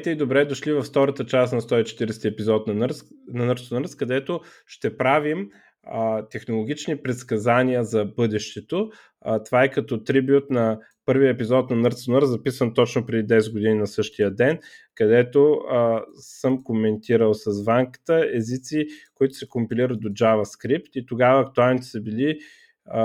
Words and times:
Здравейте 0.00 0.22
и 0.22 0.26
добре 0.26 0.44
дошли 0.44 0.72
във 0.72 0.86
втората 0.86 1.26
част 1.26 1.52
на 1.52 1.60
140 1.60 2.32
епизод 2.32 2.66
на 2.66 2.74
Nurse, 2.74 3.06
на 3.32 3.54
Nurse, 3.54 3.98
където 3.98 4.40
ще 4.66 4.96
правим 4.96 5.50
а, 5.82 6.28
технологични 6.28 7.02
предсказания 7.02 7.84
за 7.84 8.04
бъдещето. 8.04 8.90
А, 9.20 9.42
това 9.42 9.64
е 9.64 9.70
като 9.70 10.04
трибют 10.04 10.50
на 10.50 10.78
първия 11.06 11.30
епизод 11.30 11.70
на 11.70 11.76
to 11.90 12.12
Nurse, 12.12 12.24
записан 12.24 12.74
точно 12.74 13.06
преди 13.06 13.34
10 13.34 13.52
години 13.52 13.74
на 13.74 13.86
същия 13.86 14.30
ден, 14.30 14.58
където 14.94 15.52
а, 15.52 16.02
съм 16.12 16.64
коментирал 16.64 17.34
с 17.34 17.64
ванката 17.64 18.28
езици, 18.32 18.86
които 19.14 19.34
се 19.34 19.48
компилират 19.48 20.00
до 20.00 20.08
JavaScript 20.08 20.90
и 20.94 21.06
тогава 21.06 21.40
актуалните 21.40 21.86
са 21.86 22.00
били 22.00 22.38
а, 22.86 23.02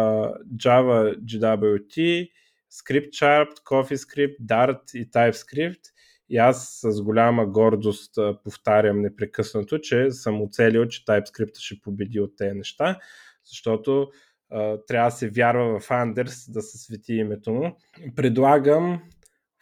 Java 0.58 1.17
GWT, 1.20 2.30
ScriptSharp, 2.72 3.48
CoffeeScript, 3.66 4.39
Dart 4.41 4.95
и 4.95 5.09
TypeScript. 5.09 5.95
И 6.30 6.38
аз 6.38 6.80
с 6.82 7.02
голяма 7.02 7.46
гордост 7.46 8.16
повтарям 8.44 9.02
непрекъснато, 9.02 9.80
че 9.80 10.12
съм 10.12 10.42
оцелил, 10.42 10.88
че 10.88 11.06
TypeScript 11.06 11.58
ще 11.58 11.80
победи 11.84 12.20
от 12.20 12.38
тези 12.38 12.56
неща, 12.56 13.00
защото 13.46 14.08
а, 14.52 14.78
трябва 14.88 15.08
да 15.08 15.16
се 15.16 15.30
вярва 15.30 15.80
в 15.80 15.92
Андерс 15.92 16.52
да 16.52 16.62
се 16.62 16.78
свети 16.78 17.14
името 17.14 17.54
му. 17.54 17.78
Предлагам 18.16 19.02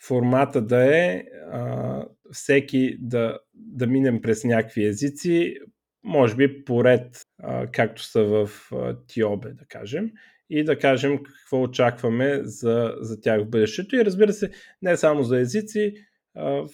формата 0.08 0.62
да 0.62 0.98
е 0.98 1.24
а, 1.52 2.06
всеки 2.32 2.98
да, 3.00 3.40
да 3.54 3.88
минем 3.88 4.22
през 4.22 4.44
някакви 4.44 4.86
езици, 4.86 5.58
може 6.04 6.36
би 6.36 6.66
поред, 6.66 7.22
а, 7.44 7.68
както 7.68 8.04
са 8.04 8.24
в 8.24 8.50
а, 8.72 8.98
Тиобе, 9.08 9.50
да 9.50 9.66
кажем 9.66 10.12
и 10.50 10.64
да 10.64 10.80
кажем 10.80 11.24
какво 11.24 11.62
очакваме 11.62 12.40
за, 12.44 12.96
за 13.00 13.22
тях 13.22 13.42
в 13.42 13.50
бъдещето. 13.50 13.96
И 13.96 14.06
разбира 14.06 14.34
се, 14.34 14.52
не 14.82 14.98
само 14.98 15.24
за 15.24 15.40
езици, 15.40 15.94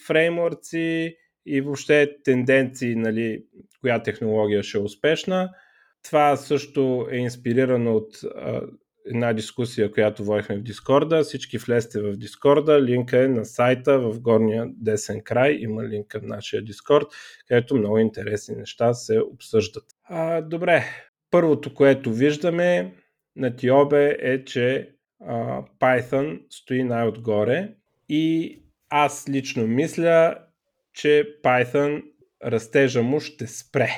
фреймворци 0.08 1.16
и 1.46 1.62
въобще 1.62 2.16
тенденции, 2.24 2.96
нали, 2.96 3.44
коя 3.82 4.04
технология 4.04 4.64
ще 4.64 4.78
е 4.78 4.82
успешна. 4.82 5.50
Това 6.04 6.36
също 6.36 7.08
е 7.12 7.18
инспирирано 7.18 7.96
от 7.96 8.24
а, 8.36 8.62
една 9.06 9.34
дискусия, 9.34 9.92
която 9.92 10.24
водихме 10.24 10.58
в 10.58 10.62
Дискорда. 10.62 11.24
Всички 11.24 11.58
влезте 11.58 12.02
в 12.02 12.18
Дискорда. 12.18 12.82
Линка 12.82 13.24
е 13.24 13.28
на 13.28 13.46
сайта 13.46 14.00
в 14.00 14.20
горния 14.20 14.68
десен 14.78 15.22
край. 15.22 15.58
Има 15.60 15.84
линка 15.84 16.20
в 16.20 16.24
нашия 16.24 16.62
Дискорд, 16.62 17.08
където 17.48 17.76
много 17.76 17.98
интересни 17.98 18.56
неща 18.56 18.94
се 18.94 19.20
обсъждат. 19.20 19.84
А, 20.04 20.42
добре, 20.42 20.84
първото, 21.32 21.74
което 21.74 22.14
виждаме 22.14 22.94
на 23.36 23.56
Тиобе 23.56 24.18
е, 24.20 24.44
че 24.44 24.90
а, 25.22 25.62
Python 25.80 26.42
стои 26.50 26.84
най-отгоре 26.84 27.74
и 28.10 28.56
аз 28.90 29.30
лично 29.30 29.68
мисля, 29.68 30.38
че 30.94 31.38
Python 31.44 32.04
растежа 32.46 33.04
му 33.04 33.20
ще 33.20 33.48
спре. 33.48 33.90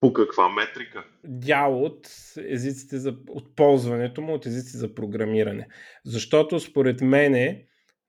По 0.00 0.12
каква 0.12 0.48
метрика? 0.48 1.04
Дял 1.24 1.82
от 1.82 2.08
езиците 2.48 2.98
за, 2.98 3.16
от 3.28 3.56
ползването 3.56 4.20
му 4.20 4.34
от 4.34 4.46
езици 4.46 4.76
за 4.76 4.94
програмиране. 4.94 5.66
Защото 6.04 6.60
според 6.60 7.00
мен, 7.00 7.58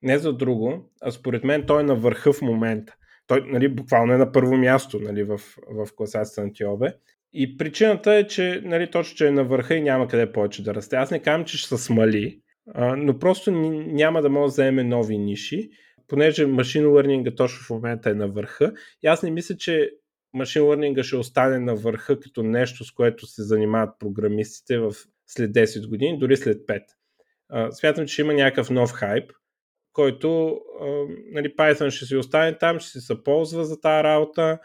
не 0.02 0.18
за 0.18 0.32
друго, 0.32 0.90
а 1.02 1.10
според 1.10 1.44
мен 1.44 1.64
той 1.66 1.80
е 1.80 1.84
на 1.84 1.94
върха 1.94 2.32
в 2.32 2.42
момента. 2.42 2.94
Той 3.26 3.42
нали, 3.46 3.68
буквално 3.68 4.12
е 4.12 4.16
на 4.16 4.32
първо 4.32 4.56
място 4.56 5.00
нали, 5.00 5.22
в, 5.22 5.40
в 5.70 5.88
класацията 5.96 6.46
на 6.46 6.52
Тиобе. 6.52 6.94
И 7.32 7.56
причината 7.56 8.14
е, 8.14 8.26
че 8.26 8.60
нали, 8.64 8.90
точно, 8.90 9.16
че 9.16 9.26
е 9.26 9.30
на 9.30 9.44
върха 9.44 9.74
и 9.74 9.80
няма 9.80 10.08
къде 10.08 10.32
повече 10.32 10.64
да 10.64 10.74
расте. 10.74 10.96
Аз 10.96 11.10
не 11.10 11.22
казвам, 11.22 11.44
че 11.44 11.58
ще 11.58 11.68
се 11.68 11.84
смали, 11.84 12.40
а, 12.74 12.96
но 12.96 13.18
просто 13.18 13.50
няма 13.50 14.22
да 14.22 14.28
може 14.28 14.42
да 14.42 14.46
вземе 14.46 14.84
нови 14.84 15.18
ниши, 15.18 15.70
понеже 16.10 16.46
машин 16.46 16.84
learning 16.84 17.36
точно 17.36 17.58
в 17.66 17.70
момента 17.70 18.10
е 18.10 18.14
на 18.14 18.28
върха. 18.28 18.72
И 19.02 19.06
аз 19.06 19.22
не 19.22 19.30
мисля, 19.30 19.56
че 19.56 19.90
машин 20.34 20.62
learning 20.62 21.02
ще 21.02 21.16
остане 21.16 21.58
на 21.58 21.74
върха 21.74 22.20
като 22.20 22.42
нещо, 22.42 22.84
с 22.84 22.92
което 22.92 23.26
се 23.26 23.42
занимават 23.42 23.98
програмистите 23.98 24.78
в 24.78 24.92
след 25.26 25.50
10 25.50 25.88
години, 25.88 26.18
дори 26.18 26.36
след 26.36 26.58
5. 26.58 26.82
А, 27.48 27.72
смятам, 27.72 28.06
че 28.06 28.22
има 28.22 28.34
някакъв 28.34 28.70
нов 28.70 28.92
хайп, 28.92 29.32
който 29.92 30.60
а, 30.80 30.86
нали, 31.32 31.54
Python 31.56 31.90
ще 31.90 32.06
си 32.06 32.16
остане 32.16 32.58
там, 32.58 32.80
ще 32.80 33.00
се 33.00 33.24
ползва 33.24 33.64
за 33.64 33.80
тази 33.80 34.04
работа, 34.04 34.58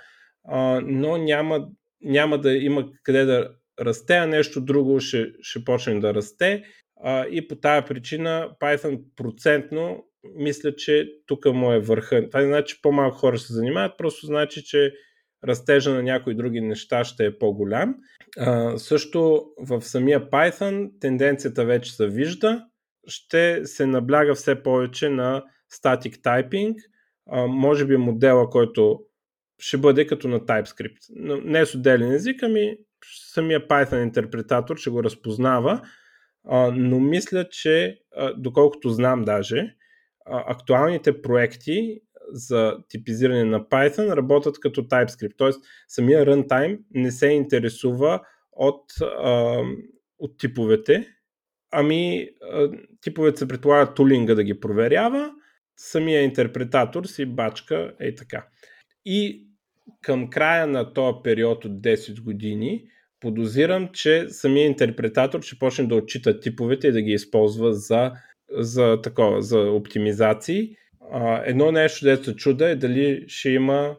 а, 0.47 0.81
но 0.85 1.17
няма 1.17 1.67
няма 2.05 2.41
да 2.41 2.53
има 2.53 2.89
къде 3.03 3.25
да 3.25 3.51
расте, 3.81 4.13
а 4.13 4.27
нещо 4.27 4.61
друго 4.61 4.99
ще, 4.99 5.27
ще 5.41 5.63
почне 5.63 5.99
да 5.99 6.13
расте. 6.13 6.63
А, 7.03 7.25
и 7.25 7.47
по 7.47 7.55
тази 7.55 7.85
причина 7.85 8.49
Python 8.61 9.01
процентно 9.15 10.05
мисля, 10.35 10.75
че 10.75 11.11
тук 11.25 11.45
му 11.45 11.71
е 11.71 11.79
върха. 11.79 12.29
Това 12.29 12.41
не 12.41 12.47
значи, 12.47 12.75
че 12.75 12.81
по-малко 12.81 13.17
хора 13.17 13.37
се 13.37 13.53
занимават, 13.53 13.97
просто 13.97 14.25
значи, 14.25 14.63
че 14.63 14.93
растежа 15.47 15.91
на 15.91 16.03
някои 16.03 16.35
други 16.35 16.61
неща 16.61 17.03
ще 17.03 17.25
е 17.25 17.37
по-голям. 17.37 17.95
А, 18.37 18.77
също 18.77 19.45
в 19.59 19.81
самия 19.81 20.29
Python 20.29 20.89
тенденцията 21.01 21.65
вече 21.65 21.95
се 21.95 22.07
вижда. 22.07 22.65
Ще 23.07 23.61
се 23.65 23.85
набляга 23.85 24.35
все 24.35 24.63
повече 24.63 25.09
на 25.09 25.43
static 25.73 26.17
typing. 26.17 26.75
А, 27.29 27.47
може 27.47 27.85
би 27.85 27.97
модела, 27.97 28.49
който 28.49 28.99
ще 29.59 29.77
бъде 29.77 30.07
като 30.07 30.27
на 30.27 30.39
TypeScript. 30.39 30.97
Не 31.43 31.65
с 31.65 31.75
отделен 31.75 32.11
език, 32.11 32.43
ами 32.43 32.77
самия 33.33 33.67
Python 33.67 34.03
интерпретатор 34.03 34.77
ще 34.77 34.89
го 34.89 35.03
разпознава, 35.03 35.81
но 36.73 36.99
мисля, 36.99 37.49
че 37.49 37.97
доколкото 38.37 38.89
знам 38.89 39.23
даже, 39.23 39.75
актуалните 40.25 41.21
проекти 41.21 42.01
за 42.31 42.77
типизиране 42.89 43.43
на 43.43 43.59
Python 43.59 44.15
работят 44.15 44.59
като 44.59 44.81
TypeScript. 44.81 45.37
Т.е. 45.37 45.49
самия 45.87 46.25
runtime 46.25 46.79
не 46.93 47.11
се 47.11 47.27
интересува 47.27 48.21
от, 48.51 48.83
от 50.19 50.37
типовете, 50.37 51.07
ами 51.71 52.29
типовете 53.01 53.37
се 53.37 53.47
предполагат 53.47 53.95
тулинга 53.95 54.35
да 54.35 54.43
ги 54.43 54.59
проверява, 54.59 55.31
самия 55.77 56.21
интерпретатор 56.21 57.05
си 57.05 57.25
бачка 57.25 57.93
е 57.99 58.15
така. 58.15 58.47
И 59.05 59.47
към 60.01 60.29
края 60.29 60.67
на 60.67 60.93
този 60.93 61.17
период 61.23 61.65
от 61.65 61.71
10 61.71 62.23
години 62.23 62.83
подозирам, 63.19 63.89
че 63.93 64.29
самия 64.29 64.65
интерпретатор 64.65 65.41
ще 65.41 65.59
почне 65.59 65.87
да 65.87 65.95
отчита 65.95 66.39
типовете 66.39 66.87
и 66.87 66.91
да 66.91 67.01
ги 67.01 67.11
използва 67.11 67.73
за, 67.73 68.11
за, 68.51 69.01
такова, 69.01 69.41
за 69.41 69.59
оптимизации. 69.59 70.75
едно 71.43 71.71
нещо, 71.71 72.05
дето 72.05 72.23
се 72.23 72.35
чуда 72.35 72.69
е 72.69 72.75
дали 72.75 73.23
ще 73.27 73.49
има 73.49 73.95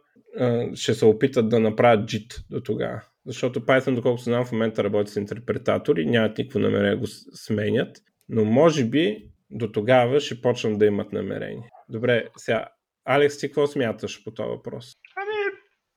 ще 0.75 0.95
се 0.95 1.05
опитат 1.05 1.49
да 1.49 1.61
направят 1.61 2.11
JIT 2.11 2.45
до 2.51 2.61
тогава. 2.61 3.03
Защото 3.27 3.61
Python, 3.61 3.95
доколкото 3.95 4.25
знам, 4.25 4.45
в 4.45 4.53
момента 4.53 4.85
работи 4.85 5.11
с 5.11 5.17
интерпретатори, 5.17 6.07
нямат 6.07 6.39
никакво 6.39 6.59
намерение 6.59 6.91
да 6.91 6.97
го 6.97 7.07
сменят, 7.07 7.97
но 8.29 8.45
може 8.45 8.85
би 8.85 9.17
до 9.51 9.73
тогава 9.73 10.21
ще 10.21 10.41
почнат 10.41 10.79
да 10.79 10.87
имат 10.87 11.13
намерение. 11.13 11.71
Добре, 11.89 12.29
сега, 12.37 12.69
Алекс, 13.05 13.39
ти 13.39 13.49
какво 13.49 13.67
смяташ 13.67 14.25
по 14.25 14.31
този 14.31 14.49
въпрос? 14.49 14.93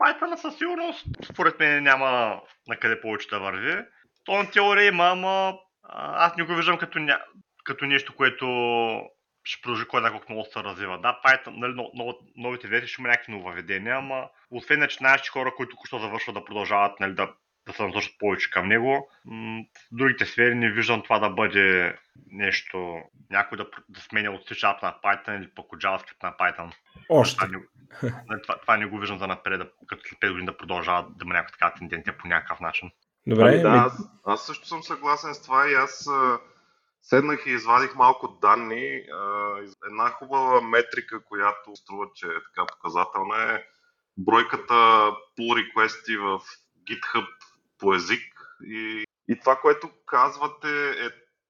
Python 0.04 0.36
със 0.36 0.58
сигурност, 0.58 1.06
според 1.32 1.60
мен 1.60 1.84
няма 1.84 2.42
на 2.68 2.76
къде 2.76 3.02
повече 3.02 3.30
да 3.30 3.40
върви. 3.40 3.76
То 4.26 4.38
на 4.38 4.52
теория 4.52 4.88
има, 4.88 5.04
ама 5.04 5.54
аз 6.00 6.38
не 6.38 6.44
го 6.44 6.56
виждам 6.56 6.78
като, 6.78 7.00
ня... 7.00 7.20
като 7.70 7.86
нещо, 7.86 8.16
което 8.16 8.46
ще 9.44 9.62
продължи 9.62 9.86
кой 9.86 10.00
знае 10.00 10.12
колко 10.12 10.32
много 10.32 10.46
се 10.46 10.64
развива. 10.64 11.00
Да, 11.00 11.20
Python, 11.26 11.54
нали, 11.58 11.90
новите 12.38 12.68
версии 12.68 12.88
ще 12.88 13.02
има 13.02 13.10
някакви 13.10 13.32
нововведения, 13.32 13.96
ама 13.96 14.30
освен 14.52 14.80
начинаещи 14.80 15.30
хора, 15.30 15.54
които 15.56 15.70
току-що 15.70 16.00
завършват 16.00 16.36
да 16.36 16.46
продължават 16.46 17.00
нали, 17.00 17.14
да, 17.14 17.34
да 17.68 17.74
се 17.74 17.84
насочат 17.84 18.14
повече 18.20 18.52
към 18.52 18.68
него, 18.68 19.10
в 19.26 19.62
другите 19.92 20.26
сфери 20.26 20.56
не 20.56 20.72
виждам 20.72 21.04
това 21.04 21.20
да 21.20 21.30
бъде 21.30 21.98
нещо, 22.32 23.02
някой 23.30 23.58
да, 23.58 23.66
да 23.90 24.02
сменя 24.02 24.32
от 24.32 24.50
C 24.50 24.82
на 24.84 24.96
Python 25.04 25.38
или 25.38 25.50
пък 25.56 25.74
от 25.74 25.82
JavaScript 25.82 26.24
на 26.24 26.32
Python. 26.32 26.72
Още. 27.10 27.38
Това, 27.38 27.60
Нали, 28.28 28.42
това, 28.42 28.60
това 28.62 28.78
не 28.78 28.86
го 28.86 29.00
виждам 29.00 29.20
за 29.20 29.28
напред, 29.28 29.62
като 29.88 30.04
след 30.10 30.20
5 30.20 30.30
години 30.30 30.46
да 30.46 30.58
продължава 30.58 31.08
да 31.10 31.26
има 31.26 31.34
някаква 31.34 31.58
така 31.60 31.80
тенденция 31.80 32.18
по 32.18 32.28
някакъв 32.28 32.60
начин. 32.60 32.92
Добре. 33.28 33.44
Ами, 33.44 33.62
да, 33.62 33.70
аз, 33.70 34.10
аз 34.26 34.46
също 34.46 34.68
съм 34.68 34.84
съгласен 34.84 35.34
с 35.34 35.42
това 35.42 35.70
и 35.70 35.74
аз 35.74 36.08
а, 36.08 36.40
седнах 37.02 37.46
и 37.46 37.52
извадих 37.52 37.96
малко 37.96 38.28
данни. 38.42 39.04
Една 39.86 40.10
хубава 40.10 40.62
метрика, 40.62 41.26
която 41.26 41.76
струва, 41.76 42.08
че 42.16 42.26
е 42.28 42.44
така 42.44 42.66
показателна 42.66 43.54
е 43.54 43.64
бройката 44.18 44.74
pull 45.40 45.74
requести 45.74 46.18
в 46.18 46.42
GitHub 46.90 47.28
по 47.78 47.94
език. 47.94 48.24
И, 48.64 49.04
и 49.28 49.40
това, 49.40 49.56
което 49.56 49.90
казвате 50.06 50.90
е 50.90 51.10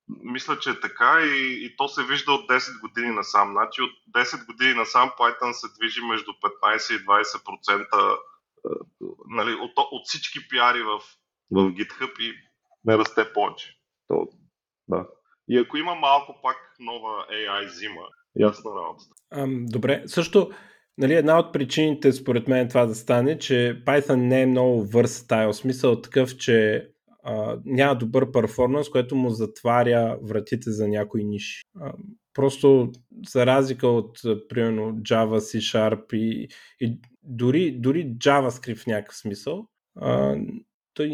мисля, 0.09 0.59
че 0.59 0.69
е 0.69 0.79
така 0.79 1.21
и, 1.21 1.65
и 1.65 1.77
то 1.77 1.87
се 1.87 2.03
вижда 2.03 2.31
от 2.31 2.49
10 2.49 2.79
години 2.81 3.15
насам. 3.15 3.51
Значи 3.51 3.81
от 3.81 3.91
10 4.15 4.45
години 4.45 4.73
насам 4.73 5.11
Python 5.19 5.51
се 5.51 5.67
движи 5.79 6.01
между 6.01 6.31
15 6.31 6.95
и 6.95 7.05
20% 7.05 8.17
нали, 9.27 9.53
от, 9.53 9.71
от 9.75 10.07
всички 10.07 10.47
пиари 10.47 10.83
в, 10.83 10.99
в 11.51 11.71
GitHub 11.71 12.19
и 12.19 12.33
не 12.85 12.97
расте 12.97 13.33
повече. 13.33 13.77
То, 14.07 14.27
да. 14.87 15.07
И 15.49 15.57
ако 15.57 15.77
има 15.77 15.95
малко 15.95 16.35
пак 16.43 16.55
нова 16.79 17.25
AI 17.31 17.67
зима, 17.67 18.01
ясно 18.39 18.71
работата. 18.75 19.11
Ам, 19.31 19.65
добре, 19.69 20.03
също 20.05 20.49
нали, 20.97 21.13
една 21.13 21.39
от 21.39 21.53
причините 21.53 22.13
според 22.13 22.47
мен 22.47 22.69
това 22.69 22.85
да 22.85 22.95
стане, 22.95 23.37
че 23.37 23.81
Python 23.85 24.15
не 24.15 24.41
е 24.41 24.45
много 24.45 24.85
versatile, 24.85 25.51
смисъл 25.51 26.01
такъв, 26.01 26.37
че 26.37 26.87
а, 27.23 27.57
няма 27.65 27.95
добър 27.95 28.31
перформанс, 28.31 28.89
което 28.89 29.15
му 29.15 29.29
затваря 29.29 30.17
вратите 30.23 30.71
за 30.71 30.87
някои 30.87 31.23
ниши. 31.23 31.61
А, 31.81 31.93
просто 32.33 32.91
за 33.27 33.45
разлика 33.45 33.87
от, 33.87 34.19
примерно, 34.49 34.91
Java, 34.91 35.39
C 35.39 35.57
Sharp 35.59 36.13
и, 36.13 36.47
и 36.81 36.99
дори, 37.23 37.71
дори 37.71 38.05
JavaScript 38.05 38.77
в 38.77 38.87
някакъв 38.87 39.17
смисъл, 39.17 39.65
а, 39.95 40.35
той 40.93 41.07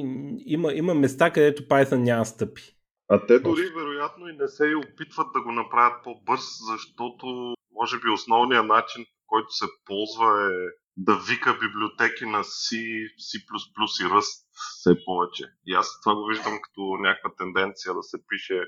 има, 0.46 0.74
има 0.74 0.94
места, 0.94 1.32
където 1.32 1.64
Python 1.64 1.96
няма 1.96 2.26
стъпи. 2.26 2.75
А 3.10 3.26
те 3.26 3.40
дори 3.40 3.70
вероятно 3.76 4.28
и 4.28 4.34
не 4.34 4.48
се 4.48 4.68
и 4.68 4.76
опитват 4.76 5.28
да 5.34 5.42
го 5.42 5.52
направят 5.52 6.04
по-бърз, 6.04 6.46
защото 6.72 7.56
може 7.72 8.00
би 8.00 8.10
основният 8.10 8.68
начин, 8.68 9.06
който 9.28 9.52
се 9.52 9.66
ползва 9.86 10.50
е 10.52 10.86
да 10.98 11.16
вика 11.30 11.54
библиотеки 11.54 12.26
на 12.26 12.44
C, 12.44 12.76
C++ 13.18 13.38
и 14.02 14.10
Rust 14.10 14.46
все 14.52 15.06
повече. 15.06 15.44
И 15.66 15.74
аз 15.74 16.02
това 16.04 16.16
го 16.16 16.28
виждам 16.28 16.60
като 16.64 16.82
някаква 16.82 17.32
тенденция 17.38 17.94
да 17.94 18.04
се 18.04 18.18
пише, 18.28 18.62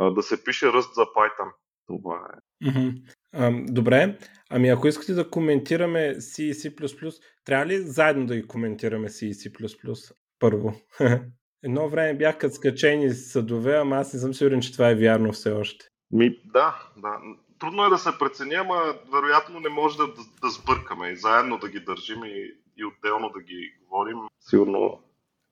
да 0.00 0.22
се 0.22 0.44
пише 0.44 0.66
Rust 0.66 0.94
за 0.94 1.02
Python. 1.02 1.52
Това 1.86 2.30
е. 2.34 2.66
Mm-hmm. 2.66 3.14
А, 3.32 3.72
добре, 3.72 4.18
ами 4.50 4.68
ако 4.68 4.88
искате 4.88 5.14
да 5.14 5.30
коментираме 5.30 6.14
C 6.14 6.42
и 6.42 6.54
C++, 6.54 7.20
трябва 7.44 7.66
ли 7.66 7.78
заедно 7.78 8.26
да 8.26 8.36
ги 8.36 8.46
коментираме 8.46 9.08
C 9.08 9.26
и 9.26 9.34
C++? 9.34 10.14
Първо. 10.38 10.74
Едно 11.62 11.88
време 11.88 12.14
бях 12.14 12.38
като 12.38 12.54
скачени 12.54 13.10
съдове, 13.10 13.76
ама 13.76 13.96
аз 13.96 14.12
не 14.12 14.20
съм 14.20 14.34
сигурен, 14.34 14.60
че 14.60 14.72
това 14.72 14.90
е 14.90 14.94
вярно 14.94 15.32
все 15.32 15.50
още. 15.50 15.86
Ми, 16.10 16.36
да, 16.44 16.74
да 16.96 17.18
трудно 17.62 17.84
е 17.84 17.88
да 17.88 17.98
се 17.98 18.10
прецени, 18.18 18.54
ама 18.54 18.94
вероятно 19.12 19.60
не 19.60 19.68
може 19.68 19.96
да, 19.96 20.06
да, 20.06 20.22
да 20.42 20.50
сбъркаме 20.50 21.08
и 21.08 21.16
заедно 21.16 21.58
да 21.58 21.68
ги 21.68 21.80
държим 21.80 22.24
и, 22.24 22.50
и 22.76 22.84
отделно 22.84 23.30
да 23.30 23.42
ги 23.42 23.72
говорим. 23.84 24.16
Сигурно. 24.40 25.00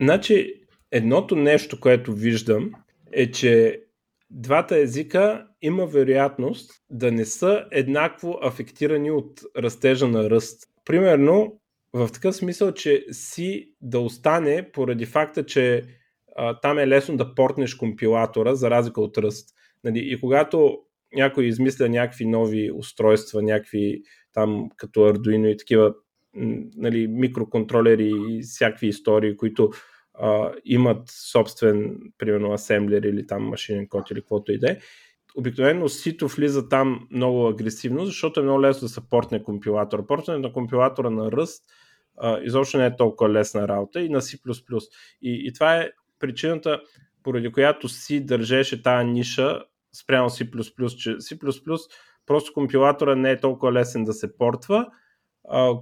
Значи, 0.03 0.55
едното 0.91 1.37
нещо, 1.37 1.81
което 1.81 2.13
виждам 2.13 2.73
е, 3.13 3.31
че 3.31 3.83
двата 4.31 4.79
езика 4.79 5.47
има 5.63 5.87
вероятност 5.87 6.71
да 6.91 7.13
не 7.13 7.25
са 7.25 7.65
еднакво 7.71 8.39
афектирани 8.43 9.11
от 9.11 9.41
растежа 9.57 10.09
на 10.09 10.31
ръст. 10.31 10.63
Примерно, 10.85 11.61
в 11.93 12.09
такъв 12.13 12.37
смисъл, 12.37 12.73
че 12.73 13.07
си 13.13 13.75
да 13.81 14.01
остане 14.01 14.71
поради 14.73 15.07
факта, 15.07 15.47
че 15.47 15.85
там 16.63 16.79
е 16.79 16.89
лесно 16.89 17.17
да 17.17 17.35
портнеш 17.35 17.75
компилатора, 17.75 18.55
за 18.55 18.71
разлика 18.71 19.01
от 19.01 19.19
ръст. 19.19 19.49
Нали, 19.85 19.99
и 19.99 20.21
когато 20.21 20.79
някой 21.15 21.45
измисля 21.45 21.89
някакви 21.89 22.27
нови 22.27 22.71
устройства, 22.73 23.43
някакви 23.43 24.03
там 24.33 24.69
като 24.77 25.01
Arduino 25.01 25.47
и 25.47 25.57
такива 25.57 25.95
нали, 26.77 27.07
микроконтролери 27.07 28.13
и 28.29 28.43
всякакви 28.43 28.87
истории, 28.87 29.37
които 29.37 29.71
а, 30.15 30.53
имат 30.65 31.03
собствен, 31.11 31.99
примерно, 32.19 32.53
асемблер 32.53 33.03
или 33.03 33.27
там 33.27 33.43
машинен 33.43 33.89
код 33.89 34.11
или 34.11 34.21
каквото 34.21 34.53
и 34.53 34.59
да 34.59 34.71
е. 34.71 34.79
Обикновено 35.37 35.89
сито 35.89 36.29
влиза 36.29 36.69
там 36.69 37.09
много 37.11 37.49
агресивно, 37.49 38.05
защото 38.05 38.41
е 38.41 38.43
много 38.43 38.63
лесно 38.63 38.87
да 38.87 38.89
се 38.89 39.09
портне 39.09 39.43
компилатора. 39.43 40.07
Портне 40.07 40.39
на 40.39 40.53
компилатора 40.53 41.11
на 41.11 41.33
ръст 41.33 41.65
изобщо 42.43 42.79
не 42.79 42.87
е 42.87 42.97
толкова 42.97 43.31
лесна 43.31 43.69
работа 43.69 44.01
и 44.01 44.09
на 44.09 44.21
C++. 44.21 44.39
И, 45.23 45.43
и 45.47 45.53
това 45.53 45.77
е 45.77 45.91
причината, 46.21 46.81
поради 47.23 47.53
която 47.53 47.89
си 47.89 48.27
държеше 48.27 48.83
тази 48.83 49.07
ниша 49.07 49.63
спрямо 50.03 50.31
C++, 50.31 50.45
че 50.97 51.11
C++ 51.11 51.39
просто 52.27 52.53
компилатора 52.53 53.15
не 53.15 53.31
е 53.31 53.41
толкова 53.41 53.73
лесен 53.73 54.05
да 54.05 54.13
се 54.13 54.37
портва, 54.37 54.87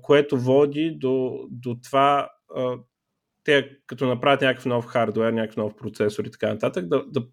което 0.03 0.39
води 0.39 0.91
до, 0.91 1.47
до 1.51 1.77
това 1.85 2.31
а, 2.57 2.77
те 3.45 3.79
като 3.87 4.07
направят 4.07 4.41
някакъв 4.41 4.67
нов 4.67 4.87
хардвер, 4.87 5.33
някакъв 5.33 5.57
нов 5.57 5.77
процесор 5.77 6.25
и 6.25 6.31
така 6.31 6.49
нататък, 6.49 6.89
да, 6.89 7.05
да 7.07 7.27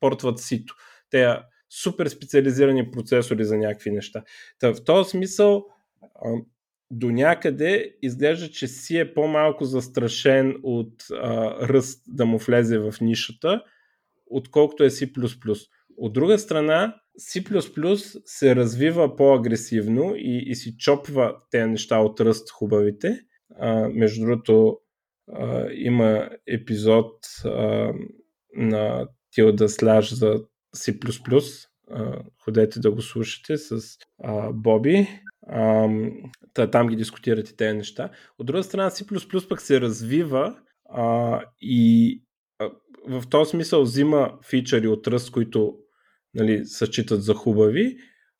портват 0.00 0.38
сито. 0.38 0.74
Те 1.10 1.36
супер 1.70 2.06
специализирани 2.06 2.90
процесори 2.90 3.44
за 3.44 3.56
някакви 3.56 3.90
неща. 3.90 4.22
Та, 4.58 4.74
в 4.74 4.84
този 4.84 5.10
смисъл 5.10 5.66
до 6.90 7.10
някъде 7.10 7.96
изглежда, 8.02 8.48
че 8.48 8.66
си 8.66 8.98
е 8.98 9.14
по-малко 9.14 9.64
застрашен 9.64 10.56
от 10.62 10.92
а, 11.12 11.54
ръст 11.68 12.02
да 12.08 12.26
му 12.26 12.38
влезе 12.38 12.78
в 12.78 12.94
нишата, 13.00 13.62
отколкото 14.26 14.84
е 14.84 14.90
C++. 14.90 15.12
От 15.96 16.12
друга 16.12 16.38
страна, 16.38 17.00
C++ 17.20 18.20
се 18.24 18.56
развива 18.56 19.16
по-агресивно 19.16 20.14
и, 20.16 20.44
и 20.46 20.54
си 20.54 20.76
чопва 20.76 21.36
тези 21.50 21.70
неща 21.70 21.98
от 21.98 22.20
ръст 22.20 22.50
хубавите. 22.50 23.20
А, 23.58 23.88
между 23.88 24.26
другото, 24.26 24.78
а, 25.32 25.68
има 25.72 26.30
епизод 26.46 27.14
а, 27.44 27.92
на 28.56 29.08
Тилда 29.30 29.68
Слаж 29.68 30.14
за 30.14 30.34
C++. 30.76 30.98
А, 31.90 32.22
ходете 32.44 32.80
да 32.80 32.90
го 32.90 33.02
слушате 33.02 33.56
с 33.56 33.80
а, 34.22 34.52
Боби. 34.52 35.08
А, 35.48 35.88
там 36.70 36.88
ги 36.88 36.96
дискутирате 36.96 37.56
тези 37.56 37.76
неща. 37.76 38.10
От 38.38 38.46
друга 38.46 38.62
страна, 38.62 38.90
C++ 38.90 39.48
пък 39.48 39.60
се 39.60 39.80
развива 39.80 40.56
а, 40.90 41.40
и 41.60 42.22
а, 42.58 42.70
в 43.08 43.28
този 43.30 43.50
смисъл 43.50 43.82
взима 43.82 44.38
фичъри 44.48 44.88
от 44.88 45.06
ръст, 45.08 45.30
които 45.30 45.74
нали, 46.34 46.64
се 46.64 46.86
считат 46.86 47.22
за 47.22 47.34
хубави. 47.34 47.96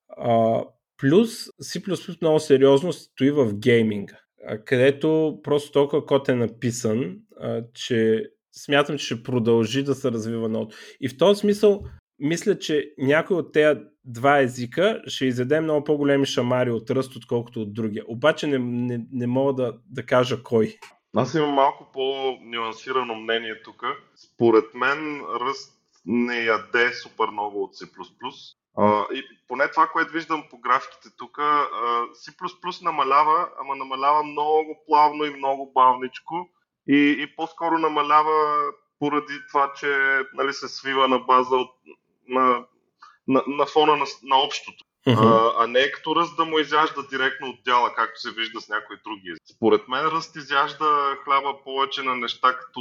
А, 0.08 0.62
плюс 1.00 1.30
C++ 1.62 2.18
много 2.22 2.40
сериозно 2.40 2.92
стои 2.92 3.30
в 3.30 3.54
гейминга, 3.54 4.18
където 4.64 5.40
просто 5.42 5.72
толкова 5.72 6.06
код 6.06 6.28
е 6.28 6.34
написан, 6.34 7.16
а, 7.40 7.62
че 7.74 8.24
смятам, 8.52 8.98
че 8.98 9.04
ще 9.04 9.22
продължи 9.22 9.82
да 9.82 9.94
се 9.94 10.10
развива 10.10 10.48
много. 10.48 10.72
И 11.00 11.08
в 11.08 11.16
този 11.16 11.40
смисъл, 11.40 11.84
мисля, 12.20 12.58
че 12.58 12.92
някой 12.98 13.36
от 13.36 13.52
тези 13.52 13.80
два 14.04 14.40
езика 14.40 15.02
ще 15.06 15.26
изеде 15.26 15.60
много 15.60 15.84
по-големи 15.84 16.26
шамари 16.26 16.70
от 16.70 16.90
ръст, 16.90 17.16
отколкото 17.16 17.60
от 17.60 17.74
другия. 17.74 18.04
Обаче 18.08 18.46
не, 18.46 18.58
не, 18.58 19.06
не 19.12 19.26
мога 19.26 19.52
да, 19.52 19.74
да 19.90 20.06
кажа 20.06 20.42
кой. 20.42 20.78
Аз 21.16 21.34
имам 21.34 21.50
малко 21.50 21.86
по-нюансирано 21.92 23.14
мнение 23.14 23.62
тук. 23.62 23.82
Според 24.14 24.74
мен 24.74 25.20
ръст 25.40 25.74
не 26.06 26.44
яде 26.44 26.92
супер 26.92 27.26
много 27.26 27.62
от 27.62 27.74
C++. 27.74 27.86
Uh, 28.78 29.12
и 29.12 29.22
поне 29.48 29.70
това, 29.70 29.86
което 29.86 30.12
виждам 30.12 30.44
по 30.50 30.58
графиките 30.58 31.08
тук, 31.16 31.38
C++ 32.12 32.82
намалява, 32.82 33.48
ама 33.60 33.76
намалява 33.76 34.22
много 34.22 34.84
плавно 34.86 35.24
и 35.24 35.36
много 35.36 35.72
бавничко 35.74 36.48
и, 36.88 37.16
и 37.20 37.36
по-скоро 37.36 37.78
намалява 37.78 38.56
поради 38.98 39.34
това, 39.48 39.72
че 39.76 40.22
нали, 40.34 40.52
се 40.52 40.68
свива 40.68 41.08
на 41.08 41.18
база 41.18 41.56
от, 41.56 41.70
на, 42.28 42.64
на, 43.28 43.42
на 43.46 43.66
фона 43.66 43.96
на, 43.96 44.04
на 44.22 44.36
общото. 44.36 44.84
Uh-huh. 45.06 45.52
А, 45.58 45.64
а 45.64 45.66
не 45.66 45.80
е 45.80 45.92
като 45.92 46.16
ръст 46.16 46.36
да 46.36 46.44
му 46.44 46.58
изяжда 46.58 47.02
директно 47.10 47.48
от 47.48 47.56
дяла, 47.64 47.94
както 47.94 48.20
се 48.20 48.30
вижда 48.30 48.60
с 48.60 48.68
някои 48.68 48.96
други. 49.04 49.34
Според 49.56 49.88
мен 49.88 50.06
ръст 50.06 50.36
изяжда 50.36 51.16
хляба 51.24 51.64
повече 51.64 52.02
на 52.02 52.16
неща 52.16 52.56
като 52.56 52.80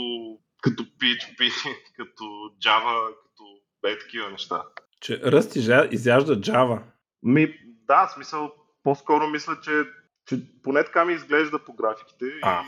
като 0.62 0.84
PHP, 0.84 1.52
като 1.98 2.24
Java, 2.64 3.08
като 3.08 3.44
бе 3.82 4.00
такива 4.00 4.30
неща. 4.30 4.64
Че 5.02 5.22
Ръст 5.22 5.56
изяжда 5.92 6.36
Java. 6.36 6.82
Ми, 7.24 7.54
да, 7.88 8.12
смисъл, 8.14 8.52
по-скоро 8.84 9.28
мисля, 9.28 9.58
че, 9.64 9.84
че 10.26 10.40
поне 10.64 10.84
така 10.84 11.06
ми 11.06 11.14
изглежда 11.14 11.60
по 11.60 11.74
графиките. 11.74 12.26
А, 12.42 12.64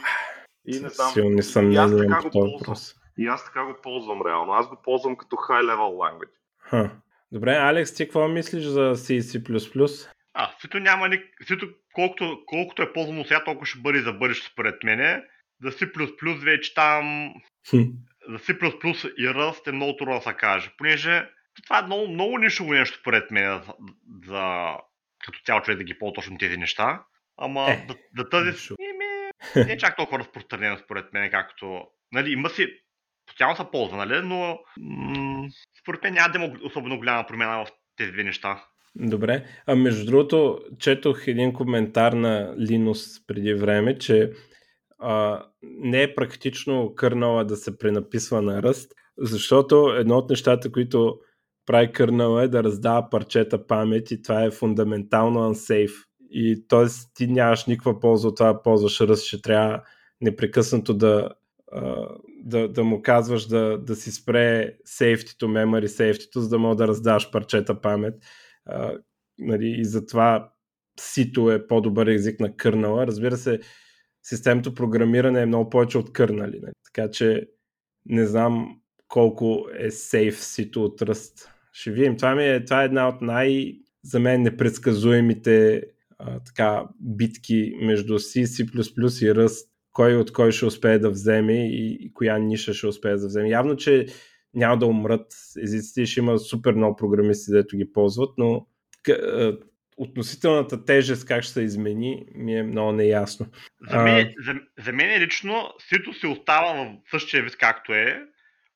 и, 0.67 0.77
и 0.77 0.79
не 0.79 0.89
знам. 0.89 1.12
Силни 1.12 1.43
съм 1.43 1.71
и 1.71 1.75
аз 1.75 1.91
така 1.98 2.21
го 2.21 2.29
ползвам. 2.29 2.75
И 3.17 3.27
аз 3.27 3.45
така 3.45 3.65
го 3.65 3.75
ползвам 3.83 4.21
реално. 4.25 4.53
Аз 4.53 4.67
го 4.67 4.75
ползвам 4.83 5.15
като 5.15 5.36
high 5.36 5.63
level 5.63 5.77
language. 5.77 6.38
Ха. 6.69 6.91
Добре, 7.31 7.51
Алекс, 7.51 7.93
ти 7.93 8.05
какво 8.05 8.27
мислиш 8.27 8.63
за 8.63 8.95
C 8.95 9.19
C++? 9.19 10.09
А, 10.33 10.51
Сито 10.61 10.79
няма 10.79 11.09
ни... 11.09 11.23
Сито, 11.47 11.69
колкото, 11.93 12.43
колкото 12.45 12.81
е 12.81 12.93
ползвано 12.93 13.23
сега, 13.23 13.43
толкова 13.43 13.65
ще 13.65 13.79
бъде 13.79 13.99
за 13.99 14.13
бъдеще 14.13 14.47
според 14.47 14.83
мене. 14.83 15.23
За 15.63 15.71
C++ 15.71 16.43
вече 16.43 16.73
там 16.73 17.33
за 18.29 18.39
C++ 18.39 18.53
и 19.17 19.27
Rust 19.27 19.67
е 19.67 19.71
много 19.71 19.97
трудно 19.97 20.15
да 20.15 20.21
се 20.21 20.33
каже, 20.33 20.71
понеже 20.77 21.29
това 21.63 21.79
е 21.79 21.85
много, 21.85 22.07
много 22.07 22.38
нишово 22.38 22.73
нещо, 22.73 22.99
поред 23.03 23.31
мен, 23.31 23.61
за, 23.63 23.73
за 24.25 24.73
като 25.25 25.39
цяло 25.45 25.61
човек 25.61 25.77
да 25.77 25.83
ги 25.83 25.99
по-точно 25.99 26.38
тези 26.38 26.57
неща. 26.57 27.03
Ама 27.38 27.65
е, 27.69 27.85
да, 27.88 27.95
да 28.15 28.29
тази 28.29 28.67
ими, 28.79 29.31
не 29.67 29.73
е 29.73 29.77
чак 29.77 29.97
толкова 29.97 30.19
разпространено 30.19 30.77
според 30.77 31.13
мен, 31.13 31.31
както... 31.31 31.83
Нали, 32.11 32.31
има 32.31 32.49
си... 32.49 32.67
Постоянно 33.25 33.55
се 33.55 33.71
ползва, 33.71 33.97
нали? 33.97 34.27
Но 34.27 34.59
м- 34.79 35.28
според 35.82 36.03
мен 36.03 36.13
няма 36.13 36.32
да 36.32 36.39
има 36.39 36.56
особено 36.63 36.98
голяма 36.98 37.25
промяна 37.27 37.65
в 37.65 37.70
тези 37.98 38.12
две 38.12 38.24
неща. 38.24 38.63
Добре. 38.96 39.46
А 39.65 39.75
между 39.75 40.06
другото, 40.06 40.60
четох 40.79 41.27
един 41.27 41.53
коментар 41.53 42.13
на 42.13 42.56
Linus 42.58 43.27
преди 43.27 43.53
време, 43.53 43.98
че 43.98 44.32
а, 45.00 45.44
не 45.62 46.01
е 46.03 46.15
практично 46.15 46.94
кърнала 46.96 47.46
да 47.46 47.56
се 47.56 47.77
пренаписва 47.77 48.41
на 48.41 48.63
ръст, 48.63 48.91
защото 49.18 49.96
едно 49.98 50.18
от 50.18 50.29
нещата, 50.29 50.72
които 50.72 51.20
прави 51.65 51.91
кърнала 51.91 52.44
е 52.44 52.48
да 52.48 52.63
раздава 52.63 53.10
парчета 53.10 53.68
памет 53.68 54.12
и 54.12 54.22
това 54.22 54.44
е 54.44 54.51
фундаментално 54.51 55.39
unsafe. 55.39 56.06
и 56.32 56.68
т.е. 56.68 56.86
ти 57.13 57.27
нямаш 57.27 57.65
никаква 57.65 58.00
полза 58.00 58.27
от 58.27 58.38
това, 58.38 58.63
ползваш 58.63 59.01
ръст, 59.01 59.25
ще 59.25 59.41
трябва 59.41 59.82
непрекъснато 60.22 60.94
да, 60.94 61.29
да, 62.39 62.67
да 62.67 62.84
му 62.84 63.01
казваш 63.01 63.48
да, 63.48 63.77
да 63.77 63.96
си 63.96 64.12
спре 64.12 64.77
сейфтито, 64.86 65.48
memory 65.48 65.86
сейфтито, 65.86 66.41
за 66.41 66.50
да 66.50 66.60
мога 66.60 66.75
да 66.75 66.88
раздаваш 66.88 67.31
парчета 67.31 67.81
памет. 67.81 68.15
А, 68.65 68.98
нали, 69.38 69.75
и 69.79 69.86
затова 69.86 70.51
сито 71.00 71.51
е 71.51 71.67
по-добър 71.67 72.08
език 72.08 72.39
на 72.39 72.55
кърнала. 72.55 73.08
Разбира 73.08 73.38
се, 73.38 73.60
системното 74.24 74.74
програмиране 74.74 75.41
е 75.41 75.46
много 75.46 75.69
повече 75.69 75.98
от 75.98 76.13
кърнали. 76.13 76.60
Нали? 76.62 76.74
Така 76.93 77.12
че 77.12 77.48
не 78.05 78.25
знам 78.25 78.79
колко 79.08 79.67
е 79.79 79.91
сейф 79.91 80.43
сито 80.43 80.84
от 80.84 81.01
ръст. 81.01 81.51
Ще 81.74 81.91
видим. 81.91 82.17
Това, 82.17 82.36
ми 82.36 82.46
е, 82.48 82.65
това 82.65 82.81
е 82.81 82.86
една 82.86 83.08
от 83.08 83.22
най- 83.22 83.79
за 84.03 84.19
мен 84.19 84.41
непредсказуемите 84.41 85.84
а, 86.19 86.39
така, 86.39 86.84
битки 87.00 87.74
между 87.81 88.19
C, 88.19 88.43
C++ 88.43 89.25
и 89.25 89.36
ръст. 89.36 89.69
Кой 89.93 90.15
от 90.15 90.34
кой 90.34 90.51
ще 90.51 90.65
успее 90.65 91.00
да 91.00 91.10
вземе 91.10 91.69
и, 91.69 91.98
и 92.01 92.13
коя 92.13 92.38
ниша 92.38 92.74
ще 92.74 92.88
успее 92.88 93.15
да 93.15 93.27
вземе. 93.27 93.50
Явно, 93.50 93.75
че 93.75 94.05
няма 94.53 94.77
да 94.77 94.86
умрат 94.86 95.34
езиците, 95.63 96.05
ще 96.05 96.19
има 96.19 96.39
супер 96.39 96.74
много 96.74 96.96
програмисти, 96.96 97.51
дето 97.51 97.77
ги 97.77 97.93
ползват, 97.93 98.29
но 98.38 98.67
относителната 99.98 100.86
тежест 100.86 101.25
как 101.25 101.43
ще 101.43 101.53
се 101.53 101.62
измени, 101.62 102.25
ми 102.36 102.58
е 102.58 102.63
много 102.63 102.91
неясно. 102.91 103.46
За 103.89 103.98
мен, 103.98 104.27
а... 104.27 104.43
за, 104.46 104.53
за 104.86 104.91
мен 104.93 105.24
лично 105.24 105.74
Сито 105.89 106.13
се 106.13 106.27
остава 106.27 106.74
в 106.74 107.12
същия 107.12 107.43
вид 107.43 107.58
както 107.58 107.93
е, 107.93 108.22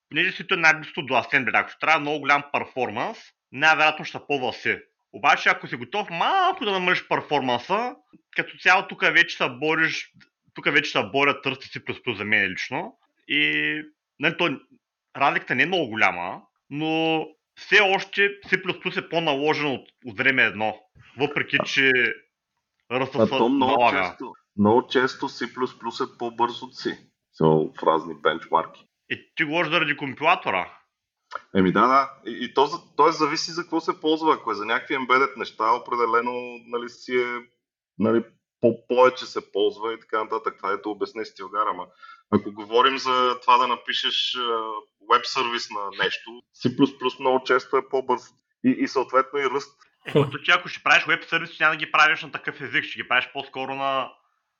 понеже 0.09 0.31
Сито 0.31 0.53
е 0.53 0.57
най-близко 0.57 1.01
до 1.01 1.13
Assembly. 1.13 1.51
Ако 1.53 1.69
ще 1.69 1.79
трябва 1.79 1.99
много 1.99 2.19
голям 2.19 2.43
перформанс, 2.53 3.17
най-вероятно 3.51 4.05
ще 4.05 4.17
ползва 4.27 4.53
си. 4.53 4.77
Обаче, 5.13 5.49
ако 5.49 5.67
си 5.67 5.75
готов 5.75 6.09
малко 6.09 6.65
да 6.65 6.71
намалиш 6.71 7.07
перформанса, 7.07 7.95
като 8.35 8.57
цяло 8.57 8.87
тук 8.87 9.01
вече 9.01 9.37
се 9.37 9.49
бориш, 9.49 10.11
тук 10.53 10.65
вече 10.65 10.91
се 10.91 11.03
борят 11.03 11.43
търсти 11.43 11.67
си 11.67 11.85
плюс 11.85 12.17
за 12.17 12.25
мен 12.25 12.51
лично. 12.51 12.97
И 13.27 13.81
нали, 14.19 14.37
то, 14.37 14.59
разликата 15.17 15.55
не 15.55 15.63
е 15.63 15.65
много 15.65 15.89
голяма, 15.89 16.41
но 16.69 17.25
все 17.55 17.79
още 17.81 18.21
C++ 18.21 18.99
е 18.99 19.09
по-наложен 19.09 19.67
от, 19.67 19.87
от 20.05 20.17
време 20.17 20.43
едно. 20.43 20.79
Въпреки, 21.17 21.57
че 21.65 21.91
ръста 22.91 23.27
се 23.27 23.33
много 23.33 23.91
Често, 23.91 24.33
много 24.57 24.87
често 24.87 25.29
C++ 25.29 25.45
е 26.03 26.17
по-бърз 26.17 26.61
от 26.61 26.73
C. 26.73 26.97
So, 27.41 27.79
в 27.79 27.83
разни 27.83 28.13
бенчмарки. 28.13 28.85
И 29.09 29.33
ти 29.35 29.43
говориш 29.43 29.71
заради 29.71 29.97
компилатора. 29.97 30.77
Еми 31.55 31.71
да, 31.71 31.87
да. 31.87 32.11
И, 32.31 32.45
и 32.45 32.53
то, 32.53 32.67
то 32.97 33.09
е 33.09 33.11
зависи 33.11 33.51
за 33.51 33.61
какво 33.61 33.81
се 33.81 34.01
ползва. 34.01 34.33
Ако 34.33 34.51
е 34.51 34.55
за 34.55 34.65
някакви 34.65 34.95
embedded 34.95 35.37
неща, 35.37 35.71
определено 35.71 36.33
нали, 36.67 36.89
си 36.89 37.15
е 37.15 37.39
нали, 37.99 38.23
по-повече 38.63 39.25
се 39.25 39.51
ползва 39.51 39.93
и 39.93 39.99
така 39.99 40.23
нататък. 40.23 40.53
Това 40.57 40.71
ето 40.71 40.91
обясне 40.91 41.25
Стилгар, 41.25 41.67
ама 41.67 41.87
ако 42.31 42.51
говорим 42.51 42.97
за 42.97 43.39
това 43.41 43.57
да 43.57 43.67
напишеш 43.67 44.37
веб 45.11 45.25
сервис 45.25 45.69
на 45.69 46.03
нещо, 46.03 46.29
C++ 46.63 47.19
много 47.19 47.43
често 47.43 47.77
е 47.77 47.89
по-бърз 47.89 48.21
и, 48.65 48.69
и 48.69 48.87
съответно 48.87 49.39
и 49.39 49.49
ръст. 49.49 49.77
Е, 50.05 50.11
като 50.11 50.37
че 50.37 50.51
ако 50.51 50.67
ще 50.67 50.83
правиш 50.83 51.05
веб 51.07 51.23
сервис, 51.23 51.59
няма 51.59 51.73
да 51.73 51.77
ги 51.77 51.91
правиш 51.91 52.23
на 52.23 52.31
такъв 52.31 52.61
език, 52.61 52.83
ще 52.83 53.01
ги 53.01 53.07
правиш 53.07 53.29
по-скоро 53.33 53.75
на... 53.75 54.11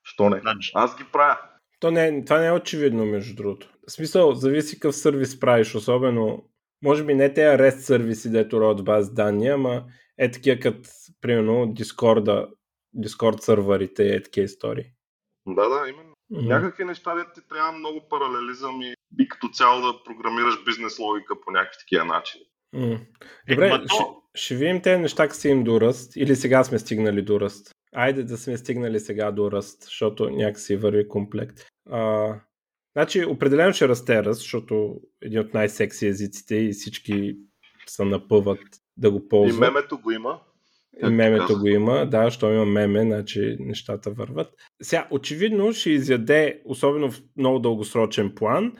Що 0.04 0.30
не? 0.30 0.42
На... 0.44 0.56
Аз 0.74 0.98
ги 0.98 1.04
правя. 1.04 1.38
То 1.80 1.92
не, 1.92 2.26
това 2.26 2.40
не 2.40 2.48
е 2.48 2.52
очевидно, 2.52 3.06
между 3.06 3.36
другото. 3.36 3.70
В 3.88 3.92
смисъл, 3.92 4.34
зависи 4.34 4.80
какъв 4.80 4.96
сервис 4.96 5.40
правиш, 5.40 5.76
особено, 5.76 6.44
може 6.84 7.04
би 7.04 7.14
не 7.14 7.34
тези 7.34 7.58
REST 7.58 7.80
сервиси, 7.80 8.32
дето 8.32 8.62
родят 8.62 8.86
баз 8.86 9.14
данни, 9.14 9.48
ама 9.48 9.84
е 10.18 10.32
такива 10.32 10.60
като, 10.60 10.90
примерно, 11.22 11.54
Discord, 11.54 12.48
Discord 12.98 13.42
серверите 13.42 14.04
и 14.04 14.24
такива 14.24 14.46
истории. 14.46 14.86
Да, 15.48 15.70
да, 15.70 15.90
именно. 15.90 16.14
Mm-hmm. 16.32 16.48
Някакви 16.48 16.86
неща, 16.86 17.16
де 17.16 17.22
ти 17.34 17.48
трябва 17.50 17.72
много 17.72 18.08
паралелизъм 18.10 18.82
и, 18.82 18.94
и 19.20 19.28
като 19.28 19.50
цяло 19.50 19.82
да 19.82 20.04
програмираш 20.04 20.64
бизнес 20.66 21.00
логика 21.00 21.42
по 21.42 21.52
някакви 21.52 21.78
такива 21.80 22.06
начини. 22.06 22.44
Mm. 22.76 23.00
Добре, 23.50 23.68
е, 23.68 23.88
ще, 23.88 24.04
ще 24.36 24.56
видим 24.56 24.82
тези 24.82 25.02
неща, 25.02 25.24
как 25.24 25.36
са 25.36 25.50
им 25.50 25.64
до 25.64 25.82
ръст 25.82 26.16
или 26.16 26.36
сега 26.36 26.64
сме 26.64 26.80
стигнали 26.80 27.22
до 27.22 27.40
ръст. 27.40 27.72
Айде 27.96 28.24
да 28.24 28.38
сме 28.38 28.58
стигнали 28.58 29.00
сега 29.00 29.32
до 29.32 29.52
ръст, 29.52 29.84
защото 29.84 30.30
някакси 30.30 30.76
върви 30.76 31.08
комплект. 31.08 31.60
А, 31.90 32.36
значи, 32.96 33.26
определено 33.26 33.74
ще 33.74 33.88
расте 33.88 34.24
ръст, 34.24 34.40
защото 34.40 34.96
един 35.22 35.40
от 35.40 35.54
най-секси 35.54 36.08
езиците 36.08 36.56
и 36.56 36.72
всички 36.72 37.38
са 37.88 38.06
напъват 38.06 38.60
да 38.98 39.12
го 39.12 39.28
ползват. 39.28 39.58
И 39.58 39.60
мемето 39.60 40.00
го 40.00 40.12
има. 40.12 40.42
И 41.04 41.10
мемето 41.10 41.60
го 41.60 41.68
има, 41.68 42.06
да, 42.06 42.32
що 42.32 42.54
има 42.54 42.66
меме, 42.66 43.02
значи 43.02 43.58
нещата 43.60 44.12
върват. 44.12 44.54
Сега, 44.82 45.08
очевидно 45.12 45.74
ще 45.74 45.90
изяде, 45.90 46.62
особено 46.66 47.12
в 47.12 47.22
много 47.38 47.60
дългосрочен 47.60 48.36
план, 48.36 48.74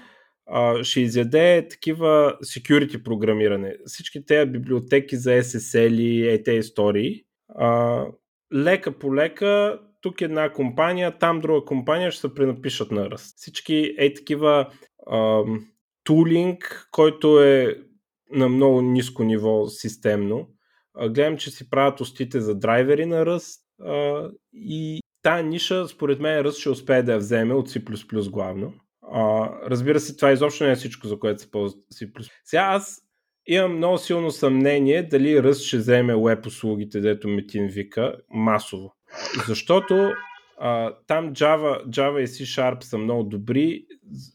ще 0.82 1.02
изяде 1.02 1.68
такива 1.68 2.38
security 2.44 3.04
програмиране. 3.04 3.76
Всички 3.86 4.26
тези 4.26 4.52
библиотеки 4.52 5.18
за 5.18 5.30
SSL 5.30 6.02
и 6.02 6.44
тези 6.44 6.58
истории. 6.58 7.24
Лека 8.54 8.92
по 9.00 9.16
лека, 9.16 9.80
тук 10.02 10.22
една 10.22 10.54
компания, 10.54 11.18
там 11.18 11.40
друга 11.40 11.66
компания 11.66 12.12
ще 12.12 12.22
се 12.22 12.34
пренапишат 12.34 12.92
на 12.92 13.10
ръст. 13.10 13.38
Всички 13.38 13.96
е 13.98 14.14
такива 14.14 14.70
тулинг, 16.04 16.88
който 16.92 17.44
е 17.44 17.78
на 18.32 18.50
много 18.50 18.82
ниско 18.82 19.24
ниво 19.24 19.68
системно 19.68 20.50
гледам, 21.02 21.38
че 21.38 21.52
си 21.52 21.70
правят 21.70 22.02
устите 22.02 22.42
за 22.42 22.56
драйвери 22.56 23.06
на 23.06 23.26
ръст 23.26 23.62
а, 23.82 24.30
и 24.54 25.02
тая 25.22 25.44
ниша, 25.44 25.88
според 25.88 26.20
мен, 26.20 26.40
ръст 26.40 26.60
ще 26.60 26.70
успее 26.70 27.04
да 27.04 27.12
я 27.12 27.18
вземе 27.18 27.54
от 27.54 27.70
C++ 27.70 28.30
главно. 28.30 28.74
А, 29.12 29.50
разбира 29.70 30.00
се, 30.00 30.16
това 30.16 30.32
изобщо 30.32 30.64
не 30.64 30.72
е 30.72 30.76
всичко, 30.76 31.08
за 31.08 31.20
което 31.20 31.42
се 31.42 31.52
ползва 31.52 31.80
C++. 31.94 32.30
Сега 32.44 32.62
аз 32.62 33.02
имам 33.46 33.78
много 33.78 33.98
силно 33.98 34.32
съмнение 34.32 35.04
дали 35.04 35.44
ръст 35.44 35.62
ще 35.62 35.78
вземе 35.78 36.16
веб 36.16 36.46
услугите, 36.46 37.00
дето 37.00 37.28
Метин 37.28 37.68
вика, 37.68 38.16
масово. 38.30 38.94
Защото 39.48 40.12
а, 40.60 40.96
там 41.08 41.34
Java, 41.34 41.86
Java 41.86 42.20
и 42.20 42.28
C 42.28 42.44
Sharp 42.44 42.84
са 42.84 42.98
много 42.98 43.24
добри, 43.24 43.86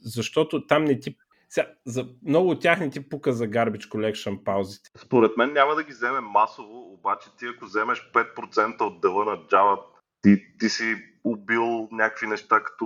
защото 0.02 0.66
там 0.66 0.84
не 0.84 1.00
ти 1.00 1.16
сега, 1.48 1.68
за 1.86 2.08
много 2.26 2.50
от 2.50 2.60
тях 2.60 2.80
не 2.80 2.90
ти 2.90 3.08
пука 3.08 3.32
за 3.32 3.44
Garbage 3.44 3.88
Collection 3.88 4.44
паузите. 4.44 4.90
Според 4.98 5.36
мен 5.36 5.52
няма 5.52 5.74
да 5.74 5.84
ги 5.84 5.92
вземе 5.92 6.20
масово, 6.20 6.92
обаче 6.92 7.28
ти 7.38 7.46
ако 7.46 7.64
вземеш 7.64 8.10
5% 8.14 8.80
от 8.80 9.00
дела 9.00 9.24
на 9.24 9.36
Java, 9.36 9.78
ти, 10.22 10.36
ти 10.58 10.68
си 10.68 10.94
убил 11.24 11.88
някакви 11.92 12.26
неща 12.26 12.62
като 12.62 12.84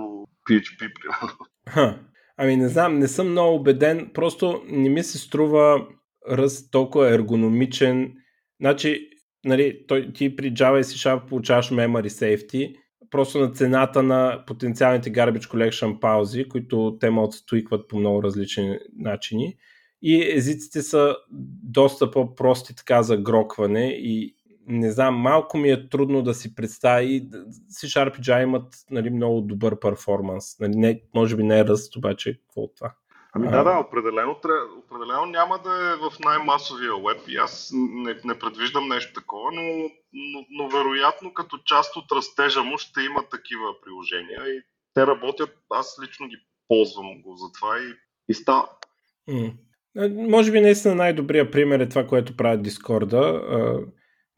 PHP, 0.49 0.77
примерно. 0.77 1.99
Ами 2.37 2.57
не 2.57 2.67
знам, 2.67 2.99
не 2.99 3.07
съм 3.07 3.29
много 3.29 3.55
убеден, 3.55 4.11
просто 4.13 4.63
не 4.67 4.89
ми 4.89 5.03
се 5.03 5.17
струва 5.17 5.87
раз 6.29 6.69
толкова 6.69 7.13
ергономичен. 7.13 8.13
Значи, 8.61 9.09
нали, 9.45 9.85
той, 9.87 10.13
ти 10.13 10.35
при 10.35 10.53
Java 10.53 10.79
и 10.79 10.83
C 10.83 11.09
Sharp 11.09 11.29
получаваш 11.29 11.69
memory 11.69 12.07
safety, 12.07 12.75
просто 13.13 13.39
на 13.39 13.51
цената 13.51 14.03
на 14.03 14.43
потенциалните 14.47 15.11
Garbage 15.11 15.51
Collection 15.51 15.99
паузи, 15.99 16.49
които 16.49 16.97
те 16.99 17.09
могат 17.09 17.31
да 17.31 17.37
стуикват 17.37 17.87
по 17.87 17.99
много 17.99 18.23
различни 18.23 18.79
начини. 18.97 19.55
И 20.01 20.31
езиците 20.35 20.81
са 20.81 21.15
доста 21.63 22.11
по-прости 22.11 22.75
така 22.75 23.03
за 23.03 23.17
грокване 23.17 23.87
и 23.87 24.35
не 24.67 24.91
знам, 24.91 25.15
малко 25.15 25.57
ми 25.57 25.69
е 25.69 25.89
трудно 25.89 26.21
да 26.21 26.33
си 26.33 26.55
представи. 26.55 27.29
C-Sharp 27.71 28.19
и 28.19 28.21
Java 28.21 28.43
имат 28.43 28.75
нали, 28.91 29.09
много 29.09 29.41
добър 29.41 29.79
перформанс. 29.79 30.59
Нали, 30.59 30.75
не, 30.75 31.01
може 31.15 31.35
би 31.35 31.43
не 31.43 31.59
е 31.59 31.65
ръст, 31.65 31.95
обаче 31.95 32.39
какво 32.39 32.61
от 32.61 32.75
това? 32.75 32.95
Ами 33.35 33.49
да, 33.49 33.63
да, 33.63 33.79
определено, 33.79 34.39
определено 34.77 35.25
няма 35.25 35.59
да 35.63 35.69
е 35.69 35.95
в 35.95 36.19
най-масовия 36.25 36.93
веб 36.95 37.27
и 37.27 37.35
аз 37.35 37.71
не, 37.73 38.15
не 38.25 38.39
предвиждам 38.39 38.87
нещо 38.87 39.13
такова, 39.13 39.51
но, 39.51 39.89
но, 40.13 40.45
но 40.49 40.69
вероятно 40.69 41.33
като 41.33 41.57
част 41.57 41.95
от 41.95 42.11
растежа 42.11 42.63
му 42.63 42.77
ще 42.77 43.01
има 43.01 43.23
такива 43.31 43.81
приложения 43.85 44.41
и 44.47 44.61
те 44.93 45.07
работят, 45.07 45.49
аз 45.69 45.97
лично 46.03 46.27
ги 46.27 46.37
ползвам 46.67 47.21
го 47.21 47.35
за 47.35 47.51
това 47.51 47.77
и, 47.77 47.93
и 48.29 48.33
става. 48.33 48.69
Mm. 49.29 49.53
Може 50.29 50.51
би 50.51 50.61
наистина 50.61 50.95
най-добрият 50.95 51.51
пример 51.51 51.79
е 51.79 51.89
това, 51.89 52.07
което 52.07 52.37
правят 52.37 52.63
Дискорда. 52.63 53.41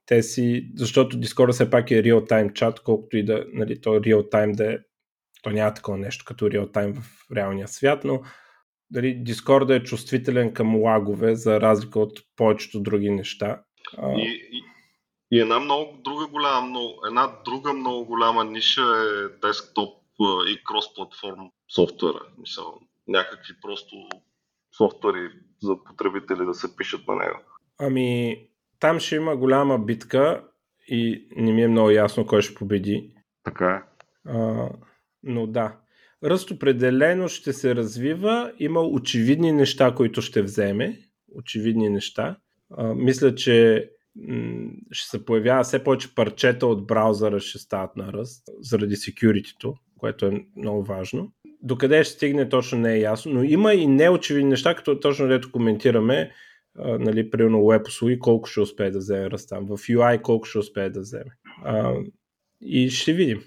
Те 0.05 0.23
си, 0.23 0.71
защото 0.75 1.17
Discord 1.17 1.51
все 1.51 1.69
пак 1.69 1.91
е 1.91 2.03
реал-тайм 2.03 2.53
чат, 2.53 2.79
колкото 2.79 3.17
и 3.17 3.25
да, 3.25 3.45
нали, 3.53 3.81
то 3.81 3.89
реал-тайм 3.89 4.55
да 4.55 4.73
е, 4.73 4.77
то 5.43 5.49
няма 5.49 5.73
такова 5.73 5.97
нещо 5.97 6.25
като 6.27 6.49
реал-тайм 6.49 7.01
в 7.01 7.35
реалния 7.35 7.67
свят, 7.67 8.03
но 8.03 8.21
дали 8.91 9.23
Discord 9.23 9.75
е 9.75 9.83
чувствителен 9.83 10.53
към 10.53 10.75
лагове, 10.75 11.35
за 11.35 11.61
разлика 11.61 11.99
от 11.99 12.19
повечето 12.35 12.79
други 12.79 13.09
неща. 13.09 13.61
И, 14.17 14.49
и, 14.51 14.63
и 15.31 15.39
една 15.39 15.59
много 15.59 15.97
друга 16.03 16.27
голяма, 16.27 16.67
много, 16.67 16.93
една 17.07 17.31
друга 17.45 17.73
много 17.73 18.05
голяма 18.05 18.43
ниша 18.43 18.81
е 18.81 19.47
десктоп 19.47 19.93
и 20.47 20.63
крос-платформ 20.63 21.51
софтуера. 21.75 22.19
Мисъл, 22.37 22.79
някакви 23.07 23.53
просто 23.61 23.95
софтуери 24.77 25.29
за 25.61 25.83
потребители 25.83 26.45
да 26.45 26.53
се 26.53 26.77
пишат 26.77 27.07
на 27.07 27.15
него. 27.15 27.39
Ами, 27.79 28.37
там 28.79 28.99
ще 28.99 29.15
има 29.15 29.35
голяма 29.35 29.79
битка 29.79 30.43
и 30.87 31.27
не 31.35 31.53
ми 31.53 31.63
е 31.63 31.67
много 31.67 31.89
ясно 31.89 32.25
кой 32.27 32.41
ще 32.41 32.55
победи. 32.55 33.11
Така 33.43 33.75
е. 33.75 33.81
А, 34.31 34.69
но 35.23 35.47
да. 35.47 35.77
Ръст 36.25 36.51
определено 36.51 37.27
ще 37.27 37.53
се 37.53 37.75
развива. 37.75 38.51
Има 38.59 38.81
очевидни 38.81 39.51
неща, 39.51 39.93
които 39.95 40.21
ще 40.21 40.41
вземе. 40.41 40.99
Очевидни 41.35 41.89
неща. 41.89 42.37
Мисля, 42.95 43.35
че 43.35 43.89
ще 44.91 45.09
се 45.09 45.25
появява 45.25 45.63
все 45.63 45.83
повече 45.83 46.15
парчета 46.15 46.67
от 46.67 46.87
браузъра 46.87 47.39
ще 47.39 47.59
стават 47.59 47.95
на 47.95 48.13
ръст, 48.13 48.43
заради 48.59 48.95
security 48.95 49.75
което 49.97 50.25
е 50.25 50.45
много 50.55 50.83
важно. 50.83 51.31
Докъде 51.61 52.03
ще 52.03 52.13
стигне 52.13 52.49
точно 52.49 52.79
не 52.79 52.93
е 52.93 52.99
ясно, 52.99 53.33
но 53.33 53.43
има 53.43 53.73
и 53.73 53.87
неочевидни 53.87 54.49
неща, 54.49 54.75
като 54.75 54.99
точно 54.99 55.27
дето 55.27 55.51
коментираме, 55.51 56.31
нали, 56.75 57.29
примерно 57.29 57.57
web 57.57 57.87
услуги, 57.87 58.19
колко 58.19 58.49
ще 58.49 58.61
успее 58.61 58.91
да 58.91 58.97
вземе 58.97 59.29
ръстам, 59.29 59.65
в 59.65 59.77
UI 59.77 60.21
колко 60.21 60.45
ще 60.45 60.57
успее 60.57 60.89
да 60.89 60.99
вземе. 60.99 61.31
И 62.61 62.89
ще 62.89 63.13
видим. 63.13 63.41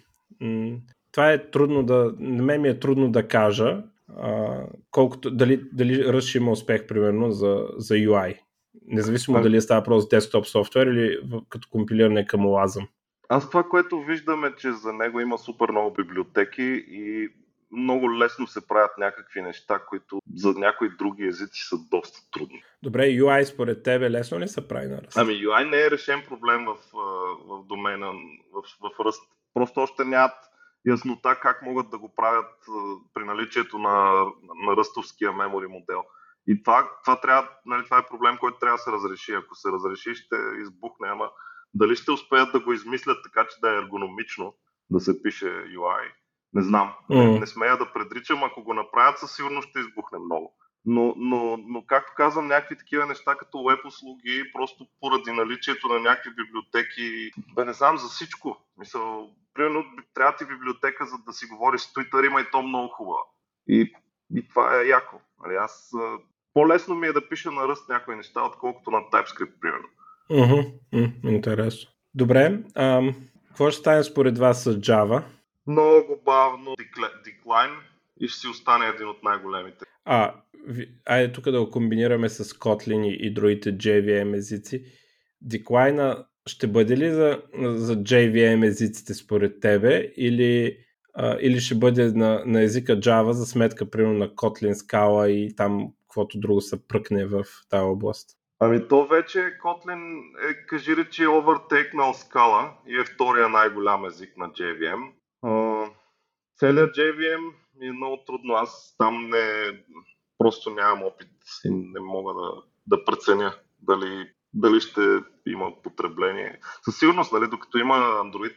Това 1.12 1.32
е 1.32 1.50
трудно 1.50 1.82
да, 1.82 2.14
на 2.18 2.42
мен 2.42 2.60
ми 2.60 2.68
е 2.68 2.78
трудно 2.78 3.10
да 3.10 3.28
кажа, 3.28 3.82
а, 4.16 4.62
колкото, 4.90 5.30
дали, 5.30 5.62
дали 5.72 6.20
ще 6.20 6.38
има 6.38 6.50
успех, 6.50 6.86
примерно, 6.86 7.30
за, 7.30 7.66
за 7.76 7.94
UI. 7.94 8.38
Независимо 8.86 9.38
а... 9.38 9.40
дали 9.40 9.56
е 9.56 9.60
става 9.60 9.82
просто 9.82 10.08
десктоп 10.08 10.46
софтуер 10.46 10.86
или 10.86 11.18
като 11.48 11.68
компилиране 11.70 12.26
към 12.26 12.40
OASM. 12.40 12.86
Аз 13.28 13.50
това, 13.50 13.62
което 13.62 14.00
виждам 14.00 14.44
е, 14.44 14.54
че 14.56 14.72
за 14.72 14.92
него 14.92 15.20
има 15.20 15.38
супер 15.38 15.70
много 15.70 15.94
библиотеки 15.94 16.84
и 16.88 17.28
много 17.72 18.18
лесно 18.18 18.46
се 18.46 18.68
правят 18.68 18.90
някакви 18.98 19.42
неща, 19.42 19.78
които 19.88 20.20
за 20.36 20.52
някои 20.52 20.96
други 20.96 21.26
езици 21.26 21.62
са 21.62 21.76
доста 21.90 22.30
трудни. 22.30 22.62
Добре, 22.82 23.02
UI 23.02 23.44
според 23.44 23.82
тебе 23.82 24.10
лесно 24.10 24.40
ли 24.40 24.48
се 24.48 24.68
прави 24.68 24.86
на 24.86 24.96
Rust? 24.96 25.16
Ами 25.16 25.32
UI 25.32 25.70
не 25.70 25.80
е 25.80 25.90
решен 25.90 26.22
проблем 26.28 26.64
в, 26.64 26.76
в 27.48 27.64
домена, 27.64 28.12
в, 28.52 28.62
в 28.62 28.98
Rust. 28.98 29.22
Просто 29.54 29.80
още 29.80 30.04
нямат 30.04 30.32
яснота 30.86 31.40
как 31.40 31.62
могат 31.62 31.90
да 31.90 31.98
го 31.98 32.14
правят 32.14 32.54
при 33.14 33.24
наличието 33.24 33.78
на, 33.78 34.26
на 34.66 34.76
ръстовския 34.76 35.32
мемори 35.32 35.66
модел. 35.66 36.04
И 36.46 36.62
това, 36.62 36.90
това, 37.04 37.20
трябва, 37.20 37.48
нали, 37.66 37.84
това 37.84 37.98
е 37.98 38.06
проблем, 38.06 38.36
който 38.40 38.58
трябва 38.58 38.76
да 38.76 38.82
се 38.82 38.92
разреши. 38.92 39.32
Ако 39.32 39.54
се 39.54 39.68
разреши, 39.68 40.14
ще 40.14 40.36
избухне, 40.62 41.08
ама 41.08 41.30
дали 41.74 41.96
ще 41.96 42.10
успеят 42.10 42.52
да 42.52 42.60
го 42.60 42.72
измислят 42.72 43.18
така, 43.24 43.46
че 43.50 43.60
да 43.60 43.70
е 43.70 43.78
ергономично 43.78 44.54
да 44.90 45.00
се 45.00 45.22
пише 45.22 45.46
UI, 45.46 46.12
не 46.52 46.62
знам. 46.62 46.94
Mm. 47.10 47.32
Не, 47.32 47.38
не 47.40 47.46
смея 47.46 47.78
да 47.78 47.92
предричам, 47.92 48.44
ако 48.44 48.62
го 48.62 48.74
направят, 48.74 49.18
със 49.18 49.36
сигурност 49.36 49.68
ще 49.68 49.78
избухне 49.78 50.18
много. 50.18 50.56
Но, 50.84 51.14
но, 51.16 51.56
но 51.56 51.84
както 51.86 52.12
казвам, 52.16 52.46
някакви 52.46 52.76
такива 52.76 53.06
неща 53.06 53.34
като 53.34 53.64
веб 53.64 53.84
услуги, 53.86 54.52
просто 54.52 54.86
поради 55.00 55.32
наличието 55.32 55.88
на 55.88 56.00
някакви 56.00 56.30
библиотеки, 56.30 57.30
бе 57.54 57.64
не 57.64 57.72
знам 57.72 57.98
за 57.98 58.08
всичко. 58.08 58.56
Мисъл, 58.78 59.30
примерно 59.54 59.84
трябва 60.14 60.36
ти 60.36 60.44
библиотека, 60.44 61.06
за 61.06 61.16
да 61.26 61.32
си 61.32 61.46
говориш 61.46 61.80
с 61.80 61.94
Twitter, 61.94 62.26
има 62.26 62.40
и 62.40 62.50
то 62.52 62.62
много 62.62 62.88
хубава. 62.88 63.22
И, 63.68 63.92
и 64.34 64.48
това 64.48 64.80
е 64.80 64.86
яко. 64.86 65.20
Нали, 65.44 65.56
аз 65.56 65.90
по-лесно 66.54 66.94
ми 66.94 67.06
е 67.06 67.12
да 67.12 67.28
пиша 67.28 67.50
на 67.50 67.68
ръст 67.68 67.88
някои 67.88 68.16
неща, 68.16 68.42
отколкото 68.42 68.90
на 68.90 68.98
TypeScript, 68.98 69.60
примерно. 69.60 69.88
Mm-hmm. 70.30 71.28
интересно. 71.28 71.90
Добре, 72.14 72.58
ам, 72.74 73.14
какво 73.48 73.70
ще 73.70 73.80
стане 73.80 74.04
според 74.04 74.38
вас 74.38 74.62
с 74.62 74.74
Java? 74.74 75.22
Много 75.66 76.20
бавно 76.24 76.74
деклайн 77.24 77.70
и 78.20 78.28
ще 78.28 78.40
си 78.40 78.48
остане 78.48 78.86
един 78.86 79.08
от 79.08 79.22
най-големите. 79.22 79.84
А, 80.10 80.34
айде 81.06 81.32
тук 81.32 81.50
да 81.50 81.64
го 81.64 81.70
комбинираме 81.70 82.28
с 82.28 82.44
Kotlin 82.44 83.06
и 83.06 83.34
другите 83.34 83.78
JVM 83.78 84.36
езици. 84.36 84.84
Деклайна 85.40 86.26
ще 86.46 86.66
бъде 86.66 86.96
ли 86.96 87.10
за, 87.10 87.42
за 87.62 87.96
JVM 87.96 88.66
езиците 88.66 89.14
според 89.14 89.60
тебе 89.60 90.12
или, 90.16 90.78
а, 91.14 91.36
или 91.40 91.60
ще 91.60 91.74
бъде 91.74 92.12
на, 92.12 92.42
на 92.46 92.62
езика 92.62 92.96
Java 92.96 93.30
за 93.30 93.46
сметка 93.46 93.90
примерно 93.90 94.18
на 94.18 94.28
Kotlin, 94.28 94.72
Scala 94.72 95.26
и 95.26 95.56
там 95.56 95.88
каквото 96.02 96.40
друго 96.40 96.60
се 96.60 96.88
пръкне 96.88 97.26
в 97.26 97.44
тази 97.70 97.82
област? 97.82 98.30
Ами 98.60 98.88
то 98.88 99.06
вече 99.06 99.38
Kotlin 99.38 100.20
е, 100.50 100.66
кажи 100.66 100.96
речи, 100.96 101.26
овъртейкнал 101.26 102.14
Scala 102.14 102.70
и 102.86 102.96
е 102.98 103.04
втория 103.04 103.48
най-голям 103.48 104.04
език 104.04 104.36
на 104.36 104.50
JVM. 104.50 105.12
Uh, 105.44 105.90
целият 106.56 106.96
JVM 106.96 107.52
ми 107.78 107.86
е 107.86 107.92
много 107.92 108.24
трудно. 108.26 108.54
Аз 108.54 108.94
там 108.98 109.28
не, 109.28 109.72
просто 110.38 110.70
нямам 110.70 111.02
опит 111.02 111.30
и 111.64 111.70
не 111.70 112.00
мога 112.00 112.34
да, 112.34 112.62
да 112.86 113.04
преценя 113.04 113.54
дали, 113.78 114.30
дали 114.54 114.80
ще 114.80 115.00
има 115.46 115.82
потребление. 115.82 116.60
Със 116.84 116.98
сигурност, 116.98 117.32
нали, 117.32 117.48
докато 117.50 117.78
има 117.78 117.94
Android 117.94 118.56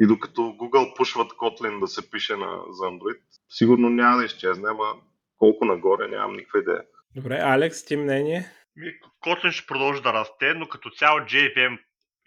и 0.00 0.06
докато 0.06 0.40
Google 0.40 0.96
пушват 0.96 1.32
Kotlin 1.32 1.80
да 1.80 1.86
се 1.86 2.10
пише 2.10 2.36
на, 2.36 2.62
за 2.70 2.84
Android, 2.84 3.20
сигурно 3.48 3.88
няма 3.88 4.16
да 4.16 4.24
изчезне, 4.24 4.70
ама 4.70 4.94
колко 5.38 5.64
нагоре 5.64 6.08
нямам 6.08 6.36
никаква 6.36 6.60
идея. 6.60 6.82
Добре, 7.14 7.38
Алекс, 7.42 7.84
ти 7.84 7.96
мнение? 7.96 8.46
Kotlin 9.24 9.50
ще 9.50 9.66
продължи 9.66 10.02
да 10.02 10.12
расте, 10.12 10.54
но 10.54 10.68
като 10.68 10.90
цяло 10.90 11.18
JVM 11.18 11.78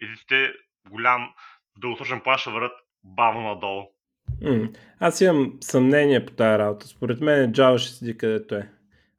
езиците 0.02 0.52
голям 0.90 1.34
дългосрочен 1.78 2.20
план 2.20 2.38
ще 2.38 2.50
върват 2.50 2.72
бавно 3.04 3.40
надолу. 3.40 3.95
М- 4.42 4.68
аз 5.00 5.20
имам 5.20 5.52
съмнение 5.60 6.26
по 6.26 6.32
тази 6.32 6.58
работа. 6.58 6.86
Според 6.86 7.20
мен 7.20 7.52
Java 7.52 7.78
ще 7.78 7.92
седи 7.92 8.18
където 8.18 8.54
е. 8.54 8.68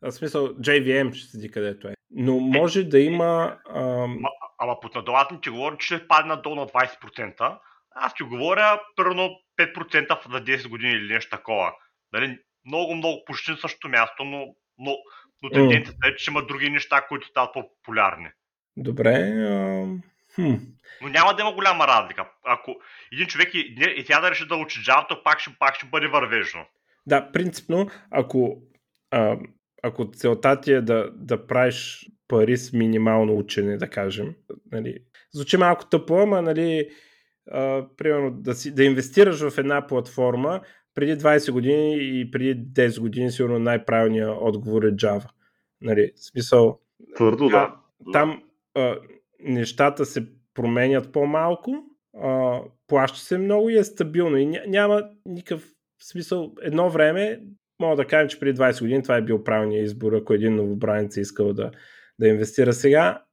В 0.01 0.11
смисъл, 0.11 0.47
JVM 0.47 1.13
ще 1.13 1.31
седи 1.31 1.51
където 1.51 1.87
е. 1.87 1.93
Но 2.11 2.39
може 2.39 2.83
да 2.83 2.99
има... 2.99 3.57
Ам... 3.75 4.11
Ама, 4.17 4.29
ама 4.59 4.79
под 4.79 4.95
не 5.31 5.41
ти 5.41 5.49
говоря, 5.49 5.77
че 5.77 5.95
ще 5.95 6.07
падне 6.07 6.35
надолу 6.35 6.55
на 6.55 6.67
20%. 6.67 7.57
Аз 7.91 8.13
ти 8.13 8.23
говоря 8.23 8.81
примерно 8.95 9.29
5% 9.59 10.31
за 10.31 10.43
10 10.43 10.69
години 10.69 10.93
или 10.93 11.13
нещо 11.13 11.37
такова. 11.37 11.73
Дали, 12.13 12.39
много, 12.65 12.95
много 12.95 13.23
почти 13.25 13.51
на 13.51 13.57
същото 13.57 13.89
място, 13.89 14.23
но, 14.23 14.45
но, 14.77 14.95
но 15.43 15.49
тенденцията 15.49 16.07
е, 16.07 16.15
че 16.15 16.31
има 16.31 16.45
други 16.45 16.69
неща, 16.69 17.05
които 17.07 17.27
стават 17.27 17.53
по-популярни. 17.53 18.27
Добре. 18.77 19.13
Ам... 19.13 20.01
Хм. 20.37 20.55
Но 21.01 21.09
няма 21.09 21.35
да 21.35 21.41
има 21.41 21.53
голяма 21.53 21.87
разлика. 21.87 22.25
Ако 22.43 22.75
един 23.13 23.27
човек 23.27 23.53
и, 23.53 23.75
и 23.97 24.05
тя 24.05 24.21
да 24.21 24.31
реши 24.31 24.47
да 24.47 24.55
учи 24.55 24.79
Java, 24.79 25.05
то 25.09 25.23
пак 25.23 25.39
ще, 25.39 25.55
пак 25.59 25.75
ще 25.75 25.85
бъде 25.85 26.07
вървежно. 26.07 26.65
Да, 27.05 27.31
принципно, 27.31 27.89
ако, 28.11 28.61
а, 29.11 29.37
ако 29.83 30.11
целта 30.11 30.61
ти 30.61 30.73
е 30.73 30.81
да, 30.81 31.11
да 31.11 31.47
правиш 31.47 32.07
пари 32.27 32.57
с 32.57 32.73
минимално 32.73 33.37
учене, 33.37 33.77
да 33.77 33.89
кажем, 33.89 34.35
нали, 34.71 34.97
звучи 35.31 35.57
малко 35.57 35.85
тъпо, 35.85 36.17
ама 36.17 36.41
нали, 36.41 36.89
а, 37.51 37.85
примерно 37.97 38.31
да, 38.31 38.53
си, 38.53 38.75
да 38.75 38.83
инвестираш 38.83 39.49
в 39.49 39.57
една 39.57 39.87
платформа, 39.87 40.61
преди 40.95 41.17
20 41.17 41.51
години 41.51 41.97
и 42.19 42.31
преди 42.31 42.55
10 42.55 42.99
години 42.99 43.31
сигурно 43.31 43.59
най-правилният 43.59 44.37
отговор 44.41 44.83
е 44.83 44.91
Java. 44.91 45.29
Нали, 45.81 46.11
смисъл, 46.15 46.79
Твърдо, 47.15 47.49
да. 47.49 47.75
Там 48.13 48.43
а, 48.75 48.95
нещата 49.39 50.05
се 50.05 50.27
променят 50.53 51.11
по-малко, 51.11 51.75
а, 52.23 52.59
плаща 52.87 53.19
се 53.19 53.37
много 53.37 53.69
и 53.69 53.77
е 53.77 53.83
стабилно. 53.83 54.37
И 54.37 54.45
няма 54.67 55.03
никакъв 55.25 55.67
смисъл. 56.01 56.53
Едно 56.61 56.89
време, 56.89 57.39
мога 57.79 57.95
да 57.95 58.05
кажем, 58.05 58.29
че 58.29 58.39
преди 58.39 58.59
20 58.59 58.81
години 58.81 59.03
това 59.03 59.17
е 59.17 59.21
бил 59.21 59.43
правилният 59.43 59.85
избор, 59.85 60.13
ако 60.13 60.33
един 60.33 60.55
новобранец 60.55 61.17
е 61.17 61.21
искал 61.21 61.53
да, 61.53 61.71
да 62.19 62.27
инвестира 62.27 62.73
сега. 62.73 63.23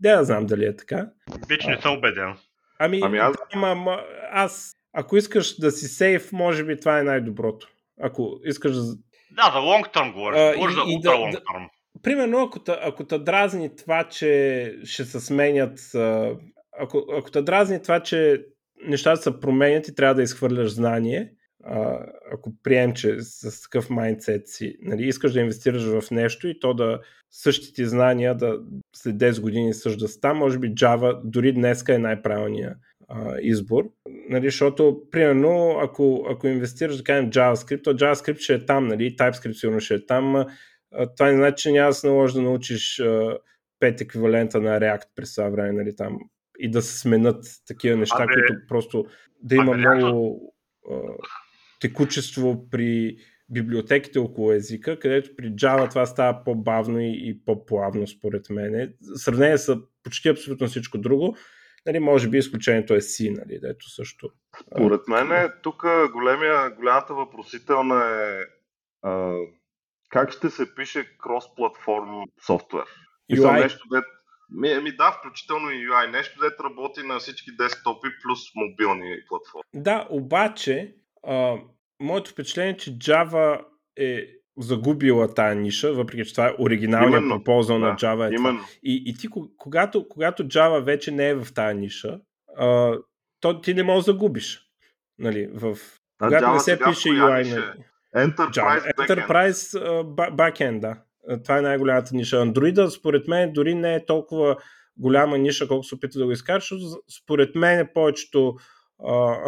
Да, 0.00 0.16
да 0.16 0.24
знам 0.24 0.46
дали 0.46 0.64
е 0.64 0.76
така. 0.76 1.10
Вече 1.48 1.68
не 1.68 1.80
съм 1.80 1.96
убеден. 1.96 2.36
Ами, 2.78 3.00
ами 3.02 3.18
аз... 3.18 3.32
Да, 3.32 3.42
ама, 3.52 4.02
аз, 4.30 4.72
ако 4.92 5.16
искаш 5.16 5.60
да 5.60 5.70
си 5.70 5.88
сейф, 5.88 6.32
може 6.32 6.64
би 6.64 6.80
това 6.80 6.98
е 6.98 7.02
най-доброто. 7.02 7.68
Ако 8.00 8.40
искаш 8.44 8.72
да... 8.72 8.82
Да, 9.30 9.50
за 9.52 9.58
long 9.58 9.94
term 9.94 10.12
говориш. 10.12 10.54
Говориш 10.54 10.74
за 10.74 10.80
ultra 10.80 11.02
да, 11.02 11.10
long 11.10 11.34
term 11.34 11.68
примерно, 12.04 12.38
ако, 12.42 12.60
ако 12.68 13.04
дразни 13.04 13.76
това, 13.76 14.04
че 14.04 14.76
ще 14.84 15.04
се 15.04 15.20
сменят, 15.20 15.80
ако, 16.78 17.06
ако 17.18 17.30
те 17.30 17.42
дразни 17.42 17.82
това, 17.82 18.00
че 18.00 18.44
нещата 18.86 19.22
се 19.22 19.40
променят 19.40 19.88
и 19.88 19.94
трябва 19.94 20.14
да 20.14 20.22
изхвърляш 20.22 20.70
знание, 20.70 21.32
ако 22.32 22.52
прием, 22.62 22.92
че 22.92 23.16
с 23.20 23.62
такъв 23.62 23.90
майндсет 23.90 24.48
си, 24.48 24.76
нали, 24.82 25.06
искаш 25.06 25.32
да 25.32 25.40
инвестираш 25.40 25.82
в 25.82 26.10
нещо 26.10 26.48
и 26.48 26.60
то 26.60 26.74
да 26.74 27.00
същите 27.30 27.86
знания 27.86 28.34
да 28.34 28.58
след 28.96 29.16
10 29.16 29.40
години 29.40 29.74
също 29.74 29.98
да 29.98 30.08
ста, 30.08 30.34
може 30.34 30.58
би 30.58 30.74
Java 30.74 31.20
дори 31.24 31.52
днеска 31.52 31.94
е 31.94 31.98
най-правилният 31.98 32.76
а, 33.08 33.36
избор. 33.40 33.84
Нали, 34.28 34.46
защото, 34.46 35.00
примерно, 35.10 35.78
ако, 35.82 36.26
ако 36.30 36.46
инвестираш, 36.46 36.96
да 36.96 37.04
кажем, 37.04 37.30
JavaScript, 37.30 37.84
то 37.84 37.94
JavaScript 37.94 38.38
ще 38.38 38.54
е 38.54 38.66
там, 38.66 38.88
нали, 38.88 39.16
TypeScript 39.16 39.52
сигурно 39.52 39.80
ще 39.80 39.94
е 39.94 40.06
там, 40.06 40.46
това 41.16 41.30
не 41.30 41.36
значи, 41.36 41.62
че 41.62 41.72
няма 41.72 41.88
да 41.88 41.94
се 41.94 42.06
наложи 42.06 42.34
да 42.34 42.42
научиш 42.42 43.02
пет 43.80 44.00
еквивалента 44.00 44.60
на 44.60 44.80
React 44.80 45.08
през 45.16 45.34
това 45.34 45.48
време, 45.48 45.72
нали, 45.72 45.96
там, 45.96 46.18
и 46.58 46.70
да 46.70 46.82
се 46.82 46.98
сменят 46.98 47.44
такива 47.66 47.96
неща, 47.96 48.16
а, 48.18 48.26
които 48.26 48.54
просто 48.68 49.04
да 49.42 49.54
има 49.54 49.76
много 49.76 50.40
а, 50.90 50.94
текучество 51.80 52.70
при 52.70 53.16
библиотеките 53.50 54.18
около 54.18 54.52
езика, 54.52 54.98
където 54.98 55.36
при 55.36 55.52
Java 55.52 55.90
това 55.90 56.06
става 56.06 56.44
по-бавно 56.44 57.00
и, 57.00 57.20
и 57.24 57.44
по-плавно, 57.44 58.06
според 58.06 58.50
мен. 58.50 58.94
Сравнение 59.16 59.58
с 59.58 59.76
почти 60.02 60.28
абсолютно 60.28 60.66
всичко 60.66 60.98
друго, 60.98 61.36
Нали, 61.86 61.98
може 61.98 62.28
би 62.28 62.38
изключението 62.38 62.94
е 62.94 63.00
C, 63.00 63.38
нали, 63.38 63.58
дето 63.60 63.90
също. 63.90 64.30
Според 64.74 65.08
мен 65.08 65.52
тук 65.62 65.84
големия, 66.12 66.70
голямата 66.70 67.14
въпросителна 67.14 68.04
е 68.04 68.44
а, 69.02 69.34
как 70.14 70.32
ще 70.32 70.50
се 70.50 70.74
пише 70.74 71.16
крос-платформ 71.18 72.24
софтуер. 72.46 72.84
UI. 73.32 73.62
нещо, 73.62 73.88
дет, 73.88 74.04
ми, 74.50 74.74
ми 74.82 74.96
да, 74.96 75.12
включително 75.12 75.70
и 75.70 75.88
UI. 75.88 76.10
Нещо, 76.10 76.40
дето 76.40 76.64
работи 76.64 77.02
на 77.02 77.18
всички 77.18 77.50
десктопи 77.56 78.08
плюс 78.22 78.40
мобилни 78.54 79.16
платформи. 79.28 79.62
Да, 79.74 80.06
обаче, 80.10 80.94
а, 81.26 81.56
моето 82.00 82.30
впечатление 82.30 82.72
е, 82.72 82.76
че 82.76 82.98
Java 82.98 83.64
е 83.96 84.26
загубила 84.58 85.34
тая 85.34 85.54
ниша, 85.54 85.92
въпреки 85.92 86.24
че 86.24 86.34
това 86.34 86.48
е 86.48 86.54
оригиналният 86.58 87.24
пропозал 87.28 87.78
да, 87.78 87.86
на 87.86 87.94
Java. 87.94 88.30
Е 88.30 88.34
именно. 88.34 88.60
И, 88.82 89.02
и 89.06 89.14
ти, 89.14 89.28
когато, 89.56 90.08
когато 90.08 90.44
Java 90.44 90.84
вече 90.84 91.10
не 91.10 91.28
е 91.28 91.34
в 91.34 91.54
тая 91.54 91.74
ниша, 91.74 92.20
а, 92.56 92.98
то 93.40 93.60
ти 93.60 93.74
не 93.74 93.82
можеш 93.82 94.04
да 94.04 94.12
загубиш. 94.12 94.60
Нали, 95.18 95.50
в... 95.54 95.78
А 96.18 96.26
когато 96.26 96.44
Java 96.44 96.52
не 96.52 96.60
се 96.60 96.78
пише 96.78 97.08
UI 97.08 97.54
на... 97.54 97.74
Enterprise, 98.16 98.52
Java, 98.52 98.94
Enterprise 98.94 99.78
backend, 100.36 100.80
да. 100.80 101.02
Това 101.44 101.58
е 101.58 101.62
най-голямата 101.62 102.16
ниша. 102.16 102.36
Android, 102.36 102.88
според 102.88 103.28
мен, 103.28 103.52
дори 103.52 103.74
не 103.74 103.94
е 103.94 104.06
толкова 104.06 104.56
голяма 104.96 105.38
ниша, 105.38 105.68
колко 105.68 105.84
се 105.84 105.94
опита 105.94 106.18
да 106.18 106.24
го 106.24 106.32
изкараш. 106.32 106.72
Според 107.22 107.54
мен 107.54 107.88
повечето 107.94 108.54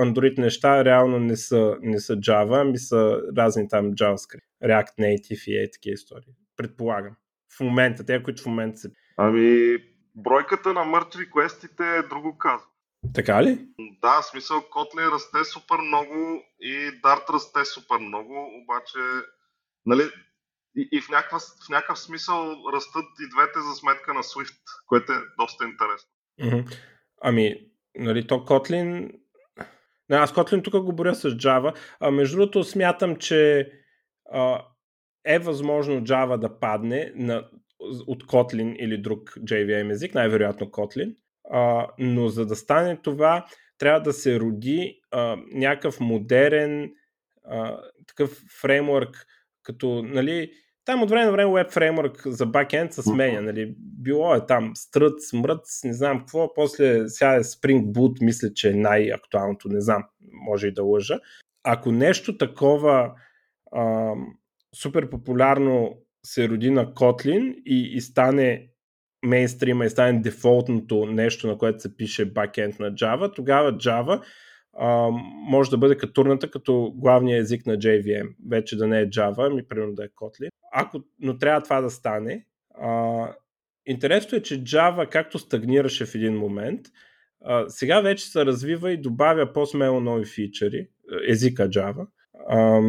Android 0.00 0.38
неща 0.38 0.85
реално 0.85 1.18
не 1.18 1.37
са, 1.37 1.76
не 1.83 2.00
са 2.00 2.16
Java, 2.16 2.61
ами 2.61 2.79
са 2.79 3.20
разни 3.37 3.68
там 3.68 3.92
JavaScript, 3.92 4.46
React 4.64 4.98
Native 4.98 5.50
и 5.50 5.62
е 5.62 5.70
такива 5.70 5.94
истории. 5.94 6.35
Предполагам. 6.57 7.16
В 7.57 7.61
момента, 7.61 8.07
те, 8.07 8.22
които 8.22 8.42
в 8.42 8.46
момента 8.46 8.79
се... 8.79 8.88
Ами, 9.16 9.76
бройката 10.14 10.72
на 10.72 10.85
мъртви 10.85 11.31
квестите 11.31 11.83
е 11.83 12.09
друго 12.09 12.38
казва. 12.38 12.66
Така 13.14 13.42
ли? 13.42 13.59
Да, 14.03 14.21
в 14.23 14.27
смисъл 14.27 14.57
Kotlin 14.57 15.12
расте 15.12 15.45
супер 15.45 15.77
много 15.79 16.42
и 16.61 16.73
Dart 17.05 17.31
расте 17.31 17.64
супер 17.64 17.99
много, 17.99 18.51
обаче 18.62 18.99
нали, 19.87 20.03
и, 20.77 20.88
и 20.92 21.01
в, 21.01 21.09
някакъв, 21.09 21.42
в 21.66 21.69
някакъв 21.69 21.99
смисъл 21.99 22.57
растат 22.75 23.05
и 23.21 23.29
двете 23.37 23.61
за 23.69 23.75
сметка 23.75 24.14
на 24.14 24.23
Swift, 24.23 24.62
което 24.87 25.12
е 25.12 25.16
доста 25.38 25.64
интересно. 25.64 26.11
Mm-hmm. 26.40 26.79
Ами, 27.23 27.55
нали, 27.95 28.27
то 28.27 28.35
Kotlin 28.35 29.11
не, 30.09 30.16
аз 30.16 30.33
Kotlin 30.33 30.64
тук 30.64 30.85
го 30.85 30.92
боря 30.92 31.14
с 31.14 31.31
Java. 31.31 31.77
А, 32.01 32.11
между 32.11 32.37
другото, 32.37 32.64
смятам, 32.64 33.16
че 33.16 33.71
а, 34.33 34.64
е 35.25 35.38
възможно 35.38 36.01
Java 36.01 36.37
да 36.37 36.61
падне 36.61 37.12
на, 37.14 37.49
от 38.07 38.25
Kotlin 38.25 38.77
или 38.77 38.99
друг 38.99 39.31
JVM 39.31 39.92
език, 39.92 40.14
най-вероятно 40.14 40.66
Kotlin. 40.66 41.16
А, 41.51 41.87
но 41.99 42.29
за 42.29 42.47
да 42.47 42.57
стане 42.57 42.97
това, 42.97 43.47
трябва 43.79 44.01
да 44.01 44.13
се 44.13 44.41
роди 44.41 45.01
а, 45.11 45.37
някакъв 45.53 46.01
модерен 46.01 46.93
а, 47.45 47.79
такъв 48.07 48.43
фреймворк, 48.61 49.27
като, 49.63 50.03
нали, 50.03 50.51
там 50.87 51.03
от 51.03 51.11
време 51.11 51.25
на 51.25 51.33
време 51.33 51.53
веб 51.53 51.71
фреймворк 51.71 52.23
за 52.27 52.47
бакенд 52.47 52.93
се 52.93 53.03
сменя. 53.03 53.43
Нали? 53.43 53.75
Било 53.79 54.35
е 54.35 54.47
там 54.47 54.73
стрът, 54.75 55.23
смрът, 55.23 55.65
не 55.85 55.93
знам 55.93 56.19
какво. 56.19 56.55
После 56.55 57.09
сега 57.09 57.35
е 57.35 57.43
Spring 57.43 57.85
Boot, 57.85 58.25
мисля, 58.25 58.53
че 58.55 58.71
е 58.71 58.75
най-актуалното. 58.75 59.69
Не 59.69 59.81
знам, 59.81 60.05
може 60.33 60.67
и 60.67 60.75
да 60.75 60.83
лъжа. 60.83 61.19
Ако 61.65 61.93
нещо 61.93 62.39
такова 62.39 63.13
а, 63.73 64.13
супер 64.75 65.11
популярно 65.11 65.99
се 66.27 66.49
роди 66.49 66.71
на 66.71 66.95
Kotlin 66.95 67.55
и, 67.65 67.97
и 67.97 68.01
стане 68.01 68.69
мейнстрима 69.22 69.85
и 69.87 69.90
стане 69.90 70.20
дефолтното 70.20 71.07
нещо, 71.07 71.46
на 71.46 71.59
което 71.59 71.81
се 71.81 71.96
пише 71.96 72.24
бакенд 72.24 72.79
на 72.79 72.92
Java, 72.92 73.35
тогава 73.35 73.72
Java 73.72 74.22
а, 74.79 75.09
може 75.50 75.70
да 75.70 75.79
бъде 75.79 75.96
катурната 75.96 76.50
като 76.50 76.92
главния 76.96 77.38
език 77.38 77.66
на 77.66 77.79
JVM. 77.79 78.29
Вече 78.48 78.76
да 78.76 78.87
не 78.87 79.00
е 79.00 79.11
Java, 79.11 79.55
ми 79.55 79.68
примерно 79.68 79.94
да 79.94 80.05
е 80.05 80.09
Kotlin. 80.09 80.48
Ако, 80.72 81.00
но 81.20 81.38
трябва 81.38 81.62
това 81.62 81.81
да 81.81 81.90
стане. 81.90 82.46
А, 82.74 83.29
интересно 83.87 84.38
е, 84.38 84.42
че 84.42 84.64
Java, 84.64 85.09
както 85.09 85.38
стагнираше 85.38 86.07
в 86.07 86.14
един 86.14 86.37
момент, 86.37 86.81
а, 87.44 87.68
сега 87.68 88.00
вече 88.00 88.26
се 88.26 88.46
развива 88.46 88.92
и 88.92 89.00
добавя 89.00 89.52
по-смело 89.52 90.00
нови 90.00 90.24
фичери, 90.24 90.88
езика 91.29 91.68
Java. 91.68 92.07
А, 92.48 92.81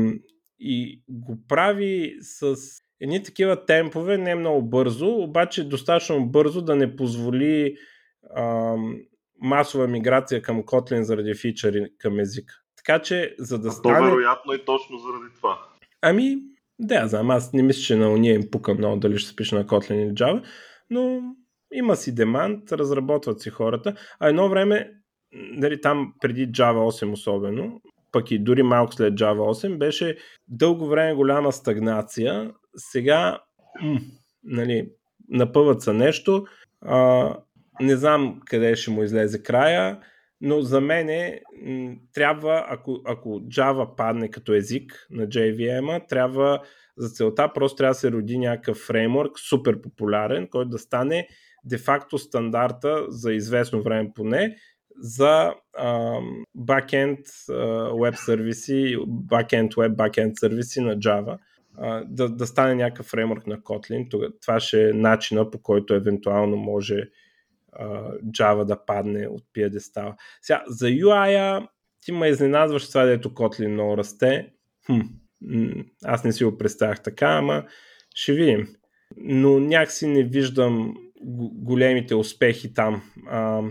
и 0.60 1.02
го 1.10 1.38
прави 1.48 2.16
с 2.22 2.56
едни 3.02 3.24
такива 3.24 3.66
темпове, 3.66 4.18
не 4.18 4.36
много 4.36 4.62
бързо, 4.62 5.08
обаче 5.08 5.70
достатъчно 5.70 6.26
бързо 6.26 6.62
да 6.62 6.76
не 6.76 6.96
позволи 6.96 7.76
масова 9.42 9.88
миграция 9.88 10.42
към 10.42 10.64
Kotlin 10.64 11.02
заради 11.02 11.36
фичъри 11.36 11.88
към 11.98 12.20
езика. 12.20 12.54
Така 12.78 13.02
че, 13.02 13.36
за 13.40 13.60
да 13.60 13.68
а 13.68 13.72
стане... 13.72 13.98
То 13.98 14.06
вероятно 14.06 14.54
и 14.54 14.66
точно 14.66 14.98
заради 14.98 15.36
това. 15.36 15.58
Ами, 16.02 16.38
да, 16.80 17.08
знам, 17.08 17.32
аз 17.32 17.54
не 17.54 17.64
мисля, 17.64 17.82
че 17.82 17.96
на 17.96 18.10
уния 18.10 18.36
им 18.36 18.52
пука 18.52 18.74
много 18.74 18.98
дали 18.98 19.18
ще 19.18 19.30
се 19.30 19.36
пише 19.36 19.56
на 19.56 19.66
Kotlin 19.66 19.94
или 19.94 20.14
Java, 20.14 20.44
но 20.90 21.22
има 21.74 21.96
си 21.96 22.16
демант, 22.16 22.72
разработват 22.72 23.42
си 23.42 23.50
хората. 23.50 23.96
А 24.20 24.30
едно 24.30 24.50
време, 24.50 24.92
нали, 25.34 25.82
там 25.82 26.14
преди 26.22 26.52
Java 26.52 27.06
8 27.06 27.12
особено, 27.12 27.82
пък 28.12 28.32
и 28.32 28.40
дори 28.40 28.64
малко 28.64 28.94
след 28.94 29.14
Java 29.14 29.68
8, 29.68 29.78
беше 29.78 30.18
дълго 30.48 30.88
време 30.88 31.14
голяма 31.14 31.52
стагнация. 31.52 32.52
Сега, 32.78 33.40
м- 33.82 34.00
нали, 34.44 34.90
напъват 35.30 35.82
са 35.82 35.94
нещо, 35.94 36.46
а, 36.82 37.36
не 37.82 37.96
знам 37.96 38.42
къде 38.46 38.76
ще 38.76 38.92
му 38.92 39.04
излезе 39.04 39.44
края, 39.44 40.00
но 40.42 40.62
за 40.62 40.82
мен 40.82 41.40
трябва, 42.14 42.66
ако, 42.68 43.02
ако 43.06 43.30
Java 43.30 43.96
падне 43.96 44.30
като 44.30 44.54
език 44.54 45.08
на 45.12 45.28
JVM, 45.28 46.10
трябва 46.10 46.62
за 46.98 47.10
целта 47.10 47.54
просто 47.54 47.76
трябва 47.76 47.92
да 47.92 48.00
се 48.00 48.12
роди 48.12 48.38
някакъв 48.38 48.78
фреймворк, 48.78 49.40
супер 49.40 49.82
популярен, 49.82 50.48
който 50.48 50.70
да 50.70 50.78
стане 50.78 51.28
де-факто 51.64 52.18
стандарта 52.18 53.06
за 53.10 53.34
известно 53.34 53.84
време 53.84 54.12
поне 54.16 54.56
за 55.00 55.54
backend 56.58 57.26
web 57.92 58.16
сервиси, 58.26 58.98
backend 59.08 59.70
web, 59.70 59.96
backend 59.96 60.40
сервиси 60.40 60.82
на 60.82 60.98
Java. 60.98 61.38
Да, 62.06 62.30
да 62.30 62.48
стане 62.48 62.76
някакъв 62.76 63.06
фреймворк 63.06 63.48
на 63.48 63.58
Kotlin. 63.58 64.32
Това 64.42 64.60
ще 64.60 64.90
е 64.90 64.94
начина 64.94 65.52
по 65.52 65.62
който 65.62 65.94
евентуално 65.94 66.58
може 66.58 67.10
Java 68.26 68.66
да 68.66 68.86
падне 68.86 69.28
от 69.28 69.44
пиедестала. 69.54 70.16
Сега, 70.42 70.64
за 70.68 70.88
UI 70.88 71.68
ти 72.02 72.12
ме 72.12 72.28
изненадваш 72.28 72.88
това, 72.88 73.06
дето 73.06 73.30
Kotlin 73.30 73.68
много 73.68 73.98
расте. 73.98 74.50
Хм, 74.86 75.00
аз 76.04 76.24
не 76.24 76.34
си 76.34 76.44
го 76.44 76.58
представях 76.58 77.04
така, 77.04 77.28
ама 77.28 77.66
ще 78.16 78.34
видим. 78.34 78.68
Но 79.18 79.60
някакси 79.60 80.08
не 80.08 80.24
виждам 80.24 80.96
големите 81.54 82.16
успехи 82.16 82.74
там, 82.74 83.12
а, 83.28 83.62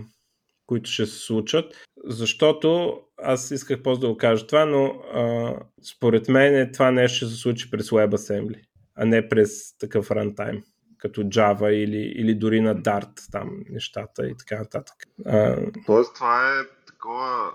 които 0.65 0.89
ще 0.89 1.05
се 1.05 1.19
случат, 1.19 1.75
защото 2.05 2.99
аз 3.17 3.51
исках 3.51 3.81
после 3.83 4.01
да 4.01 4.07
го 4.07 4.17
кажа 4.17 4.47
това, 4.47 4.65
но 4.65 4.85
а, 4.85 5.53
според 5.95 6.29
мен 6.29 6.71
това 6.73 6.91
нещо 6.91 7.17
ще 7.17 7.25
се 7.25 7.35
случи 7.35 7.71
през 7.71 7.89
WebAssembly, 7.89 8.61
а 8.95 9.05
не 9.05 9.29
през 9.29 9.77
такъв 9.77 10.11
рантайм 10.11 10.63
като 10.97 11.21
Java 11.21 11.69
или, 11.69 12.13
или 12.15 12.35
дори 12.35 12.61
на 12.61 12.75
Dart 12.75 13.31
там 13.31 13.49
нещата 13.69 14.27
и 14.27 14.37
така 14.37 14.59
нататък. 14.59 14.95
А... 15.25 15.57
Тоест 15.85 16.15
това 16.15 16.59
е 16.59 16.85
такова, 16.87 17.51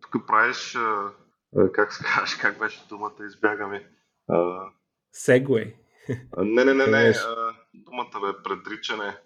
тук 0.00 0.26
правиш, 0.26 0.76
как 1.72 1.92
се 1.92 2.04
казваш, 2.04 2.34
как 2.34 2.58
беше 2.58 2.88
думата, 2.88 3.26
избягаме. 3.26 3.90
Segway. 5.16 5.74
Не, 6.38 6.64
не, 6.64 6.74
не, 6.74 6.86
не, 6.86 7.14
думата 7.74 8.20
бе 8.20 8.42
предричане. 8.44 9.16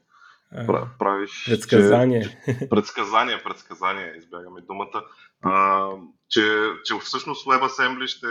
А, 0.53 0.87
правиш. 0.99 1.45
Предсказание. 1.47 2.23
Че, 2.23 2.69
предсказание, 2.71 3.43
предсказание, 3.45 4.15
избягаме 4.17 4.61
думата. 4.61 5.05
А, 5.43 5.89
че, 6.29 6.43
че 6.85 6.95
всъщност 7.01 7.47
WebAssembly 7.47 8.07
ще 8.07 8.27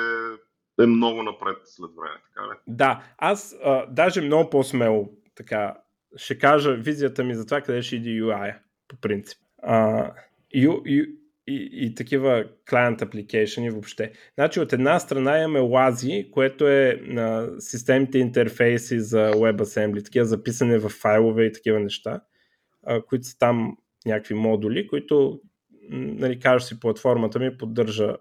е 0.84 0.86
много 0.86 1.24
напред 1.24 1.58
след 1.66 1.92
време, 2.02 2.16
така 2.24 2.48
ли? 2.48 2.58
Да, 2.68 3.04
аз 3.18 3.56
а, 3.64 3.86
даже 3.90 4.22
много 4.22 4.50
по-смело 4.50 5.10
така, 5.36 5.78
ще 6.16 6.40
кажа 6.40 6.74
визията 6.74 7.24
ми 7.24 7.36
за 7.36 7.46
това 7.46 7.62
къде 7.62 7.82
ще 7.82 7.96
иде 7.96 8.10
UI, 8.10 8.56
по 8.88 8.96
принцип. 8.96 9.40
А, 9.64 10.12
и, 11.50 11.70
и 11.86 11.96
такива 11.96 12.46
client 12.70 13.02
application 13.02 13.72
въобще. 13.72 14.12
Значи 14.36 14.60
от 14.60 14.74
една 14.74 15.00
страна 15.00 15.40
имаме 15.40 15.60
LASI, 15.60 16.32
което 16.32 16.68
е 16.68 17.02
на 17.02 17.50
системите 17.60 18.20
интерфейси 18.20 19.00
за 19.00 19.32
WebAssembly, 19.32 20.06
такива 20.06 20.26
записане 20.26 20.78
в 20.78 20.90
файлове 20.90 21.46
и 21.46 21.54
такива 21.54 21.80
неща, 21.80 22.22
а, 22.84 23.02
които 23.02 23.28
са 23.28 23.38
там 23.38 23.78
някакви 24.06 24.34
модули, 24.34 24.88
които 24.88 25.42
нали, 25.92 26.40
кажеш 26.40 26.68
си 26.68 26.80
платформата 26.80 27.40
ми 27.40 27.58
поддържа 27.58 28.16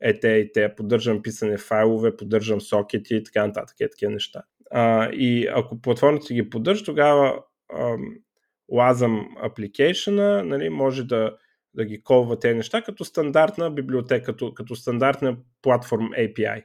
ете 0.00 0.28
и 0.28 0.52
те, 0.52 0.74
поддържам 0.74 1.22
писане 1.22 1.58
файлове, 1.58 2.16
поддържам 2.16 2.60
сокети 2.60 3.16
и 3.16 3.24
така 3.24 3.46
нататък, 3.46 3.76
е 3.80 3.90
такива 3.90 4.12
неща. 4.12 4.42
А, 4.70 5.10
и 5.12 5.48
ако 5.54 5.80
платформата 5.80 6.34
ги 6.34 6.50
поддържа, 6.50 6.84
тогава 6.84 7.42
а, 7.74 7.96
лазам 8.72 9.28
application 9.44 10.42
нали, 10.42 10.68
може 10.68 11.04
да, 11.04 11.36
да 11.74 11.84
ги 11.84 12.02
колва 12.02 12.38
тези 12.38 12.56
неща 12.56 12.82
като 12.82 13.04
стандартна 13.04 13.70
библиотека, 13.70 14.24
като, 14.24 14.54
като 14.54 14.76
стандартна 14.76 15.36
платформ 15.62 16.08
API, 16.08 16.64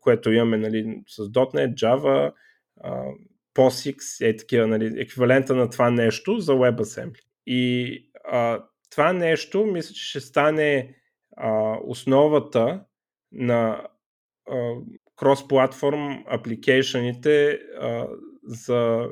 което 0.00 0.32
имаме 0.32 0.56
нали, 0.56 1.02
с 1.06 1.16
.NET, 1.16 1.74
Java, 1.74 2.32
POSIX, 3.54 4.28
е 4.28 4.36
такива, 4.36 4.66
нали, 4.66 5.00
еквивалента 5.00 5.54
на 5.54 5.70
това 5.70 5.90
нещо 5.90 6.38
за 6.38 6.52
WebAssembly. 6.52 7.20
И 7.46 7.94
а, 8.24 8.64
това 8.90 9.12
нещо, 9.12 9.66
мисля, 9.66 9.94
че 9.94 10.08
ще 10.08 10.20
стане 10.20 10.94
а, 11.36 11.78
основата 11.84 12.84
на 13.32 13.86
а, 14.48 14.74
cross-platform 15.16 16.24
апликейшените 16.26 17.60
за 18.44 19.08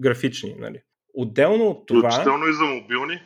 графични. 0.00 0.54
Нали. 0.58 0.82
Отделно 1.14 1.66
от 1.66 1.86
това... 1.86 2.10
Включително 2.10 2.46
и 2.46 2.52
за 2.52 2.64
мобилни? 2.64 3.22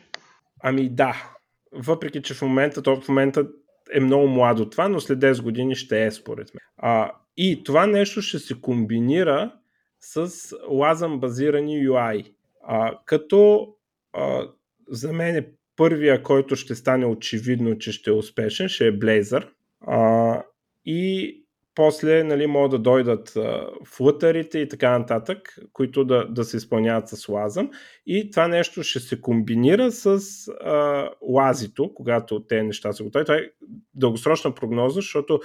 Ами 0.63 0.89
да. 0.89 1.35
Въпреки, 1.71 2.21
че 2.21 2.33
в 2.33 2.41
момента, 2.41 2.81
то 2.81 3.01
в 3.01 3.07
момента 3.07 3.47
е 3.93 3.99
много 3.99 4.27
младо 4.27 4.69
това, 4.69 4.87
но 4.87 4.99
след 4.99 5.19
10 5.19 5.41
години 5.41 5.75
ще 5.75 6.05
е 6.05 6.11
според 6.11 6.53
мен. 6.53 6.61
А, 6.77 7.11
и 7.37 7.63
това 7.63 7.87
нещо 7.87 8.21
ще 8.21 8.39
се 8.39 8.61
комбинира 8.61 9.53
с 9.99 10.31
лазъм 10.69 11.19
базирани 11.19 11.87
UI. 11.87 12.33
А, 12.63 12.99
като 13.05 13.67
а, 14.13 14.47
за 14.89 15.13
мен 15.13 15.35
е 15.35 15.47
първия, 15.75 16.23
който 16.23 16.55
ще 16.55 16.75
стане 16.75 17.05
очевидно, 17.05 17.77
че 17.77 17.91
ще 17.91 18.09
е 18.09 18.13
успешен, 18.13 18.67
ще 18.67 18.87
е 18.87 18.99
Blazor. 18.99 19.49
А, 19.87 20.43
и 20.85 21.44
после 21.75 22.23
нали, 22.23 22.47
могат 22.47 22.71
да 22.71 22.79
дойдат 22.79 23.37
флътърите 23.85 24.59
и 24.59 24.69
така 24.69 24.99
нататък, 24.99 25.55
които 25.73 26.05
да, 26.05 26.25
да 26.25 26.43
се 26.43 26.57
изпълняват 26.57 27.09
с 27.09 27.29
лазъм. 27.29 27.69
И 28.05 28.31
това 28.31 28.47
нещо 28.47 28.83
ще 28.83 28.99
се 28.99 29.21
комбинира 29.21 29.91
с 29.91 30.19
а, 30.47 31.09
лазито, 31.21 31.93
когато 31.93 32.43
те 32.43 32.63
неща 32.63 32.91
са 32.91 33.03
готови. 33.03 33.25
Това 33.25 33.37
е 33.37 33.49
дългосрочна 33.93 34.55
прогноза, 34.55 34.95
защото 34.95 35.39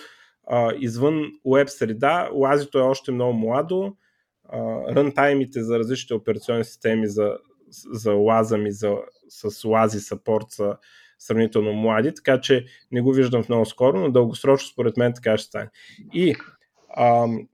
а, 0.46 0.72
извън 0.78 1.22
веб 1.54 1.68
среда 1.68 2.30
лазито 2.32 2.78
е 2.78 2.82
още 2.82 3.12
много 3.12 3.32
младо. 3.32 3.96
рънтаймите 4.88 5.62
за 5.62 5.78
различните 5.78 6.14
операционни 6.14 6.64
системи 6.64 7.06
за, 7.06 7.36
за 7.92 8.12
лазъм 8.12 8.66
и 8.66 8.72
за, 8.72 8.94
с 9.28 9.64
лази 9.64 10.00
сапорт 10.00 10.46
са 10.48 10.76
сравнително 11.20 11.72
млади, 11.72 12.14
така 12.14 12.40
че 12.40 12.64
не 12.92 13.00
го 13.00 13.12
виждам 13.12 13.42
в 13.42 13.48
много 13.48 13.66
скоро, 13.66 14.00
но 14.00 14.10
дългосрочно 14.10 14.68
според 14.68 14.96
мен 14.96 15.12
така 15.14 15.38
ще 15.38 15.46
стане. 15.46 15.70
И 16.14 16.34
ам, 16.96 17.48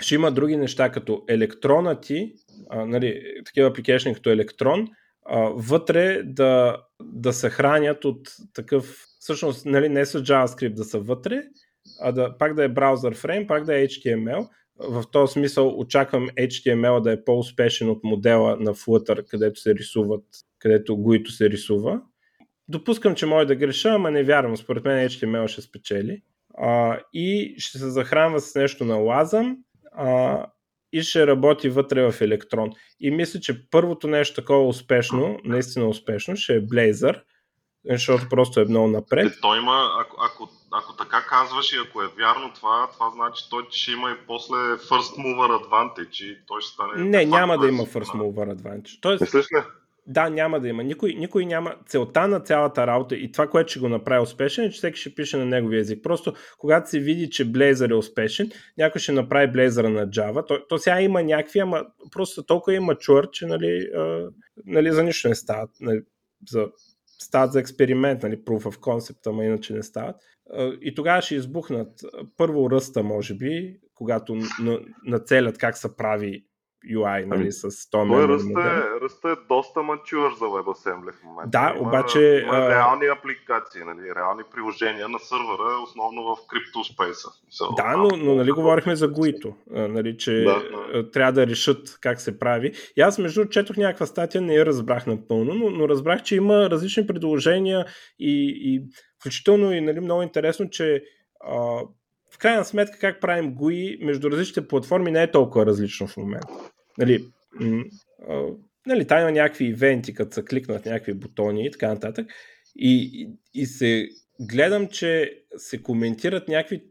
ще 0.00 0.14
има 0.14 0.32
други 0.32 0.56
неща, 0.56 0.90
като 0.90 1.24
електрона 1.28 2.00
ти, 2.00 2.34
а, 2.70 2.86
нали, 2.86 3.22
такива 3.44 3.68
апликейшни 3.68 4.14
като 4.14 4.30
електрон, 4.30 4.88
а, 5.24 5.38
вътре 5.54 6.22
да, 6.22 6.76
да 7.02 7.32
се 7.32 7.50
хранят 7.50 8.04
от 8.04 8.28
такъв, 8.54 9.06
всъщност 9.20 9.66
нали, 9.66 9.88
не 9.88 10.06
с 10.06 10.20
JavaScript 10.20 10.74
да 10.74 10.84
са 10.84 10.98
вътре, 10.98 11.42
а 12.00 12.12
да, 12.12 12.38
пак 12.38 12.54
да 12.54 12.64
е 12.64 12.68
браузър 12.68 13.14
фрейм, 13.14 13.46
пак 13.46 13.64
да 13.64 13.78
е 13.78 13.86
HTML. 13.86 14.48
В 14.78 15.04
този 15.12 15.32
смисъл 15.32 15.78
очаквам 15.78 16.28
HTML 16.28 17.00
да 17.00 17.12
е 17.12 17.24
по-успешен 17.24 17.90
от 17.90 18.04
модела 18.04 18.56
на 18.60 18.74
Flutter, 18.74 19.26
където 19.26 19.60
се 19.60 19.74
рисуват, 19.74 20.24
където 20.58 20.92
GUI 20.92 21.28
се 21.28 21.50
рисува 21.50 22.00
допускам, 22.68 23.14
че 23.14 23.26
може 23.26 23.46
да 23.46 23.56
греша, 23.56 23.88
ама 23.88 24.10
не 24.10 24.24
вярвам. 24.24 24.56
Според 24.56 24.84
мен 24.84 25.08
HTML 25.08 25.46
ще 25.46 25.62
спечели. 25.62 26.22
А, 26.58 26.98
и 27.12 27.54
ще 27.58 27.78
се 27.78 27.90
захранва 27.90 28.40
с 28.40 28.54
нещо 28.54 28.84
на 28.84 28.96
лазъм 28.96 29.56
а, 29.92 30.46
и 30.92 31.02
ще 31.02 31.26
работи 31.26 31.68
вътре 31.68 32.10
в 32.10 32.20
електрон. 32.20 32.70
И 33.00 33.10
мисля, 33.10 33.40
че 33.40 33.70
първото 33.70 34.08
нещо 34.08 34.34
такова 34.34 34.68
успешно, 34.68 35.38
наистина 35.44 35.88
успешно, 35.88 36.36
ще 36.36 36.54
е 36.54 36.62
Blazor, 36.62 37.22
защото 37.90 38.28
просто 38.28 38.60
е 38.60 38.64
много 38.64 38.88
напред. 38.88 39.32
Е, 39.32 39.40
той 39.40 39.58
има, 39.58 39.90
ако, 40.00 40.16
ако, 40.20 40.48
ако 40.72 40.96
така 40.96 41.26
казваш 41.28 41.72
и 41.72 41.76
ако 41.88 42.02
е 42.02 42.08
вярно 42.18 42.52
това, 42.54 42.88
това 42.92 43.10
значи 43.10 43.44
той 43.50 43.66
ще 43.70 43.92
има 43.92 44.10
и 44.10 44.26
после 44.26 44.56
First 44.56 45.16
Mover 45.18 45.64
Advantage 45.64 46.24
и 46.24 46.38
той 46.46 46.60
ще 46.60 46.72
стане... 46.72 47.04
Не, 47.04 47.24
няма 47.24 47.58
да 47.58 47.68
има 47.68 47.82
First 47.82 48.14
Mover 48.14 48.54
Advantage. 48.54 48.98
Тоест, 49.00 49.20
Мислиш 49.20 49.46
ли? 49.52 49.62
Да, 50.08 50.28
няма 50.30 50.60
да 50.60 50.68
има. 50.68 50.82
Никой, 50.82 51.14
никой 51.14 51.46
няма. 51.46 51.74
Целта 51.86 52.28
на 52.28 52.40
цялата 52.40 52.86
работа 52.86 53.16
и 53.16 53.32
това, 53.32 53.46
което 53.46 53.70
ще 53.70 53.80
го 53.80 53.88
направи 53.88 54.22
успешен, 54.22 54.64
е, 54.64 54.70
че 54.70 54.76
всеки 54.76 55.00
ще 55.00 55.14
пише 55.14 55.36
на 55.36 55.44
неговия 55.44 55.80
език. 55.80 56.02
Просто, 56.02 56.34
когато 56.58 56.90
се 56.90 57.00
види, 57.00 57.30
че 57.30 57.52
Blazor 57.52 57.90
е 57.90 57.94
успешен, 57.94 58.50
някой 58.78 59.00
ще 59.00 59.12
направи 59.12 59.52
Blazor 59.52 59.88
на 59.88 60.08
Java. 60.08 60.46
То, 60.48 60.66
то 60.68 60.78
сега 60.78 61.00
има 61.00 61.22
някакви, 61.22 61.58
ама 61.58 61.86
просто 62.12 62.42
толкова 62.42 62.74
има 62.74 62.94
чур, 62.94 63.30
че 63.30 63.46
нали, 63.46 63.90
а, 63.96 64.28
нали, 64.66 64.92
за 64.92 65.04
нищо 65.04 65.28
не 65.28 65.34
стават. 65.34 65.70
Нали, 65.80 66.00
за, 66.48 66.66
стават 67.06 67.52
за 67.52 67.60
експеримент, 67.60 68.22
нали, 68.22 68.36
proof 68.36 68.62
of 68.62 68.76
concept, 68.76 69.26
ама 69.26 69.44
иначе 69.44 69.74
не 69.74 69.82
стават. 69.82 70.16
И 70.82 70.94
тогава 70.94 71.22
ще 71.22 71.34
избухнат 71.34 71.88
първо 72.36 72.70
ръста, 72.70 73.02
може 73.02 73.34
би, 73.34 73.76
когато 73.94 74.36
нацелят 75.04 75.58
как 75.58 75.76
се 75.76 75.96
прави 75.96 76.44
UI, 76.90 77.24
нали, 77.24 77.40
ами, 77.40 77.52
с 77.52 77.90
този 77.90 78.10
Той 78.10 78.28
ръста 78.28 78.60
е, 78.60 79.00
ръста 79.00 79.30
е 79.30 79.34
доста 79.48 79.82
мачуър 79.82 80.32
за 80.38 80.44
WebAssembly 80.44 81.12
в 81.12 81.22
момента. 81.24 81.50
Да, 81.50 81.72
има, 81.76 81.88
обаче... 81.88 82.42
Има 82.46 82.68
реални 82.68 83.06
апликации, 83.06 83.84
нали, 83.84 84.14
реални 84.16 84.42
приложения 84.54 85.08
на 85.08 85.18
сървъра, 85.18 85.82
основно 85.82 86.22
в 86.22 86.36
CryptoSpace. 86.36 87.76
Да, 87.76 87.96
но, 87.96 88.08
но 88.16 88.34
нали, 88.34 88.50
говорихме 88.50 88.96
за 88.96 89.08
GUI-то, 89.08 89.54
нали, 89.70 90.18
че 90.18 90.32
да, 90.32 90.62
да. 90.94 91.10
трябва 91.10 91.32
да 91.32 91.46
решат 91.46 91.98
как 92.00 92.20
се 92.20 92.38
прави. 92.38 92.72
И 92.96 93.00
аз 93.00 93.18
между 93.18 93.44
четох 93.44 93.76
някаква 93.76 94.06
статия, 94.06 94.40
не 94.40 94.54
я 94.54 94.66
разбрах 94.66 95.06
напълно, 95.06 95.54
но, 95.54 95.70
но 95.70 95.88
разбрах, 95.88 96.22
че 96.22 96.36
има 96.36 96.70
различни 96.70 97.06
предложения 97.06 97.86
и, 98.18 98.54
и 98.64 98.82
включително 99.20 99.72
и 99.72 99.80
нали, 99.80 100.00
много 100.00 100.22
интересно, 100.22 100.70
че 100.70 101.04
а, 101.40 101.56
в 102.34 102.38
крайна 102.38 102.64
сметка 102.64 102.98
как 102.98 103.20
правим 103.20 103.54
GUI 103.54 104.04
между 104.04 104.30
различните 104.30 104.68
платформи 104.68 105.10
не 105.10 105.22
е 105.22 105.30
толкова 105.30 105.66
различно 105.66 106.06
в 106.06 106.16
момента. 106.16 106.48
Нали, 106.98 107.24
нали, 108.86 109.06
там 109.06 109.20
има 109.20 109.32
някакви 109.32 109.64
ивенти, 109.64 110.14
като 110.14 110.34
са 110.34 110.44
кликнат 110.44 110.86
някакви 110.86 111.14
бутони 111.14 111.66
и 111.66 111.70
така 111.70 111.88
нататък. 111.88 112.26
И, 112.76 113.10
и, 113.14 113.30
и 113.60 113.66
се 113.66 114.08
гледам, 114.40 114.88
че 114.88 115.40
се 115.56 115.82
коментират 115.82 116.48
някакви 116.48 116.82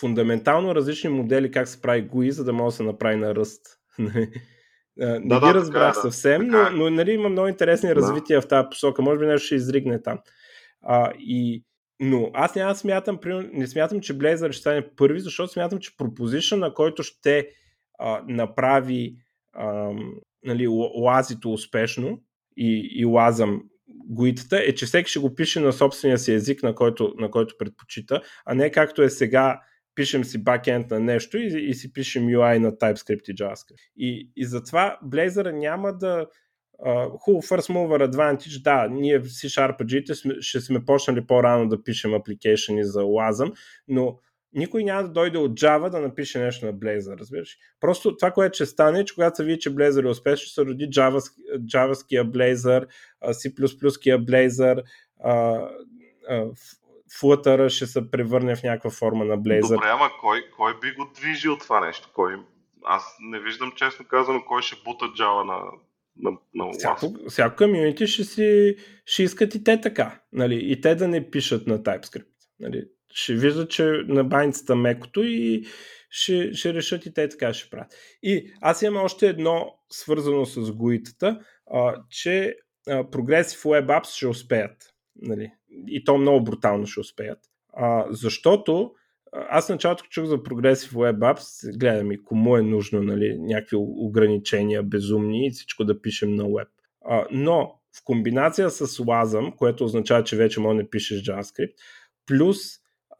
фундаментално 0.00 0.74
различни 0.74 1.10
модели 1.10 1.50
как 1.50 1.68
се 1.68 1.80
прави 1.80 2.08
GUI, 2.08 2.30
за 2.30 2.44
да 2.44 2.52
може 2.52 2.72
да 2.72 2.76
се 2.76 2.82
направи 2.82 3.16
на 3.16 3.34
ръст. 3.34 3.66
не 3.98 5.18
да, 5.18 5.40
ги 5.40 5.46
да, 5.46 5.54
разбрах 5.54 5.94
така, 5.94 6.00
съвсем, 6.00 6.40
така. 6.40 6.70
но, 6.70 6.76
но 6.76 6.90
нали, 6.90 7.12
има 7.12 7.28
много 7.28 7.48
интересни 7.48 7.94
развития 7.94 8.40
да. 8.40 8.42
в 8.42 8.48
тази 8.48 8.68
посока. 8.70 9.02
Може 9.02 9.20
би 9.20 9.26
нещо 9.26 9.46
ще 9.46 9.54
изригне 9.54 10.02
там. 10.02 10.18
А, 10.82 11.12
и, 11.18 11.64
но 12.00 12.30
аз 12.34 12.54
няма 12.54 12.74
смятам, 12.74 13.18
не 13.52 13.66
смятам, 13.66 14.00
че 14.00 14.18
Blazor 14.18 14.52
ще 14.52 14.60
стане 14.60 14.88
първи, 14.96 15.20
защото 15.20 15.52
смятам, 15.52 15.78
че 15.78 15.96
пропозиция, 15.96 16.58
на 16.58 16.74
който 16.74 17.02
ще 17.02 17.48
а, 17.98 18.22
направи 18.28 19.16
а, 19.58 19.92
нали, 20.44 20.66
лазито 20.96 21.52
успешно 21.52 22.22
и, 22.56 22.90
и 22.94 23.04
лазам 23.04 23.62
гуитата, 23.88 24.62
е, 24.66 24.74
че 24.74 24.86
всеки 24.86 25.10
ще 25.10 25.18
го 25.18 25.34
пише 25.34 25.60
на 25.60 25.72
собствения 25.72 26.18
си 26.18 26.32
език, 26.32 26.62
на 26.62 26.74
който, 26.74 27.14
на 27.18 27.30
който 27.30 27.54
предпочита, 27.58 28.22
а 28.46 28.54
не 28.54 28.70
както 28.70 29.02
е 29.02 29.10
сега, 29.10 29.60
пишем 29.94 30.24
си 30.24 30.44
бакенд 30.44 30.90
на 30.90 31.00
нещо 31.00 31.38
и, 31.38 31.68
и 31.68 31.74
си 31.74 31.92
пишем 31.92 32.26
UI 32.26 32.58
на 32.58 32.72
TypeScript 32.72 33.30
и 33.30 33.34
JavaScript. 33.34 33.90
И, 33.96 34.30
и 34.36 34.44
затова 34.44 34.98
Blazor 35.04 35.52
няма 35.52 35.92
да, 35.92 36.26
Uh, 36.86 37.18
хубаво, 37.18 37.42
First 37.42 37.72
Mover 37.72 38.10
Advantage, 38.10 38.62
да, 38.62 38.88
ние 38.88 39.18
в 39.18 39.24
C-Sharp 39.24 40.40
ще 40.40 40.60
сме 40.60 40.84
почнали 40.84 41.26
по-рано 41.26 41.68
да 41.68 41.82
пишем 41.82 42.14
апликейшени 42.14 42.84
за 42.84 43.00
LASM, 43.00 43.52
но 43.88 44.18
никой 44.52 44.84
няма 44.84 45.02
да 45.02 45.08
дойде 45.08 45.38
от 45.38 45.52
Java 45.52 45.90
да 45.90 46.00
напише 46.00 46.38
нещо 46.38 46.66
на 46.66 46.74
Blazor, 46.74 47.18
разбираш. 47.18 47.56
Просто 47.80 48.16
това, 48.16 48.30
което 48.30 48.54
ще 48.54 48.66
стане, 48.66 49.04
че 49.04 49.14
когато 49.14 49.36
се 49.36 49.44
види, 49.44 49.58
че 49.58 49.74
Blazor 49.74 50.04
е 50.04 50.08
успешен, 50.08 50.46
ще 50.46 50.54
се 50.54 50.64
роди 50.66 50.84
Java, 50.84 51.20
Blazor, 52.24 52.86
C++-кия 53.24 54.18
Blazor, 54.18 54.82
Flutter 57.20 57.68
ще 57.68 57.86
се 57.86 58.10
превърне 58.10 58.56
в 58.56 58.62
някаква 58.62 58.90
форма 58.90 59.24
на 59.24 59.38
Blazor. 59.38 59.74
Добре, 59.74 59.88
ама 59.88 60.10
кой, 60.20 60.44
кой 60.56 60.80
би 60.80 60.92
го 60.92 61.10
движил 61.14 61.58
това 61.58 61.86
нещо? 61.86 62.10
Кой? 62.14 62.36
Аз 62.84 63.16
не 63.20 63.40
виждам, 63.40 63.72
честно 63.76 64.04
казано, 64.04 64.44
кой 64.48 64.62
ще 64.62 64.76
бута 64.84 65.04
Java 65.04 65.44
на, 65.44 65.58
на, 66.16 66.38
на 66.54 66.72
всяко, 66.72 67.14
всяко 67.28 67.56
комьюнити 67.56 68.06
ще, 68.06 68.24
си, 68.24 68.76
ще 69.04 69.22
искат 69.22 69.54
и 69.54 69.64
те 69.64 69.80
така. 69.80 70.20
Нали? 70.32 70.60
И 70.62 70.80
те 70.80 70.94
да 70.94 71.08
не 71.08 71.30
пишат 71.30 71.66
на 71.66 71.82
TypeScript. 71.82 72.26
Нали? 72.60 72.84
Ще 73.12 73.34
виждат, 73.34 73.70
че 73.70 73.84
на 74.06 74.24
баницата 74.24 74.76
мекото 74.76 75.22
и 75.22 75.64
ще, 76.10 76.52
ще 76.52 76.74
решат 76.74 77.06
и 77.06 77.14
те 77.14 77.28
така 77.28 77.54
ще 77.54 77.70
правят. 77.70 77.94
И 78.22 78.52
аз 78.60 78.82
имам 78.82 79.04
още 79.04 79.28
едно 79.28 79.74
свързано 79.90 80.44
с 80.44 80.72
гуитата, 80.72 81.40
а, 81.70 81.94
че 82.10 82.56
а, 82.88 83.04
Progressive 83.04 83.64
Web 83.64 83.86
Apps 83.86 84.16
ще 84.16 84.26
успеят. 84.26 84.94
Нали? 85.16 85.52
И 85.86 86.04
то 86.04 86.18
много 86.18 86.44
брутално 86.44 86.86
ще 86.86 87.00
успеят. 87.00 87.38
А, 87.72 88.06
защото 88.10 88.92
аз 89.32 89.68
началото 89.68 90.04
чух 90.10 90.24
за 90.24 90.36
Progressive 90.36 90.92
Web 90.92 91.18
Apps, 91.18 91.78
гледам 91.78 92.12
и 92.12 92.22
кому 92.22 92.56
е 92.56 92.62
нужно 92.62 93.02
нали, 93.02 93.38
някакви 93.38 93.76
ограничения 93.78 94.82
безумни 94.82 95.46
и 95.46 95.50
всичко 95.50 95.84
да 95.84 96.02
пишем 96.02 96.34
на 96.34 96.44
web. 96.44 96.68
А, 97.04 97.26
но 97.30 97.80
в 97.96 98.04
комбинация 98.04 98.70
с 98.70 98.86
LASM, 98.86 99.56
което 99.56 99.84
означава, 99.84 100.24
че 100.24 100.36
вече 100.36 100.60
може 100.60 100.82
да 100.82 100.90
пишеш 100.90 101.22
JavaScript, 101.22 101.74
плюс 102.26 102.58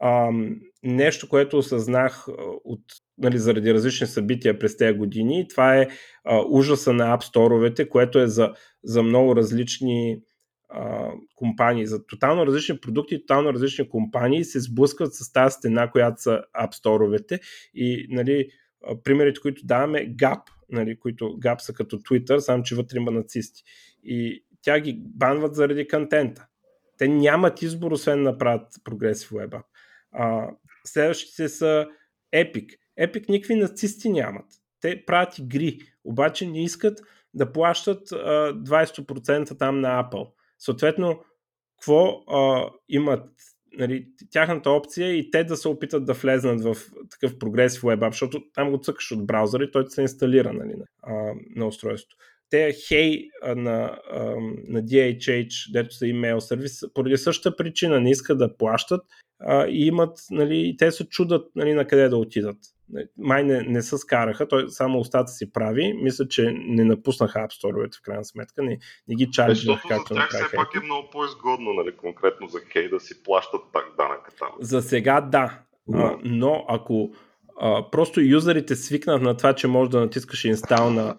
ам, 0.03 0.55
нещо, 0.83 1.29
което 1.29 1.57
осъзнах 1.57 2.27
от, 2.63 2.81
нали, 3.17 3.37
заради 3.37 3.73
различни 3.73 4.07
събития 4.07 4.59
през 4.59 4.77
тези 4.77 4.97
години, 4.97 5.47
това 5.47 5.77
е 5.77 5.87
а, 6.23 6.43
ужаса 6.49 6.93
на 6.93 7.17
Store-овете, 7.17 7.89
което 7.89 8.19
е 8.19 8.27
за, 8.27 8.53
за 8.83 9.03
много 9.03 9.35
различни 9.35 10.21
а, 10.69 11.11
компании, 11.35 11.85
за 11.85 12.05
тотално 12.05 12.45
различни 12.45 12.79
продукти, 12.79 13.21
тотално 13.21 13.53
различни 13.53 13.89
компании 13.89 14.43
се 14.43 14.59
сблъскват 14.59 15.13
с 15.13 15.31
тази 15.31 15.53
стена, 15.53 15.91
която 15.91 16.21
са 16.21 16.41
Store-овете 16.55 17.39
и 17.73 18.07
нали, 18.09 18.49
примерите, 19.03 19.39
които 19.41 19.65
даваме, 19.65 20.15
Gap, 20.15 20.41
нали, 20.69 20.99
които 20.99 21.25
Gap 21.25 21.59
са 21.59 21.73
като 21.73 21.97
Twitter, 21.97 22.37
само 22.37 22.63
че 22.63 22.75
вътре 22.75 22.97
има 22.97 23.11
нацисти. 23.11 23.63
И 24.03 24.45
тя 24.61 24.79
ги 24.79 25.01
банват 25.05 25.55
заради 25.55 25.87
контента. 25.87 26.45
Те 26.97 27.07
нямат 27.07 27.61
избор, 27.61 27.91
освен 27.91 28.23
да 28.23 28.31
направят 28.31 28.67
прогрес 28.83 29.25
в 29.25 29.29
Web 29.29 29.49
App. 29.49 29.63
А, 30.11 30.49
следващите 30.85 31.49
са 31.49 31.87
Epic. 32.35 32.75
Epic 32.99 33.29
никакви 33.29 33.55
нацисти 33.55 34.09
нямат. 34.09 34.45
Те 34.81 35.05
правят 35.05 35.37
игри, 35.37 35.79
обаче 36.03 36.47
не 36.47 36.63
искат 36.63 36.99
да 37.33 37.51
плащат 37.51 38.11
а, 38.11 38.15
20% 38.53 39.59
там 39.59 39.79
на 39.79 40.03
Apple. 40.03 40.29
Съответно, 40.59 41.23
какво 41.79 42.23
а, 42.27 42.69
имат 42.89 43.29
нали, 43.77 44.07
тяхната 44.31 44.69
опция 44.69 45.13
и 45.13 45.31
те 45.31 45.43
да 45.43 45.57
се 45.57 45.67
опитат 45.67 46.05
да 46.05 46.13
влезнат 46.13 46.61
в 46.61 46.75
такъв 47.09 47.39
прогрес 47.39 47.79
в 47.79 47.81
WebApp, 47.81 48.11
защото 48.11 48.41
там 48.53 48.71
го 48.71 48.77
цъкаш 48.77 49.11
от 49.11 49.27
браузъра 49.27 49.63
и 49.63 49.71
той 49.71 49.85
се 49.89 50.01
инсталира 50.01 50.53
нали, 50.53 50.73
на, 50.75 51.33
на 51.55 51.67
устройството. 51.67 52.15
Те 52.49 52.73
хей 52.87 53.29
на, 53.43 53.99
на 54.67 54.83
DHH, 54.83 55.71
дето 55.71 55.95
са 55.95 56.07
имейл 56.07 56.41
сервис, 56.41 56.83
поради 56.93 57.17
същата 57.17 57.55
причина 57.55 57.99
не 57.99 58.11
искат 58.11 58.37
да 58.37 58.57
плащат 58.57 59.01
а, 59.39 59.67
и 59.67 59.85
имат, 59.85 60.17
нали, 60.31 60.75
те 60.77 60.91
се 60.91 61.09
чудат 61.09 61.47
нали, 61.55 61.73
на 61.73 61.87
къде 61.87 62.09
да 62.09 62.17
отидат. 62.17 62.57
Май 63.17 63.43
не, 63.43 63.61
не 63.61 63.81
се 63.81 63.97
скараха, 63.97 64.47
той 64.47 64.69
само 64.69 64.99
устата 64.99 65.31
си 65.31 65.51
прави. 65.51 65.93
Мисля, 65.93 66.27
че 66.27 66.51
не 66.57 66.83
напуснаха 66.83 67.39
Store 67.39 67.97
в 67.97 68.01
крайна 68.01 68.25
сметка, 68.25 68.63
не, 68.63 68.79
не 69.07 69.15
ги 69.15 69.31
чарджиха 69.31 69.81
както 69.89 70.13
за 70.13 70.19
тях 70.19 70.47
все 70.47 70.55
пак 70.55 70.75
е 70.75 70.85
много 70.85 71.07
по-изгодно, 71.11 71.73
нали, 71.73 71.95
конкретно 71.97 72.47
за 72.47 72.59
Хей 72.73 72.89
да 72.89 72.99
си 72.99 73.23
плащат 73.23 73.61
так 73.73 73.85
данъка 73.97 74.31
там. 74.39 74.49
За 74.59 74.81
сега 74.81 75.21
да, 75.21 75.59
а, 75.93 76.17
но 76.23 76.65
ако 76.67 77.11
а, 77.59 77.91
просто 77.91 78.21
юзерите 78.21 78.75
свикнат 78.75 79.21
на 79.21 79.37
това, 79.37 79.53
че 79.53 79.67
можеш 79.67 79.91
да 79.91 79.99
натискаш 79.99 80.45
инстал 80.45 80.89
на, 80.89 81.17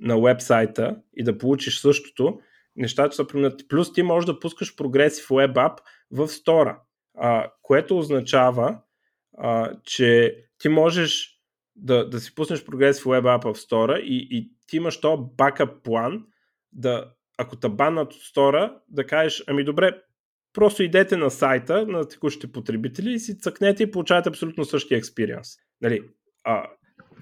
на 0.00 0.20
вебсайта 0.20 0.96
и 1.16 1.24
да 1.24 1.38
получиш 1.38 1.80
същото, 1.80 2.38
нещата 2.76 3.16
са 3.16 3.26
променят. 3.26 3.68
Плюс 3.68 3.92
ти 3.92 4.02
можеш 4.02 4.26
да 4.26 4.40
пускаш 4.40 4.76
прогреси 4.76 5.22
в 5.22 5.28
App 5.28 5.78
в 6.10 6.28
стора, 6.28 6.78
а, 7.14 7.50
което 7.62 7.98
означава, 7.98 8.78
а, 9.38 9.72
че 9.84 10.36
ти 10.58 10.68
можеш 10.68 11.40
да, 11.76 12.08
да 12.08 12.20
си 12.20 12.34
пуснеш 12.34 12.64
прогрес 12.64 13.00
в 13.00 13.04
Web 13.04 13.22
App 13.22 13.52
в 13.52 13.58
стора 13.58 13.98
и, 13.98 14.28
и 14.30 14.50
ти 14.66 14.76
имаш 14.76 15.00
то 15.00 15.16
бакъп 15.16 15.82
план 15.82 16.26
да, 16.72 17.12
ако 17.38 17.56
те 17.56 17.68
баннат 17.68 18.12
от 18.12 18.22
стора, 18.22 18.80
да 18.88 19.06
кажеш, 19.06 19.44
ами 19.46 19.64
добре, 19.64 20.02
просто 20.52 20.82
идете 20.82 21.16
на 21.16 21.30
сайта 21.30 21.86
на 21.86 22.08
текущите 22.08 22.52
потребители 22.52 23.12
и 23.12 23.18
си 23.18 23.38
цъкнете 23.38 23.82
и 23.82 23.90
получавате 23.90 24.28
абсолютно 24.28 24.64
същия 24.64 24.98
експириенс. 24.98 25.48
Нали, 25.80 26.02
а, 26.44 26.70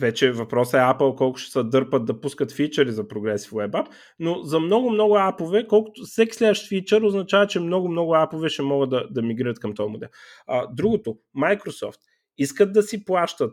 вече 0.01 0.33
въпросът 0.33 0.75
е 0.75 0.77
Apple 0.77 1.15
колко 1.15 1.39
ще 1.39 1.53
се 1.53 1.63
дърпат 1.63 2.05
да 2.05 2.21
пускат 2.21 2.53
фичъри 2.53 2.93
за 2.93 3.03
в 3.03 3.07
Web 3.07 3.71
App, 3.71 3.87
но 4.19 4.43
за 4.43 4.61
много-много 4.61 5.17
апове, 5.17 5.67
колкото 5.67 6.03
всеки 6.05 6.37
следващ 6.37 6.69
фичър 6.69 7.03
означава, 7.03 7.47
че 7.47 7.61
много-много 7.61 8.15
апове 8.15 8.49
ще 8.49 8.63
могат 8.63 8.91
да, 8.91 9.09
да 9.11 9.23
мигрират 9.23 9.61
към 9.61 9.75
този 9.75 9.91
модел. 9.91 10.09
А, 10.47 10.67
другото, 10.73 11.19
Microsoft 11.37 12.01
искат 12.39 12.73
да 12.73 12.83
си 12.83 13.05
плащат 13.05 13.53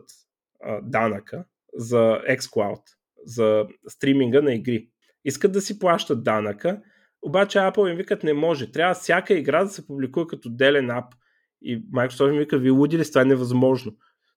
а, 0.64 0.80
данъка 0.82 1.44
за 1.74 2.20
xCloud, 2.30 2.80
за 3.24 3.66
стриминга 3.88 4.40
на 4.40 4.54
игри. 4.54 4.88
Искат 5.24 5.52
да 5.52 5.60
си 5.60 5.78
плащат 5.78 6.24
данъка, 6.24 6.80
обаче 7.22 7.58
Apple 7.58 7.90
им 7.90 7.96
викат 7.96 8.22
не 8.22 8.32
може. 8.32 8.72
Трябва 8.72 8.94
всяка 8.94 9.34
игра 9.34 9.64
да 9.64 9.70
се 9.70 9.86
публикува 9.86 10.26
като 10.26 10.50
делен 10.50 10.90
ап. 10.90 11.14
И 11.62 11.90
Microsoft 11.90 12.32
им 12.32 12.38
вика, 12.38 12.58
ви 12.58 12.70
луди 12.70 12.98
ли, 12.98 13.04
това 13.04 13.22
е 13.22 13.24
невъзможно. 13.24 13.92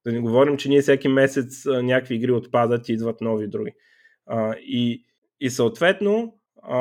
Да 0.05 0.11
не 0.11 0.19
говорим, 0.19 0.57
че 0.57 0.69
ние 0.69 0.81
всеки 0.81 1.07
месец 1.07 1.65
а, 1.65 1.83
някакви 1.83 2.15
игри 2.15 2.31
отпадат 2.31 2.89
и 2.89 2.93
идват 2.93 3.21
нови 3.21 3.47
други. 3.47 3.71
А, 4.25 4.55
и, 4.59 5.05
и 5.39 5.49
съответно, 5.49 6.33
а, 6.63 6.77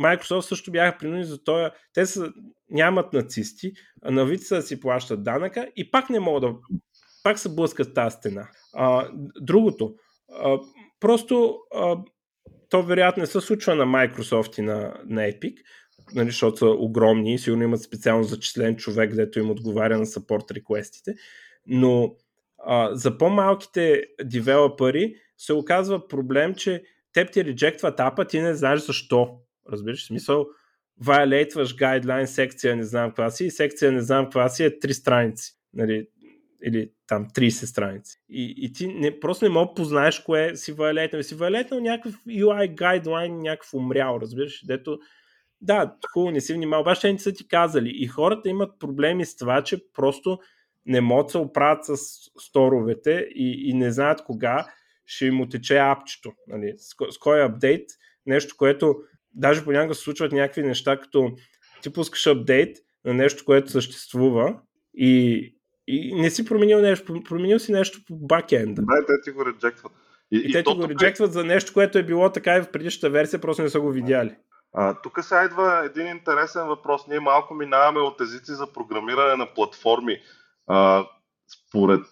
Microsoft 0.00 0.40
също 0.40 0.70
бяха 0.70 0.98
принудени 0.98 1.24
за 1.24 1.44
това. 1.44 1.70
Те 1.94 2.06
са, 2.06 2.32
нямат 2.70 3.12
нацисти, 3.12 3.72
а 4.02 4.10
на 4.10 4.24
вид 4.24 4.40
да 4.50 4.62
си 4.62 4.80
плащат 4.80 5.22
данъка 5.22 5.68
и 5.76 5.90
пак 5.90 6.10
не 6.10 6.20
могат 6.20 6.42
да. 6.42 6.58
Пак 7.22 7.38
се 7.38 7.54
блъскат 7.54 7.94
тази 7.94 8.16
стена. 8.16 8.48
А, 8.74 9.08
другото. 9.40 9.94
А, 10.32 10.58
просто 11.00 11.58
а, 11.74 11.96
то 12.70 12.82
вероятно 12.82 13.20
не 13.20 13.26
се 13.26 13.40
случва 13.40 13.74
на 13.74 13.84
Microsoft 13.84 14.58
и 14.58 14.62
на, 14.62 14.94
на 15.06 15.20
Epic, 15.20 15.54
нали, 16.14 16.26
защото 16.26 16.56
са 16.56 16.66
огромни 16.66 17.34
и 17.34 17.38
сигурно 17.38 17.62
имат 17.62 17.82
специално 17.82 18.24
зачислен 18.24 18.76
човек, 18.76 19.10
където 19.10 19.38
им 19.38 19.50
отговаря 19.50 19.98
на 19.98 20.06
support 20.06 20.54
реквестите. 20.54 21.14
Но 21.66 22.16
за 22.92 23.18
по-малките 23.18 24.02
девелопери 24.24 25.14
се 25.38 25.52
оказва 25.52 26.08
проблем, 26.08 26.54
че 26.54 26.82
теб 27.12 27.32
ти 27.32 27.44
реджектват 27.44 28.00
апа, 28.00 28.24
ти 28.24 28.40
не 28.40 28.54
знаеш 28.54 28.80
защо. 28.80 29.38
Разбираш 29.72 30.06
смисъл? 30.06 30.46
Вайолейтваш 31.04 31.76
гайдлайн 31.76 32.26
секция 32.26 32.76
не 32.76 32.84
знам 32.84 33.10
каква 33.10 33.30
си 33.30 33.44
и 33.44 33.50
секция 33.50 33.92
не 33.92 34.00
знам 34.00 34.24
каква 34.24 34.48
си 34.48 34.64
е 34.64 34.78
три 34.78 34.94
страници. 34.94 35.52
Нали, 35.74 36.06
или 36.64 36.90
там 37.06 37.28
30 37.28 37.64
страници. 37.64 38.18
И, 38.28 38.54
и 38.58 38.72
ти 38.72 38.86
не, 38.86 39.20
просто 39.20 39.44
не 39.44 39.48
мога 39.48 39.74
познаеш 39.74 40.20
кое 40.20 40.56
си 40.56 40.72
вайлейтнал. 40.72 41.22
Си 41.22 41.34
вайлейтнал 41.34 41.80
някакъв 41.80 42.14
UI 42.28 42.74
гайдлайн, 42.74 43.38
някакъв 43.38 43.74
умрял, 43.74 44.18
разбираш, 44.22 44.64
дето 44.66 44.98
да, 45.60 45.96
хубаво, 46.12 46.30
не 46.30 46.40
си 46.40 46.54
внимал, 46.54 46.80
обаче 46.80 47.12
не 47.12 47.18
са 47.18 47.32
ти 47.32 47.48
казали. 47.48 47.92
И 47.94 48.06
хората 48.06 48.48
имат 48.48 48.78
проблеми 48.78 49.24
с 49.24 49.36
това, 49.36 49.62
че 49.62 49.92
просто 49.92 50.38
не 50.86 51.00
могат 51.00 51.26
да 51.26 51.30
се 51.30 51.38
оправят 51.38 51.84
с 51.84 51.96
сторовете 52.38 53.28
и, 53.34 53.70
и 53.70 53.74
не 53.74 53.90
знаят 53.90 54.24
кога 54.24 54.66
ще 55.06 55.26
им 55.26 55.40
отече 55.40 55.78
апчето. 55.78 56.32
Нали, 56.46 56.74
с, 56.78 57.14
с 57.14 57.18
кой 57.18 57.42
апдейт, 57.42 57.90
нещо, 58.26 58.54
което 58.58 58.96
даже 59.34 59.64
понякога 59.64 59.94
се 59.94 60.02
случват 60.02 60.32
някакви 60.32 60.62
неща, 60.62 61.00
като 61.00 61.30
ти 61.82 61.92
пускаш 61.92 62.26
апдейт 62.26 62.76
на 63.04 63.14
нещо, 63.14 63.44
което 63.44 63.70
съществува 63.70 64.60
и, 64.94 65.54
и 65.86 66.14
не 66.14 66.30
си 66.30 66.44
променил 66.44 66.80
нещо, 66.80 67.22
променил 67.28 67.58
си 67.58 67.72
нещо 67.72 68.00
по 68.08 68.16
бакенда. 68.16 68.82
Да, 68.82 69.06
те 69.06 69.12
ти 69.24 69.30
го 69.30 69.46
реджектват. 69.46 69.92
И, 70.30 70.36
и, 70.36 70.50
и 70.50 70.52
те 70.52 70.62
ти 70.62 70.74
го 70.74 70.88
реджектват 70.88 71.30
е... 71.30 71.32
за 71.32 71.44
нещо, 71.44 71.72
което 71.72 71.98
е 71.98 72.02
било 72.02 72.32
така 72.32 72.56
и 72.56 72.62
в 72.62 72.70
предишната 72.72 73.10
версия, 73.10 73.40
просто 73.40 73.62
не 73.62 73.68
са 73.68 73.80
го 73.80 73.90
видяли. 73.90 74.36
А, 74.72 75.00
тук 75.02 75.18
сега 75.22 75.44
идва 75.44 75.82
един 75.84 76.06
интересен 76.06 76.66
въпрос. 76.66 77.06
Ние 77.06 77.20
малко 77.20 77.54
минаваме 77.54 78.00
от 78.00 78.20
езици 78.20 78.52
за 78.52 78.72
програмиране 78.72 79.36
на 79.36 79.54
платформи. 79.54 80.20
А, 80.66 81.06
според 81.48 82.06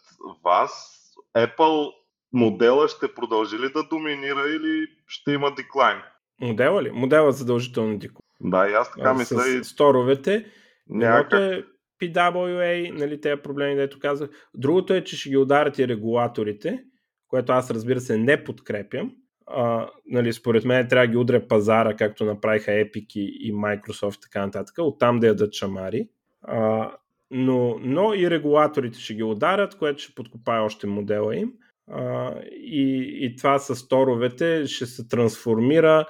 вас, 0.45 1.01
Apple 1.37 1.93
модела 2.33 2.89
ще 2.89 3.15
продължи 3.15 3.59
ли 3.59 3.73
да 3.75 3.83
доминира 3.83 4.49
или 4.49 4.87
ще 5.07 5.33
има 5.33 5.55
деклайн? 5.55 5.99
Модела 6.41 6.83
ли? 6.83 6.91
Модела 6.91 7.33
задължително 7.33 7.99
дико. 7.99 8.23
Да, 8.41 8.69
и 8.69 8.73
аз 8.73 8.93
така 8.93 9.15
мисля. 9.15 9.41
С 9.41 9.49
и... 9.49 9.65
сторовете. 9.65 10.47
Някак... 10.89 11.41
е 11.41 11.65
PWA, 12.03 12.91
нали, 12.91 13.21
тези 13.21 13.43
проблеми, 13.43 13.77
дето 13.77 13.99
казах. 13.99 14.31
Другото 14.55 14.95
е, 14.95 15.05
че 15.05 15.17
ще 15.17 15.29
ги 15.29 15.37
ударят 15.37 15.79
и 15.79 15.89
регулаторите, 15.89 16.85
което 17.29 17.53
аз 17.53 17.71
разбира 17.71 18.01
се 18.01 18.19
не 18.19 18.45
подкрепям. 18.45 19.13
А, 19.47 19.91
нали, 20.07 20.33
според 20.33 20.65
мен 20.65 20.89
трябва 20.89 21.07
да 21.07 21.11
ги 21.11 21.17
удря 21.17 21.49
пазара, 21.49 21.97
както 21.97 22.25
направиха 22.25 22.71
Epic 22.71 23.17
и, 23.17 23.49
и 23.49 23.53
Microsoft 23.53 24.17
и 24.17 24.21
така 24.21 24.47
нататък, 24.47 24.75
оттам 24.79 25.21
да 25.21 25.27
ядат 25.27 25.55
шамари. 25.55 26.09
А, 26.43 26.93
но, 27.37 27.77
но 27.81 28.15
и 28.15 28.31
регулаторите 28.31 28.99
ще 28.99 29.15
ги 29.15 29.23
ударят, 29.23 29.79
което 29.79 30.03
ще 30.03 30.15
подкопае 30.15 30.61
още 30.61 30.87
модела 30.87 31.37
им. 31.37 31.53
А, 31.91 32.35
и, 32.53 33.17
и 33.21 33.37
това 33.37 33.59
с 33.59 33.89
торовете 33.89 34.67
ще 34.67 34.87
се 34.87 35.09
трансформира 35.09 36.07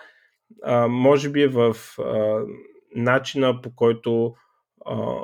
а, 0.63 0.89
може 0.89 1.31
би 1.31 1.47
в 1.47 1.77
а, 1.99 2.41
начина 2.95 3.61
по 3.61 3.75
който 3.75 4.35
а, 4.87 5.21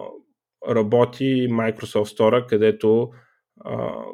работи 0.69 1.49
Microsoft 1.51 2.19
Store, 2.19 2.47
където 2.47 3.11
а, 3.65 4.05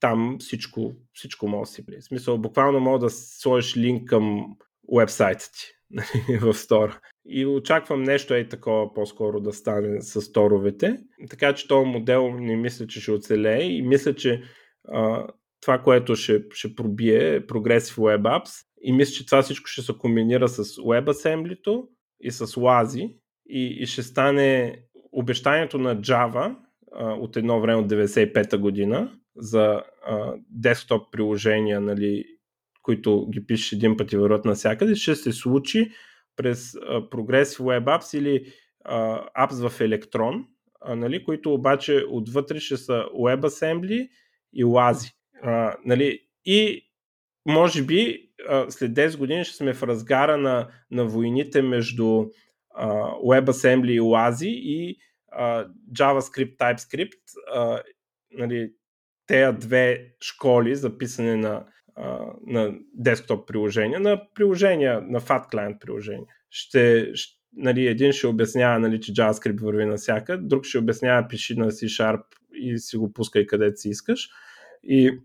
там 0.00 0.36
всичко, 0.40 0.92
всичко 1.12 1.48
може 1.48 1.68
да 1.68 1.74
си 1.74 1.82
влезе. 1.82 2.00
В 2.00 2.04
смисъл, 2.04 2.38
буквално 2.38 2.80
мога 2.80 2.98
да 2.98 3.10
сложиш 3.10 3.76
линк 3.76 4.08
към 4.08 4.56
вебсайта 4.96 5.44
ти 5.44 5.66
нали, 5.90 6.38
в 6.38 6.54
Store. 6.54 6.98
И 7.26 7.46
очаквам 7.46 8.02
нещо 8.02 8.34
е 8.34 8.48
такова 8.48 8.94
по-скоро 8.94 9.40
да 9.40 9.52
стане 9.52 10.02
с 10.02 10.32
торовете. 10.32 10.98
Така 11.30 11.54
че 11.54 11.68
този 11.68 11.88
модел 11.88 12.30
не 12.30 12.56
мисля, 12.56 12.86
че 12.86 13.00
ще 13.00 13.12
оцелее. 13.12 13.62
И 13.62 13.82
мисля, 13.82 14.14
че 14.14 14.42
а, 14.88 15.26
това, 15.60 15.78
което 15.78 16.16
ще, 16.16 16.42
ще 16.50 16.74
пробие 16.74 17.46
Progressive 17.46 17.98
Web 17.98 18.22
Apps. 18.22 18.66
И 18.80 18.92
мисля, 18.92 19.12
че 19.12 19.26
това 19.26 19.42
всичко 19.42 19.66
ще 19.66 19.82
се 19.82 19.92
комбинира 19.98 20.48
с 20.48 20.64
WebAssembly 20.64 21.86
и 22.20 22.30
с 22.30 22.46
LAZI 22.46 23.16
и, 23.46 23.76
и 23.80 23.86
ще 23.86 24.02
стане 24.02 24.78
обещанието 25.12 25.78
на 25.78 26.00
Java 26.00 26.56
а, 26.92 27.12
от 27.12 27.36
едно 27.36 27.60
време 27.60 27.82
от 27.82 27.92
95-та 27.92 28.58
година 28.58 29.12
за 29.36 29.82
а, 30.06 30.34
десктоп 30.50 31.12
приложения, 31.12 31.80
нали, 31.80 32.24
които 32.82 33.28
ги 33.32 33.46
пишеш 33.46 33.72
един 33.72 33.96
път 33.96 34.12
и 34.12 34.16
върват 34.16 34.44
навсякъде, 34.44 34.94
ще 34.94 35.14
се 35.14 35.32
случи 35.32 35.90
през 36.36 36.72
Progressive 36.82 37.60
Web 37.60 37.84
Apps 37.84 38.18
или 38.18 38.52
Apps 39.36 39.68
в 39.68 39.78
Electron, 39.78 40.44
нали, 40.88 41.24
които 41.24 41.54
обаче 41.54 42.04
отвътре 42.10 42.60
ще 42.60 42.76
са 42.76 43.04
WebAssembly 43.14 44.08
и 44.52 44.64
LAZI. 44.64 45.12
А, 45.42 45.76
нали, 45.84 46.20
и 46.44 46.88
може 47.46 47.82
би 47.82 48.28
след 48.68 48.92
10 48.92 49.18
години 49.18 49.44
ще 49.44 49.56
сме 49.56 49.74
в 49.74 49.82
разгара 49.82 50.36
на, 50.36 50.68
на 50.90 51.04
войните 51.04 51.62
между 51.62 52.26
а, 52.74 52.88
WebAssembly 53.10 53.90
и 53.90 54.00
LAZI 54.00 54.46
и 54.46 54.96
а, 55.32 55.68
JavaScript, 55.92 56.56
TypeScript. 56.56 57.20
А, 57.54 57.82
нали, 58.30 58.72
тея 59.26 59.52
две 59.52 60.14
школи 60.20 60.74
за 60.74 60.98
писане 60.98 61.36
на, 61.36 61.66
на 62.46 62.74
десктоп 62.94 63.48
приложения, 63.48 64.00
на 64.00 64.22
приложения, 64.34 65.00
на 65.00 65.20
Fat 65.20 65.52
Client 65.52 65.78
приложения. 65.78 66.26
Ще, 66.50 67.10
ще 67.14 67.34
нали, 67.56 67.86
един 67.86 68.12
ще 68.12 68.26
обяснява, 68.26 68.78
нали, 68.78 69.00
че 69.00 69.12
JavaScript 69.12 69.60
върви 69.60 69.84
навсякъде, 69.84 70.42
друг 70.46 70.64
ще 70.64 70.78
обяснява 70.78 71.28
пиши 71.28 71.54
на 71.54 71.70
C-Sharp 71.70 72.22
и 72.54 72.78
си 72.78 72.96
го 72.96 73.12
пускай 73.12 73.46
където 73.46 73.80
си 73.80 73.88
искаш. 73.88 74.28
И 74.82 75.20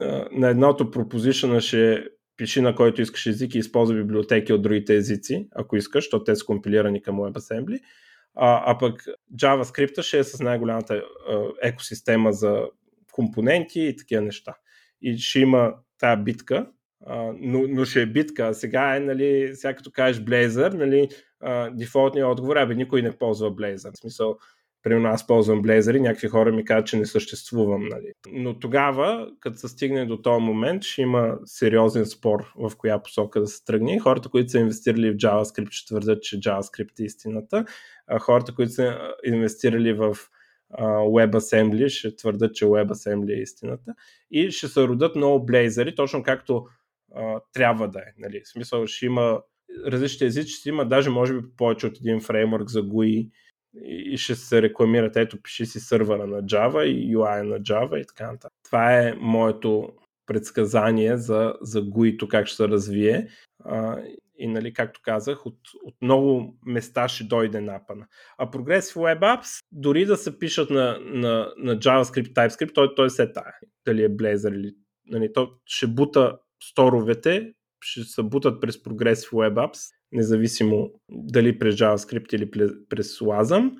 а, 0.00 0.28
на 0.32 0.48
едното 0.48 0.84
proposition 0.84 1.60
ще 1.60 2.04
пиши 2.36 2.60
на 2.60 2.74
който 2.74 3.02
искаш 3.02 3.26
език 3.26 3.54
и 3.54 3.58
използва 3.58 3.96
библиотеки 3.96 4.52
от 4.52 4.62
другите 4.62 4.96
езици, 4.96 5.48
ако 5.52 5.76
искаш, 5.76 6.04
защото 6.04 6.24
те 6.24 6.36
са 6.36 6.44
компилирани 6.44 7.02
към 7.02 7.16
WebAssembly. 7.16 7.80
А, 8.34 8.62
а 8.66 8.78
пък 8.78 9.04
JavaScript 9.34 10.02
ще 10.02 10.18
е 10.18 10.24
с 10.24 10.40
най-голямата 10.40 10.94
а, 10.94 11.02
екосистема 11.62 12.32
за 12.32 12.62
компоненти 13.12 13.80
и 13.80 13.96
такива 13.96 14.22
неща. 14.22 14.54
И 15.02 15.18
ще 15.18 15.40
има 15.40 15.74
тази 16.00 16.22
битка, 16.22 16.66
а, 17.06 17.32
но, 17.40 17.64
но 17.68 17.84
ще 17.84 18.02
е 18.02 18.06
битка. 18.06 18.46
А 18.46 18.54
сега 18.54 18.96
е, 18.96 19.00
нали, 19.00 19.50
сега 19.54 19.74
като 19.74 19.90
кажеш 19.90 20.22
Blazor, 20.22 20.74
нали, 20.74 21.08
дефолтният 21.72 22.28
отговор 22.28 22.56
е, 22.56 22.74
никой 22.74 23.02
не 23.02 23.18
ползва 23.18 23.50
Blazor. 23.50 23.94
В 23.94 23.98
смисъл, 23.98 24.38
примерно 24.82 25.08
аз 25.08 25.26
ползвам 25.26 25.62
Blazor 25.62 25.96
и 25.96 26.00
някакви 26.00 26.28
хора 26.28 26.52
ми 26.52 26.64
казват, 26.64 26.86
че 26.86 26.96
не 26.96 27.06
съществувам. 27.06 27.88
Нали. 27.88 28.12
Но 28.32 28.58
тогава, 28.58 29.30
като 29.40 29.58
се 29.58 29.68
стигне 29.68 30.06
до 30.06 30.22
този 30.22 30.42
момент, 30.42 30.82
ще 30.82 31.02
има 31.02 31.38
сериозен 31.44 32.06
спор 32.06 32.52
в 32.56 32.72
коя 32.76 33.02
посока 33.02 33.40
да 33.40 33.46
се 33.46 33.64
тръгне. 33.64 33.98
Хората, 33.98 34.28
които 34.28 34.50
са 34.50 34.58
инвестирали 34.58 35.10
в 35.10 35.16
JavaScript, 35.16 35.70
ще 35.70 35.86
твърдят, 35.86 36.22
че 36.22 36.40
JavaScript 36.40 37.00
е 37.00 37.04
истината. 37.04 37.64
А 38.06 38.18
хората, 38.18 38.54
които 38.54 38.72
са 38.72 38.98
инвестирали 39.24 39.92
в 39.92 40.16
WebAssembly, 40.78 41.88
ще 41.88 42.16
твърдят, 42.16 42.54
че 42.54 42.64
WebAssembly 42.64 43.38
е 43.38 43.42
истината. 43.42 43.94
И 44.30 44.50
ще 44.50 44.68
се 44.68 44.82
родят 44.82 45.16
много 45.16 45.46
блейзери, 45.46 45.94
точно 45.94 46.22
както 46.22 46.66
а, 47.14 47.40
трябва 47.52 47.88
да 47.88 47.98
е. 47.98 48.12
Нали. 48.18 48.40
В 48.44 48.48
смисъл, 48.48 48.86
ще 48.86 49.06
има 49.06 49.40
различни 49.86 50.26
езици, 50.26 50.52
ще 50.52 50.68
има 50.68 50.86
даже 50.86 51.10
може 51.10 51.34
би 51.34 51.48
повече 51.56 51.86
от 51.86 51.98
един 51.98 52.20
фреймворк 52.20 52.68
за 52.68 52.82
GUI 52.82 53.30
и 53.84 54.18
ще 54.18 54.34
се 54.34 54.62
рекламират, 54.62 55.16
ето 55.16 55.42
пиши 55.42 55.66
си 55.66 55.80
сървъра 55.80 56.26
на 56.26 56.42
Java 56.42 56.82
и 56.84 57.16
UI 57.16 57.42
на 57.42 57.60
Java 57.60 57.96
и 57.96 58.06
така 58.06 58.32
нататък. 58.32 58.52
Това 58.64 58.98
е 58.98 59.14
моето 59.20 59.92
предсказание 60.26 61.16
за, 61.16 61.54
за 61.60 61.82
GUI-то 61.82 62.28
как 62.28 62.46
ще 62.46 62.56
се 62.56 62.68
развие. 62.68 63.28
А, 63.64 64.02
и 64.40 64.48
нали, 64.48 64.72
както 64.72 65.00
казах, 65.02 65.46
от, 65.46 65.58
от 65.84 65.94
много 66.02 66.58
места 66.66 67.08
ще 67.08 67.24
дойде 67.24 67.60
напана. 67.60 68.06
А 68.38 68.50
Progressive 68.50 68.96
Web 68.96 69.20
Apps, 69.20 69.64
дори 69.72 70.04
да 70.04 70.16
се 70.16 70.38
пишат 70.38 70.70
на, 70.70 70.98
на, 71.00 71.52
на 71.56 71.78
JavaScript, 71.78 72.32
TypeScript, 72.32 72.74
той, 72.74 72.94
той 72.94 73.10
се 73.10 73.32
тая. 73.32 73.54
Дали 73.86 74.02
е 74.02 74.08
Blazor 74.08 74.54
или... 74.54 74.72
Нали, 75.06 75.32
то 75.32 75.50
ще 75.66 75.86
бута 75.86 76.38
сторовете, 76.62 77.52
ще 77.80 78.02
се 78.02 78.22
бутат 78.22 78.60
през 78.60 78.76
Progressive 78.76 79.32
Web 79.32 79.54
Apps, 79.54 79.94
независимо 80.12 80.90
дали 81.08 81.58
през 81.58 81.74
JavaScript 81.74 82.34
или 82.34 82.50
през 82.88 83.18
Wasm. 83.18 83.72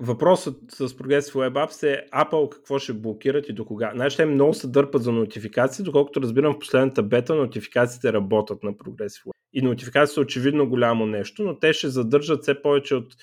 Въпросът 0.00 0.56
с 0.70 0.88
Progressive 0.88 1.32
Web 1.32 1.52
Apps 1.52 1.82
е 1.86 2.06
Apple 2.14 2.48
какво 2.48 2.78
ще 2.78 2.92
блокират 2.92 3.48
и 3.48 3.52
до 3.52 3.64
кога. 3.64 3.92
Значи 3.94 4.16
те 4.16 4.24
много 4.24 4.54
се 4.54 4.68
дърпат 4.68 5.02
за 5.02 5.12
нотификации, 5.12 5.84
доколкото 5.84 6.20
разбирам 6.20 6.54
в 6.54 6.58
последната 6.58 7.02
бета 7.02 7.34
нотификациите 7.34 8.12
работят 8.12 8.62
на 8.62 8.72
Progressive 8.72 9.24
Web. 9.26 9.32
И 9.52 9.62
нотификациите 9.62 10.14
са 10.14 10.20
очевидно 10.20 10.68
голямо 10.68 11.06
нещо, 11.06 11.42
но 11.42 11.58
те 11.58 11.72
ще 11.72 11.88
задържат 11.88 12.42
все 12.42 12.62
повече 12.62 12.94
от 12.94 13.14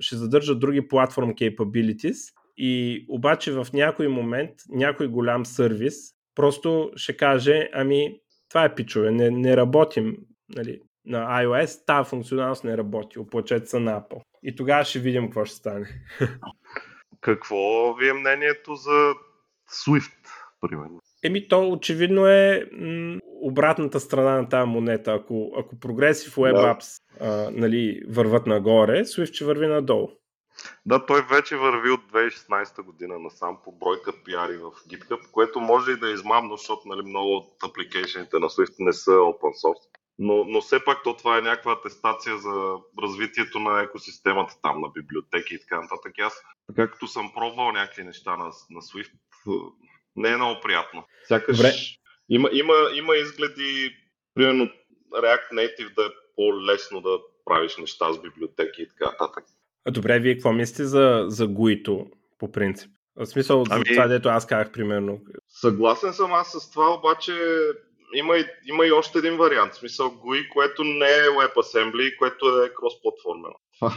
ще 0.00 0.16
задържат 0.16 0.60
други 0.60 0.88
платформ 0.88 1.34
capabilities 1.34 2.34
и 2.56 3.04
обаче 3.08 3.52
в 3.52 3.66
някой 3.72 4.08
момент 4.08 4.50
някой 4.68 5.08
голям 5.08 5.46
сервис 5.46 5.94
просто 6.34 6.90
ще 6.96 7.16
каже, 7.16 7.68
ами 7.72 8.20
това 8.48 8.64
е 8.64 8.74
пичове, 8.74 9.10
не, 9.10 9.30
не 9.30 9.56
работим 9.56 10.16
нали, 10.48 10.80
на 11.08 11.42
iOS, 11.42 11.86
тази 11.86 12.08
функционалност 12.08 12.64
не 12.64 12.76
работи, 12.76 13.18
оплачете 13.18 13.66
се 13.66 13.78
на 13.78 14.00
Apple. 14.00 14.20
И 14.42 14.56
тогава 14.56 14.84
ще 14.84 14.98
видим 14.98 15.24
какво 15.24 15.44
ще 15.44 15.56
стане. 15.56 15.88
Какво 17.20 17.94
ви 17.94 18.08
е 18.08 18.12
мнението 18.12 18.74
за 18.74 19.14
Swift, 19.70 20.12
примерно? 20.60 21.00
Еми, 21.24 21.48
то 21.48 21.70
очевидно 21.70 22.26
е 22.26 22.68
м- 22.72 23.18
обратната 23.42 24.00
страна 24.00 24.30
на 24.30 24.48
тази 24.48 24.68
монета. 24.68 25.12
Ако, 25.12 25.52
ако 25.58 25.76
Progressive 25.76 26.36
Web 26.36 26.52
да. 26.52 26.74
Apps 26.74 27.02
а, 27.20 27.50
нали, 27.52 28.02
върват 28.08 28.46
нагоре, 28.46 29.04
Swift 29.04 29.34
ще 29.34 29.44
върви 29.44 29.66
надолу. 29.66 30.08
Да, 30.86 31.06
той 31.06 31.22
вече 31.22 31.56
върви 31.56 31.90
от 31.90 32.00
2016 32.12 32.82
година 32.82 33.18
насам 33.18 33.58
по 33.64 33.72
бройка 33.72 34.12
пиари 34.24 34.56
в 34.56 34.70
GitHub, 34.70 35.30
което 35.32 35.60
може 35.60 35.92
и 35.92 35.96
да 35.96 36.10
е 36.10 36.12
измамно, 36.12 36.56
защото 36.56 36.88
нали, 36.88 37.02
много 37.02 37.36
от 37.36 37.62
апликейшените 37.64 38.38
на 38.38 38.48
Swift 38.48 38.74
не 38.78 38.92
са 38.92 39.10
open 39.10 39.66
source. 39.66 39.97
Но, 40.18 40.44
но 40.44 40.60
все 40.60 40.84
пак 40.84 41.02
то 41.04 41.16
това 41.16 41.38
е 41.38 41.42
някаква 41.42 41.72
атестация 41.72 42.38
за 42.38 42.74
развитието 43.02 43.58
на 43.58 43.82
екосистемата 43.82 44.54
там, 44.62 44.80
на 44.80 44.88
библиотеки 44.88 45.54
и 45.54 45.60
така 45.60 45.80
нататък. 45.80 46.12
Аз, 46.18 46.42
така 46.66 46.90
като 46.90 47.06
съм 47.06 47.32
пробвал 47.34 47.72
някакви 47.72 48.04
неща 48.04 48.36
на, 48.36 48.44
на 48.70 48.80
Swift, 48.80 49.12
не 50.16 50.28
е 50.28 50.36
много 50.36 50.60
приятно. 50.60 51.04
Сякаш 51.24 51.56
Добре. 51.56 51.72
Има, 52.28 52.48
има, 52.52 52.74
има 52.94 53.16
изгледи, 53.16 53.96
примерно 54.34 54.70
React 55.12 55.52
Native 55.52 55.94
да 55.94 56.02
е 56.02 56.10
по-лесно 56.36 57.00
да 57.00 57.18
правиш 57.44 57.76
неща 57.76 58.12
с 58.12 58.22
библиотеки 58.22 58.82
и 58.82 58.88
така 58.88 59.04
нататък. 59.04 59.44
А 59.84 59.90
добре, 59.90 60.20
вие 60.20 60.34
какво 60.34 60.52
мислите 60.52 60.84
за, 60.84 61.24
за 61.28 61.48
GUI-то 61.48 62.10
по 62.38 62.52
принцип? 62.52 62.90
В 63.16 63.26
смисъл, 63.26 63.64
ами, 63.70 63.84
за 63.88 63.94
това, 63.94 64.06
дето 64.06 64.28
аз 64.28 64.46
казах, 64.46 64.72
примерно. 64.72 65.20
Съгласен 65.48 66.12
съм 66.12 66.32
аз 66.32 66.52
с 66.52 66.70
това, 66.70 66.94
обаче 66.94 67.32
има 68.14 68.36
и, 68.36 68.44
има 68.66 68.86
и 68.86 68.92
още 68.92 69.18
един 69.18 69.36
вариант. 69.36 69.72
В 69.72 69.76
смисъл 69.76 70.08
GUI, 70.08 70.48
което 70.48 70.84
не 70.84 71.06
е 71.06 71.28
WebAssembly, 71.28 72.16
което 72.16 72.62
е 72.62 72.74
кросплатформено. 72.74 73.54
Това, 73.78 73.92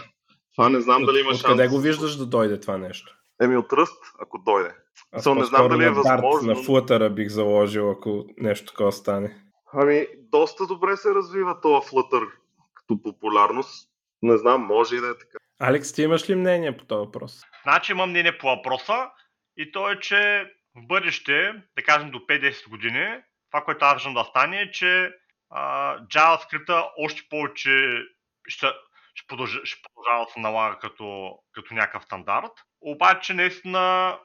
това 0.55 0.69
не 0.69 0.81
знам 0.81 1.01
от, 1.01 1.05
дали 1.05 1.19
има 1.19 1.31
шанс. 1.31 1.43
Къде 1.43 1.67
го 1.67 1.79
виждаш 1.79 2.15
да 2.15 2.25
дойде 2.25 2.59
това 2.59 2.77
нещо? 2.77 3.17
Еми 3.41 3.57
от 3.57 3.73
Ръст, 3.73 4.03
ако 4.19 4.37
дойде. 4.37 4.75
Аз 5.11 5.25
не 5.25 5.43
знам 5.43 5.69
дали 5.69 5.85
е 5.85 5.89
възможно. 5.89 6.53
На 6.53 6.55
Flutter 6.55 7.09
бих 7.09 7.29
заложил, 7.29 7.91
ако 7.91 8.25
нещо 8.37 8.65
такова 8.65 8.91
стане. 8.91 9.43
Ами, 9.73 10.07
доста 10.17 10.67
добре 10.67 10.97
се 10.97 11.13
развива 11.13 11.61
това 11.61 11.81
Flutter 11.81 12.31
като 12.73 13.01
популярност. 13.01 13.89
Не 14.21 14.37
знам, 14.37 14.61
може 14.61 14.95
и 14.95 14.99
да 14.99 15.07
е 15.07 15.17
така. 15.17 15.37
Алекс, 15.59 15.93
ти 15.93 16.01
имаш 16.01 16.29
ли 16.29 16.35
мнение 16.35 16.77
по 16.77 16.85
този 16.85 16.99
въпрос? 16.99 17.41
Значи 17.63 17.91
имам 17.91 18.09
мнение 18.09 18.37
по 18.37 18.47
въпроса 18.47 19.09
и 19.57 19.71
то 19.71 19.91
е, 19.91 19.99
че 19.99 20.51
в 20.75 20.87
бъдеще, 20.87 21.53
да 21.75 21.83
кажем 21.83 22.11
до 22.11 22.19
5-10 22.19 22.69
години, 22.69 23.07
това, 23.51 23.63
което 23.63 23.85
аз 23.85 23.93
виждам 23.93 24.13
да 24.13 24.23
стане 24.23 24.61
е, 24.61 24.71
че 24.71 25.11
а, 25.49 25.97
JavaScript 25.99 26.89
още 26.97 27.21
повече 27.29 28.03
ще, 28.47 28.67
ще, 29.15 29.27
продължа, 29.27 29.59
ще 29.63 29.81
продължава 29.83 30.25
да 30.25 30.31
се 30.31 30.39
налага 30.39 30.79
като, 30.79 31.37
като 31.53 31.73
някакъв 31.73 32.03
стандарт. 32.03 32.51
Обаче, 32.81 33.33
наистина, 33.33 34.17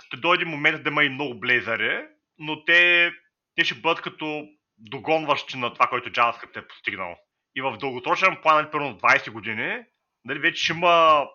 ще 0.00 0.16
дойде 0.16 0.44
момент 0.44 0.82
да 0.82 0.90
има 0.90 1.04
и 1.04 1.08
много 1.08 1.40
блейзъри, 1.40 2.06
но 2.38 2.64
те, 2.64 3.12
те 3.54 3.64
ще 3.64 3.74
бъдат 3.74 4.02
като 4.02 4.48
догонващи 4.78 5.58
на 5.58 5.74
това, 5.74 5.86
което 5.86 6.10
JavaScript 6.10 6.56
е 6.56 6.68
постигнал. 6.68 7.16
И 7.54 7.62
в 7.62 7.76
дългосрочен 7.76 8.36
план, 8.42 8.70
примерно 8.70 8.98
20 8.98 9.30
години, 9.30 9.84
нали, 10.24 10.38
вече 10.38 10.64
ще 10.64 10.72
има, 10.72 11.26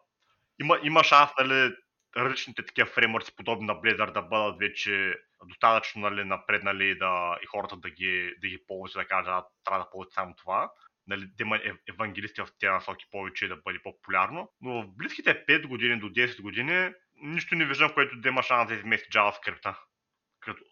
има, 0.61 0.79
има 0.83 1.03
шанс 1.03 1.31
нали, 1.39 1.73
различните 2.17 2.65
такива 2.65 2.87
фреймворци, 2.87 3.35
подобни 3.35 3.65
на 3.65 3.73
Blazor, 3.73 4.11
да 4.11 4.21
бъдат 4.21 4.59
вече 4.59 5.15
достатъчно 5.45 6.01
нали, 6.01 6.23
напреднали 6.23 6.97
да, 6.97 7.37
и 7.43 7.45
хората 7.45 7.77
да 7.77 7.89
ги, 7.89 8.33
да 8.41 8.47
ги 8.47 8.63
ползват, 8.67 9.03
да 9.03 9.07
кажат, 9.07 9.45
трябва 9.65 9.83
да 9.83 9.89
ползват 9.89 10.13
само 10.13 10.35
това. 10.35 10.71
Нали, 11.07 11.25
да 11.25 11.43
има 11.43 11.59
евангелисти 11.89 12.41
в 12.41 12.47
тези 12.59 12.71
насоки 12.71 13.05
повече 13.11 13.47
да 13.47 13.55
бъде 13.55 13.79
по-популярно. 13.83 14.51
Но 14.61 14.83
в 14.83 14.87
близките 14.87 15.45
5 15.45 15.67
години 15.67 15.99
до 15.99 16.09
10 16.09 16.41
години 16.41 16.93
нищо 17.21 17.55
не 17.55 17.65
виждам, 17.65 17.93
което 17.93 18.15
да 18.15 18.29
има 18.29 18.43
шанс 18.43 18.67
да 18.67 18.73
измести 18.73 19.09
JavaScript. 19.09 19.75
Като, 20.39 20.63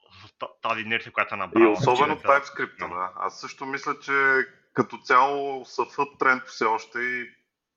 тази 0.61 0.81
инерция, 0.81 1.11
която 1.11 1.35
е 1.35 1.37
набрала. 1.37 1.69
И 1.69 1.71
особено 1.71 2.15
в 2.15 2.23
TypeScript, 2.23 2.77
да. 2.77 3.11
Аз 3.15 3.41
също 3.41 3.65
мисля, 3.65 3.99
че 3.99 4.45
като 4.73 4.97
цяло 4.97 5.65
съфът 5.65 6.07
тренд 6.19 6.43
все 6.45 6.65
още 6.65 6.99
и, 6.99 7.29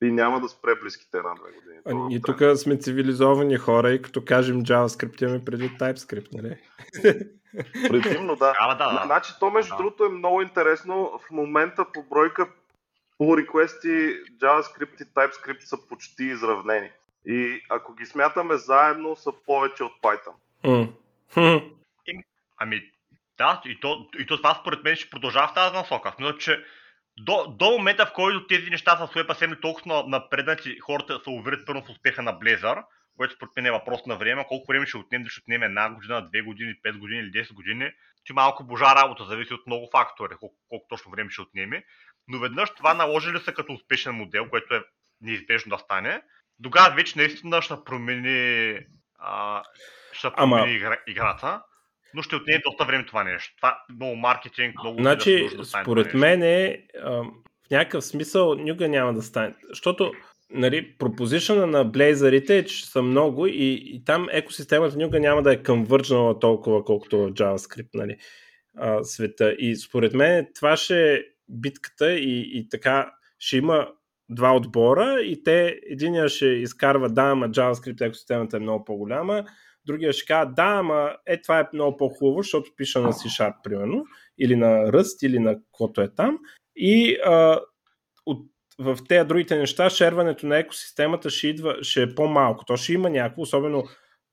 и 0.05 0.11
няма 0.11 0.41
да 0.41 0.49
спре 0.49 0.75
близките 0.81 1.17
една-две 1.17 1.51
години. 1.51 2.07
А, 2.09 2.15
и 2.15 2.21
тук 2.21 2.57
сме 2.57 2.77
цивилизовани 2.77 3.57
хора 3.57 3.91
и 3.91 4.01
като 4.01 4.25
кажем 4.25 4.61
JavaScript 4.61 5.23
имаме 5.23 5.45
преди 5.45 5.69
TypeScript, 5.69 6.27
нали? 6.33 6.57
Предимно, 7.89 8.35
да. 8.35 8.53
А, 8.59 8.75
да, 8.75 8.93
да. 8.93 9.01
Значи 9.05 9.33
то 9.39 9.51
между 9.51 9.69
да. 9.69 9.77
другото 9.77 10.05
е 10.05 10.09
много 10.09 10.41
интересно. 10.41 11.19
В 11.27 11.31
момента 11.31 11.85
по 11.93 12.03
бройка 12.03 12.47
по 13.17 13.37
реквести 13.37 13.87
JavaScript 14.41 15.01
и 15.01 15.05
TypeScript 15.05 15.59
са 15.59 15.77
почти 15.89 16.23
изравнени. 16.23 16.89
И 17.25 17.61
ако 17.69 17.93
ги 17.93 18.05
смятаме 18.05 18.57
заедно, 18.57 19.15
са 19.15 19.31
повече 19.45 19.83
от 19.83 19.93
Python. 20.01 20.33
Mm. 21.35 21.73
Ами, 22.57 22.91
да, 23.37 23.61
и 23.65 23.79
то, 23.79 24.09
и 24.19 24.25
то 24.25 24.37
това 24.37 24.57
според 24.61 24.83
мен 24.83 24.95
ще 24.95 25.09
продължава 25.09 25.47
в 25.47 25.53
тази 25.53 25.75
насока. 25.75 26.13
Но, 26.19 26.33
че 26.33 26.65
до, 27.19 27.47
до 27.47 27.71
момента, 27.71 28.05
в 28.05 28.13
който 28.13 28.47
тези 28.47 28.69
неща 28.69 28.97
са 28.97 29.07
WebAssembly 29.07 29.61
толкова 29.61 30.03
напреднати, 30.07 30.79
хората 30.79 31.19
се 31.23 31.29
уверят 31.29 31.65
първо 31.65 31.81
в 31.81 31.89
успеха 31.89 32.21
на 32.21 32.39
Blazor, 32.39 32.83
което 33.17 33.35
според 33.35 33.51
мен 33.55 33.65
е 33.65 33.71
въпрос 33.71 34.05
на 34.05 34.15
време. 34.15 34.45
Колко 34.47 34.71
време 34.71 34.85
ще 34.85 34.97
отнеме, 34.97 35.29
ще 35.29 35.41
отнеме 35.41 35.65
една 35.65 35.89
година, 35.89 36.29
две 36.29 36.41
години, 36.41 36.73
пет 36.83 36.97
години 36.97 37.19
или 37.19 37.31
10 37.31 37.53
години. 37.53 37.91
Ти 38.25 38.33
малко 38.33 38.63
божа 38.63 38.85
работа, 38.85 39.25
зависи 39.25 39.53
от 39.53 39.67
много 39.67 39.89
фактори, 39.91 40.35
колко, 40.39 40.55
колко 40.69 40.85
точно 40.89 41.11
време 41.11 41.29
ще 41.29 41.41
отнеме. 41.41 41.83
Но 42.27 42.39
веднъж 42.39 42.69
това 42.69 42.93
наложили 42.93 43.39
се 43.39 43.53
като 43.53 43.73
успешен 43.73 44.15
модел, 44.15 44.49
което 44.49 44.75
е 44.75 44.83
неизбежно 45.21 45.69
да 45.69 45.77
стане. 45.77 46.21
Тогава 46.63 46.95
вече 46.95 47.17
наистина 47.17 47.61
ще 47.61 47.75
промени, 47.85 48.79
а, 49.19 49.63
ще 50.11 50.31
промени 50.31 50.61
Ама... 50.61 50.71
игра, 50.71 50.97
играта 51.07 51.61
но 52.13 52.21
ще 52.21 52.35
отнеме 52.35 52.61
доста 52.65 52.85
време 52.85 53.05
това 53.05 53.23
нещо. 53.23 53.55
Това 53.55 53.77
много 53.95 54.15
маркетинг, 54.15 54.75
много... 54.83 55.01
Значи, 55.01 55.49
да 55.57 55.65
според 55.65 56.13
мен 56.13 56.43
е, 56.43 56.83
в 57.03 57.71
някакъв 57.71 58.03
смисъл 58.03 58.55
никога 58.55 58.87
няма 58.87 59.13
да 59.13 59.21
стане. 59.21 59.53
Защото 59.69 60.11
нали, 60.53 60.97
пропозишъна 60.97 61.67
на 61.67 61.85
блейзерите 61.85 62.57
е, 62.57 62.65
че 62.65 62.85
са 62.85 63.01
много 63.01 63.47
и, 63.47 63.81
и 63.85 64.03
там 64.05 64.27
екосистемата 64.31 64.97
никога 64.97 65.19
няма 65.19 65.43
да 65.43 65.53
е 65.53 65.63
конвърджнала 65.63 66.39
толкова, 66.39 66.83
колкото 66.83 67.17
в 67.17 67.31
JavaScript 67.31 67.89
нали, 67.93 68.17
а, 68.77 69.03
света. 69.03 69.55
И 69.59 69.75
според 69.75 70.13
мен 70.13 70.47
това 70.55 70.77
ще 70.77 71.13
е 71.13 71.19
битката 71.49 72.13
и, 72.13 72.59
и 72.59 72.69
така 72.69 73.11
ще 73.39 73.57
има 73.57 73.87
два 74.29 74.55
отбора 74.55 75.21
и 75.21 75.43
те, 75.43 75.79
единия 75.89 76.29
ще 76.29 76.45
изкарва, 76.45 77.09
да, 77.09 77.23
ама 77.23 77.49
JavaScript 77.49 78.05
екосистемата 78.05 78.57
е 78.57 78.59
много 78.59 78.85
по-голяма, 78.85 79.45
другия 79.85 80.13
ще 80.13 80.25
каже, 80.25 80.49
да, 80.55 80.75
ама 80.79 81.15
е 81.25 81.41
това 81.41 81.59
е 81.59 81.67
много 81.73 81.97
по-хубаво, 81.97 82.41
защото 82.41 82.71
пиша 82.77 83.01
на 83.01 83.13
C-Sharp, 83.13 83.53
примерно, 83.63 84.05
или 84.39 84.55
на 84.55 84.67
Rust, 84.67 85.25
или 85.25 85.39
на 85.39 85.55
каквото 85.55 86.01
е 86.01 86.13
там. 86.15 86.37
И 86.75 87.17
а, 87.25 87.59
от, 88.25 88.47
в 88.79 88.97
тези 89.07 89.27
другите 89.27 89.57
неща, 89.57 89.89
шерването 89.89 90.47
на 90.47 90.57
екосистемата 90.57 91.29
ще, 91.29 91.47
идва, 91.47 91.77
ще 91.81 92.01
е 92.01 92.15
по-малко. 92.15 92.65
То 92.65 92.77
ще 92.77 92.93
има 92.93 93.09
някакво, 93.09 93.41
особено 93.41 93.83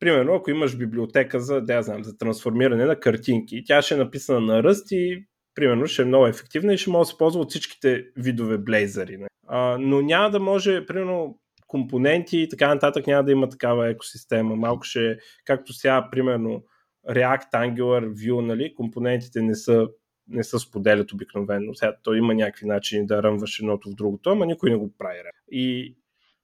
Примерно, 0.01 0.35
ако 0.35 0.51
имаш 0.51 0.77
библиотека 0.77 1.41
за, 1.41 1.61
да 1.61 1.75
я 1.75 1.83
знам, 1.83 2.05
за 2.05 2.19
трансформиране 2.19 2.85
на 2.85 3.01
картинки, 3.01 3.65
тя 3.67 3.83
ще 3.83 3.95
е 3.95 3.99
написана 3.99 4.41
на 4.41 4.63
Rust 4.63 4.95
и 4.95 5.27
примерно 5.55 5.87
ще 5.87 6.03
е 6.03 6.05
много 6.05 6.27
ефективна 6.27 6.75
и 6.75 6.79
ще 6.79 6.91
може 6.91 7.09
да 7.09 7.11
се 7.11 7.19
ползва 7.19 7.41
от 7.41 7.51
всичките 7.51 8.05
видове 8.17 8.59
блейзъри. 8.59 9.17
Не? 9.17 9.27
А, 9.49 9.79
но 9.81 10.03
няма 10.03 10.31
да 10.31 10.41
може, 10.41 10.87
примерно, 10.87 11.40
компоненти 11.71 12.39
и 12.39 12.49
така 12.49 12.75
нататък 12.75 13.07
няма 13.07 13.25
да 13.25 13.33
има 13.33 13.49
такава 13.49 13.89
екосистема. 13.89 14.57
Малко 14.57 14.85
ще, 14.85 15.19
както 15.45 15.73
сега, 15.73 16.09
примерно, 16.11 16.65
React, 17.11 17.53
Angular, 17.53 18.13
Vue, 18.13 18.41
нали, 18.41 18.75
компонентите 18.75 19.43
не 19.43 19.55
са, 19.55 19.89
не 20.29 20.45
са 20.45 20.59
споделят 20.59 21.13
обикновено. 21.13 21.75
Сега 21.75 21.97
то 22.03 22.15
има 22.15 22.35
някакви 22.35 22.67
начини 22.67 23.07
да 23.07 23.23
ръмваш 23.23 23.59
едното 23.59 23.91
в 23.91 23.95
другото, 23.95 24.31
ама 24.31 24.47
никой 24.47 24.71
не 24.71 24.77
го 24.77 24.95
прави. 24.99 25.19
И 25.51 25.97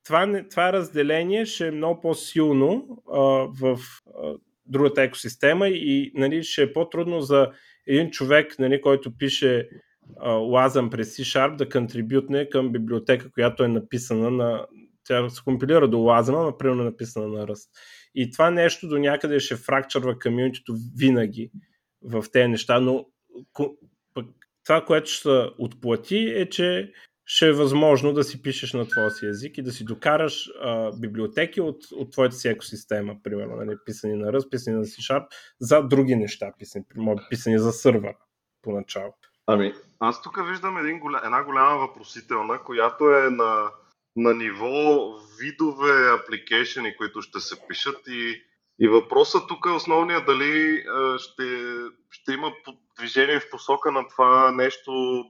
това, 0.05 0.43
това 0.51 0.73
разделение 0.73 1.47
ще 1.47 1.67
е 1.67 1.71
много 1.71 2.01
по-силно 2.01 3.03
а, 3.13 3.21
в 3.61 3.79
а, 4.07 4.35
другата 4.67 5.03
екосистема 5.03 5.69
и 5.69 6.13
нали, 6.15 6.43
ще 6.43 6.63
е 6.63 6.73
по-трудно 6.73 7.21
за 7.21 7.51
един 7.87 8.11
човек, 8.11 8.59
нали, 8.59 8.81
който 8.81 9.17
пише 9.19 9.69
лазъм 10.27 10.91
през 10.91 11.17
C-Sharp 11.17 11.57
да 11.57 11.69
контрибютне 11.69 12.49
към 12.49 12.73
библиотека, 12.73 13.31
която 13.31 13.65
е 13.65 13.69
написана 13.69 14.31
на, 14.31 14.67
тя 15.07 15.29
се 15.29 15.43
компилира 15.45 15.89
до 15.89 15.99
Лазема, 15.99 16.43
но 16.43 16.59
примерно 16.59 16.83
е 16.83 16.85
написана 16.85 17.29
на 17.29 17.49
Ръст. 17.49 17.71
И 18.15 18.31
това 18.31 18.51
нещо 18.51 18.89
до 18.89 18.99
някъде 18.99 19.41
ще 19.41 19.57
фракчърва 19.57 20.19
комьюнитито 20.19 20.75
винаги 20.99 21.51
в 22.03 22.25
тези 22.33 22.49
неща, 22.49 22.81
но 22.81 23.07
това, 24.65 24.85
което 24.85 25.11
ще 25.11 25.29
отплати 25.59 26.33
е, 26.37 26.49
че 26.51 26.93
ще 27.27 27.49
е 27.49 27.53
възможно 27.53 28.13
да 28.13 28.25
си 28.25 28.43
пишеш 28.43 28.73
на 28.73 28.89
твоя 28.89 29.11
си 29.11 29.27
език 29.27 29.59
и 29.59 29.63
да 29.63 29.73
си 29.73 29.85
докараш 29.85 30.51
а, 30.63 30.93
библиотеки 30.97 31.61
от, 31.61 31.85
от 31.93 32.13
твоята 32.13 32.37
си 32.37 32.49
екосистема, 32.49 33.17
примерно, 33.23 33.57
нали, 33.57 33.77
писани 33.85 34.15
на 34.15 34.33
Rust, 34.33 34.51
писани 34.51 34.77
на 34.77 34.85
C-Sharp, 34.85 35.27
за 35.61 35.83
други 35.83 36.17
неща, 36.17 36.53
писани, 36.59 36.85
писани 37.31 37.59
за 37.59 37.73
сървър 37.73 38.15
поначало. 38.63 39.15
Ами, 39.47 39.75
аз 40.01 40.23
тук 40.23 40.49
виждам 40.49 40.79
един, 40.79 41.01
една 41.25 41.45
голяма 41.45 41.79
въпросителна, 41.79 42.59
която 42.59 43.11
е 43.11 43.31
на 43.31 43.71
на 44.17 44.35
ниво 44.35 45.15
видове 45.41 46.11
апликейшени, 46.11 46.97
които 46.97 47.23
ще 47.23 47.41
се 47.41 47.67
пишат 47.69 48.09
и, 48.09 48.43
и 48.81 48.89
въпросът 48.89 49.49
тук 49.49 49.67
е 49.67 49.73
основният 49.73 50.27
дали 50.27 50.85
ще, 51.19 51.73
ще 52.11 52.33
има 52.33 52.53
движение 52.99 53.41
в 53.41 53.51
посока 53.51 53.93
на 53.93 54.09
това 54.09 54.51
нещо, 54.51 55.25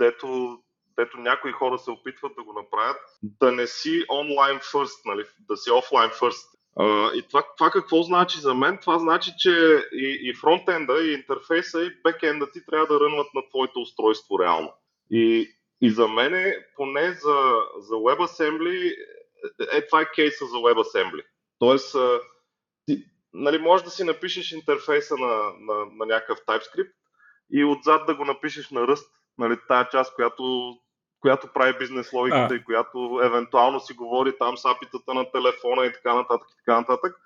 дето, 0.00 0.58
дето 0.98 1.18
някои 1.18 1.52
хора 1.52 1.78
се 1.78 1.90
опитват 1.90 2.32
да 2.36 2.44
го 2.44 2.52
направят, 2.52 2.96
да 3.22 3.52
не 3.52 3.66
си 3.66 4.04
онлайн 4.10 4.58
first, 4.58 5.00
нали, 5.04 5.24
да 5.48 5.56
си 5.56 5.70
офлайн. 5.70 6.10
Uh, 6.78 7.12
и 7.12 7.22
това, 7.22 7.42
това 7.56 7.70
какво 7.70 8.02
значи 8.02 8.40
за 8.40 8.54
мен? 8.54 8.78
Това 8.78 8.98
значи, 8.98 9.30
че 9.38 9.84
и, 9.92 10.18
и 10.22 10.34
фронтенда, 10.34 11.02
и 11.02 11.12
интерфейса, 11.12 11.82
и 11.82 11.90
бекенда 12.04 12.50
ти 12.50 12.66
трябва 12.66 12.86
да 12.86 13.00
рънват 13.00 13.26
на 13.34 13.48
твоето 13.48 13.80
устройство 13.80 14.38
реално. 14.38 14.72
И 15.10 15.50
и 15.80 15.90
за 15.90 16.08
мен, 16.08 16.54
поне 16.76 17.12
за, 17.12 17.54
за 17.78 17.94
WebAssembly, 17.94 18.94
е 19.72 19.86
това 19.86 20.00
е 20.00 20.10
кейса 20.14 20.46
за 20.46 20.56
WebAssembly. 20.56 21.24
Тоест, 21.58 21.96
ти, 22.86 23.04
нали, 23.32 23.58
можеш 23.58 23.84
да 23.84 23.90
си 23.90 24.04
напишеш 24.04 24.52
интерфейса 24.52 25.16
на, 25.16 25.52
на, 25.60 25.86
на 25.92 26.06
някакъв 26.06 26.38
TypeScript 26.38 26.92
и 27.50 27.64
отзад 27.64 28.06
да 28.06 28.14
го 28.14 28.24
напишеш 28.24 28.70
на 28.70 28.80
Rust, 28.80 29.08
нали, 29.38 29.56
тая 29.68 29.88
част, 29.88 30.14
която, 30.14 30.74
която 31.20 31.52
прави 31.54 31.78
бизнес 31.78 32.12
логиката 32.12 32.54
а. 32.54 32.56
и 32.56 32.64
която 32.64 33.20
евентуално 33.24 33.80
си 33.80 33.94
говори 33.94 34.38
там 34.38 34.56
с 34.56 34.64
апитата 34.64 35.14
на 35.14 35.30
телефона 35.30 35.86
и 35.86 35.92
така 35.92 36.14
нататък 36.14 36.48
и 36.52 36.56
така 36.56 36.80
нататък. 36.80 37.16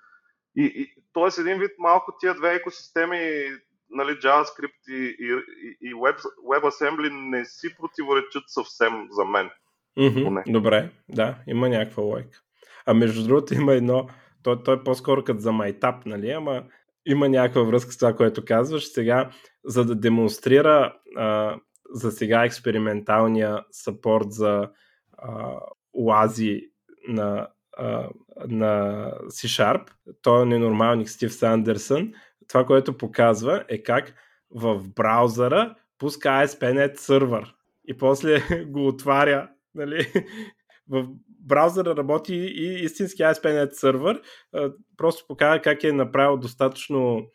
И, 0.55 0.63
и, 0.63 1.03
тоест 1.13 1.37
един 1.37 1.59
вид 1.59 1.71
малко 1.77 2.17
тия 2.19 2.33
две 2.33 2.55
екосистеми 2.55 3.49
нали, 3.89 4.11
JavaScript 4.11 4.89
и, 4.89 5.15
и, 5.19 5.77
и 5.81 5.93
Web, 5.93 6.19
WebAssembly 6.49 7.09
не 7.11 7.45
си 7.45 7.75
противоречат 7.79 8.43
съвсем 8.47 8.93
за 9.11 9.25
мен. 9.25 9.49
Mm-hmm, 9.97 10.51
добре, 10.51 10.89
да, 11.09 11.35
има 11.47 11.69
някаква 11.69 12.03
лойка. 12.03 12.39
А 12.85 12.93
между 12.93 13.27
другото 13.27 13.53
има 13.53 13.73
едно, 13.73 14.07
той, 14.43 14.63
той 14.63 14.75
е 14.75 14.83
по-скоро 14.83 15.23
като 15.23 15.39
за 15.39 15.51
майтап, 15.51 16.05
нали, 16.05 16.31
ама 16.31 16.63
има 17.05 17.29
някаква 17.29 17.63
връзка 17.63 17.91
с 17.91 17.97
това, 17.97 18.15
което 18.15 18.45
казваш. 18.45 18.91
Сега, 18.91 19.29
за 19.65 19.85
да 19.85 19.95
демонстрира 19.95 20.95
а, 21.17 21.57
за 21.91 22.11
сега 22.11 22.45
експерименталния 22.45 23.63
сапорт 23.71 24.31
за 24.31 24.69
а, 25.17 25.59
лази 25.95 26.61
на, 27.07 27.47
а, 27.77 28.09
на 28.47 29.03
C-Sharp, 29.25 29.89
той 30.21 30.41
е 30.41 30.45
ненормалник 30.45 31.09
Стив 31.09 31.33
Сандерсън, 31.33 32.13
това, 32.49 32.65
което 32.65 32.97
показва 32.97 33.63
е 33.67 33.83
как 33.83 34.13
в 34.51 34.83
браузъра 34.95 35.75
пуска 35.97 36.29
ASP.NET 36.29 36.95
сервер 36.97 37.55
и 37.87 37.97
после 37.97 38.65
го 38.67 38.87
отваря 38.87 39.49
нали, 39.75 40.13
в 40.89 41.07
браузъра 41.27 41.95
работи 41.95 42.35
и 42.35 42.83
истински 42.83 43.21
ASP.NET 43.21 43.71
сервер. 43.71 44.21
Просто 44.97 45.25
показва 45.27 45.61
как 45.61 45.83
е 45.83 45.91
направил 45.91 46.37
достатъчно 46.37 47.27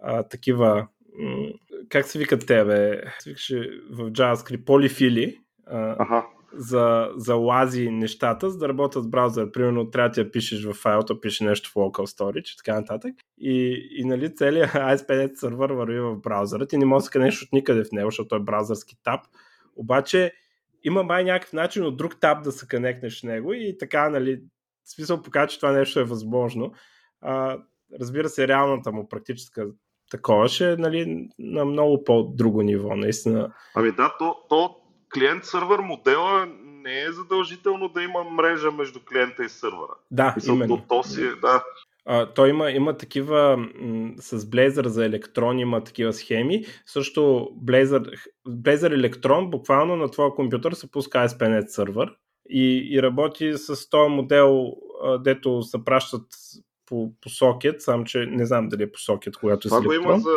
а, 0.00 0.22
такива 0.22 0.88
как 1.88 2.06
се 2.06 2.18
викат 2.18 2.46
тебе? 2.46 3.02
в 3.90 4.10
JavaScript 4.10 4.64
полифили. 4.64 5.38
Ага 5.66 6.26
за, 6.52 7.10
за 7.16 7.34
лази 7.34 7.90
нещата, 7.90 8.50
за 8.50 8.58
да 8.58 8.68
работят 8.68 9.04
с 9.04 9.08
браузър. 9.08 9.50
Примерно 9.50 9.90
трябва 9.90 10.08
да 10.08 10.20
я 10.20 10.30
пишеш 10.30 10.64
в 10.64 10.72
файлто, 10.72 11.20
пише 11.20 11.44
нещо 11.44 11.70
в 11.70 11.74
local 11.74 12.18
storage 12.18 12.54
и 12.54 12.56
така 12.56 12.74
нататък. 12.74 13.14
И, 13.38 13.88
и 13.96 14.04
нали, 14.04 14.34
целият 14.34 14.70
ASP.NET 14.72 15.34
сервер 15.34 15.70
върви 15.70 16.00
в 16.00 16.16
браузъра. 16.16 16.66
Ти 16.66 16.78
не 16.78 16.84
можеш 16.84 17.08
да 17.08 17.18
нещо 17.18 17.44
от 17.44 17.52
никъде 17.52 17.84
в 17.84 17.92
него, 17.92 18.10
защото 18.10 18.34
е 18.34 18.40
браузърски 18.40 18.96
таб. 19.04 19.20
Обаче 19.76 20.32
има 20.84 21.02
май 21.02 21.24
някакъв 21.24 21.52
начин 21.52 21.86
от 21.86 21.96
друг 21.96 22.20
таб 22.20 22.44
да 22.44 22.52
се 22.52 22.68
конектнеш 22.68 23.20
в 23.20 23.24
него 23.24 23.52
и 23.52 23.78
така, 23.78 24.10
нали, 24.10 24.40
смисъл 24.84 25.22
показва, 25.22 25.48
че 25.48 25.60
това 25.60 25.72
нещо 25.72 26.00
е 26.00 26.04
възможно. 26.04 26.72
А, 27.20 27.58
разбира 28.00 28.28
се, 28.28 28.48
реалната 28.48 28.92
му 28.92 29.08
практическа 29.08 29.66
такова, 30.10 30.48
ще 30.48 30.72
е 30.72 30.76
нали, 30.76 31.28
на 31.38 31.64
много 31.64 32.04
по-друго 32.04 32.62
ниво, 32.62 32.96
наистина. 32.96 33.52
Ами 33.74 33.92
да, 33.92 34.14
то, 34.18 34.36
то 34.48 34.79
клиент-сървър 35.14 35.80
модела 35.80 36.46
не 36.62 37.00
е 37.00 37.12
задължително 37.12 37.88
да 37.88 38.02
има 38.02 38.24
мрежа 38.24 38.70
между 38.70 39.00
клиента 39.08 39.44
и 39.44 39.48
сървъра. 39.48 39.94
Да, 40.10 40.32
Мисъл, 40.36 40.54
именно. 40.54 40.84
То, 40.88 41.02
си, 41.02 41.22
е- 41.22 41.34
да. 41.40 41.64
А, 42.06 42.26
той 42.26 42.48
има, 42.48 42.70
има 42.70 42.96
такива 42.96 43.56
м- 43.56 44.12
с 44.18 44.38
Blazor 44.38 44.86
за 44.86 45.04
електрон 45.04 45.58
има 45.58 45.84
такива 45.84 46.12
схеми. 46.12 46.64
Също 46.86 47.20
Blazor, 47.64 48.18
Blazor 48.48 48.94
електрон 48.94 49.50
буквално 49.50 49.96
на 49.96 50.10
твоя 50.10 50.34
компютър 50.34 50.72
се 50.72 50.90
пуска 50.90 51.18
ASP.NET 51.18 51.66
сървър 51.66 52.14
и, 52.50 52.88
и 52.92 53.02
работи 53.02 53.52
с 53.56 53.90
този 53.90 54.10
модел, 54.10 54.72
а, 55.04 55.18
дето 55.18 55.62
се 55.62 55.84
пращат 55.84 56.26
по, 56.86 57.12
по 57.20 57.28
сокет, 57.28 57.82
сам 57.82 58.04
че 58.04 58.26
не 58.26 58.46
знам 58.46 58.68
дали 58.68 58.82
е 58.82 58.92
по 58.92 58.98
сокет, 58.98 59.36
когато 59.36 59.68
е 59.68 59.70
Това 59.70 59.80
с 59.80 59.84
го, 59.84 59.92
има 59.92 60.18
за, 60.18 60.36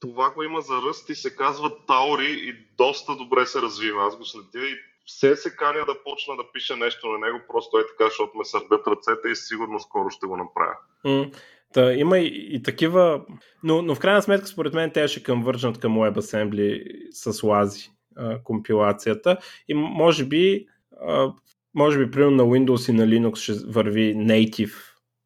това 0.00 0.30
го 0.30 0.42
има 0.42 0.60
за 0.60 0.74
ръст 0.88 1.08
и 1.08 1.14
се 1.14 1.36
казва 1.36 1.72
Таури 1.86 2.30
и 2.30 2.54
доста 2.76 3.16
добре 3.16 3.46
се 3.46 3.62
развива. 3.62 4.06
Аз 4.06 4.16
го 4.16 4.24
следя 4.24 4.66
и 4.66 4.76
все 5.06 5.36
се 5.36 5.56
каня 5.56 5.84
да 5.86 6.02
почна 6.04 6.36
да 6.36 6.52
пиша 6.52 6.76
нещо 6.76 7.08
на 7.08 7.18
него, 7.18 7.38
просто 7.48 7.78
е 7.78 7.86
така, 7.86 8.04
защото 8.04 8.38
ме 8.38 8.44
сърбят 8.44 8.86
ръцете 8.86 9.28
и 9.28 9.36
сигурно 9.36 9.80
скоро 9.80 10.10
ще 10.10 10.26
го 10.26 10.36
направя. 10.36 10.76
М, 11.04 11.30
Та, 11.72 11.92
има 11.92 12.18
и, 12.18 12.48
и 12.52 12.62
такива, 12.62 13.24
но, 13.62 13.82
но 13.82 13.94
в 13.94 13.98
крайна 13.98 14.22
сметка 14.22 14.46
според 14.46 14.74
мен 14.74 14.90
те 14.94 15.08
ще 15.08 15.22
конвържнат 15.22 15.80
към 15.80 15.96
WebAssembly 15.96 16.82
с 17.10 17.42
лази 17.42 17.90
а, 18.16 18.42
компилацията 18.42 19.36
и 19.68 19.74
може 19.74 20.24
би 20.24 20.66
а, 21.06 21.32
може 21.74 21.98
би 21.98 22.10
примерно 22.10 22.36
на 22.36 22.42
Windows 22.42 22.90
и 22.90 22.92
на 22.92 23.06
Linux 23.06 23.36
ще 23.36 23.66
върви 23.66 24.16
native 24.16 24.74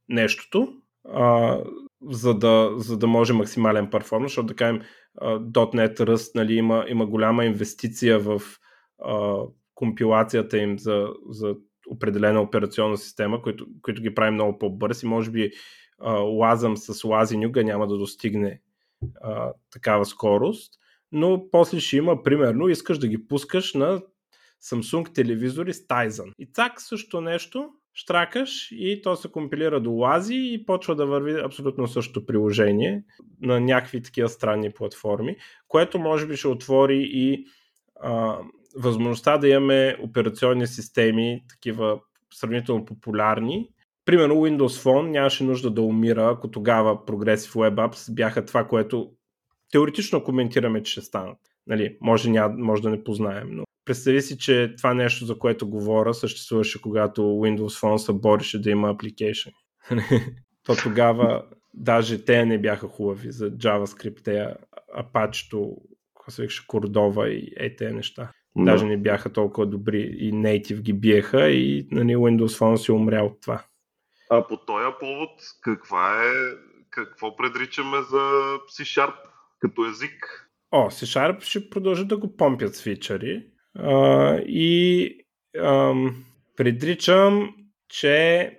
нещото, 0.08 0.72
а, 1.08 1.58
за, 2.10 2.34
да, 2.34 2.70
за 2.76 2.98
да 2.98 3.06
може 3.06 3.32
максимален 3.32 3.90
перформанс, 3.90 4.30
защото 4.30 4.46
да 4.46 4.54
кажем 4.54 4.82
.NET 5.22 6.00
Rust 6.00 6.34
нали, 6.34 6.54
има, 6.54 6.84
има 6.88 7.06
голяма 7.06 7.44
инвестиция 7.44 8.18
в 8.18 8.42
а, 9.04 9.38
компилацията 9.74 10.58
им 10.58 10.78
за, 10.78 11.08
за 11.28 11.54
определена 11.90 12.40
операционна 12.40 12.96
система, 12.96 13.42
които, 13.42 13.66
ги 14.00 14.14
прави 14.14 14.30
много 14.30 14.58
по-бърз 14.58 15.02
и 15.02 15.06
може 15.06 15.30
би 15.30 15.50
а, 15.98 16.12
лазъм 16.12 16.76
с 16.76 17.04
лазинюга 17.04 17.64
няма 17.64 17.86
да 17.86 17.98
достигне 17.98 18.60
а, 19.20 19.52
такава 19.72 20.04
скорост, 20.04 20.74
но 21.12 21.50
после 21.50 21.80
ще 21.80 21.96
има, 21.96 22.22
примерно, 22.22 22.68
искаш 22.68 22.98
да 22.98 23.08
ги 23.08 23.28
пускаш 23.28 23.74
на 23.74 24.02
Samsung 24.64 25.14
телевизори 25.14 25.74
с 25.74 25.86
Tizen. 25.86 26.32
И 26.38 26.46
цак 26.46 26.80
също 26.80 27.20
нещо, 27.20 27.70
штракаш 27.94 28.68
и 28.72 29.00
то 29.02 29.16
се 29.16 29.32
компилира 29.32 29.80
до 29.80 29.92
лази 29.92 30.34
и 30.34 30.66
почва 30.66 30.94
да 30.94 31.06
върви 31.06 31.40
абсолютно 31.44 31.88
същото 31.88 32.26
приложение 32.26 33.04
на 33.40 33.60
някакви 33.60 34.02
такива 34.02 34.28
странни 34.28 34.70
платформи, 34.70 35.36
което 35.68 35.98
може 35.98 36.26
би 36.26 36.36
ще 36.36 36.48
отвори 36.48 37.08
и 37.12 37.46
а, 38.00 38.38
възможността 38.76 39.38
да 39.38 39.48
имаме 39.48 39.96
операционни 40.02 40.66
системи, 40.66 41.44
такива 41.48 42.00
сравнително 42.34 42.84
популярни. 42.84 43.68
Примерно 44.04 44.34
Windows 44.34 44.84
Phone 44.84 45.10
нямаше 45.10 45.44
нужда 45.44 45.70
да 45.70 45.82
умира, 45.82 46.30
ако 46.30 46.50
тогава 46.50 46.96
Progressive 47.06 47.54
Web 47.54 47.74
Apps 47.74 48.14
бяха 48.14 48.44
това, 48.44 48.64
което 48.64 49.10
теоретично 49.72 50.24
коментираме, 50.24 50.82
че 50.82 50.92
ще 50.92 51.00
станат. 51.00 51.38
Нали, 51.66 51.96
може, 52.00 52.30
ня, 52.30 52.48
може 52.48 52.82
да 52.82 52.90
не 52.90 53.04
познаем, 53.04 53.48
но 53.50 53.64
представи 53.84 54.22
си, 54.22 54.38
че 54.38 54.74
това 54.76 54.94
нещо, 54.94 55.24
за 55.24 55.38
което 55.38 55.68
говоря, 55.68 56.14
съществуваше 56.14 56.82
когато 56.82 57.20
Windows 57.20 57.82
Phone 57.82 57.96
се 57.96 58.12
бореше 58.12 58.62
да 58.62 58.70
има 58.70 58.94
application. 58.94 59.52
То 60.66 60.76
тогава 60.82 61.44
даже 61.74 62.24
те 62.24 62.46
не 62.46 62.58
бяха 62.58 62.88
хубави 62.88 63.32
за 63.32 63.50
JavaScript, 63.50 64.24
те 64.24 64.54
Apache, 64.98 65.74
какво 66.16 66.30
се 66.30 66.42
викаше, 66.42 66.66
Кордова 66.66 67.28
и 67.28 67.52
е 67.56 67.76
тези 67.76 67.94
неща. 67.94 68.30
Да. 68.56 68.64
Даже 68.64 68.86
не 68.86 68.96
бяха 68.96 69.32
толкова 69.32 69.66
добри 69.66 70.00
и 70.18 70.32
Native 70.32 70.80
ги 70.80 70.92
биеха 70.92 71.50
и 71.50 71.88
нали, 71.90 72.16
Windows 72.16 72.58
Phone 72.58 72.76
си 72.76 72.92
умря 72.92 73.22
от 73.22 73.40
това. 73.40 73.64
А 74.30 74.46
по 74.46 74.56
този 74.56 74.94
повод, 75.00 75.30
каква 75.60 76.24
е, 76.24 76.32
какво 76.90 77.36
предричаме 77.36 77.96
за 77.96 78.18
C-Sharp 78.68 79.14
като 79.58 79.86
език? 79.86 80.50
О, 80.70 80.90
C-Sharp 80.90 81.40
ще 81.40 81.70
продължат 81.70 82.08
да 82.08 82.16
го 82.16 82.36
помпят 82.36 82.74
с 82.74 82.82
фичъри 82.82 83.46
а, 83.78 84.36
и 84.46 85.10
ам, 85.58 86.24
предричам, 86.56 87.54
че 87.88 88.50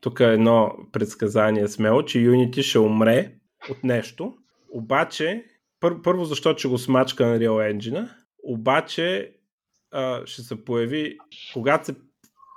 тук 0.00 0.20
е 0.20 0.24
едно 0.24 0.76
предсказание 0.92 1.68
смело, 1.68 2.02
че 2.02 2.18
Unity 2.18 2.62
ще 2.62 2.78
умре 2.78 3.32
от 3.70 3.84
нещо, 3.84 4.34
обаче 4.72 5.44
пър, 5.80 6.02
първо 6.02 6.24
защото 6.24 6.58
ще 6.58 6.68
го 6.68 6.78
смачка 6.78 7.26
на 7.26 7.38
Real 7.38 7.76
Engine, 7.76 8.08
обаче 8.42 9.32
а, 9.90 10.26
ще 10.26 10.42
се 10.42 10.64
появи, 10.64 11.18
когато 11.52 11.86
се 11.86 11.94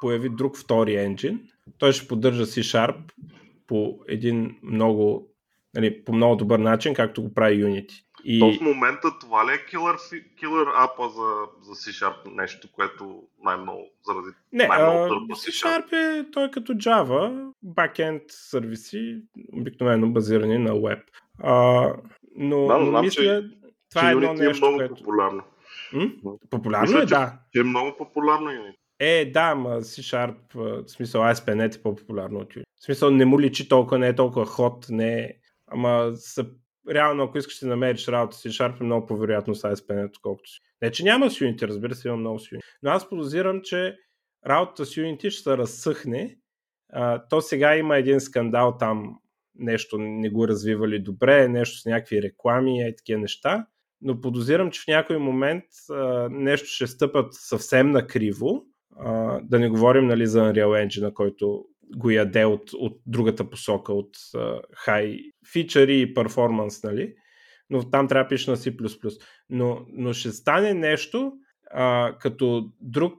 появи 0.01 0.29
друг 0.29 0.57
втори 0.57 0.95
енджин, 0.95 1.39
той 1.77 1.93
ще 1.93 2.07
поддържа 2.07 2.45
C-Sharp 2.45 2.95
по 3.67 3.99
един 4.07 4.55
много 4.63 5.31
нали, 5.73 6.03
по 6.03 6.13
много 6.13 6.35
добър 6.35 6.59
начин, 6.59 6.93
както 6.93 7.23
го 7.23 7.33
прави 7.33 7.63
Unity. 7.63 8.03
И... 8.23 8.39
То 8.39 8.53
в 8.53 8.61
момента 8.61 9.19
това 9.19 9.45
ли 9.45 9.55
е 9.55 9.65
килър, 9.65 9.95
килър 10.39 10.67
апа 10.77 11.09
за, 11.09 11.31
за 11.61 11.71
C-Sharp, 11.71 12.35
нещо, 12.35 12.67
което 12.71 13.23
най-много 13.43 13.89
заради 14.05 14.27
Не, 14.53 14.67
най-много 14.67 14.97
търпа 15.07 15.35
C-Sharp 15.35 15.93
е 15.93 16.31
той 16.31 16.51
като 16.51 16.73
Java, 16.73 17.51
backend 17.65 18.21
сервиси, 18.27 19.21
обикновено 19.53 20.09
базирани 20.11 20.57
на 20.57 20.71
web. 20.71 21.01
А, 21.43 21.53
но, 22.35 22.67
Да, 22.67 22.77
но 22.77 22.85
знам, 22.85 23.05
мисля, 23.05 23.23
че- 23.23 23.43
това 23.89 24.09
е 24.09 24.11
едно 24.11 24.33
нещо, 24.33 24.65
е 24.65 24.67
много 24.67 24.77
което... 24.77 24.95
популярно. 24.95 25.43
М? 25.93 26.11
Популярно 26.49 26.81
Мисля, 26.81 26.97
е, 26.97 27.01
че- 27.01 27.07
да. 27.07 27.33
Че 27.53 27.59
е 27.59 27.63
много 27.63 27.97
популярно 27.97 28.49
Unity. 28.49 28.75
Е, 28.99 29.31
да, 29.31 29.55
ма 29.55 29.69
C-Sharp, 29.69 30.35
в 30.55 30.83
смисъл 30.89 31.21
ASP.NET 31.21 31.79
е 31.79 31.81
по-популярно 31.81 32.39
от 32.39 32.53
Unity. 32.53 32.63
В 32.79 32.83
смисъл 32.85 33.11
не 33.11 33.25
му 33.25 33.39
личи 33.39 33.69
толкова, 33.69 33.99
не 33.99 34.07
е 34.07 34.15
толкова 34.15 34.45
ход, 34.45 34.85
не 34.89 35.13
е... 35.19 35.29
Ама 35.67 36.11
са... 36.15 36.45
реално, 36.89 37.23
ако 37.23 37.37
искаш 37.37 37.59
да 37.59 37.67
намериш 37.67 38.07
работа 38.07 38.37
с 38.37 38.43
C-Sharp, 38.43 38.81
е 38.81 38.83
много 38.83 39.05
по-вероятно 39.05 39.55
с 39.55 39.61
ASP.NET, 39.61 40.09
отколкото 40.09 40.49
си. 40.49 40.59
Не, 40.81 40.91
че 40.91 41.03
няма 41.03 41.29
с 41.29 41.39
Unity, 41.39 41.67
разбира 41.67 41.95
се, 41.95 42.07
има 42.07 42.17
много 42.17 42.39
с 42.39 42.43
Unity. 42.43 42.59
Но 42.83 42.91
аз 42.91 43.09
подозирам, 43.09 43.61
че 43.61 43.97
работата 44.47 44.85
с 44.85 44.95
Unity 44.95 45.29
ще 45.29 45.43
се 45.43 45.57
разсъхне. 45.57 46.37
А, 46.93 47.27
то 47.29 47.41
сега 47.41 47.75
има 47.75 47.97
един 47.97 48.19
скандал 48.19 48.77
там, 48.79 49.15
нещо 49.55 49.97
не 49.97 50.29
го 50.29 50.47
развивали 50.47 50.99
добре, 50.99 51.47
нещо 51.47 51.79
с 51.79 51.85
някакви 51.85 52.21
реклами 52.21 52.87
и 52.87 52.95
такива 52.95 53.21
неща. 53.21 53.67
Но 54.01 54.21
подозирам, 54.21 54.71
че 54.71 54.81
в 54.81 54.87
някой 54.87 55.17
момент 55.17 55.63
а, 55.89 56.29
нещо 56.31 56.67
ще 56.67 56.87
стъпат 56.87 57.33
съвсем 57.33 57.91
накриво. 57.91 58.65
А, 58.99 59.39
да 59.43 59.59
не 59.59 59.69
говорим 59.69 60.07
нали, 60.07 60.27
за 60.27 60.39
Unreal 60.39 60.87
Engine, 60.87 61.13
който 61.13 61.65
го 61.95 62.09
яде 62.09 62.45
от, 62.45 62.73
от 62.73 63.01
другата 63.05 63.49
посока, 63.49 63.93
от 63.93 64.17
high 64.87 65.31
фичъри 65.53 66.01
и 66.01 66.13
перформанс, 66.13 66.83
нали? 66.83 67.13
но 67.71 67.89
там 67.89 68.07
трябва 68.07 68.23
да 68.23 68.29
пишеш 68.29 68.47
на 68.47 68.57
C++. 68.57 68.75
Но, 69.49 69.85
но 69.93 70.13
ще 70.13 70.31
стане 70.31 70.73
нещо, 70.73 71.33
а, 71.73 72.15
като 72.19 72.71
друг, 72.81 73.13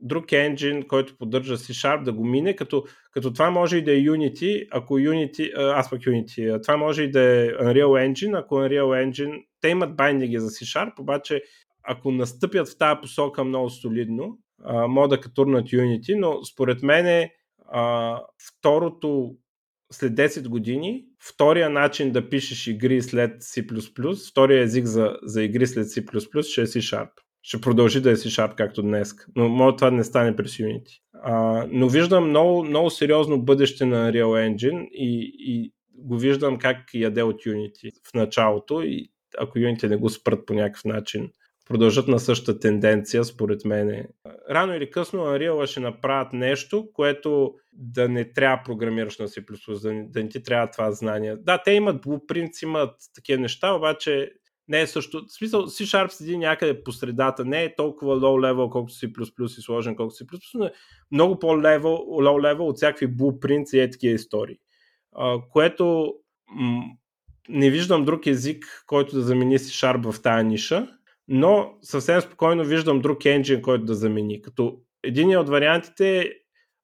друг 0.00 0.32
енджин, 0.32 0.82
който 0.82 1.18
поддържа 1.18 1.56
C-Sharp, 1.56 2.02
да 2.02 2.12
го 2.12 2.24
мине, 2.24 2.56
като, 2.56 2.84
като 3.10 3.32
това 3.32 3.50
може 3.50 3.76
и 3.76 3.84
да 3.84 3.92
е 3.92 4.00
Unity, 4.00 4.66
ако 4.70 4.94
Unity, 4.94 5.52
аз 5.56 5.90
пък 5.90 6.00
Unity, 6.00 6.62
това 6.62 6.76
може 6.76 7.02
и 7.02 7.10
да 7.10 7.20
е 7.20 7.48
Unreal 7.48 8.12
Engine, 8.12 8.38
ако 8.38 8.54
Unreal 8.54 9.10
Engine, 9.10 9.44
те 9.60 9.68
имат 9.68 9.96
байдинги 9.96 10.38
за 10.38 10.48
C-Sharp, 10.48 11.00
обаче 11.00 11.42
ако 11.84 12.10
настъпят 12.10 12.68
в 12.68 12.78
тази 12.78 13.00
посока 13.00 13.44
много 13.44 13.70
солидно, 13.70 14.38
а, 14.64 14.86
могат 14.86 15.10
да 15.10 15.20
катурнат 15.20 15.66
Unity, 15.66 16.14
но 16.18 16.44
според 16.44 16.82
мен 16.82 17.06
е 17.06 17.30
а, 17.72 18.18
второто 18.48 19.34
след 19.92 20.12
10 20.12 20.48
години, 20.48 21.04
втория 21.20 21.70
начин 21.70 22.12
да 22.12 22.28
пишеш 22.28 22.66
игри 22.66 23.02
след 23.02 23.42
C++, 23.42 24.30
втория 24.30 24.62
език 24.62 24.86
за, 24.86 25.16
за 25.22 25.42
игри 25.42 25.66
след 25.66 25.86
C++ 25.86 26.42
ще 26.42 26.60
е 26.60 26.66
C-Sharp. 26.66 27.08
Ще 27.42 27.60
продължи 27.60 28.00
да 28.00 28.10
е 28.10 28.16
C-Sharp 28.16 28.54
както 28.54 28.82
днес. 28.82 29.14
Но 29.36 29.48
може 29.48 29.76
това 29.76 29.90
да 29.90 29.96
не 29.96 30.04
стане 30.04 30.36
през 30.36 30.56
Unity. 30.56 31.00
А, 31.22 31.66
но 31.70 31.88
виждам 31.88 32.28
много, 32.28 32.64
много 32.64 32.90
сериозно 32.90 33.42
бъдеще 33.42 33.84
на 33.84 34.12
Real 34.12 34.54
Engine 34.54 34.88
и, 34.90 35.32
и 35.38 35.72
го 35.94 36.18
виждам 36.18 36.58
как 36.58 36.78
яде 36.94 37.22
от 37.22 37.36
Unity 37.36 37.90
в 38.10 38.14
началото 38.14 38.82
и 38.82 39.08
ако 39.38 39.58
Unity 39.58 39.88
не 39.88 39.96
го 39.96 40.10
спрат 40.10 40.46
по 40.46 40.54
някакъв 40.54 40.84
начин, 40.84 41.30
продължат 41.72 42.08
на 42.08 42.20
същата 42.20 42.58
тенденция, 42.58 43.24
според 43.24 43.64
мен. 43.64 44.06
Рано 44.50 44.74
или 44.74 44.90
късно 44.90 45.20
Unreal 45.20 45.66
ще 45.66 45.80
направят 45.80 46.32
нещо, 46.32 46.88
което 46.92 47.54
да 47.72 48.08
не 48.08 48.32
трябва 48.32 48.62
програмираш 48.64 49.18
на 49.18 49.28
C++, 49.28 49.82
да 49.82 49.92
не, 49.92 50.08
да 50.08 50.22
не 50.22 50.28
ти 50.28 50.42
трябва 50.42 50.70
това 50.70 50.92
знание. 50.92 51.36
Да, 51.36 51.62
те 51.64 51.72
имат 51.72 52.04
blueprints, 52.04 52.62
имат 52.62 52.94
такива 53.14 53.40
неща, 53.40 53.72
обаче 53.72 54.32
не 54.68 54.80
е 54.80 54.86
също. 54.86 55.24
В 55.28 55.32
смисъл, 55.32 55.62
C-Sharp 55.62 56.08
седи 56.08 56.36
някъде 56.36 56.84
по 56.84 56.92
средата, 56.92 57.44
не 57.44 57.64
е 57.64 57.74
толкова 57.74 58.16
low 58.16 58.52
level, 58.52 58.70
колкото 58.70 58.94
C++ 58.94 59.58
и 59.58 59.62
сложен, 59.62 59.96
колкото 59.96 60.24
C++, 60.24 60.38
но 60.54 60.64
е 60.64 60.72
много 61.12 61.38
по-level, 61.38 61.96
low 61.98 62.54
level 62.54 62.60
от 62.60 62.76
всякакви 62.76 63.08
blueprints 63.08 63.76
и 63.76 63.80
е 63.80 63.90
такива 63.90 64.14
истории. 64.14 64.56
А, 65.16 65.38
което 65.52 66.14
м- 66.50 66.84
не 67.48 67.70
виждам 67.70 68.04
друг 68.04 68.26
език, 68.26 68.84
който 68.86 69.14
да 69.14 69.22
замени 69.22 69.58
C-Sharp 69.58 70.12
в 70.12 70.22
тази 70.22 70.44
ниша, 70.44 70.88
но 71.34 71.74
съвсем 71.82 72.20
спокойно 72.20 72.64
виждам 72.64 73.00
друг 73.00 73.24
енджин, 73.24 73.62
който 73.62 73.84
да 73.84 73.94
замени. 73.94 74.42
Като 74.42 74.76
един 75.02 75.38
от 75.38 75.48
вариантите 75.48 76.18
е 76.18 76.30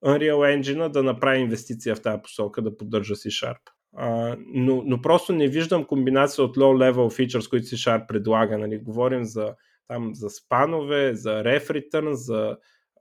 Unreal 0.04 0.60
Engine 0.60 0.88
да 0.88 1.02
направи 1.02 1.38
инвестиция 1.38 1.96
в 1.96 2.02
тази 2.02 2.22
посока, 2.22 2.62
да 2.62 2.76
поддържа 2.76 3.14
C-Sharp. 3.14 3.58
Uh, 3.98 4.36
но, 4.54 4.82
но 4.86 5.02
просто 5.02 5.32
не 5.32 5.48
виждам 5.48 5.84
комбинация 5.84 6.44
от 6.44 6.56
low-level 6.56 6.92
features, 6.92 7.50
които 7.50 7.66
C-Sharp 7.66 8.06
предлага. 8.06 8.58
Нали? 8.58 8.78
Говорим 8.78 9.24
за, 9.24 9.54
там, 9.88 10.14
за 10.14 10.30
спанове, 10.30 11.14
за 11.14 11.30
ref 11.30 11.70
return, 11.70 12.12
за 12.12 12.56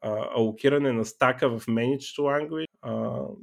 uh, 0.06 0.28
алокиране 0.38 0.91
на 0.91 1.06
стака 1.06 1.50
в 1.50 1.66
managed 1.66 2.20
language. 2.20 2.68
Uh, 2.86 3.36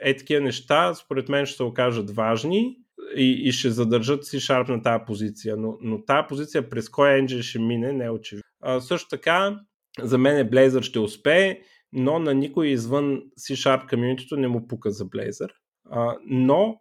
е 0.00 0.16
такива 0.16 0.40
неща, 0.40 0.94
според 0.94 1.28
мен 1.28 1.46
ще 1.46 1.56
се 1.56 1.62
окажат 1.62 2.10
важни 2.10 2.76
и, 3.16 3.48
и 3.48 3.52
ще 3.52 3.70
задържат 3.70 4.24
C-Sharp 4.24 4.68
на 4.68 4.82
тази 4.82 5.04
позиция. 5.06 5.56
Но, 5.56 5.78
но 5.80 6.04
тази 6.04 6.26
позиция 6.28 6.70
през 6.70 6.88
кой 6.88 7.18
енджин 7.18 7.42
ще 7.42 7.58
мине, 7.58 7.92
не 7.92 8.04
е 8.04 8.10
очевидно. 8.10 8.42
Uh, 8.64 8.78
също 8.78 9.08
така, 9.08 9.60
за 10.00 10.18
мен 10.18 10.36
е 10.36 10.50
Blazor 10.50 10.82
ще 10.82 10.98
успее, 10.98 11.60
но 11.92 12.18
на 12.18 12.34
никой 12.34 12.68
извън 12.68 13.22
C-Sharp 13.40 13.90
комьюнитито 13.90 14.36
не 14.36 14.48
му 14.48 14.68
пука 14.68 14.90
за 14.90 15.04
Blazor. 15.04 15.50
Uh, 15.92 16.18
но 16.26 16.80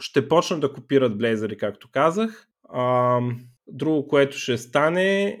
ще 0.00 0.28
почнат 0.28 0.60
да 0.60 0.72
копират 0.72 1.12
Blazor, 1.12 1.56
както 1.56 1.88
казах. 1.90 2.48
А, 2.68 3.20
друго, 3.66 4.08
което 4.08 4.38
ще 4.38 4.58
стане, 4.58 5.38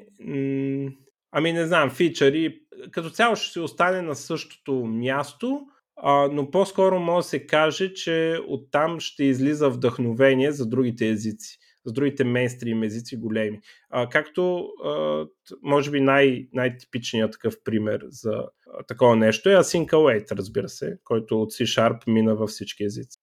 ами 1.32 1.52
не 1.52 1.66
знам, 1.66 1.90
фичъри, 1.90 2.60
като 2.90 3.10
цяло 3.10 3.36
ще 3.36 3.52
се 3.52 3.60
остане 3.60 4.02
на 4.02 4.14
същото 4.14 4.72
място, 4.72 5.60
а, 6.02 6.28
но 6.32 6.50
по-скоро 6.50 6.98
може 6.98 7.24
да 7.24 7.28
се 7.28 7.46
каже, 7.46 7.92
че 7.92 8.38
оттам 8.48 9.00
ще 9.00 9.24
излиза 9.24 9.70
вдъхновение 9.70 10.52
за 10.52 10.66
другите 10.68 11.08
езици, 11.08 11.58
за 11.86 11.92
другите 11.92 12.24
мейнстрим 12.24 12.82
езици 12.82 13.16
големи. 13.16 13.60
А, 13.90 14.08
както 14.08 14.68
а, 14.84 15.24
може 15.62 15.90
би 15.90 16.00
най- 16.00 16.48
най-типичният 16.52 17.32
такъв 17.32 17.54
пример 17.64 18.00
за 18.08 18.44
такова 18.88 19.16
нещо 19.16 19.50
е 19.50 19.56
Async 19.56 20.32
разбира 20.32 20.68
се, 20.68 20.98
който 21.04 21.42
от 21.42 21.52
C-Sharp 21.52 22.06
мина 22.06 22.34
във 22.34 22.50
всички 22.50 22.84
езици. 22.84 23.18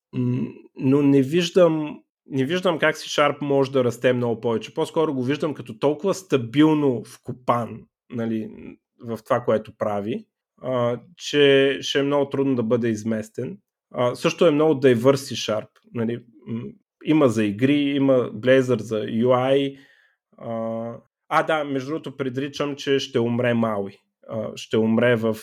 Но 0.75 1.01
не 1.01 1.21
виждам 1.21 1.99
не 2.27 2.45
виждам 2.45 2.79
как 2.79 2.97
си 2.97 3.09
Sharp 3.09 3.41
може 3.41 3.71
да 3.71 3.83
расте 3.83 4.13
много 4.13 4.41
повече. 4.41 4.73
По-скоро 4.73 5.13
го 5.13 5.23
виждам 5.23 5.53
като 5.53 5.79
толкова 5.79 6.13
стабилно 6.13 7.03
вкопан 7.03 7.81
нали, 8.09 8.49
в 8.99 9.19
това, 9.23 9.39
което 9.39 9.77
прави, 9.77 10.25
че 11.17 11.77
ще 11.81 11.99
е 11.99 12.03
много 12.03 12.29
трудно 12.29 12.55
да 12.55 12.63
бъде 12.63 12.89
изместен. 12.89 13.57
А, 13.93 14.15
също 14.15 14.47
е 14.47 14.51
много 14.51 14.73
diverse 14.73 15.51
Sharp. 15.51 15.67
Нали, 15.93 16.23
има 17.05 17.29
за 17.29 17.43
игри, 17.43 17.79
има 17.79 18.13
Blazor 18.13 18.81
за 18.81 18.99
UI. 18.99 19.77
А, 20.37 20.97
а 21.29 21.43
да, 21.43 21.63
между 21.63 21.89
другото 21.89 22.17
предричам, 22.17 22.75
че 22.75 22.99
ще 22.99 23.19
умре 23.19 23.53
Maui. 23.53 23.97
ще 24.55 24.77
умре 24.77 25.15
в... 25.15 25.35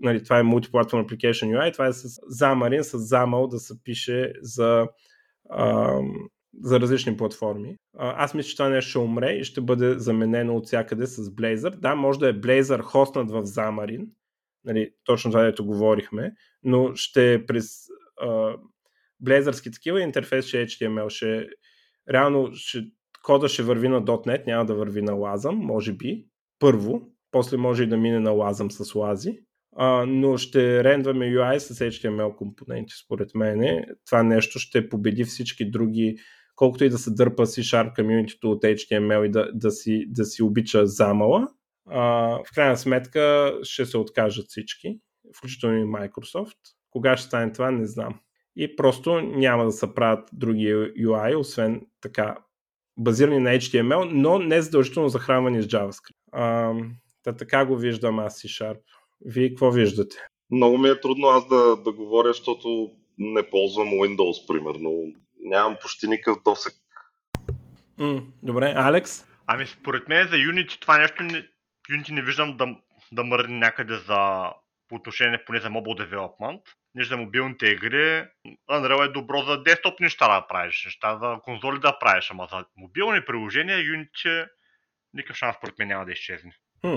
Нали, 0.00 0.24
това 0.24 0.38
е 0.38 0.42
Multiplatform 0.42 1.06
Application 1.06 1.58
UI, 1.58 1.72
това 1.72 1.86
е 1.86 1.92
с 1.92 2.08
Xamarin, 2.08 2.80
с 2.80 2.98
XAML 2.98 3.48
да 3.48 3.58
се 3.58 3.84
пише 3.84 4.32
за, 4.40 4.88
а, 5.50 5.98
за 6.60 6.80
различни 6.80 7.16
платформи. 7.16 7.76
Аз 7.98 8.34
мисля, 8.34 8.48
че 8.48 8.56
това 8.56 8.68
нещо 8.68 8.90
ще 8.90 8.98
умре 8.98 9.32
и 9.32 9.44
ще 9.44 9.60
бъде 9.60 9.98
заменено 9.98 10.56
от 10.56 10.66
всякъде 10.66 11.06
с 11.06 11.24
Blazor. 11.24 11.76
Да, 11.76 11.94
може 11.94 12.18
да 12.18 12.28
е 12.28 12.34
Blazor 12.34 12.80
хостнат 12.80 13.30
в 13.30 13.42
Xamarin, 13.42 14.06
нали, 14.64 14.90
точно 15.04 15.30
това, 15.30 15.42
дето 15.42 15.66
говорихме, 15.66 16.32
но 16.62 16.94
ще 16.94 17.44
през 17.46 17.86
а, 18.20 18.54
блезърски 19.20 19.70
такива 19.70 20.00
интерфейс 20.00 20.46
ще 20.46 20.62
е 20.62 20.66
HTML, 20.66 21.08
ще 21.08 21.48
реално 22.12 22.50
ще, 22.54 22.82
кода 23.22 23.48
ще 23.48 23.62
върви 23.62 23.88
на 23.88 24.04
.NET, 24.04 24.46
няма 24.46 24.66
да 24.66 24.74
върви 24.74 25.02
на 25.02 25.12
Lazam, 25.12 25.54
може 25.54 25.92
би, 25.92 26.26
първо, 26.58 27.02
после 27.30 27.56
може 27.56 27.82
и 27.82 27.86
да 27.86 27.96
мине 27.96 28.20
на 28.20 28.30
Lazam 28.30 28.68
с 28.68 28.92
Lazi, 28.92 29.38
а, 29.76 30.06
но 30.06 30.36
ще 30.36 30.84
рендваме 30.84 31.26
UI 31.26 31.58
с 31.58 31.90
HTML 31.90 32.36
компоненти, 32.36 32.94
според 33.04 33.34
мен. 33.34 33.84
Това 34.06 34.22
нещо 34.22 34.58
ще 34.58 34.88
победи 34.88 35.24
всички 35.24 35.70
други, 35.70 36.16
колкото 36.56 36.84
и 36.84 36.88
да 36.88 36.98
се 36.98 37.10
дърпа 37.10 37.46
C-Sharp 37.46 37.94
комьюнитито 37.94 38.50
от 38.50 38.62
HTML 38.62 39.26
и 39.26 39.30
да, 39.30 39.50
да, 39.54 39.70
си, 39.70 40.06
да 40.08 40.24
си 40.24 40.42
обича 40.42 40.86
замала, 40.86 41.48
а, 41.90 42.00
в 42.46 42.54
крайна 42.54 42.76
сметка 42.76 43.54
ще 43.62 43.86
се 43.86 43.98
откажат 43.98 44.46
всички, 44.48 44.98
включително 45.36 45.78
и 45.78 45.84
Microsoft. 45.84 46.56
Кога 46.90 47.16
ще 47.16 47.26
стане 47.26 47.52
това, 47.52 47.70
не 47.70 47.86
знам 47.86 48.20
и 48.56 48.76
просто 48.76 49.20
няма 49.20 49.64
да 49.64 49.72
се 49.72 49.94
правят 49.94 50.28
други 50.32 50.74
UI, 50.74 51.38
освен 51.38 51.86
така 52.00 52.36
базирани 52.96 53.38
на 53.38 53.50
HTML, 53.50 54.10
но 54.12 54.38
не 54.38 54.62
задължително 54.62 55.08
захранвани 55.08 55.62
с 55.62 55.66
JavaScript. 55.66 56.16
А, 56.32 56.74
та, 57.22 57.32
така 57.32 57.66
го 57.66 57.76
виждам 57.76 58.18
аз 58.18 58.38
си 58.38 58.48
Sharp. 58.48 58.80
Вие 59.24 59.48
какво 59.48 59.70
виждате? 59.70 60.16
Много 60.50 60.78
ми 60.78 60.88
е 60.88 61.00
трудно 61.00 61.26
аз 61.26 61.48
да, 61.48 61.76
да 61.76 61.92
говоря, 61.92 62.28
защото 62.28 62.90
не 63.18 63.50
ползвам 63.50 63.88
Windows, 63.88 64.46
примерно. 64.46 65.12
Нямам 65.40 65.76
почти 65.82 66.08
никакъв 66.08 66.42
досек. 66.44 66.74
М, 67.98 68.22
добре, 68.42 68.72
Алекс? 68.76 69.24
Ами 69.46 69.66
според 69.66 70.08
мен 70.08 70.28
за 70.28 70.36
Unity 70.36 70.80
това 70.80 70.98
нещо 70.98 71.22
не, 71.22 71.46
Unity 71.92 72.10
не 72.10 72.22
виждам 72.22 72.56
да, 72.56 72.76
да 73.12 73.24
мърни 73.24 73.58
някъде 73.58 73.94
за 73.94 74.50
по 74.88 74.94
отношение 74.94 75.44
поне 75.44 75.60
за 75.60 75.68
mobile 75.68 76.08
development 76.08 76.60
не 76.94 77.04
за 77.04 77.16
мобилните 77.16 77.66
игри, 77.66 78.24
Unreal 78.70 79.04
е 79.04 79.12
добро 79.12 79.42
за 79.42 79.62
десктоп 79.62 80.00
неща 80.00 80.34
да 80.34 80.46
правиш, 80.46 80.84
неща 80.84 81.18
за 81.18 81.38
конзоли 81.42 81.78
да 81.78 81.98
правиш, 81.98 82.30
ама 82.30 82.48
за 82.50 82.64
мобилни 82.76 83.24
приложения 83.24 83.78
Unity 83.78 84.48
никакъв 85.14 85.36
шанс 85.36 85.56
според 85.56 85.78
мен 85.78 85.88
няма 85.88 86.04
да 86.04 86.12
изчезне. 86.12 86.52
Хм. 86.80 86.96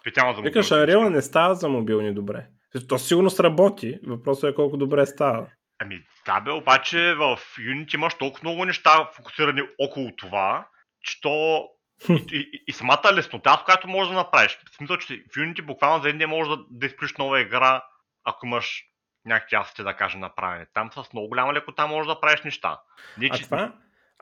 Специално 0.00 0.34
за 0.34 0.42
Викаш, 0.42 0.68
Unreal 0.68 1.08
не 1.08 1.22
става 1.22 1.54
за 1.54 1.68
мобилни 1.68 2.14
добре. 2.14 2.46
То 2.88 2.98
сигурно 2.98 3.30
сработи, 3.30 3.98
въпросът 4.06 4.50
е 4.50 4.54
колко 4.54 4.76
добре 4.76 5.06
става. 5.06 5.46
Ами 5.78 6.02
да 6.26 6.40
бе, 6.40 6.50
обаче 6.50 7.14
в 7.14 7.38
Unity 7.58 7.94
имаш 7.94 8.14
толкова 8.14 8.40
много 8.50 8.64
неща 8.64 9.10
фокусирани 9.12 9.62
около 9.78 10.16
това, 10.16 10.68
че 11.02 11.20
то 11.20 11.68
и, 12.08 12.50
и, 12.52 12.64
и 12.66 12.72
самата 12.72 13.12
леснота, 13.12 13.62
която 13.64 13.88
можеш 13.88 14.08
да 14.08 14.16
направиш. 14.16 14.58
В 14.72 14.76
смисъл, 14.76 14.96
че 14.96 15.24
в 15.32 15.36
Unity 15.36 15.62
буквално 15.62 16.02
за 16.02 16.08
един 16.08 16.18
ден 16.18 16.30
можеш 16.30 16.48
да, 16.48 16.64
да 16.70 16.86
изключиш 16.86 17.16
нова 17.16 17.40
игра, 17.40 17.82
ако 18.24 18.46
имаш 18.46 18.82
някакви 19.24 19.56
асети, 19.56 19.82
да 19.82 19.94
кажем, 19.94 20.20
направени. 20.20 20.66
Там 20.74 20.90
с 20.92 21.12
много 21.12 21.28
голяма 21.28 21.54
лекота 21.54 21.86
можеш 21.86 22.06
да 22.06 22.20
правиш 22.20 22.42
неща. 22.42 22.80
Не, 23.18 23.28
а 23.32 23.36
че... 23.36 23.44
това, 23.44 23.72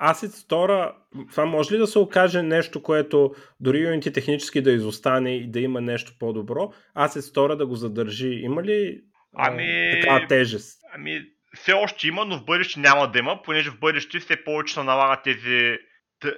Asset 0.02 0.48
Store, 0.48 0.92
това 1.30 1.44
може 1.44 1.74
ли 1.74 1.78
да 1.78 1.86
се 1.86 1.98
окаже 1.98 2.42
нещо, 2.42 2.82
което 2.82 3.34
дори 3.60 3.78
Unity 3.78 4.14
технически 4.14 4.62
да 4.62 4.72
изостане 4.72 5.36
и 5.36 5.50
да 5.50 5.60
има 5.60 5.80
нещо 5.80 6.12
по-добро, 6.18 6.72
Asset 6.96 7.34
Store 7.34 7.56
да 7.56 7.66
го 7.66 7.74
задържи? 7.74 8.28
Има 8.28 8.62
ли 8.62 9.00
ами... 9.36 9.90
такава 9.92 10.26
тежест? 10.26 10.80
Ами, 10.94 11.22
все 11.54 11.72
още 11.72 12.08
има, 12.08 12.24
но 12.24 12.38
в 12.38 12.44
бъдеще 12.44 12.80
няма 12.80 13.10
да 13.10 13.18
има, 13.18 13.42
понеже 13.42 13.70
в 13.70 13.78
бъдеще 13.78 14.20
все 14.20 14.44
повече 14.44 14.74
се 14.74 14.82
налагат 14.82 15.24
тези 15.24 15.78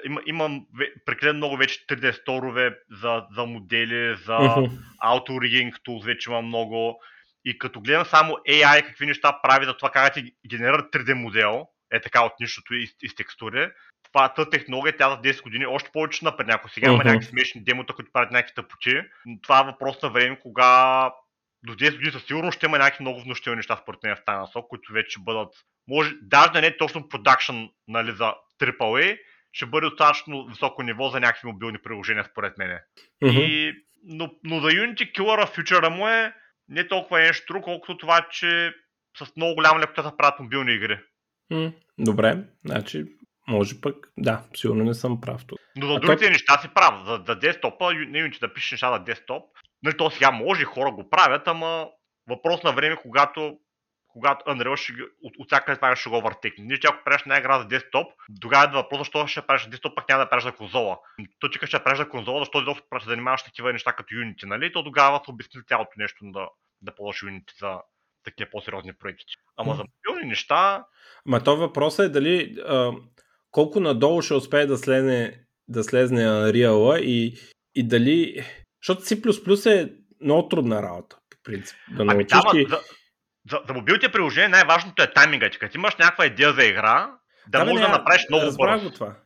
има, 0.05 0.21
има 0.27 0.61
прекалено 1.07 1.37
много 1.37 1.57
вече 1.57 1.87
3D 1.87 2.13
сторове 2.13 2.79
за, 2.91 3.27
за 3.37 3.47
модели, 3.47 4.17
за 4.17 4.33
uh-huh. 4.33 4.71
auto 5.05 5.31
rigging 5.31 5.73
tools 5.89 6.05
вече 6.05 6.31
има 6.31 6.43
много. 6.43 7.01
И 7.45 7.59
като 7.59 7.81
гледам 7.81 8.05
само 8.05 8.33
AI 8.49 8.87
какви 8.87 9.07
неща 9.07 9.39
прави 9.43 9.65
за 9.65 9.77
това 9.77 9.91
как 9.91 10.15
да 10.15 10.21
ти 10.21 10.33
генерира 10.51 10.83
3D 10.93 11.13
модел, 11.13 11.67
е 11.93 12.01
така 12.01 12.25
от 12.25 12.33
нищото 12.41 12.75
и, 12.75 12.89
и 13.03 13.09
с 13.09 13.15
текстури, 13.15 13.71
това 14.13 14.29
тази 14.29 14.51
технология, 14.51 14.97
тя 14.97 15.11
за 15.11 15.17
10 15.17 15.43
години 15.43 15.67
още 15.67 15.91
повече 15.93 16.25
напред. 16.25 16.47
Някой 16.47 16.71
сега 16.71 16.89
uh-huh. 16.89 16.95
има 16.95 17.05
някакви 17.05 17.27
смешни 17.27 17.65
демота, 17.65 17.93
които 17.93 18.13
правят 18.13 18.31
някакви 18.31 18.55
тъпоти. 18.55 19.01
Това 19.43 19.61
е 19.61 19.65
въпрос 19.65 20.03
на 20.03 20.11
време, 20.11 20.39
кога 20.41 21.11
до 21.67 21.75
10 21.75 21.93
години 21.93 22.13
със 22.13 22.25
сигурност 22.25 22.57
ще 22.57 22.67
има 22.67 22.79
някакви 22.79 23.03
много 23.03 23.21
внушителни 23.21 23.57
неща 23.57 23.79
според 23.83 24.03
мен 24.03 24.17
в 24.17 24.25
тази 24.25 24.39
насок, 24.39 24.69
които 24.69 24.93
вече 24.93 25.11
ще 25.11 25.21
бъдат, 25.21 25.55
може, 25.89 26.15
даже 26.23 26.53
да 26.53 26.61
не 26.61 26.67
е 26.67 26.77
точно 26.77 27.09
продакшн 27.09 27.55
нали, 27.89 28.13
за 28.13 28.35
AAA, 28.61 29.19
ще 29.57 29.67
бъде 29.67 29.87
достатъчно 29.87 30.47
високо 30.47 30.83
ниво 30.83 31.09
за 31.09 31.21
някакви 31.21 31.49
мобилни 31.49 31.79
приложения 31.79 32.25
според 32.31 32.59
мен. 32.59 32.79
Uh-huh. 33.25 33.41
И, 33.41 33.75
но, 34.05 34.31
но 34.45 34.61
за 34.61 34.69
Unity 34.69 35.13
Killer 35.13 35.55
фьючера 35.55 35.91
му 35.91 36.09
е 36.09 36.35
не 36.69 36.89
толкова 36.89 37.19
нещо, 37.19 37.61
колкото 37.63 37.99
това, 37.99 38.27
че 38.31 38.75
с 39.19 39.37
много 39.37 39.55
голяма 39.55 39.81
лекота 39.81 40.03
да 40.03 40.17
правят 40.17 40.41
мобилни 40.41 40.73
игри. 40.73 40.99
М, 41.51 41.73
добре, 41.99 42.37
значи 42.65 43.05
може 43.49 43.81
пък, 43.81 43.97
да, 44.19 44.43
сигурно 44.57 44.85
не 44.85 44.95
съм 44.95 45.21
прав 45.21 45.47
тук. 45.47 45.59
Но 45.77 45.87
за 45.87 45.95
а 45.95 46.01
другите 46.01 46.25
то... 46.25 46.31
неща 46.31 46.59
си 46.59 46.69
прав. 46.75 47.07
За, 47.07 47.23
за 47.27 47.35
десктопа, 47.35 47.95
не 47.95 48.19
Unity 48.19 48.41
да 48.41 48.53
пишеш 48.53 48.73
неща 48.73 48.93
за 48.93 48.99
десктоп, 48.99 49.43
нали, 49.83 49.97
то 49.97 50.11
сега 50.11 50.31
може 50.31 50.65
хора 50.65 50.91
го 50.91 51.11
правят, 51.11 51.49
ама 51.49 51.89
въпрос 52.29 52.63
на 52.63 52.73
време, 52.73 52.97
когато 52.97 53.59
когато 54.17 54.45
Unreal 54.45 54.77
ще, 54.77 54.93
от, 55.23 55.35
от 55.39 55.47
всяка 55.49 55.77
това 55.77 55.97
ще 55.97 56.11
го 56.11 56.21
въртекне. 56.21 56.65
Нищо, 56.65 56.89
ако 56.93 57.05
правиш 57.05 57.23
една 57.23 57.39
игра 57.39 57.59
за 57.59 57.65
десктоп, 57.65 58.07
тогава 58.41 58.65
е 58.65 58.83
въпрос, 58.83 58.99
защо 58.99 59.27
ще 59.27 59.43
правиш 59.43 59.65
за 59.65 59.71
десктоп, 59.71 59.97
пък 59.97 60.09
няма 60.09 60.25
да 60.25 60.31
правиш 60.31 60.45
за 60.45 60.53
конзола. 60.53 60.99
То 61.41 61.51
ти 61.51 61.59
ще 61.67 61.83
правиш 61.85 61.99
за 61.99 62.09
конзола, 62.09 62.41
защо 62.41 62.63
изобщо 62.63 62.87
ще 62.97 63.05
се 63.05 63.11
занимаваш 63.11 63.43
такива 63.43 63.73
неща 63.73 63.93
като 63.93 64.15
Unity, 64.15 64.45
нали? 64.45 64.73
То 64.73 64.85
тогава 64.85 65.21
се 65.25 65.31
обясни 65.31 65.65
цялото 65.69 65.91
нещо 65.97 66.17
да, 66.23 66.49
да 66.83 66.95
положи 66.95 67.27
Unity 67.27 67.61
за 67.61 67.79
такива 68.25 68.51
по-сериозни 68.51 68.93
проекти. 68.93 69.35
Ама 69.57 69.75
за 69.75 69.83
мобилни 69.83 70.29
неща... 70.29 70.85
Ма 71.27 71.43
то 71.43 71.57
въпросът 71.57 72.07
е 72.07 72.13
дали 72.13 72.57
а, 72.69 72.93
колко 73.51 73.81
надолу 73.81 74.23
ще 74.23 74.35
успее 74.35 74.67
да 74.67 74.79
слезне, 74.79 75.41
да 75.69 75.85
слезне 75.85 76.21
Unreal 76.21 76.99
и, 76.99 77.39
и 77.75 77.89
дали... 77.89 78.45
Защото 78.83 79.03
C++ 79.03 79.71
е 79.71 79.93
много 80.21 80.49
трудна 80.49 80.83
работа, 80.83 81.17
по 81.31 81.37
принцип. 81.43 81.77
Да 81.91 82.03
ами 82.09 82.25
да, 82.25 82.81
за, 83.51 83.61
за, 83.67 83.75
мобилните 83.75 84.13
приложения 84.13 84.49
най-важното 84.49 85.03
е 85.03 85.13
таймингът. 85.13 85.59
Като 85.59 85.79
имаш 85.79 85.97
някаква 85.97 86.27
идея 86.27 86.53
за 86.53 86.65
игра, 86.65 87.11
да, 87.49 87.59
да 87.59 87.65
можеш 87.65 87.87
да 87.87 87.93
направиш 87.93 88.27
много 88.31 88.57
бързо. 88.57 88.91
това. 88.91 89.17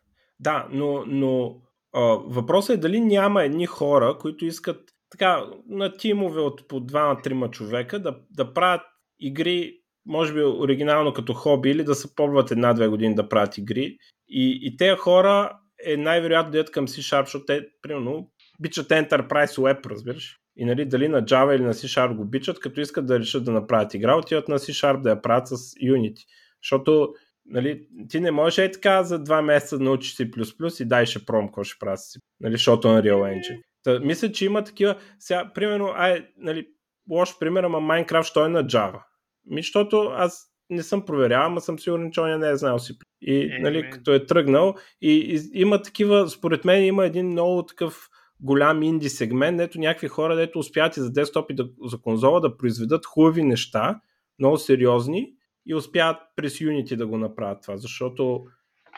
Да, 0.40 0.66
но, 0.70 1.04
но 1.06 1.56
а, 1.94 2.00
въпросът 2.26 2.76
е 2.76 2.80
дали 2.80 3.00
няма 3.00 3.44
едни 3.44 3.66
хора, 3.66 4.18
които 4.20 4.44
искат 4.44 4.90
така 5.10 5.44
на 5.68 5.92
тимове 5.92 6.40
от 6.40 6.68
по 6.68 6.80
2-3 6.80 7.50
човека 7.50 7.98
да, 7.98 8.16
да 8.30 8.54
правят 8.54 8.82
игри, 9.18 9.74
може 10.06 10.34
би 10.34 10.42
оригинално 10.42 11.12
като 11.12 11.34
хоби 11.34 11.70
или 11.70 11.84
да 11.84 11.94
се 11.94 12.14
пробват 12.14 12.50
една-две 12.50 12.88
години 12.88 13.14
да 13.14 13.28
правят 13.28 13.58
игри. 13.58 13.96
И, 14.28 14.58
и 14.62 14.76
тези 14.76 14.96
хора 14.96 15.58
е 15.86 15.96
най-вероятно 15.96 16.52
да 16.52 16.64
към 16.64 16.88
C-Sharp, 16.88 17.24
защото 17.24 17.44
те, 17.44 17.66
примерно, 17.82 18.30
бичат 18.60 18.88
Enterprise 18.88 19.56
Web, 19.56 19.86
разбираш? 19.86 20.39
И 20.56 20.64
нали, 20.64 20.84
дали 20.84 21.08
на 21.08 21.22
Java 21.22 21.56
или 21.56 21.62
на 21.62 21.74
C-Sharp 21.74 22.16
го 22.16 22.24
бичат, 22.24 22.60
като 22.60 22.80
искат 22.80 23.06
да 23.06 23.18
решат 23.18 23.44
да 23.44 23.52
направят 23.52 23.94
игра, 23.94 24.16
отиват 24.16 24.48
на 24.48 24.58
C-Sharp 24.58 25.00
да 25.00 25.10
я 25.10 25.22
правят 25.22 25.48
с 25.48 25.56
Unity. 25.74 26.24
Защото 26.62 27.14
нали, 27.46 27.88
ти 28.08 28.20
не 28.20 28.30
можеш 28.30 28.58
е 28.58 28.72
така 28.72 29.02
за 29.02 29.18
два 29.18 29.42
месеца 29.42 29.78
да 29.78 29.84
научиш 29.84 30.16
C++ 30.16 30.82
и 30.82 30.88
дай 30.88 31.06
ще 31.06 31.24
пром 31.24 31.46
какво 31.46 31.64
ще 31.64 31.78
прави 31.78 31.96
си, 31.96 32.18
нали, 32.40 32.52
защото 32.52 32.88
на 32.88 33.02
Real 33.02 33.16
Engine. 33.16 33.62
Та, 33.82 34.00
мисля, 34.00 34.32
че 34.32 34.44
има 34.44 34.64
такива, 34.64 34.96
сега, 35.18 35.52
примерно, 35.54 35.92
ай, 35.96 36.26
нали, 36.36 36.66
лош 37.10 37.38
пример, 37.38 37.64
ама 37.64 37.78
Minecraft, 37.78 38.22
що 38.22 38.44
е 38.44 38.48
на 38.48 38.64
Java. 38.64 39.02
Ми, 39.46 39.62
защото 39.62 40.12
аз 40.14 40.46
не 40.70 40.82
съм 40.82 41.04
проверял, 41.04 41.42
ама 41.42 41.60
съм 41.60 41.78
сигурен, 41.78 42.10
че 42.12 42.20
он 42.20 42.40
не 42.40 42.48
е 42.48 42.56
знал 42.56 42.78
си. 42.78 42.92
И, 43.22 43.36
е, 43.36 43.58
нали, 43.60 43.90
като 43.90 44.12
е 44.12 44.26
тръгнал, 44.26 44.74
и, 45.02 45.12
и, 45.12 45.60
има 45.60 45.82
такива, 45.82 46.28
според 46.28 46.64
мен 46.64 46.84
има 46.84 47.06
един 47.06 47.26
много 47.26 47.66
такъв 47.66 48.08
голям 48.42 48.82
инди 48.82 49.08
сегмент, 49.08 49.60
ето 49.60 49.78
някакви 49.78 50.08
хора, 50.08 50.36
дето 50.36 50.58
успяват 50.58 50.96
и 50.96 51.00
за 51.00 51.12
десктоп 51.12 51.50
и 51.50 51.54
да, 51.54 51.68
за 51.84 52.00
конзола 52.00 52.40
да 52.40 52.56
произведат 52.56 53.06
хубави 53.06 53.42
неща, 53.42 54.00
много 54.38 54.58
сериозни 54.58 55.32
и 55.66 55.74
успяват 55.74 56.16
през 56.36 56.58
Unity 56.58 56.96
да 56.96 57.06
го 57.06 57.18
направят 57.18 57.62
това, 57.62 57.76
защото 57.76 58.44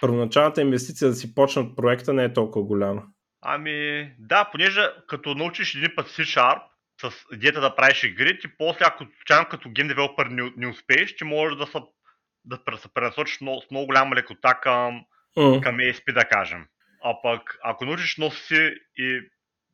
първоначалната 0.01 0.63
инвестиция 0.63 1.09
да 1.09 1.15
си 1.15 1.35
почнат 1.35 1.77
проекта 1.77 2.13
не 2.13 2.25
е 2.25 2.33
толкова 2.33 2.65
голяма. 2.65 3.03
Ами, 3.43 4.11
да, 4.19 4.49
понеже 4.53 4.81
като 5.09 5.35
научиш 5.35 5.75
един 5.75 5.91
път 5.97 6.07
C-Sharp, 6.07 6.63
с 7.01 7.13
идеята 7.33 7.61
да 7.61 7.77
правиш 7.77 8.05
игри, 8.05 8.39
ти 8.39 8.49
после, 8.59 8.85
ако 8.85 9.05
случайно 9.17 9.47
като 9.51 9.71
гейм 9.71 9.89
девелопер 9.89 10.27
не, 10.27 10.53
не 10.57 10.69
успееш, 10.69 11.17
ти 11.17 11.25
можеш 11.25 11.59
да 11.59 11.67
се, 11.67 11.79
да 12.45 12.59
се 12.77 12.89
пренасочиш 12.95 13.37
с 13.37 13.41
много 13.41 13.87
голяма 13.87 14.17
лекота 14.17 14.55
към, 14.63 15.05
mm. 15.39 15.63
към 15.63 15.77
ASP, 15.77 16.15
да 16.15 16.25
кажем. 16.25 16.67
А 17.05 17.23
пък, 17.23 17.59
ако 17.65 17.85
научиш 17.85 18.17
но 18.17 18.31
си 18.31 18.75
и, 18.97 19.21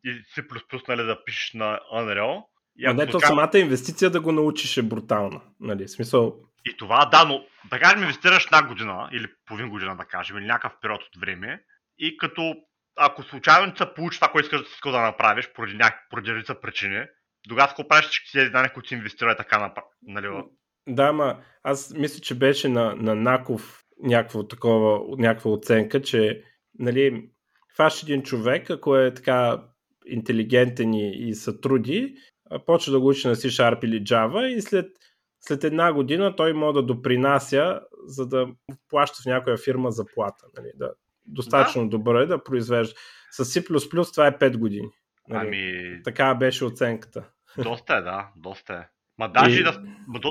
и 0.04 0.22
C++ 0.36 0.88
нали, 0.88 1.02
да 1.02 1.24
пишеш 1.24 1.52
на 1.52 1.80
Unreal, 1.94 2.44
и 2.78 2.86
а 2.86 2.94
не, 2.94 3.06
то 3.06 3.20
самата 3.20 3.58
инвестиция 3.58 4.10
да 4.10 4.20
го 4.20 4.32
научиш 4.32 4.76
е 4.76 4.82
брутална. 4.82 5.40
Нали? 5.60 5.88
Смисъл... 5.88 6.36
И 6.64 6.76
това, 6.76 7.06
да, 7.06 7.24
но 7.24 7.44
да 7.70 7.80
кажем, 7.80 8.02
инвестираш 8.02 8.44
една 8.44 8.68
година 8.68 9.08
или 9.12 9.26
половин 9.46 9.68
година, 9.68 9.96
да 9.96 10.04
кажем, 10.04 10.38
или 10.38 10.46
някакъв 10.46 10.78
период 10.80 11.02
от 11.02 11.20
време 11.20 11.62
и 11.98 12.16
като 12.16 12.54
ако 12.96 13.22
случайно 13.22 13.76
се 13.76 13.94
получи 13.94 14.18
това, 14.18 14.28
което 14.28 14.44
искаш 14.44 14.80
да, 14.84 14.90
да 14.92 15.00
направиш, 15.00 15.50
поради, 15.54 16.34
редица 16.34 16.60
причини, 16.60 17.04
тогава 17.48 17.68
какво 17.68 17.88
правиш 17.88 18.06
всички 18.06 18.32
тези 18.32 18.50
данни, 18.50 18.68
които 18.68 18.88
си 18.88 18.94
инвестира 18.94 19.36
така 19.36 19.58
на 19.58 19.72
нали? 20.02 20.42
Да, 20.88 21.12
ма 21.12 21.42
аз 21.62 21.94
мисля, 21.94 22.20
че 22.20 22.38
беше 22.38 22.68
на, 22.68 22.94
на 22.96 23.14
Наков 23.14 23.84
някаква 24.02 24.48
такова, 24.48 25.16
някаква 25.18 25.50
оценка, 25.50 26.02
че 26.02 26.42
нали, 26.78 27.30
фаш 27.76 28.02
един 28.02 28.22
човек, 28.22 28.70
ако 28.70 28.96
е 28.96 29.14
така 29.14 29.62
интелигентен 30.06 30.94
и, 30.94 31.28
и 31.28 31.34
се 31.34 31.60
труди, 31.60 32.14
почва 32.66 32.92
да 32.92 33.00
го 33.00 33.08
учи 33.08 33.28
на 33.28 33.36
C-Sharp 33.36 33.84
или 33.84 34.04
Java 34.04 34.46
и 34.46 34.62
след, 34.62 34.86
след 35.40 35.64
една 35.64 35.92
година 35.92 36.36
той 36.36 36.52
може 36.52 36.74
да 36.74 36.82
допринася, 36.82 37.80
за 38.06 38.26
да 38.26 38.46
плаща 38.88 39.22
в 39.22 39.26
някоя 39.26 39.56
фирма 39.56 39.90
заплата. 39.90 40.46
Нали, 40.56 40.70
да, 40.74 40.92
достатъчно 41.26 41.82
да. 41.82 41.88
добър 41.88 42.22
е 42.22 42.26
да 42.26 42.44
произвежда. 42.44 42.94
С 43.30 43.44
C++ 43.44 44.12
това 44.12 44.26
е 44.26 44.38
5 44.38 44.56
години. 44.56 44.88
Нали? 45.28 45.46
Ами... 45.46 46.02
Така 46.04 46.34
беше 46.34 46.64
оценката. 46.64 47.24
Доста 47.58 47.94
е, 47.94 48.00
да, 48.02 48.28
доста 48.36 48.74
е. 48.74 48.86
Ма 49.18 49.28
даже 49.28 49.60
и... 49.60 49.62
да, 49.62 49.82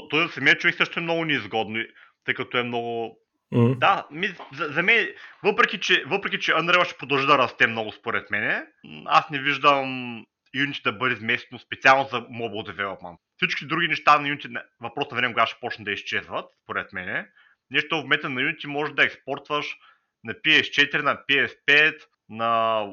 той 0.09 0.29
самия 0.29 0.57
човек 0.57 0.75
също 0.75 0.99
е 0.99 1.03
много 1.03 1.25
неизгодно, 1.25 1.79
тъй 2.25 2.33
като 2.33 2.57
е 2.57 2.63
много... 2.63 3.19
Mm. 3.53 3.77
Да, 3.77 4.07
ми, 4.11 4.27
за, 4.53 4.65
за 4.65 4.83
мен, 4.83 5.07
въпреки 5.43 5.79
че, 5.79 6.03
въпреки 6.07 6.39
че 6.39 6.53
Unreal 6.53 6.85
ще 6.85 6.97
продължи 6.97 7.27
да 7.27 7.37
расте 7.37 7.67
много 7.67 7.91
според 7.91 8.31
мен, 8.31 8.67
аз 9.05 9.29
не 9.29 9.39
виждам 9.39 9.85
Unity 10.55 10.83
да 10.83 10.91
бъде 10.91 11.13
изместено 11.13 11.59
специално 11.59 12.07
за 12.11 12.21
mobile 12.21 12.71
development. 12.71 13.17
Всички 13.37 13.65
други 13.65 13.87
неща 13.87 14.19
на 14.19 14.27
Unity, 14.27 14.63
въпрос 14.81 15.11
на 15.11 15.15
време 15.15 15.33
кога 15.33 15.45
ще 15.45 15.59
почне 15.59 15.85
да 15.85 15.91
изчезват, 15.91 16.45
според 16.63 16.93
мен. 16.93 17.27
Нещо 17.71 18.01
в 18.01 18.07
мета 18.07 18.29
на 18.29 18.41
Unity 18.41 18.65
може 18.65 18.93
да 18.93 19.03
експортваш 19.03 19.77
на 20.23 20.33
PS4, 20.33 21.01
на 21.01 21.17
PS5, 21.29 22.01
на, 22.29 22.83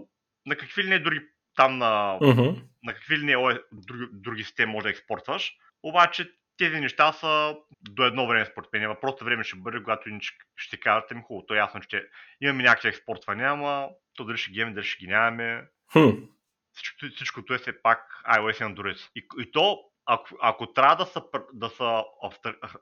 на 0.46 0.56
какви 0.56 0.84
ли 0.84 0.88
не 0.88 0.98
други 0.98 1.20
там 1.56 1.78
на, 1.78 2.18
uh-huh. 2.20 2.62
на 2.82 2.94
какви 2.94 3.18
ли 3.18 3.24
не 3.24 3.58
други, 3.72 4.06
други 4.12 4.44
системи 4.44 4.72
може 4.72 4.82
да 4.84 4.90
експортваш. 4.90 5.52
Обаче 5.82 6.30
тези 6.56 6.80
неща 6.80 7.12
са 7.12 7.56
до 7.80 8.04
едно 8.04 8.26
време 8.26 8.46
според 8.46 8.72
мен. 8.72 8.88
Въпросът 8.88 9.20
време 9.22 9.44
ще 9.44 9.56
бъде, 9.56 9.82
когато 9.82 10.10
ще 10.56 10.80
кажете 10.80 11.14
ми 11.14 11.22
хубаво, 11.26 11.46
то 11.46 11.54
е 11.54 11.58
ясно, 11.58 11.80
че 11.80 12.06
имаме 12.40 12.62
някакви 12.62 12.88
експортвания, 12.88 13.50
ама 13.50 13.88
то 14.14 14.24
дали 14.24 14.38
ще 14.38 14.50
ги 14.50 14.60
имаме, 14.60 14.74
дали 14.74 14.84
ще 14.84 15.04
ги 15.04 15.10
нямаме. 15.10 15.66
Hmm. 15.94 16.28
Всичкото, 16.72 17.14
всичкото 17.14 17.54
е 17.54 17.58
все 17.58 17.82
пак 17.82 18.22
iOS 18.36 18.52
и 18.52 18.74
Android. 18.74 19.08
И, 19.16 19.26
и 19.38 19.52
то, 19.52 19.78
ако, 20.06 20.28
ако 20.42 20.72
трябва 20.72 20.96
да 20.96 21.06
се, 21.06 21.20
да 21.52 21.68
се 21.68 21.84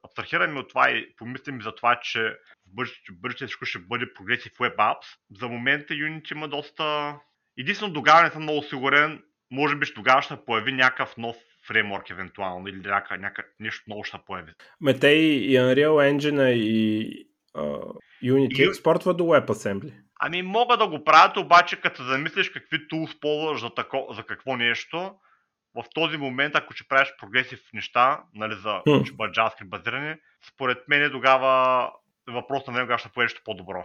абстрахираме 0.04 0.60
от 0.60 0.68
това 0.68 0.90
и 0.90 1.16
помислим 1.16 1.62
за 1.62 1.74
това, 1.74 2.00
че 2.00 2.38
в 2.66 2.74
бъдеще, 2.74 3.12
бъдеще 3.12 3.46
всичко 3.46 3.64
ще 3.64 3.78
бъде 3.78 4.14
прогресив 4.14 4.52
Web 4.52 4.76
Apps, 4.76 5.18
за 5.30 5.48
момента 5.48 5.94
Unity 5.94 6.32
има 6.32 6.48
доста 6.48 7.18
Единствено 7.58 7.94
тогава 7.94 8.22
не 8.22 8.30
съм 8.30 8.42
много 8.42 8.62
сигурен, 8.62 9.22
може 9.50 9.76
би 9.76 9.94
тогава 9.94 10.22
ще 10.22 10.44
появи 10.44 10.72
някакъв 10.72 11.16
нов 11.16 11.36
фреймворк 11.66 12.10
евентуално 12.10 12.68
или 12.68 12.76
някакъв, 12.76 13.20
някакъв 13.20 13.52
нещо 13.60 13.84
много 13.86 14.04
ще 14.04 14.18
появи. 14.26 14.52
Ме 14.80 14.98
те 14.98 15.08
и, 15.08 15.58
Unreal 15.58 16.12
Engine 16.12 16.50
и 16.50 17.26
uh, 17.56 17.94
Unity 18.24 18.60
и... 18.60 18.62
експортва 18.62 19.14
до 19.14 19.24
WebAssembly. 19.24 19.92
Ами 20.20 20.42
могат 20.42 20.78
да 20.78 20.88
го 20.88 21.04
правят, 21.04 21.36
обаче 21.36 21.80
като 21.80 22.02
замислиш 22.04 22.50
какви 22.50 22.88
tools 22.88 23.20
ползваш 23.20 23.60
за, 23.60 23.74
тако, 23.74 24.06
за 24.10 24.22
какво 24.22 24.56
нещо, 24.56 25.14
в 25.74 25.84
този 25.94 26.16
момент, 26.16 26.54
ако 26.54 26.74
ще 26.74 26.88
правиш 26.88 27.12
прогресив 27.18 27.60
неща, 27.72 28.22
нали, 28.34 28.54
за 28.54 28.68
hmm. 28.68 29.04
ще 29.04 29.16
бъдат 29.16 29.36
JavaScript 29.36 29.68
базирани, 29.68 30.16
според 30.48 30.88
мен 30.88 31.10
тогава 31.10 31.90
въпрос 32.28 32.66
на 32.66 32.72
него 32.72 32.98
ще 32.98 33.08
поеде 33.08 33.24
нещо 33.24 33.42
по-добро. 33.44 33.84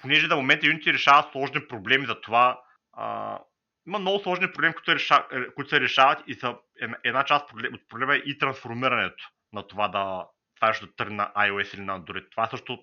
Понеже 0.00 0.26
на 0.26 0.36
момента 0.36 0.66
Unity 0.66 0.92
решава 0.92 1.28
сложни 1.32 1.68
проблеми 1.68 2.06
за 2.06 2.20
това 2.20 2.60
а, 2.92 3.38
има 3.86 3.98
много 3.98 4.18
сложни 4.18 4.52
проблеми, 4.52 4.74
които, 4.74 4.94
реша, 4.94 5.26
е, 5.32 5.46
които 5.54 5.70
се 5.70 5.80
решават 5.80 6.18
и 6.26 6.34
са, 6.34 6.56
една 7.04 7.24
част 7.24 7.52
от 7.52 7.88
проблема 7.88 8.14
е 8.14 8.18
и 8.18 8.38
трансформирането 8.38 9.24
на 9.52 9.66
това 9.66 9.88
да 9.88 10.26
това 10.56 10.72
да 10.80 10.94
тръгне 10.96 11.16
на 11.16 11.32
iOS 11.36 11.74
или 11.74 11.82
на 11.82 12.00
Android. 12.00 12.30
Това 12.30 12.44
е 12.44 12.50
също 12.50 12.78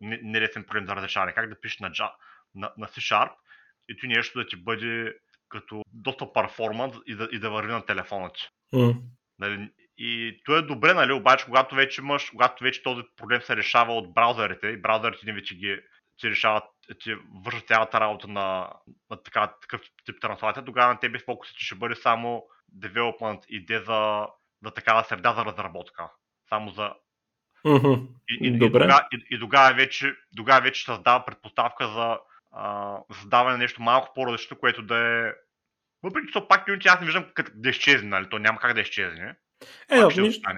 нелесен 0.00 0.64
проблем 0.64 0.86
за 0.86 0.96
разрешаване. 0.96 1.32
Как 1.32 1.48
да 1.48 1.60
пишеш 1.60 1.78
на, 1.78 1.90
на, 2.54 2.72
на 2.78 2.86
C-Sharp 2.86 3.30
и 3.88 3.96
ти 3.96 4.06
нещо 4.06 4.38
да 4.38 4.46
ти 4.46 4.56
бъде 4.56 5.14
като 5.48 5.82
доста 5.92 6.32
перформанс 6.32 6.96
и 7.06 7.14
да, 7.14 7.28
и 7.32 7.38
да 7.38 7.50
върви 7.50 7.72
на 7.72 7.86
телефона 7.86 8.30
ти. 8.32 8.48
Mm. 8.74 9.00
Нали, 9.38 9.70
и 9.98 10.40
то 10.44 10.56
е 10.56 10.62
добре, 10.62 10.94
нали, 10.94 11.12
обаче 11.12 11.44
когато 11.44 11.74
вече 11.74 12.00
имаш, 12.00 12.30
когато 12.30 12.64
вече 12.64 12.82
този 12.82 13.02
проблем 13.16 13.40
се 13.40 13.56
решава 13.56 13.94
от 13.94 14.14
браузърите 14.14 14.66
и 14.66 14.80
браузърите 14.80 15.26
ни 15.26 15.32
вече 15.32 15.56
ги 15.56 15.80
ти 16.20 16.30
решават, 16.30 16.64
ти 16.94 17.14
вършат 17.44 17.68
цялата 17.68 18.00
работа 18.00 18.28
на, 18.28 18.72
на 19.10 19.22
така, 19.22 19.52
такъв 19.60 19.80
тип 20.04 20.20
транслация, 20.20 20.64
тогава 20.64 20.92
на 20.92 21.00
тебе 21.00 21.18
фокусът 21.18 21.56
ще 21.56 21.74
бъде 21.74 21.94
само 21.94 22.44
development 22.78 23.46
и 23.46 23.64
де 23.64 23.78
за, 23.78 24.26
за 24.64 24.70
такава 24.70 25.04
среда 25.04 25.34
за 25.34 25.44
разработка. 25.44 26.10
Само 26.48 26.70
за 26.70 26.92
Mm-hmm. 27.64 28.06
И, 28.28 28.46
и, 28.46 28.58
Добре. 28.58 28.78
и, 28.78 28.82
тогава, 28.82 29.06
и, 29.12 29.34
и 29.34 29.40
тогава, 29.40 29.74
вече, 29.74 30.14
тогава 30.36 30.60
вече 30.60 30.84
създава 30.84 31.24
предпоставка 31.24 31.88
за 31.88 32.18
а, 32.52 32.96
създаване 33.12 33.52
на 33.52 33.58
нещо 33.58 33.82
малко 33.82 34.12
по-различно, 34.14 34.58
което 34.58 34.82
да 34.82 34.96
е. 34.96 35.32
Въпреки 36.02 36.32
че 36.32 36.40
пак 36.48 36.66
Unity 36.66 36.86
аз 36.86 37.00
не 37.00 37.06
виждам 37.06 37.24
как 37.34 37.50
да 37.54 37.68
изчезне, 37.68 38.08
нали? 38.08 38.28
То 38.30 38.38
няма 38.38 38.58
как 38.58 38.74
да 38.74 38.80
изчезне. 38.80 39.34
Е, 39.90 39.98
да, 39.98 40.22
нищо, 40.22 40.50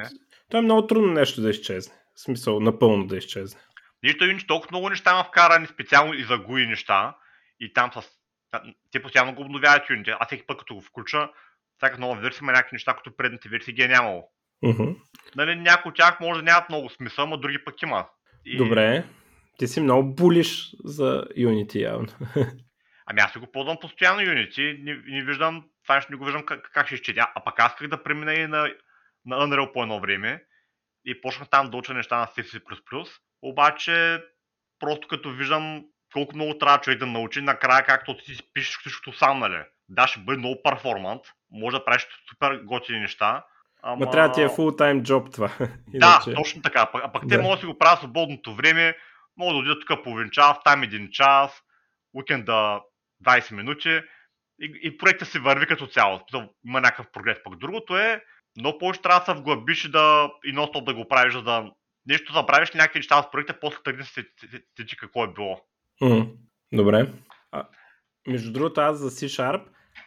то 0.51 0.57
е 0.57 0.63
много 0.63 0.87
трудно 0.87 1.13
нещо 1.13 1.41
да 1.41 1.51
изчезне. 1.51 1.95
В 2.15 2.21
смисъл, 2.21 2.61
напълно 2.61 3.07
да 3.07 3.17
изчезне. 3.17 3.61
Нищо 4.03 4.25
Unity 4.25 4.49
толкова 4.49 4.69
много 4.71 4.91
неща 4.91 5.11
има 5.11 5.25
вкарани 5.25 5.67
специално 5.67 6.15
и 6.15 6.25
за 6.25 6.39
GUI 6.39 6.69
неща. 6.69 7.17
И 7.61 7.73
там 7.73 7.93
с... 7.93 8.03
Те 8.93 9.03
постоянно 9.03 9.35
го 9.35 9.43
обновяват 9.43 9.89
Unity. 9.89 10.17
Аз 10.21 10.27
всеки 10.27 10.47
път 10.47 10.59
като 10.59 10.75
го 10.75 10.81
включа, 10.81 11.29
всяка 11.77 11.99
нова 11.99 12.21
версия 12.21 12.43
има 12.43 12.53
някакви 12.53 12.75
неща, 12.75 12.95
които 12.95 13.17
предните 13.17 13.49
версии 13.49 13.75
ги 13.75 13.83
е 13.83 13.89
нямало. 13.89 14.29
Uh-huh. 14.65 14.97
Нали, 15.37 15.57
някои 15.57 15.89
от 15.89 15.97
тях 15.97 16.21
може 16.21 16.41
да 16.41 16.45
нямат 16.45 16.69
много 16.69 16.91
смисъл, 16.91 17.27
но 17.27 17.37
други 17.37 17.65
пък 17.65 17.83
има. 17.83 18.07
И... 18.45 18.57
Добре. 18.57 19.05
Ти 19.59 19.69
си 19.69 19.81
много 19.81 20.15
булиш 20.15 20.77
за 20.85 21.25
Unity 21.39 21.77
явно. 21.77 22.09
Ами 23.07 23.21
аз 23.21 23.33
си 23.33 23.39
го 23.39 23.53
ползвам 23.53 23.77
постоянно 23.81 24.21
Unity, 24.21 24.83
не, 24.83 25.17
не 25.17 25.25
виждам, 25.25 25.65
това 25.83 25.95
нещо 25.95 26.13
не 26.13 26.19
го 26.19 26.25
виждам 26.25 26.47
как, 26.47 26.71
как 26.75 26.87
ще 26.87 26.95
изчетя. 26.95 27.27
А 27.35 27.45
пък 27.45 27.61
аз 27.61 27.75
как 27.75 27.89
да 27.89 28.03
премина 28.03 28.35
и 28.35 28.47
на, 28.47 28.75
на 29.27 29.37
Unreal 29.37 29.73
по 29.73 29.83
едно 29.83 30.01
време 30.01 30.43
и 31.05 31.21
почнах 31.21 31.49
там 31.49 31.71
да 31.71 31.77
уча 31.77 31.95
неща 31.95 32.19
на 32.19 32.27
C++, 32.27 32.61
обаче 33.43 34.23
просто 34.79 35.09
като 35.09 35.31
виждам 35.31 35.85
колко 36.13 36.37
много 36.37 36.59
трябва 36.59 36.81
човек 36.81 36.99
да 36.99 37.07
научи, 37.07 37.41
накрая 37.41 37.85
както 37.85 38.17
ти 38.17 38.35
си 38.35 38.43
пишеш 38.53 38.79
всичкото 38.79 39.19
сам, 39.19 39.39
нали? 39.39 39.63
Да, 39.89 40.07
ще 40.07 40.21
бъде 40.21 40.39
много 40.39 40.63
перформант, 40.63 41.23
може 41.51 41.77
да 41.77 41.85
правиш 41.85 42.07
супер 42.29 42.61
готини 42.65 43.01
неща, 43.01 43.45
Ама... 43.83 44.07
Ма 44.07 44.11
трябва 44.11 44.33
ти 44.33 44.43
е 44.43 44.49
фултайм 44.49 45.03
джоб 45.03 45.33
това. 45.33 45.51
да, 45.89 46.23
точно 46.35 46.63
така. 46.63 46.91
А 46.95 47.13
пък 47.13 47.27
да. 47.27 47.37
те 47.37 47.43
могат 47.43 47.59
да 47.59 47.61
си 47.61 47.67
го 47.67 47.79
правят 47.79 47.99
свободното 47.99 48.55
време, 48.55 48.97
могат 49.37 49.55
да 49.55 49.59
отидат 49.59 49.87
тук 49.87 50.05
половин 50.05 50.31
час, 50.31 50.57
там 50.65 50.83
един 50.83 51.09
час, 51.13 51.63
уикенда 52.15 52.81
20 53.25 53.53
минути 53.55 54.01
и, 54.61 54.81
и 54.83 54.99
проекта 54.99 55.25
си 55.25 55.39
върви 55.39 55.67
като 55.67 55.87
цяло. 55.87 56.21
Има 56.65 56.81
някакъв 56.81 57.07
прогрес. 57.13 57.39
Пък 57.45 57.59
другото 57.59 57.99
е, 57.99 58.25
много 58.57 58.79
повече 58.79 59.03
трябва 59.03 59.21
да 59.21 59.25
се 59.25 59.41
вглъбиш 59.41 59.89
да, 59.89 60.33
и 60.45 60.53
ностоп 60.53 60.85
да 60.85 60.95
го 60.95 61.09
правиш, 61.09 61.33
за 61.33 61.43
да 61.43 61.71
нещо 62.07 62.33
да 62.33 62.47
правиш 62.47 62.71
някакви 62.73 62.99
неща 62.99 63.23
с 63.23 63.31
проекта, 63.31 63.61
после 63.61 63.93
да 63.93 64.05
се 64.05 64.25
течи 64.77 64.97
какво 64.97 65.25
е 65.25 65.33
било. 65.33 65.61
Mm, 66.03 66.33
добре. 66.73 67.13
А, 67.53 67.69
между 68.27 68.53
другото, 68.53 68.81
аз 68.81 68.99
за 68.99 69.11
C-Sharp, 69.11 69.63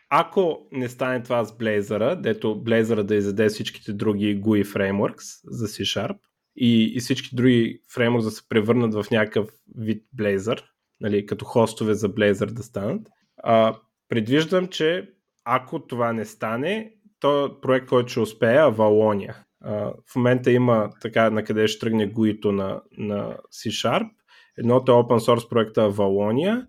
ако 0.09 0.67
не 0.71 0.89
стане 0.89 1.23
това 1.23 1.43
с 1.43 1.57
Blazor, 1.57 2.15
дето 2.15 2.47
Blazor 2.47 3.03
да 3.03 3.15
изяде 3.15 3.49
всичките 3.49 3.93
други 3.93 4.41
GUI 4.41 4.63
frameworks 4.63 5.41
за 5.43 5.67
C-Sharp 5.67 6.17
и, 6.55 6.93
и 6.95 6.99
всички 6.99 7.35
други 7.35 7.81
фреймворки 7.93 8.25
да 8.25 8.31
се 8.31 8.49
превърнат 8.49 8.93
в 8.93 9.05
някакъв 9.11 9.49
вид 9.77 10.03
Blazor, 10.17 10.63
нали, 11.01 11.25
като 11.25 11.45
хостове 11.45 11.93
за 11.93 12.09
Blazor 12.09 12.51
да 12.51 12.63
станат, 12.63 13.07
а, 13.37 13.79
предвиждам, 14.09 14.67
че 14.67 15.09
ако 15.43 15.87
това 15.87 16.13
не 16.13 16.25
стане, 16.25 16.93
то 17.23 17.61
проект, 17.61 17.87
който 17.87 18.09
ще 18.09 18.19
успее 18.19 18.55
е 18.55 18.71
Валония. 18.71 19.43
В 20.11 20.15
момента 20.15 20.51
има 20.51 20.89
така 21.01 21.29
на 21.29 21.43
къде 21.43 21.67
ще 21.67 21.79
тръгне 21.79 22.13
GUI-то 22.13 22.51
на, 22.51 22.81
на 22.97 23.37
C-Sharp. 23.53 24.09
Едното 24.57 24.91
е 24.91 24.95
open 24.95 25.19
source 25.19 25.49
проекта 25.49 25.89
Валония, 25.89 26.67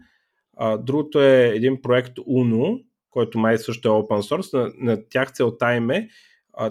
другото 0.79 1.23
е 1.23 1.53
един 1.55 1.83
проект 1.83 2.17
Uno, 2.17 2.85
който 3.11 3.39
май 3.39 3.59
също 3.59 3.89
е 3.89 3.91
open 3.91 4.37
source. 4.37 4.53
На, 4.59 4.73
на 4.93 5.09
тях 5.11 5.33
целта 5.33 5.75
им 5.75 5.91
е 5.91 6.09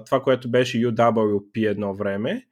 това, 0.06 0.22
което 0.22 0.52
беше 0.52 0.78
UWP 0.78 1.70
едно 1.70 1.94
време, 1.94 2.46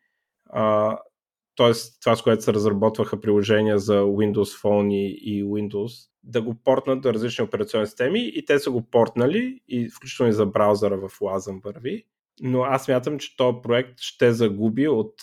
т.е. 1.55 1.71
това, 2.01 2.15
с 2.15 2.21
което 2.21 2.43
се 2.43 2.53
разработваха 2.53 3.21
приложения 3.21 3.79
за 3.79 4.01
Windows 4.01 4.61
Phone 4.61 4.93
и, 4.93 5.43
Windows, 5.43 6.09
да 6.23 6.41
го 6.41 6.55
портнат 6.63 7.01
до 7.01 7.13
различни 7.13 7.43
операционни 7.43 7.87
системи 7.87 8.31
и 8.33 8.45
те 8.45 8.59
са 8.59 8.71
го 8.71 8.81
портнали 8.81 9.59
и 9.67 9.89
включително 9.89 10.29
и 10.29 10.33
за 10.33 10.45
браузъра 10.45 10.97
в 10.97 11.19
Lazam 11.19 11.63
върви. 11.63 12.05
Но 12.41 12.63
аз 12.63 12.87
мятам, 12.87 13.19
че 13.19 13.37
този 13.37 13.57
проект 13.63 13.99
ще 13.99 14.33
загуби 14.33 14.87
от 14.87 15.13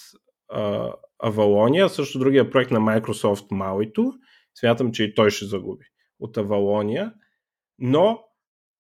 а, 0.49 0.93
Авалония, 1.19 1.89
също 1.89 2.19
другия 2.19 2.51
проект 2.51 2.71
на 2.71 2.81
Microsoft 2.81 3.51
Mauito, 3.51 4.13
смятам, 4.61 4.93
че 4.93 5.05
и 5.05 5.15
той 5.15 5.31
ще 5.31 5.45
загуби 5.45 5.85
от 6.21 6.37
Авалония, 6.37 7.13
но 7.79 8.21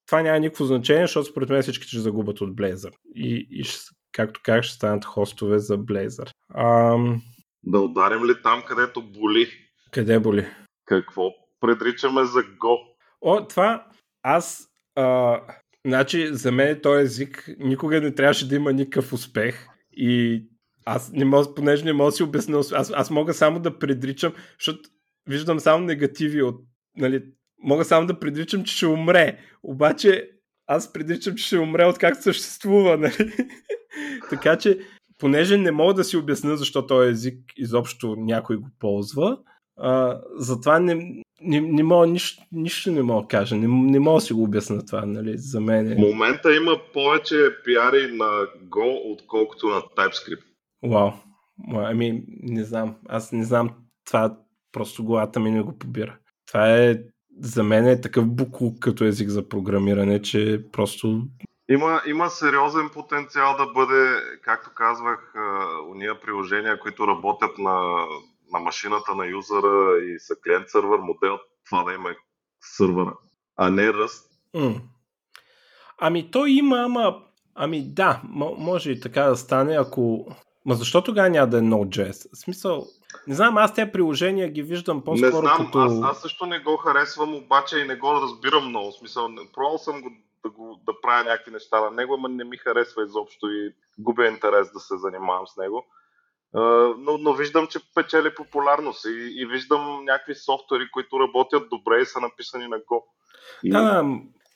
това 0.07 0.23
няма 0.23 0.41
никакво 0.41 0.65
значение, 0.65 1.03
защото 1.03 1.31
според 1.31 1.49
мен 1.49 1.63
всички 1.63 1.87
ще 1.87 1.99
загубят 1.99 2.41
от 2.41 2.51
Blazor. 2.51 2.93
И, 3.15 3.49
и 3.51 3.65
както 4.13 4.41
как 4.45 4.65
ще 4.65 4.75
станат 4.75 5.05
хостове 5.05 5.59
за 5.59 5.79
Blazor. 5.79 6.31
Ам... 6.55 7.23
Да 7.63 7.81
ударим 7.81 8.25
ли 8.25 8.43
там, 8.43 8.63
където 8.69 9.03
боли? 9.03 9.49
Къде 9.91 10.19
боли? 10.19 10.47
Какво 10.85 11.31
предричаме 11.61 12.25
за 12.25 12.39
Go? 12.39 12.79
О, 13.21 13.47
това 13.47 13.87
аз... 14.23 14.69
А, 14.95 15.41
значи, 15.87 16.29
за 16.35 16.53
мен 16.53 16.81
този 16.83 17.03
език 17.05 17.49
никога 17.59 18.01
не 18.01 18.15
трябваше 18.15 18.49
да 18.49 18.57
има 18.57 18.73
никакъв 18.73 19.13
успех. 19.13 19.67
И 19.93 20.43
аз 20.85 21.13
не 21.13 21.25
мога, 21.25 21.55
понеже 21.55 21.85
не 21.85 21.93
мога 21.93 22.11
да 22.11 22.13
си 22.13 22.23
обясня, 22.23 22.59
аз, 22.59 22.93
аз 22.95 23.11
мога 23.11 23.35
само 23.35 23.61
да 23.61 23.79
предричам, 23.79 24.33
защото 24.59 24.89
виждам 25.27 25.61
само 25.61 25.85
негативи 25.85 26.43
от, 26.43 26.61
нали, 26.97 27.25
мога 27.63 27.85
само 27.85 28.07
да 28.07 28.19
предричам, 28.19 28.65
че 28.65 28.77
ще 28.77 28.87
умре. 28.87 29.39
Обаче 29.63 30.31
аз 30.67 30.93
предричам, 30.93 31.35
че 31.35 31.47
ще 31.47 31.59
умре 31.59 31.85
от 31.85 31.99
как 31.99 32.23
съществува, 32.23 32.97
нали? 32.97 33.33
така 34.31 34.59
че, 34.59 34.79
понеже 35.19 35.57
не 35.57 35.71
мога 35.71 35.95
да 35.95 36.05
си 36.05 36.16
обясня 36.16 36.57
защо 36.57 36.87
този 36.87 37.11
език 37.11 37.39
изобщо 37.57 38.16
някой 38.19 38.57
го 38.57 38.69
ползва, 38.79 39.39
а, 39.77 40.21
затова 40.37 40.79
не, 40.79 41.23
не, 41.41 41.61
не 41.61 41.83
мога, 41.83 42.07
нищо, 42.07 42.43
нищо 42.53 42.93
не 42.93 43.03
мога 43.03 43.23
да 43.23 43.29
кажа. 43.29 43.57
Не, 43.57 43.91
не 43.91 44.01
мога 44.01 44.16
да 44.16 44.21
си 44.21 44.33
го 44.33 44.43
обясня 44.43 44.87
това, 44.87 45.07
нали, 45.07 45.39
за 45.39 45.61
мен. 45.61 45.93
Е... 45.93 45.95
В 45.95 45.99
момента 45.99 46.57
има 46.57 46.81
повече 46.93 47.37
пиари 47.64 48.16
на 48.16 48.47
Go, 48.69 49.12
отколкото 49.12 49.66
на 49.66 49.81
TypeScript. 49.81 50.45
Вау. 50.83 51.11
Ами, 51.75 52.23
не 52.43 52.64
знам. 52.64 52.97
Аз 53.09 53.33
не 53.33 53.45
знам 53.45 53.71
това, 54.07 54.37
просто 54.73 55.05
главата 55.05 55.41
ми 55.41 55.51
не 55.51 55.62
го 55.62 55.79
побира. 55.79 56.19
Това 56.47 56.77
е 56.77 56.99
за 57.41 57.62
мен 57.62 57.89
е 57.89 58.01
такъв 58.01 58.27
буклук 58.27 58.79
като 58.79 59.05
език 59.05 59.29
за 59.29 59.49
програмиране, 59.49 60.23
че 60.23 60.62
просто... 60.73 61.23
Има, 61.71 62.03
има 62.07 62.31
сериозен 62.31 62.91
потенциал 62.91 63.57
да 63.57 63.66
бъде, 63.66 64.16
както 64.43 64.71
казвах, 64.75 65.35
уния 65.91 66.21
приложения, 66.21 66.81
които 66.81 67.09
работят 67.09 67.59
на, 67.59 68.07
на 68.53 68.59
машината 68.59 69.14
на 69.14 69.27
юзера 69.27 70.05
и 70.05 70.19
са 70.19 70.35
клиент-сървър 70.45 70.99
модел, 70.99 71.39
това 71.71 71.85
да 71.85 71.93
има 71.93 72.11
сървъра, 72.61 73.14
а 73.57 73.71
не 73.71 73.93
ръст. 73.93 74.31
Mm. 74.57 74.81
Ами 75.99 76.31
той 76.31 76.51
има, 76.51 76.79
ама... 76.79 77.23
Ами 77.61 77.95
да, 77.95 78.23
може 78.59 78.91
и 78.91 79.01
така 79.01 79.23
да 79.23 79.37
стане, 79.37 79.77
ако... 79.77 80.27
Ма 80.66 80.75
защо 80.75 81.05
тогава 81.05 81.31
няма 81.31 81.47
да 81.47 81.59
е 81.59 81.61
Node.js? 81.61 82.35
В 82.35 82.39
смисъл, 82.39 82.87
не 83.27 83.35
знам, 83.35 83.59
аз 83.59 83.75
тези 83.75 83.93
приложения 83.93 84.51
ги 84.51 84.62
виждам 84.62 85.05
по-скоро 85.05 85.43
не 85.43 85.49
знам, 85.49 85.66
като... 85.66 85.79
Аз, 85.79 85.93
аз 86.03 86.21
също 86.21 86.47
не 86.47 86.59
го 86.59 86.77
харесвам, 86.77 87.35
обаче 87.35 87.79
и 87.79 87.85
не 87.85 87.97
го 87.97 88.14
разбирам 88.14 88.69
много. 88.69 88.91
В 88.91 88.99
смисъл, 88.99 89.29
пробвал 89.55 89.79
съм 89.79 90.01
го 90.03 90.11
да, 90.45 90.51
го, 90.51 90.80
да 90.86 91.01
правя 91.03 91.24
някакви 91.24 91.51
неща 91.51 91.80
на 91.80 91.91
него, 91.91 92.16
но 92.16 92.28
не 92.28 92.45
ми 92.45 92.57
харесва 92.57 93.05
изобщо 93.05 93.51
и 93.51 93.74
губя 93.99 94.26
интерес 94.26 94.72
да 94.72 94.80
се 94.80 94.99
занимавам 94.99 95.47
с 95.47 95.57
него. 95.57 95.86
Но, 96.99 97.18
но 97.18 97.32
виждам, 97.34 97.66
че 97.66 97.78
печели 97.95 98.34
популярност 98.34 99.05
и, 99.05 99.34
и 99.36 99.47
виждам 99.47 100.05
някакви 100.05 100.34
софтуери, 100.34 100.91
които 100.93 101.20
работят 101.20 101.68
добре 101.70 102.01
и 102.01 102.07
са 102.07 102.20
написани 102.20 102.68
на 102.68 102.76
Go. 102.76 103.03
И... 103.62 103.70
Да, 103.70 104.05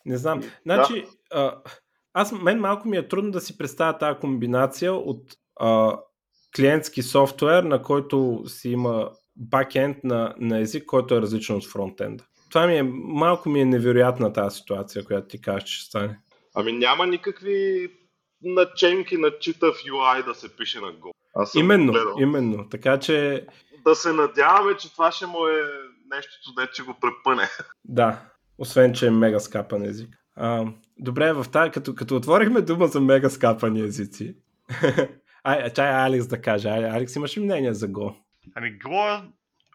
не 0.07 0.17
знам. 0.17 0.43
Значи, 0.63 1.07
да. 1.33 1.63
аз 2.13 2.33
мен 2.33 2.61
малко 2.61 2.89
ми 2.89 2.97
е 2.97 3.09
трудно 3.09 3.31
да 3.31 3.41
си 3.41 3.59
представя 3.59 3.99
тази 3.99 4.21
комбинация 4.21 4.95
от 4.95 5.23
а, 5.61 5.99
клиентски 6.57 7.03
софтуер, 7.03 7.63
на 7.63 7.83
който 7.83 8.43
си 8.47 8.71
има 8.71 9.11
бакенд 9.37 10.05
на, 10.05 10.35
на 10.39 10.61
език, 10.61 10.85
който 10.87 11.15
е 11.15 11.21
различен 11.21 11.57
от 11.57 11.67
фронтенда. 11.67 12.25
Това 12.53 12.67
ми 12.67 12.77
е, 12.77 12.83
малко 12.93 13.49
ми 13.49 13.61
е 13.61 13.65
невероятна 13.65 14.33
тази 14.33 14.57
ситуация, 14.57 15.05
която 15.05 15.29
ти 15.29 15.41
кажеш, 15.41 15.69
че 15.69 15.75
ще 15.75 15.85
стане. 15.85 16.19
Ами 16.55 16.73
няма 16.73 17.07
никакви 17.07 17.89
наченки 18.43 19.17
на 19.17 19.39
читав 19.39 19.77
UI 19.77 20.25
да 20.25 20.35
се 20.35 20.57
пише 20.57 20.81
на 20.81 20.87
Go. 20.87 21.11
Аз 21.35 21.55
именно, 21.55 21.95
именно. 22.19 22.69
Така 22.69 22.99
че... 22.99 23.47
Да 23.85 23.95
се 23.95 24.13
надяваме, 24.13 24.77
че 24.77 24.93
това 24.93 25.13
ще 25.13 25.27
му 25.27 25.47
е 25.47 25.63
нещо, 26.15 26.55
де 26.57 26.69
че 26.75 26.83
го 26.83 26.95
препъне. 27.01 27.49
Да, 27.85 28.23
освен, 28.59 28.95
че 28.95 29.07
е 29.07 29.11
мега 29.11 29.41
скапан 29.41 29.83
език. 29.85 30.09
А, 30.37 30.67
добре, 30.99 31.33
в 31.33 31.47
тази, 31.53 31.71
като, 31.71 31.95
като 31.95 32.17
отворихме 32.17 32.61
дума 32.61 32.87
за 32.87 33.01
мега 33.01 33.31
скапани 33.31 33.81
езици, 33.81 34.37
Ай, 35.45 35.73
чай 35.73 35.91
Алекс 35.91 36.27
да 36.27 36.41
каже. 36.41 36.69
Ай, 36.69 36.91
Алекс, 36.91 37.17
имаш 37.17 37.37
ли 37.37 37.41
мнение 37.41 37.75
за 37.75 37.89
Го? 37.89 38.17
Ами 38.55 38.79
Го, 38.79 39.05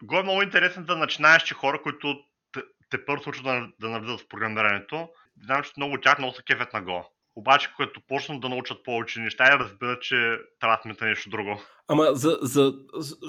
Го 0.02 0.16
е 0.18 0.22
много 0.22 0.42
интересен 0.42 0.84
да 0.84 0.96
начинаещи 0.96 1.54
хора, 1.54 1.82
които 1.82 2.14
те, 2.90 3.04
първо 3.04 3.22
случат 3.22 3.44
да, 3.44 3.68
да 3.80 3.88
навлизат 3.88 4.20
в 4.20 4.28
програмирането. 4.28 5.08
Знам, 5.44 5.62
че 5.62 5.70
много 5.76 5.94
от 5.94 6.02
тях 6.02 6.18
много 6.18 6.34
са 6.34 6.42
кефят 6.42 6.72
на 6.72 6.82
Го. 6.82 7.04
Обаче, 7.36 7.70
когато 7.76 8.00
почнат 8.08 8.40
да 8.40 8.48
научат 8.48 8.84
повече 8.84 9.20
неща 9.20 9.44
и 9.54 9.58
разбират, 9.58 10.02
че 10.02 10.36
трябва 10.60 10.76
да 10.76 10.82
смета 10.82 11.04
нещо 11.04 11.30
друго. 11.30 11.60
Ама 11.88 12.08
за, 12.12 12.38
за, 12.42 12.74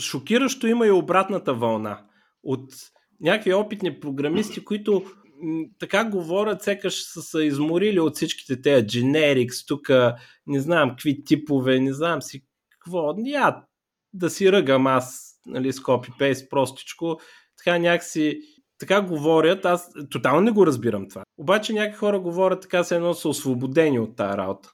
шокиращо 0.02 0.68
има 0.68 0.88
и 0.88 0.92
обратната 0.92 1.54
вълна. 1.54 2.06
От 2.44 2.74
някакви 3.22 3.54
опитни 3.54 4.00
програмисти, 4.00 4.66
които 4.66 5.06
така 5.80 6.04
говорят, 6.04 6.64
сякаш 6.64 7.04
са 7.04 7.22
се 7.22 7.44
изморили 7.44 8.00
от 8.00 8.16
всичките 8.16 8.62
тези 8.62 8.86
generics, 8.86 9.68
тук 9.68 9.90
не 10.48 10.60
знам 10.60 10.90
какви 10.90 11.24
типове, 11.24 11.80
не 11.80 11.94
знам 11.94 12.22
си 12.22 12.44
какво, 12.70 13.16
я 13.26 13.64
да 14.14 14.30
си 14.30 14.52
ръгам 14.52 14.88
аз, 14.88 15.36
нали, 15.46 15.74
с 15.74 15.80
копи-пейст 15.80 16.50
простичко, 16.50 17.20
така 17.58 17.78
някакси, 17.78 18.40
така 18.80 19.02
говорят, 19.02 19.66
аз 19.66 19.92
тотално 20.10 20.42
не 20.42 20.52
го 20.52 20.66
разбирам 20.66 21.10
това. 21.10 21.24
Обаче 21.38 21.74
някакви 21.74 21.98
хора 21.98 22.20
говорят 22.20 22.62
така, 22.62 22.84
се 22.84 22.96
едно 22.96 23.14
са 23.14 23.30
освободени 23.30 24.00
от 24.00 24.16
тази 24.16 24.38
работа. 24.38 24.72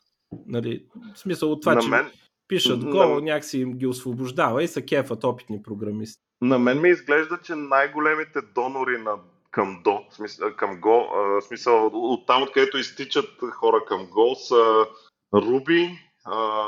Нали, 0.47 0.85
в 1.15 1.19
смисъл 1.19 1.51
от 1.51 1.61
това, 1.61 1.75
на 1.75 1.81
че... 1.81 1.89
Мен, 1.89 2.11
пишат 2.47 2.85
го, 2.85 3.19
някакси 3.21 3.65
ги 3.65 3.87
освобождава 3.87 4.63
и 4.63 4.67
са 4.67 4.81
кефът 4.81 5.23
опитни 5.23 5.61
програмисти. 5.63 6.21
На 6.41 6.59
мен 6.59 6.81
ми 6.81 6.89
изглежда, 6.89 7.39
че 7.43 7.55
най-големите 7.55 8.39
донори 8.55 8.97
на 8.97 9.15
към 9.51 9.81
до, 9.83 9.99
смисъл, 10.11 10.55
към 10.55 10.81
а, 10.83 11.41
смисъл 11.41 11.89
от 11.93 12.27
там, 12.27 12.43
откъдето 12.43 12.77
изтичат 12.77 13.29
хора 13.51 13.85
към 13.87 14.07
Go 14.07 14.33
са 14.33 14.87
Ruby, 15.33 15.99
а, 16.25 16.65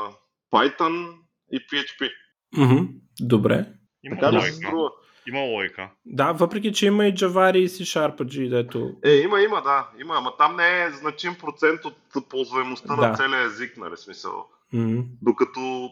Python 0.52 1.14
и 1.52 1.58
PHP. 1.58 2.10
Mm-hmm. 2.56 2.88
Добре. 3.20 3.66
Има 4.02 4.16
Така 4.16 4.32
да 4.32 4.42
се 4.42 4.52
струва. 4.52 4.90
Има 5.28 5.40
лойка. 5.40 5.90
Да, 6.06 6.32
въпреки, 6.32 6.72
че 6.72 6.86
има 6.86 7.06
и 7.06 7.14
Java 7.14 7.56
и 7.56 7.68
C-Sharp, 7.68 8.48
дето... 8.50 8.92
Е, 9.04 9.14
има, 9.14 9.40
има, 9.40 9.62
да, 9.62 9.88
има, 10.00 10.14
ама 10.16 10.32
там 10.38 10.56
не 10.56 10.82
е 10.84 10.90
значим 10.90 11.34
процент 11.40 11.80
от 11.84 12.28
ползваемостта 12.28 12.96
Да. 12.96 13.08
на 13.08 13.16
целия 13.16 13.42
език, 13.42 13.76
нали, 13.76 13.96
смисъл. 13.96 14.46
Mm-hmm. 14.74 15.04
Докато 15.22 15.90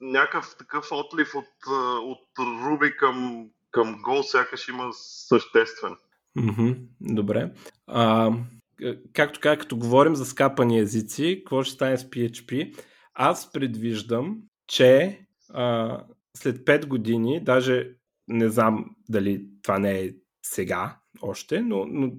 някакъв 0.00 0.56
такъв 0.58 0.88
отлив 0.92 1.34
от, 1.34 1.44
а, 1.68 1.98
от 1.98 2.20
Ruby 2.38 2.96
към, 2.96 3.46
към 3.70 3.94
Go 4.02 4.22
сякаш 4.22 4.68
има 4.68 4.88
съществен. 4.92 5.96
Мгм, 6.36 6.70
Добре. 7.00 7.50
А, 7.86 8.30
к- 8.82 8.98
както 9.14 9.40
казах, 9.40 9.58
като 9.58 9.76
говорим 9.76 10.16
за 10.16 10.24
скапани 10.26 10.78
езици, 10.78 11.40
какво 11.44 11.62
ще 11.62 11.74
стане 11.74 11.96
с 11.98 12.04
PHP? 12.10 12.74
Аз 13.14 13.52
предвиждам, 13.52 14.36
че 14.66 15.20
а, 15.54 15.98
след 16.36 16.56
5 16.56 16.86
години, 16.86 17.44
даже 17.44 17.90
не 18.28 18.48
знам 18.48 18.84
дали 19.08 19.46
това 19.62 19.78
не 19.78 20.00
е 20.00 20.10
сега 20.42 20.98
още, 21.22 21.60
но, 21.60 21.86
но 21.86 22.12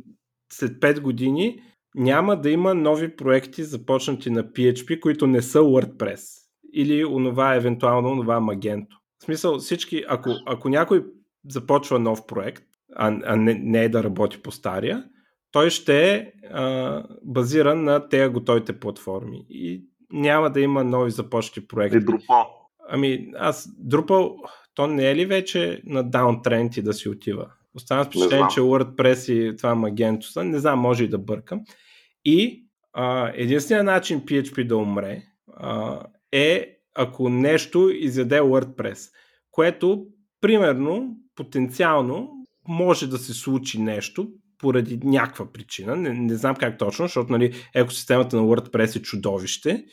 след 0.51 0.71
5 0.71 0.99
години 0.99 1.61
няма 1.95 2.41
да 2.41 2.49
има 2.49 2.73
нови 2.73 3.15
проекти 3.15 3.63
започнати 3.63 4.29
на 4.29 4.43
PHP, 4.43 4.99
които 4.99 5.27
не 5.27 5.41
са 5.41 5.59
WordPress 5.59 6.47
или 6.73 7.05
онова 7.05 7.55
евентуално 7.55 8.09
онова 8.09 8.39
Magento. 8.39 8.95
В 9.19 9.23
смисъл 9.23 9.57
всички, 9.57 10.03
ако, 10.07 10.29
ако 10.45 10.69
някой 10.69 11.05
започва 11.49 11.99
нов 11.99 12.27
проект, 12.27 12.63
а, 12.95 13.19
а 13.25 13.35
не, 13.35 13.53
не 13.53 13.83
е 13.83 13.89
да 13.89 14.03
работи 14.03 14.41
по 14.41 14.51
стария, 14.51 15.03
той 15.51 15.69
ще 15.69 16.13
е 16.13 16.31
а, 16.51 17.03
базиран 17.23 17.83
на 17.83 18.09
тези 18.09 18.33
готовите 18.33 18.79
платформи. 18.79 19.45
И 19.49 19.85
няма 20.11 20.49
да 20.49 20.61
има 20.61 20.83
нови 20.83 21.11
започти 21.11 21.67
проекти. 21.67 21.97
И 21.97 22.01
Drupal. 22.01 22.45
Ами, 22.89 23.31
аз 23.37 23.69
Drupal, 23.87 24.35
то 24.73 24.87
не 24.87 25.11
е 25.11 25.15
ли 25.15 25.25
вече 25.25 25.81
на 25.85 26.03
даунтренд 26.03 26.77
и 26.77 26.81
да 26.81 26.93
си 26.93 27.09
отива? 27.09 27.51
Остана 27.73 28.03
впечатление, 28.03 28.45
че 28.53 28.59
WordPress 28.59 29.33
и 29.33 29.57
това 29.57 29.75
Magento 29.75 30.21
са. 30.21 30.43
Не 30.43 30.59
знам, 30.59 30.79
може 30.79 31.03
и 31.03 31.09
да 31.09 31.17
бъркам. 31.17 31.61
И 32.25 32.65
а, 32.93 33.31
единственият 33.35 33.85
начин 33.85 34.21
PHP 34.21 34.67
да 34.67 34.77
умре 34.77 35.23
а, 35.53 36.01
е 36.31 36.77
ако 36.95 37.29
нещо 37.29 37.89
изяде 37.89 38.39
WordPress, 38.39 39.11
което 39.51 40.05
примерно, 40.41 41.17
потенциално, 41.35 42.29
може 42.67 43.07
да 43.09 43.17
се 43.17 43.33
случи 43.33 43.81
нещо 43.81 44.29
поради 44.57 44.99
някаква 45.03 45.51
причина. 45.51 45.95
Не, 45.95 46.09
не 46.09 46.35
знам 46.35 46.55
как 46.55 46.77
точно, 46.77 47.05
защото 47.05 47.31
нали, 47.31 47.53
екосистемата 47.75 48.35
на 48.35 48.41
WordPress 48.41 48.99
е 48.99 49.01
чудовище, 49.01 49.85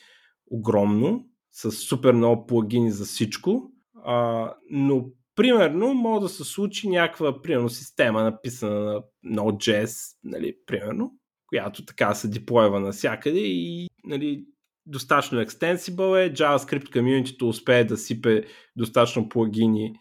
огромно, 0.51 1.25
с 1.55 1.71
супер 1.71 2.13
много 2.13 2.47
плагини 2.47 2.91
за 2.91 3.05
всичко, 3.05 3.73
а, 4.05 4.51
но 4.71 5.07
примерно 5.37 5.95
може 5.95 6.23
да 6.23 6.29
се 6.29 6.45
случи 6.45 6.89
някаква 6.89 7.43
примерно, 7.43 7.69
система 7.69 8.23
написана 8.23 8.81
на 8.81 9.03
Node.js, 9.43 10.17
нали, 10.25 10.57
примерно, 10.67 11.13
която 11.47 11.85
така 11.85 12.15
се 12.15 12.29
деплойва 12.29 12.81
навсякъде 12.81 13.41
и 13.41 13.89
нали, 14.05 14.45
достатъчно 14.87 15.41
екстенсибъл 15.41 16.17
е, 16.17 16.33
JavaScript 16.33 16.93
комьюнитито 16.93 17.49
успее 17.49 17.85
да 17.85 17.97
сипе 17.97 18.45
достатъчно 18.77 19.29
плагини 19.29 19.93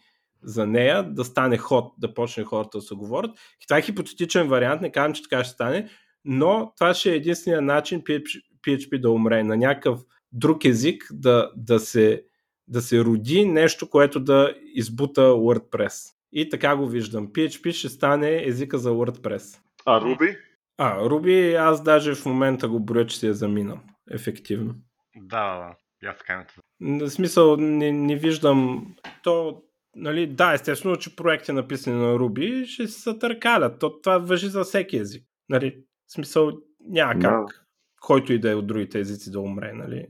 за 0.42 0.66
нея, 0.66 1.02
да 1.02 1.24
стане 1.24 1.58
ход, 1.58 1.92
да 1.98 2.14
почне 2.14 2.44
хората 2.44 2.78
да 2.78 2.82
се 2.82 2.94
говорят. 2.94 3.30
И 3.62 3.66
това 3.66 3.78
е 3.78 3.82
хипотетичен 3.82 4.48
вариант, 4.48 4.82
не 4.82 4.92
казвам, 4.92 5.14
че 5.14 5.22
така 5.22 5.44
ще 5.44 5.52
стане, 5.52 5.88
но 6.24 6.72
това 6.76 6.94
ще 6.94 7.12
е 7.12 7.16
единствения 7.16 7.62
начин 7.62 8.02
PHP, 8.02 8.40
PHP 8.66 9.00
да 9.00 9.10
умре. 9.10 9.44
На 9.44 9.56
някакъв 9.56 10.00
друг 10.34 10.64
език 10.64 11.08
да, 11.12 11.50
да, 11.56 11.80
се, 11.80 12.24
да 12.68 12.82
се 12.82 13.04
роди 13.04 13.44
нещо, 13.44 13.90
което 13.90 14.20
да 14.20 14.54
избута 14.74 15.20
WordPress. 15.20 16.14
И 16.32 16.48
така 16.48 16.76
го 16.76 16.86
виждам. 16.86 17.28
PHP 17.28 17.72
ще 17.72 17.88
стане 17.88 18.42
езика 18.46 18.78
за 18.78 18.90
WordPress. 18.90 19.60
А 19.84 20.00
Ruby? 20.00 20.38
А, 20.78 21.00
Ruby 21.00 21.56
аз 21.56 21.82
даже 21.82 22.14
в 22.14 22.26
момента 22.26 22.68
го 22.68 22.80
броя, 22.80 23.06
че 23.06 23.18
се 23.18 23.28
е 23.28 23.32
заминал. 23.32 23.80
Ефективно. 24.10 24.74
Да, 25.16 25.58
да, 25.58 25.60
да. 25.60 25.74
Аз 26.08 26.18
така 26.18 26.46
В 26.80 27.10
смисъл, 27.10 27.56
не, 27.56 27.92
не 27.92 28.16
виждам 28.16 28.86
то, 29.22 29.62
нали, 29.96 30.26
да, 30.26 30.54
естествено, 30.54 30.96
че 30.96 31.16
проекти 31.16 31.52
написани 31.52 31.96
на 31.96 32.16
Ruby 32.16 32.66
ще 32.66 32.86
се 32.86 33.18
търкалят. 33.18 33.78
То, 33.78 34.00
това 34.00 34.18
въжи 34.18 34.48
за 34.48 34.64
всеки 34.64 34.96
език. 34.96 35.24
Нали, 35.48 35.84
в 36.06 36.12
смисъл, 36.12 36.52
няма 36.80 37.12
как 37.12 37.20
Да. 37.20 37.63
Който 38.06 38.32
и 38.32 38.38
да 38.38 38.50
е 38.50 38.54
от 38.54 38.66
другите 38.66 38.98
езици 39.00 39.30
да 39.30 39.40
умре, 39.40 39.72
нали, 39.72 40.06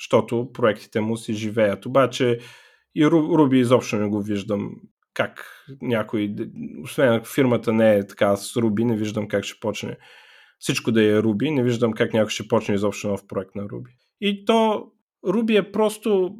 защото 0.00 0.52
проектите 0.52 1.00
му 1.00 1.16
си 1.16 1.34
живеят. 1.34 1.86
Обаче 1.86 2.38
и 2.94 3.06
Ру- 3.06 3.36
Ruby 3.36 3.54
изобщо 3.54 3.96
не 3.96 4.08
го 4.08 4.22
виждам 4.22 4.70
как 5.14 5.46
някой, 5.82 6.34
освен 6.82 7.22
фирмата 7.34 7.72
не 7.72 7.94
е 7.94 8.06
така 8.06 8.36
с 8.36 8.54
Ruby, 8.54 8.84
не 8.84 8.96
виждам 8.96 9.28
как 9.28 9.44
ще 9.44 9.60
почне 9.60 9.98
всичко 10.58 10.92
да 10.92 11.02
е 11.02 11.22
Ruby, 11.22 11.50
не 11.50 11.62
виждам 11.62 11.92
как 11.92 12.12
някой 12.12 12.30
ще 12.30 12.48
почне 12.48 12.74
изобщо 12.74 13.08
нов 13.08 13.26
проект 13.26 13.54
на 13.54 13.62
Ruby. 13.62 13.90
И 14.20 14.44
то 14.44 14.86
Ruby 15.26 15.58
е 15.58 15.72
просто 15.72 16.36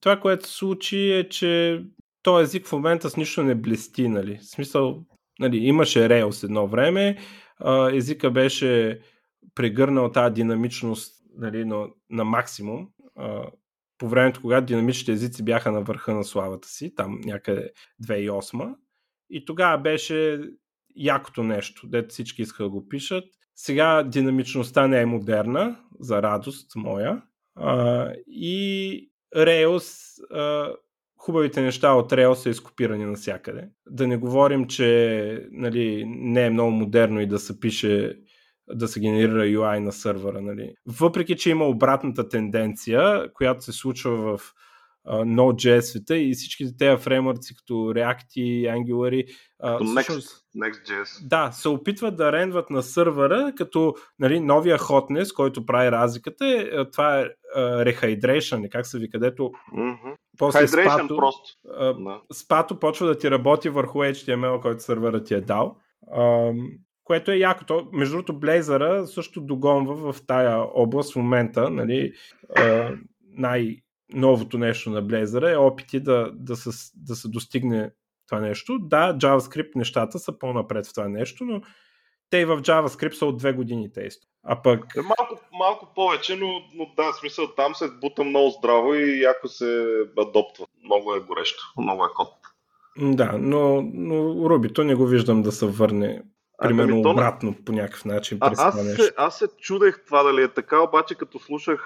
това, 0.00 0.20
което 0.20 0.46
се 0.46 0.54
случи 0.54 1.12
е, 1.12 1.28
че 1.28 1.82
този 2.22 2.42
език 2.42 2.66
в 2.66 2.72
момента 2.72 3.10
с 3.10 3.16
нищо 3.16 3.42
не 3.42 3.54
блести, 3.54 4.08
нали. 4.08 4.38
В 4.42 4.44
смисъл, 4.44 5.04
нали, 5.38 5.56
имаше 5.56 5.98
Rails 5.98 6.44
едно 6.44 6.68
време, 6.68 7.16
езика 7.92 8.30
беше 8.30 9.00
прегърнал 9.54 10.12
тази 10.12 10.34
динамичност 10.34 11.22
нали, 11.36 11.64
на, 11.64 11.86
на 12.10 12.24
максимум. 12.24 12.88
А, 13.16 13.44
по 13.98 14.08
времето, 14.08 14.40
когато 14.40 14.66
динамичните 14.66 15.12
езици 15.12 15.44
бяха 15.44 15.72
на 15.72 15.80
върха 15.80 16.14
на 16.14 16.24
славата 16.24 16.68
си, 16.68 16.94
там 16.94 17.20
някъде 17.24 17.70
2008 18.04 18.74
и 19.30 19.44
тогава 19.44 19.78
беше 19.78 20.40
якото 20.96 21.42
нещо, 21.42 21.88
дето 21.88 22.08
всички 22.08 22.42
искаха 22.42 22.62
да 22.62 22.70
го 22.70 22.88
пишат. 22.88 23.24
Сега 23.54 24.02
динамичността 24.02 24.86
не 24.86 25.00
е 25.00 25.06
модерна, 25.06 25.80
за 26.00 26.22
радост 26.22 26.76
моя. 26.76 27.22
А, 27.54 28.10
и 28.26 29.10
Rails, 29.36 30.18
а, 30.30 30.74
хубавите 31.18 31.60
неща 31.62 31.92
от 31.92 32.12
Rails 32.12 32.34
са 32.34 32.50
изкопирани 32.50 33.04
навсякъде. 33.04 33.68
Да 33.90 34.06
не 34.06 34.16
говорим, 34.16 34.66
че 34.66 35.48
нали, 35.52 36.04
не 36.06 36.46
е 36.46 36.50
много 36.50 36.70
модерно 36.70 37.20
и 37.20 37.26
да 37.26 37.38
се 37.38 37.60
пише 37.60 38.18
да 38.68 38.88
се 38.88 39.00
генерира 39.00 39.42
UI 39.44 39.78
на 39.78 39.92
сървъра. 39.92 40.40
Нали. 40.40 40.74
Въпреки, 40.86 41.36
че 41.36 41.50
има 41.50 41.64
обратната 41.64 42.28
тенденция, 42.28 43.32
която 43.32 43.64
се 43.64 43.72
случва 43.72 44.10
в 44.36 44.52
uh, 45.08 45.24
Node.js 45.34 45.80
света 45.80 46.16
и 46.16 46.34
всичките 46.34 46.76
тези 46.76 47.02
фреймворци 47.02 47.56
като 47.56 47.72
React 47.72 48.26
и 48.36 48.66
Angular 48.66 49.26
uh, 49.64 49.78
Next, 49.80 50.42
Next.js. 50.56 51.28
да, 51.28 51.52
се 51.52 51.68
опитват 51.68 52.16
да 52.16 52.32
рендват 52.32 52.70
на 52.70 52.82
сървъра, 52.82 53.52
като 53.56 53.94
нали, 54.18 54.40
новия 54.40 54.78
hotness, 54.78 55.34
който 55.34 55.66
прави 55.66 55.90
разликата, 55.90 56.46
е, 56.46 56.90
това 56.90 57.20
е 57.20 57.24
uh, 57.58 57.94
rehydration, 57.94 58.68
как 58.68 58.86
се 58.86 58.98
ви, 58.98 59.10
където 59.10 59.50
Мгм. 59.72 60.12
после 60.38 60.58
Hydration 60.58 60.96
спато, 60.96 61.16
просто. 61.16 61.50
а, 61.78 61.94
Да. 61.94 62.20
спато 62.34 62.78
почва 62.78 63.06
да 63.06 63.18
ти 63.18 63.30
работи 63.30 63.68
върху 63.68 63.98
HTML, 63.98 64.60
който 64.60 64.82
сървъра 64.82 65.22
ти 65.22 65.34
е 65.34 65.40
дал. 65.40 65.76
Ам, 66.16 66.68
което 67.06 67.30
е 67.30 67.36
яко. 67.36 67.64
То, 67.64 67.88
между 67.92 68.16
другото, 68.16 68.40
Blazor 68.40 69.04
също 69.04 69.40
догонва 69.40 70.12
в 70.12 70.26
тая 70.26 70.58
област 70.74 71.12
в 71.12 71.16
момента. 71.16 71.70
Нали, 71.70 72.12
а, 72.56 72.90
най-новото 73.22 74.58
нещо 74.58 74.90
на 74.90 75.04
Blazor 75.04 75.52
е 75.52 75.56
опити 75.56 76.00
да, 76.00 76.30
да, 76.32 76.56
се, 76.56 76.70
да 76.96 77.16
се 77.16 77.28
достигне 77.28 77.90
това 78.28 78.40
нещо. 78.40 78.78
Да, 78.78 79.14
JavaScript 79.14 79.76
нещата 79.76 80.18
са 80.18 80.38
по-напред 80.38 80.86
в 80.86 80.94
това 80.94 81.08
нещо, 81.08 81.44
но 81.44 81.60
те 82.30 82.38
и 82.38 82.44
в 82.44 82.62
JavaScript 82.62 83.12
са 83.12 83.26
от 83.26 83.36
две 83.36 83.52
години 83.52 83.92
тесто. 83.92 84.26
А 84.42 84.62
пък 84.62 84.96
Е, 84.96 85.00
малко, 85.00 85.40
малко 85.52 85.92
повече, 85.94 86.36
но, 86.36 86.46
но 86.74 86.92
да, 86.96 87.12
смисъл 87.12 87.54
там 87.54 87.74
се 87.74 87.90
бута 87.90 88.24
много 88.24 88.50
здраво 88.50 88.94
и 88.94 89.22
яко 89.22 89.48
се 89.48 89.86
адоптва. 90.18 90.66
Много 90.84 91.14
е 91.14 91.20
горещо, 91.20 91.62
много 91.78 92.04
е 92.04 92.08
код. 92.16 92.28
да, 92.98 93.32
но, 93.38 93.82
но 93.94 94.50
Рубито 94.50 94.84
не 94.84 94.94
го 94.94 95.06
виждам 95.06 95.42
да 95.42 95.52
се 95.52 95.66
върне 95.66 96.22
примерно 96.58 96.92
Ами, 96.92 97.02
то 97.02 97.08
не- 97.08 97.12
обратно 97.14 97.54
по 97.64 97.72
някакъв 97.72 98.04
начин 98.04 98.38
А, 98.40 98.52
аз, 98.56 98.84
нещо. 98.84 99.02
се, 99.02 99.12
аз 99.16 99.38
се 99.38 99.46
чудех 99.60 100.04
това 100.06 100.22
дали 100.22 100.42
е 100.42 100.48
така, 100.48 100.80
обаче 100.80 101.14
като 101.14 101.38
слушах 101.38 101.80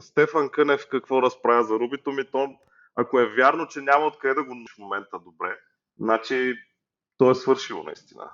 Стефан 0.00 0.48
Кънев 0.48 0.86
какво 0.90 1.22
разправя 1.22 1.64
за 1.64 1.74
Рубито 1.74 2.12
ми, 2.12 2.24
то 2.32 2.48
ако 2.96 3.20
е 3.20 3.26
вярно, 3.26 3.66
че 3.66 3.80
няма 3.80 4.06
откъде 4.06 4.34
да 4.34 4.44
го 4.44 4.54
в 4.74 4.78
момента 4.78 5.18
добре, 5.24 5.56
значи 5.98 6.54
то 7.18 7.30
е 7.30 7.34
свършило 7.34 7.82
наистина. 7.82 8.24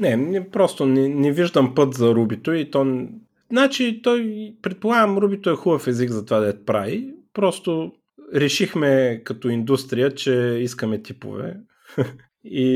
Не, 0.00 0.16
не 0.16 0.50
просто 0.50 0.86
не, 0.86 1.08
не 1.08 1.32
виждам 1.32 1.74
път 1.74 1.94
за 1.94 2.14
Рубито 2.14 2.52
и 2.52 2.70
то... 2.70 3.06
Значи 3.50 4.00
той, 4.02 4.52
предполагам, 4.62 5.18
Рубито 5.18 5.50
е 5.50 5.56
хубав 5.56 5.86
език 5.86 6.10
за 6.10 6.24
това 6.24 6.40
да 6.40 6.46
я 6.46 6.64
прави. 6.64 7.14
просто 7.32 7.92
решихме 8.34 9.22
като 9.24 9.48
индустрия, 9.48 10.14
че 10.14 10.32
искаме 10.60 11.02
типове 11.02 11.56
и, 12.44 12.66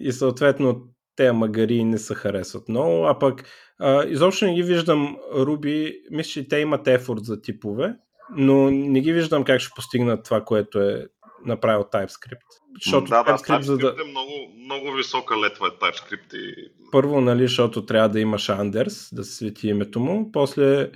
и 0.00 0.12
съответно 0.12 0.82
те 1.16 1.32
магари 1.32 1.84
не 1.84 1.98
се 1.98 2.14
харесват 2.14 2.68
много, 2.68 3.06
а 3.06 3.18
пък 3.18 3.44
а, 3.78 4.04
изобщо 4.04 4.44
не 4.44 4.54
ги 4.54 4.62
виждам 4.62 5.16
Руби, 5.34 5.94
мисля, 6.10 6.30
че 6.30 6.48
те 6.48 6.58
имат 6.58 6.88
ефорт 6.88 7.24
за 7.24 7.42
типове, 7.42 7.94
но 8.36 8.70
не 8.70 9.00
ги 9.00 9.12
виждам 9.12 9.44
как 9.44 9.60
ще 9.60 9.72
постигнат 9.76 10.24
това, 10.24 10.44
което 10.44 10.80
е 10.80 11.06
направил 11.44 11.84
TypeScript. 11.84 12.46
Защото 12.84 13.08
да, 13.08 13.24
TypeScript, 13.24 13.26
да, 13.26 13.38
TypeScript 13.38 13.60
за 13.60 13.78
да... 13.78 13.88
е 13.88 14.10
много, 14.10 14.30
много 14.64 14.92
висока 14.96 15.40
летва 15.40 15.66
е 15.66 15.70
TypeScript. 15.70 16.34
И... 16.34 16.72
Първо, 16.92 17.20
нали, 17.20 17.42
защото 17.42 17.86
трябва 17.86 18.08
да 18.08 18.20
имаш 18.20 18.48
Андерс, 18.48 19.08
да 19.12 19.24
се 19.24 19.36
свети 19.36 19.68
името 19.68 20.00
му, 20.00 20.32
после 20.32 20.90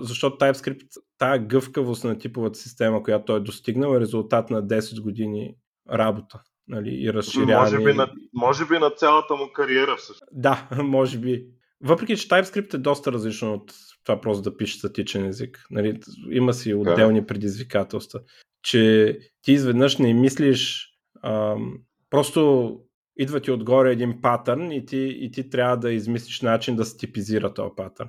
защото 0.00 0.36
TypeScript, 0.36 0.86
тая 1.18 1.38
гъвкавост 1.38 2.04
на 2.04 2.18
типовата 2.18 2.58
система, 2.58 3.02
която 3.02 3.24
той 3.24 3.36
е 3.36 3.40
достигнал, 3.40 3.94
е 3.94 4.00
резултат 4.00 4.50
на 4.50 4.62
10 4.62 5.02
години 5.02 5.54
работа 5.92 6.42
нали, 6.68 7.04
и 7.04 7.12
разширяване. 7.12 7.78
Може 7.78 7.78
би, 7.78 7.92
на, 7.92 8.12
може 8.34 8.66
би 8.66 8.78
на 8.78 8.90
цялата 8.90 9.36
му 9.36 9.52
кариера 9.54 9.96
всъщност. 9.96 10.24
Да, 10.32 10.68
може 10.82 11.18
би. 11.18 11.46
Въпреки, 11.80 12.16
че 12.16 12.28
TypeScript 12.28 12.74
е 12.74 12.78
доста 12.78 13.12
различно 13.12 13.54
от 13.54 13.72
това 14.04 14.20
просто 14.20 14.50
да 14.50 14.56
пишеш 14.56 14.76
статичен 14.76 15.26
език. 15.26 15.66
Нали, 15.70 16.00
има 16.30 16.52
си 16.52 16.74
отделни 16.74 17.26
предизвикателства. 17.26 18.20
Че 18.62 19.18
ти 19.42 19.52
изведнъж 19.52 19.98
не 19.98 20.14
мислиш 20.14 20.88
ам, 21.24 21.78
просто 22.10 22.72
идва 23.16 23.40
ти 23.40 23.50
отгоре 23.50 23.92
един 23.92 24.20
патърн 24.20 24.72
и 24.72 24.86
ти, 24.86 25.16
и 25.20 25.30
ти 25.30 25.50
трябва 25.50 25.76
да 25.76 25.92
измислиш 25.92 26.40
начин 26.40 26.76
да 26.76 26.84
се 26.84 26.96
типизира 26.96 27.54
този 27.54 27.70
патърн. 27.76 28.08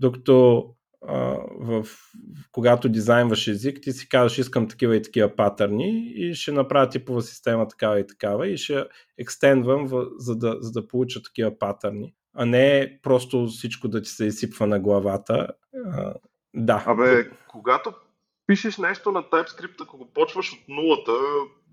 Докато 0.00 0.64
в, 1.02 1.86
когато 2.52 2.88
дизайнваш 2.88 3.48
език, 3.48 3.78
ти 3.82 3.92
си 3.92 4.08
казваш 4.08 4.38
искам 4.38 4.68
такива 4.68 4.96
и 4.96 5.02
такива 5.02 5.36
патърни 5.36 6.12
и 6.14 6.34
ще 6.34 6.52
направя 6.52 6.88
типова 6.88 7.22
система 7.22 7.68
такава 7.68 8.00
и 8.00 8.06
такава 8.06 8.48
и 8.48 8.56
ще 8.56 8.84
екстендвам, 9.18 9.88
за 10.18 10.36
да, 10.36 10.56
за 10.60 10.72
да 10.72 10.88
получа 10.88 11.22
такива 11.22 11.58
патърни. 11.58 12.14
А 12.36 12.46
не 12.46 12.98
просто 13.02 13.46
всичко 13.46 13.88
да 13.88 14.02
ти 14.02 14.10
се 14.10 14.24
изсипва 14.24 14.66
на 14.66 14.80
главата. 14.80 15.48
А, 15.86 16.14
да. 16.54 16.84
Абе, 16.86 17.30
когато 17.48 17.92
пишеш 18.46 18.78
нещо 18.78 19.12
на 19.12 19.22
TypeScript, 19.22 19.82
ако 19.82 19.98
го 19.98 20.12
почваш 20.12 20.52
от 20.52 20.68
нулата, 20.68 21.12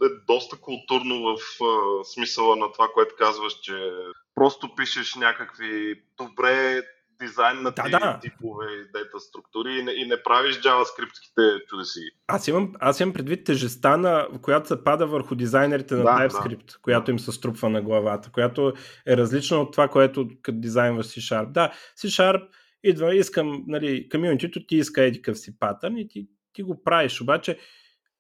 е 0.04 0.08
доста 0.28 0.58
културно 0.58 1.22
в 1.22 1.64
а, 1.64 2.04
смисъла 2.04 2.56
на 2.56 2.72
това, 2.72 2.88
което 2.94 3.16
казваш, 3.18 3.54
че 3.54 3.92
просто 4.36 4.76
пишеш 4.76 5.16
някакви 5.16 6.02
добре 6.18 6.82
дизайн 7.22 7.62
на 7.62 7.72
да, 7.72 7.90
да. 7.90 8.20
типове 8.22 8.66
и 8.66 8.92
дата 8.94 9.20
структури 9.20 9.80
и 9.80 9.84
не, 9.84 9.92
и 9.92 10.06
не 10.06 10.24
правиш 10.24 10.62
JavaScript-ките 10.62 11.66
чудеси. 11.70 12.00
Аз 12.28 12.48
имам, 12.48 12.74
аз 12.80 13.00
имам 13.00 13.14
предвид 13.14 13.46
тежестта, 13.46 13.98
на, 13.98 14.28
която 14.42 14.68
се 14.68 14.84
пада 14.84 15.08
върху 15.08 15.36
дизайнерите 15.36 15.96
на 15.96 16.04
да, 16.04 16.10
TypeScript, 16.10 16.74
да. 16.74 16.80
която 16.82 17.12
им 17.12 17.20
се 17.20 17.32
струпва 17.32 17.70
на 17.70 17.82
главата, 17.82 18.32
която 18.32 18.74
е 19.08 19.18
различна 19.18 19.58
от 19.58 19.72
това, 19.72 19.88
което 19.88 20.30
като 20.42 20.60
дизайнваш 20.60 21.06
C-Sharp. 21.06 21.52
Да, 21.52 21.74
C-Sharp 21.98 22.48
идва, 22.84 23.16
искам, 23.16 23.64
нали, 23.68 24.10
комьюнитито 24.10 24.66
ти 24.66 24.76
иска 24.76 25.04
еди 25.04 25.22
си 25.34 25.60
патърн 25.60 25.98
и 25.98 26.08
ти, 26.08 26.28
ти 26.54 26.64
го 26.64 26.84
правиш, 26.84 27.22
обаче 27.22 27.60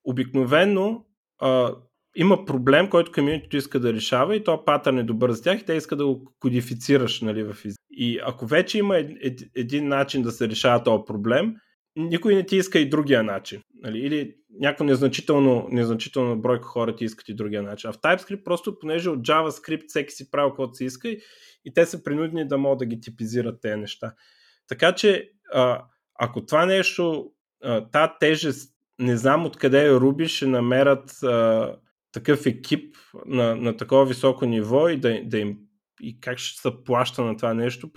обикновено 0.03 1.05
а, 1.39 1.75
има 2.15 2.45
проблем, 2.45 2.89
който 2.89 3.11
комьюнитито 3.11 3.57
иска 3.57 3.79
да 3.79 3.93
решава 3.93 4.35
и 4.35 4.43
то 4.43 4.65
патърн 4.65 4.97
е 4.97 5.03
добър 5.03 5.31
за 5.31 5.43
тях 5.43 5.61
и 5.61 5.65
те 5.65 5.73
искат 5.73 5.97
да 5.97 6.05
го 6.05 6.33
кодифицираш 6.39 7.21
нали, 7.21 7.43
в 7.43 7.65
език. 7.65 7.79
И 7.91 8.19
ако 8.23 8.45
вече 8.45 8.77
има 8.77 8.97
ед, 8.97 9.11
ед, 9.21 9.39
един 9.55 9.87
начин 9.87 10.21
да 10.21 10.31
се 10.31 10.49
решава 10.49 10.83
този 10.83 11.03
проблем, 11.07 11.55
никой 11.95 12.35
не 12.35 12.45
ти 12.45 12.55
иска 12.55 12.79
и 12.79 12.89
другия 12.89 13.23
начин. 13.23 13.61
Нали? 13.75 13.99
Или 13.99 14.35
някакво 14.59 14.83
незначително, 14.83 15.67
незначително 15.71 16.41
бройка 16.41 16.65
хора 16.65 16.95
ти 16.95 17.05
искат 17.05 17.29
и 17.29 17.35
другия 17.35 17.63
начин. 17.63 17.89
А 17.89 17.93
в 17.93 17.97
TypeScript 17.97 18.43
просто, 18.43 18.79
понеже 18.79 19.09
от 19.09 19.19
JavaScript 19.19 19.87
всеки 19.87 20.13
си 20.13 20.31
прави 20.31 20.49
каквото 20.49 20.75
си 20.75 20.85
иска 20.85 21.09
и, 21.09 21.19
и 21.65 21.73
те 21.73 21.85
са 21.85 22.03
принудени 22.03 22.47
да 22.47 22.57
могат 22.57 22.79
да 22.79 22.85
ги 22.85 23.01
типизират 23.01 23.61
тези 23.61 23.75
неща. 23.75 24.13
Така 24.67 24.91
че, 24.91 25.29
а, 25.53 25.83
ако 26.19 26.45
това 26.45 26.65
нещо, 26.65 27.31
тази 27.91 28.11
тежест, 28.19 28.73
не 28.99 29.17
знам 29.17 29.45
откъде 29.45 29.87
е 29.87 29.91
Руби, 29.91 30.27
ще 30.27 30.47
намерят 30.47 31.23
а, 31.23 31.75
такъв 32.17 32.45
екип 32.45 32.95
на, 33.25 33.55
на 33.55 33.77
такова 33.77 34.05
високо 34.05 34.45
ниво 34.45 34.89
и 34.89 34.97
да, 34.97 35.21
да 35.23 35.37
им 35.37 35.57
и 36.01 36.19
как 36.19 36.37
ще 36.37 36.61
се 36.61 36.83
плаща 36.85 37.21
на 37.21 37.37
това 37.37 37.53
нещо, 37.53 37.91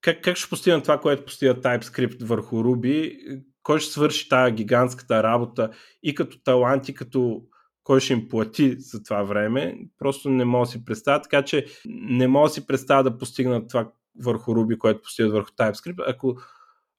как, 0.00 0.22
как 0.22 0.36
ще 0.36 0.50
постигна 0.50 0.82
това, 0.82 1.00
което 1.00 1.24
постига 1.24 1.54
TypeScript 1.54 2.24
върху 2.24 2.56
Ruby, 2.56 3.18
кой 3.62 3.80
ще 3.80 3.92
свърши 3.92 4.28
тази 4.28 4.52
гигантската 4.52 5.22
работа? 5.22 5.70
И 6.02 6.14
като 6.14 6.42
талант, 6.42 6.88
и 6.88 6.94
като 6.94 7.42
кой 7.84 8.00
ще 8.00 8.12
им 8.12 8.28
плати 8.28 8.74
за 8.78 9.02
това 9.02 9.22
време, 9.22 9.78
просто 9.98 10.30
не 10.30 10.44
мога 10.44 10.66
да 10.66 10.70
си 10.70 10.84
представя, 10.84 11.22
така 11.22 11.42
че 11.42 11.66
не 11.86 12.28
мога 12.28 12.48
да 12.48 12.54
си 12.54 12.66
представя 12.66 13.02
да 13.02 13.18
постигнат 13.18 13.68
това 13.68 13.92
върху 14.22 14.52
Ruby, 14.52 14.78
което 14.78 15.02
постигат 15.02 15.32
върху 15.32 15.50
TypeScript. 15.50 16.04
Ако, 16.06 16.36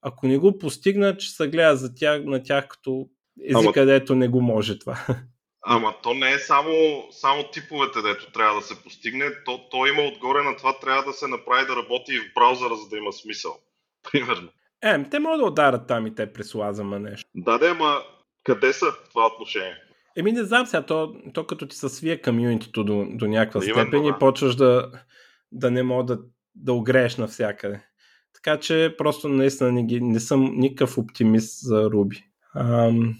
ако 0.02 0.26
не 0.26 0.38
го 0.38 0.58
постигнат, 0.58 1.20
ще 1.20 1.36
се 1.36 1.48
гледа 1.48 1.76
за 1.76 1.94
тях, 1.94 2.24
на 2.24 2.42
тях 2.42 2.68
като 2.68 3.08
език, 3.44 3.56
Ама... 3.56 3.72
където 3.72 4.14
не 4.14 4.28
го 4.28 4.42
може 4.42 4.78
това. 4.78 5.06
Ама 5.68 5.94
то 6.02 6.14
не 6.14 6.32
е 6.32 6.38
само, 6.38 6.72
само 7.10 7.44
типовете, 7.52 8.02
дето 8.02 8.32
трябва 8.32 8.60
да 8.60 8.66
се 8.66 8.82
постигне. 8.82 9.24
То, 9.44 9.68
то 9.70 9.86
има 9.86 10.02
отгоре 10.02 10.42
на 10.42 10.56
това, 10.56 10.78
трябва 10.78 11.02
да 11.04 11.12
се 11.12 11.26
направи 11.28 11.66
да 11.66 11.76
работи 11.76 12.14
и 12.14 12.18
в 12.18 12.34
браузъра, 12.34 12.76
за 12.76 12.88
да 12.88 12.96
има 12.96 13.12
смисъл. 13.12 13.56
Примерно. 14.12 14.48
Е, 14.82 15.10
те 15.10 15.18
могат 15.18 15.40
да 15.40 15.46
ударят 15.46 15.86
там 15.86 16.06
и 16.06 16.14
те 16.14 16.32
преслазама 16.32 16.98
нещо. 16.98 17.30
Да, 17.34 17.58
да, 17.58 17.70
ама 17.70 17.98
къде 18.44 18.72
са 18.72 18.86
в 18.86 19.08
това 19.08 19.26
отношение? 19.26 19.76
Еми 20.16 20.32
не 20.32 20.44
знам 20.44 20.66
сега, 20.66 20.82
то, 20.82 21.14
то 21.34 21.46
като 21.46 21.68
ти 21.68 21.76
се 21.76 21.88
свие 21.88 22.22
комьюнитито 22.22 22.84
до, 22.84 23.06
до 23.10 23.26
някаква 23.26 23.64
Именно, 23.64 23.82
степен 23.82 24.02
да. 24.02 24.08
и 24.08 24.12
почваш 24.20 24.56
да, 24.56 24.90
да 25.52 25.70
не 25.70 25.82
мога 25.82 26.04
да, 26.04 26.22
да 26.54 26.72
огрееш 26.72 27.16
навсякъде. 27.16 27.80
Така 28.34 28.60
че 28.60 28.94
просто 28.98 29.28
наистина 29.28 29.72
не, 29.72 29.84
ги, 29.84 30.00
не 30.00 30.20
съм 30.20 30.52
никакъв 30.54 30.98
оптимист 30.98 31.58
за 31.62 31.90
Руби. 31.90 32.24
Ам, 32.54 33.14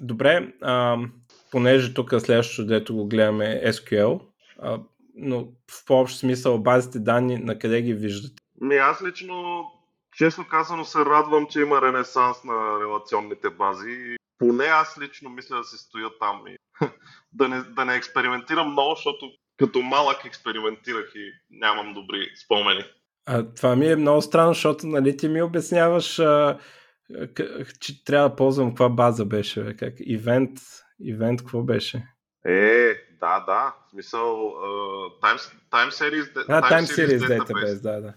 Добре, 0.00 0.52
ам, 0.62 1.12
понеже 1.50 1.94
тук 1.94 2.14
следващото, 2.18 2.66
дето 2.66 2.94
го 2.94 3.08
гледаме 3.08 3.62
SQL, 3.66 4.20
а, 4.62 4.80
но 5.14 5.44
в 5.70 5.86
по-общ 5.86 6.18
смисъл 6.18 6.58
базите 6.58 6.98
данни, 6.98 7.36
на 7.36 7.58
къде 7.58 7.82
ги 7.82 7.94
виждате? 7.94 8.42
Ми 8.60 8.76
аз 8.76 9.02
лично, 9.02 9.64
честно 10.16 10.44
казано, 10.50 10.84
се 10.84 10.98
радвам, 10.98 11.46
че 11.46 11.60
има 11.60 11.82
ренесанс 11.82 12.44
на 12.44 12.80
релационните 12.80 13.50
бази. 13.50 14.16
Поне 14.38 14.64
аз 14.64 14.98
лично 15.00 15.30
мисля 15.30 15.56
да 15.56 15.64
се 15.64 15.78
стоя 15.78 16.08
там 16.20 16.42
и 16.46 16.56
да, 17.32 17.48
не, 17.48 17.62
да 17.62 17.84
не 17.84 17.94
експериментирам 17.94 18.72
много, 18.72 18.94
защото 18.94 19.30
като 19.58 19.82
малък 19.82 20.24
експериментирах 20.24 21.12
и 21.14 21.32
нямам 21.50 21.94
добри 21.94 22.28
спомени. 22.44 22.84
А, 23.26 23.54
това 23.54 23.76
ми 23.76 23.86
е 23.86 23.96
много 23.96 24.22
странно, 24.22 24.54
защото 24.54 24.86
нали, 24.86 25.16
ти 25.16 25.28
ми 25.28 25.42
обясняваш, 25.42 26.18
а, 26.18 26.58
че 27.80 28.04
трябва 28.04 28.28
да 28.28 28.36
ползвам 28.36 28.70
каква 28.70 28.88
база 28.88 29.24
беше, 29.24 29.64
бе, 29.64 29.76
как? 29.76 29.94
Ивент, 30.00 30.50
ивент, 31.04 31.40
какво 31.40 31.62
беше? 31.62 32.06
Е, 32.46 32.94
да, 33.20 33.40
да. 33.40 33.74
В 33.86 33.90
смисъл, 33.90 34.20
uh, 34.20 35.20
time, 35.22 35.54
time 35.70 35.90
Series, 35.90 36.44
а, 36.48 36.62
time, 36.62 36.70
time 36.70 36.82
Series, 36.82 37.18
series 37.18 37.38
Database. 37.38 37.46
database. 37.46 37.80
да, 37.82 38.00
да. 38.00 38.14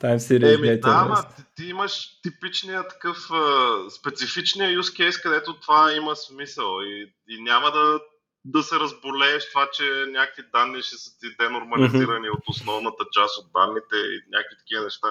Time 0.00 0.16
Series 0.16 0.54
Еми, 0.54 0.80
Да, 0.80 1.04
ма, 1.04 1.22
ти, 1.36 1.42
ти 1.56 1.68
имаш 1.68 2.20
типичния 2.22 2.88
такъв 2.88 3.16
uh, 3.16 3.88
специфичния 3.88 4.78
use 4.78 5.00
case, 5.00 5.22
където 5.22 5.60
това 5.60 5.92
има 5.92 6.16
смисъл 6.16 6.80
и, 6.82 7.14
и 7.28 7.42
няма 7.42 7.70
да, 7.70 8.00
да 8.44 8.62
се 8.62 8.76
разболееш 8.76 9.48
това, 9.50 9.68
че 9.72 9.82
някакви 10.08 10.42
данни 10.52 10.82
ще 10.82 10.96
са 10.96 11.10
ти 11.20 11.36
денормализирани 11.40 12.28
mm-hmm. 12.28 12.38
от 12.38 12.48
основната 12.48 13.04
част 13.12 13.38
от 13.38 13.46
данните 13.54 13.96
и 13.96 14.20
някакви 14.32 14.56
такива 14.58 14.84
неща. 14.84 15.08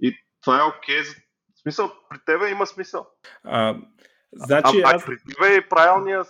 И 0.00 0.16
това 0.42 0.60
е 0.60 0.62
окей 0.62 1.02
okay 1.02 1.16
в 1.56 1.60
смисъл, 1.62 1.92
при 2.10 2.18
тебе 2.26 2.50
има 2.50 2.66
смисъл. 2.66 3.06
А, 3.44 3.76
значи, 4.32 4.82
а, 4.84 4.94
аз... 4.94 5.02
а 5.02 5.06
при 5.06 5.16
тебе 5.18 5.54
е 5.54 5.68
правилния, 5.68 6.24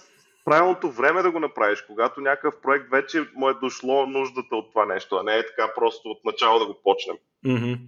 правилното 0.45 0.91
време 0.91 1.23
да 1.23 1.31
го 1.31 1.41
направиш, 1.41 1.83
когато 1.83 2.21
някакъв 2.21 2.55
проект 2.63 2.91
вече 2.91 3.27
му 3.35 3.49
е 3.49 3.55
дошло 3.55 4.07
нуждата 4.07 4.57
от 4.57 4.71
това 4.71 4.87
нещо, 4.87 5.17
а 5.17 5.23
не 5.23 5.39
е 5.39 5.47
така 5.47 5.73
просто 5.75 6.09
от 6.09 6.25
начало 6.25 6.59
да 6.59 6.67
го 6.67 6.81
почнем. 6.83 7.17
Mm-hmm. 7.47 7.79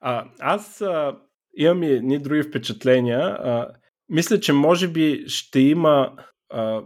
А, 0.00 0.24
аз 0.40 0.80
а, 0.80 1.16
имам 1.56 1.82
и 1.82 2.00
ни 2.00 2.18
други 2.18 2.42
впечатления. 2.42 3.20
А, 3.20 3.68
мисля, 4.08 4.40
че 4.40 4.52
може 4.52 4.88
би 4.88 5.24
ще 5.26 5.60
има 5.60 6.12
а, 6.50 6.82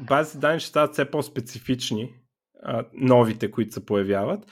бази 0.00 0.38
данни 0.38 0.60
ще 0.60 0.68
стават 0.68 0.92
все 0.92 1.10
по-специфични, 1.10 2.14
а, 2.62 2.84
новите, 2.92 3.50
които 3.50 3.72
се 3.72 3.86
появяват. 3.86 4.44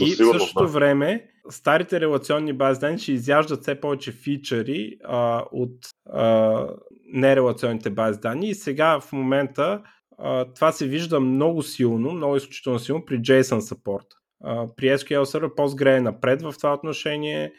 И 0.00 0.14
в 0.14 0.32
същото 0.32 0.64
да. 0.64 0.70
време 0.70 1.28
старите 1.50 2.00
релационни 2.00 2.52
бази 2.52 2.80
данни 2.80 2.98
ще 2.98 3.12
изяждат 3.12 3.62
все 3.62 3.80
повече 3.80 4.12
фичъри 4.12 4.96
а, 5.04 5.44
от 5.52 5.74
а, 6.10 6.66
нерелационните 7.12 7.90
бази 7.90 8.20
данни 8.20 8.48
и 8.48 8.54
сега 8.54 9.00
в 9.00 9.12
момента 9.12 9.82
а, 10.18 10.44
това 10.44 10.72
се 10.72 10.86
вижда 10.86 11.20
много 11.20 11.62
силно, 11.62 12.12
много 12.12 12.36
изключително 12.36 12.78
силно 12.78 13.04
при 13.04 13.18
JSON 13.18 13.60
Support. 13.60 14.06
А, 14.44 14.66
при 14.76 14.86
SQL 14.86 15.24
Server 15.24 15.54
Postgre 15.54 15.96
е 15.96 16.00
напред 16.00 16.42
в 16.42 16.54
това 16.58 16.74
отношение 16.74 17.52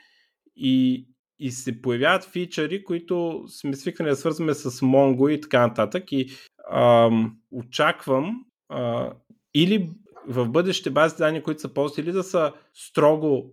и 0.56 1.08
и 1.40 1.52
се 1.52 1.82
появяват 1.82 2.26
фичъри, 2.26 2.84
които 2.84 3.44
сме 3.48 3.76
свикнали 3.76 4.10
да 4.10 4.16
свързваме 4.16 4.54
с 4.54 4.72
Mongo 4.72 5.30
и 5.30 5.42
така 5.42 5.68
нататък. 5.68 6.12
И 6.12 6.30
ам, 6.72 7.38
очаквам 7.52 8.46
а, 8.70 9.12
или 9.54 9.90
в 10.28 10.50
бъдеще 10.50 10.90
бази 10.90 11.16
данни, 11.18 11.44
които 11.44 11.62
са 11.62 11.74
ползват, 11.74 11.98
или 11.98 12.12
да 12.12 12.24
са 12.24 12.54
строго 12.74 13.52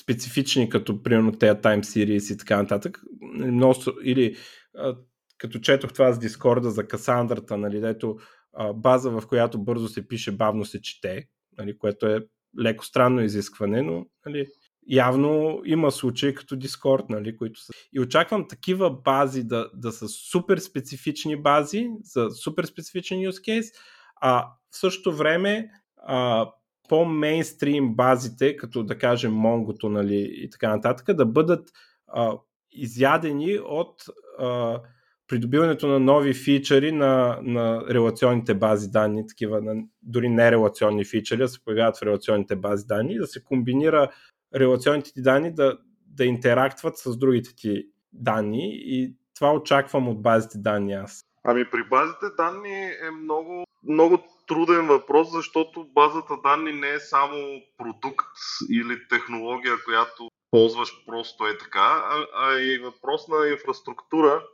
специфични, 0.00 0.68
като 0.68 1.02
примерно 1.02 1.32
тези 1.32 1.52
Time 1.52 1.80
Series 1.80 2.34
и 2.34 2.38
така 2.38 2.56
нататък, 2.56 3.00
много, 3.22 3.74
или 4.04 4.36
а, 4.76 4.96
като 5.38 5.58
четох 5.58 5.92
това 5.92 6.12
с 6.12 6.18
Дискорда 6.18 6.70
за 6.70 6.88
Касандрата, 6.88 7.56
нали, 7.56 7.80
дето 7.80 8.16
а, 8.52 8.72
база, 8.72 9.10
в 9.10 9.22
която 9.28 9.64
бързо 9.64 9.88
се 9.88 10.08
пише, 10.08 10.32
бавно 10.32 10.64
се 10.64 10.82
чете, 10.82 11.28
нали, 11.58 11.78
което 11.78 12.06
е 12.06 12.26
леко 12.60 12.84
странно 12.84 13.22
изискване, 13.22 13.82
но 13.82 14.06
нали, 14.26 14.46
явно 14.88 15.62
има 15.64 15.90
случаи 15.90 16.34
като 16.34 16.56
Discord, 16.56 17.04
нали, 17.08 17.36
които 17.36 17.60
са. 17.60 17.72
И 17.92 18.00
очаквам 18.00 18.48
такива 18.48 18.90
бази 18.90 19.44
да, 19.44 19.70
да 19.74 19.92
са 19.92 20.08
супер 20.08 20.58
специфични 20.58 21.42
бази, 21.42 21.88
за 22.02 22.30
супер 22.30 22.64
специфичен 22.64 23.18
use 23.18 23.30
case, 23.30 23.74
а 24.20 24.46
в 24.70 24.76
същото 24.76 25.16
време 25.16 25.70
а, 25.96 26.50
по-мейнстрим 26.88 27.94
базите, 27.94 28.56
като 28.56 28.82
да 28.82 28.98
кажем 28.98 29.32
Монгото 29.32 29.88
нали, 29.88 30.30
и 30.32 30.50
така 30.50 30.76
нататък, 30.76 31.16
да 31.16 31.26
бъдат 31.26 31.68
а, 32.08 32.38
изядени 32.70 33.58
от 33.58 34.04
а, 34.38 34.80
придобиването 35.28 35.88
на 35.88 35.98
нови 36.00 36.34
фичъри 36.34 36.92
на, 36.92 37.38
на 37.42 37.84
релационните 37.90 38.54
бази 38.54 38.90
данни, 38.90 39.26
такива 39.26 39.60
на, 39.60 39.82
дори 40.02 40.28
нерелационни 40.28 41.04
фичъри, 41.04 41.38
да 41.38 41.48
се 41.48 41.64
появяват 41.64 41.98
в 41.98 42.02
релационните 42.02 42.56
бази 42.56 42.86
данни 42.86 43.18
да 43.18 43.26
се 43.26 43.44
комбинира 43.44 44.10
релационните 44.54 45.12
ти 45.12 45.22
данни 45.22 45.54
да, 45.54 45.78
да 46.06 46.24
интерактват 46.24 46.98
с 46.98 47.16
другите 47.16 47.56
ти 47.56 47.86
данни 48.12 48.70
и 48.72 49.14
това 49.36 49.52
очаквам 49.52 50.08
от 50.08 50.22
базите 50.22 50.58
данни 50.58 50.92
аз. 50.92 51.22
Ами 51.44 51.70
при 51.70 51.84
базите 51.90 52.26
данни 52.36 52.84
е 52.84 53.10
много, 53.22 53.64
много 53.88 54.22
труден 54.46 54.86
въпрос, 54.86 55.32
защото 55.32 55.84
базата 55.84 56.36
данни 56.42 56.72
не 56.72 56.90
е 56.90 57.00
само 57.00 57.62
продукт 57.78 58.36
или 58.70 59.08
технология, 59.08 59.84
която 59.84 60.30
ползваш 60.50 61.04
просто 61.06 61.46
е 61.46 61.58
така, 61.58 62.04
а, 62.10 62.26
а 62.34 62.58
и 62.60 62.78
въпрос 62.78 63.28
на 63.28 63.48
инфраструктура 63.48 64.44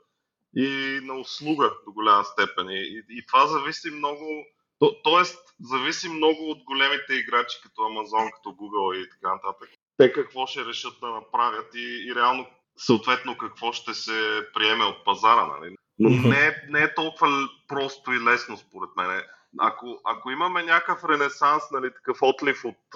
и 0.57 1.01
на 1.03 1.15
услуга 1.15 1.73
до 1.87 1.93
голяма 1.93 2.25
степен. 2.25 2.69
И, 2.71 3.03
и 3.11 3.27
това 3.27 3.47
зависи 3.47 3.91
много, 3.91 4.45
то, 4.79 5.03
тоест 5.05 5.39
зависи 5.61 6.09
много 6.09 6.51
от 6.51 6.59
големите 6.65 7.15
играчи 7.15 7.61
като 7.63 7.81
Amazon, 7.81 8.31
като 8.35 8.49
Google 8.49 9.05
и 9.05 9.11
така 9.11 9.35
нататък. 9.35 9.69
Те 9.97 10.13
какво 10.13 10.47
ще 10.47 10.65
решат 10.65 10.95
да 11.01 11.09
направят 11.11 11.75
и, 11.75 12.09
и 12.09 12.15
реално 12.15 12.47
съответно 12.77 13.39
какво 13.39 13.73
ще 13.73 13.95
се 13.95 14.49
приеме 14.55 14.85
от 14.85 15.05
пазара. 15.05 15.47
Нали? 15.47 15.77
Но 15.99 16.11
не 16.29 16.47
е, 16.47 16.55
не 16.69 16.83
е 16.83 16.95
толкова 16.95 17.49
просто 17.69 18.13
и 18.13 18.21
лесно 18.21 18.57
според 18.57 18.91
мен. 18.97 19.23
Ако, 19.59 20.01
ако 20.05 20.31
имаме 20.31 20.63
някакъв 20.63 21.05
ренесанс, 21.05 21.63
нали, 21.73 21.95
такъв 21.95 22.19
отлив 22.23 22.65
от, 22.65 22.95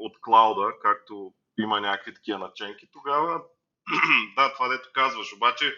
от 0.00 0.12
клауда, 0.20 0.72
както 0.82 1.32
има 1.58 1.80
някакви 1.80 2.14
такива 2.14 2.38
наченки, 2.38 2.88
тогава 2.92 3.42
да, 4.36 4.52
това 4.54 4.68
дето 4.68 4.88
казваш. 4.94 5.32
Обаче, 5.36 5.74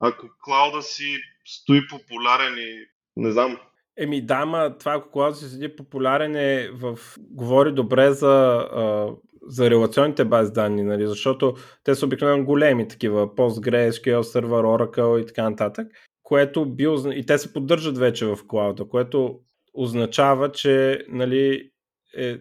ако 0.00 0.26
клауда 0.44 0.82
си 0.82 1.16
стои 1.44 1.88
популярен 1.88 2.54
и 2.58 2.86
не 3.16 3.32
знам. 3.32 3.58
Еми 3.98 4.26
да, 4.26 4.46
ма 4.46 4.78
това 4.78 4.94
ако 4.94 5.10
клауда 5.10 5.36
си 5.36 5.48
седи 5.48 5.76
популярен 5.76 6.36
е 6.36 6.70
в... 6.72 6.98
говори 7.18 7.72
добре 7.72 8.12
за, 8.12 8.68
а, 8.72 9.08
за 9.42 9.70
релационните 9.70 10.24
бази 10.24 10.52
данни, 10.52 10.82
нали? 10.82 11.06
защото 11.06 11.54
те 11.84 11.94
са 11.94 12.06
обикновено 12.06 12.44
големи 12.44 12.88
такива, 12.88 13.34
PostgreSQL, 13.34 14.22
сервер, 14.22 14.62
Oracle 14.62 15.22
и 15.22 15.26
така 15.26 15.50
нататък, 15.50 15.88
което 16.22 16.66
би, 16.66 16.86
и 17.14 17.26
те 17.26 17.38
се 17.38 17.52
поддържат 17.52 17.98
вече 17.98 18.26
в 18.26 18.38
клауда, 18.48 18.88
което 18.88 19.40
означава, 19.74 20.52
че 20.52 21.04
нали, 21.08 21.70
е 22.16 22.38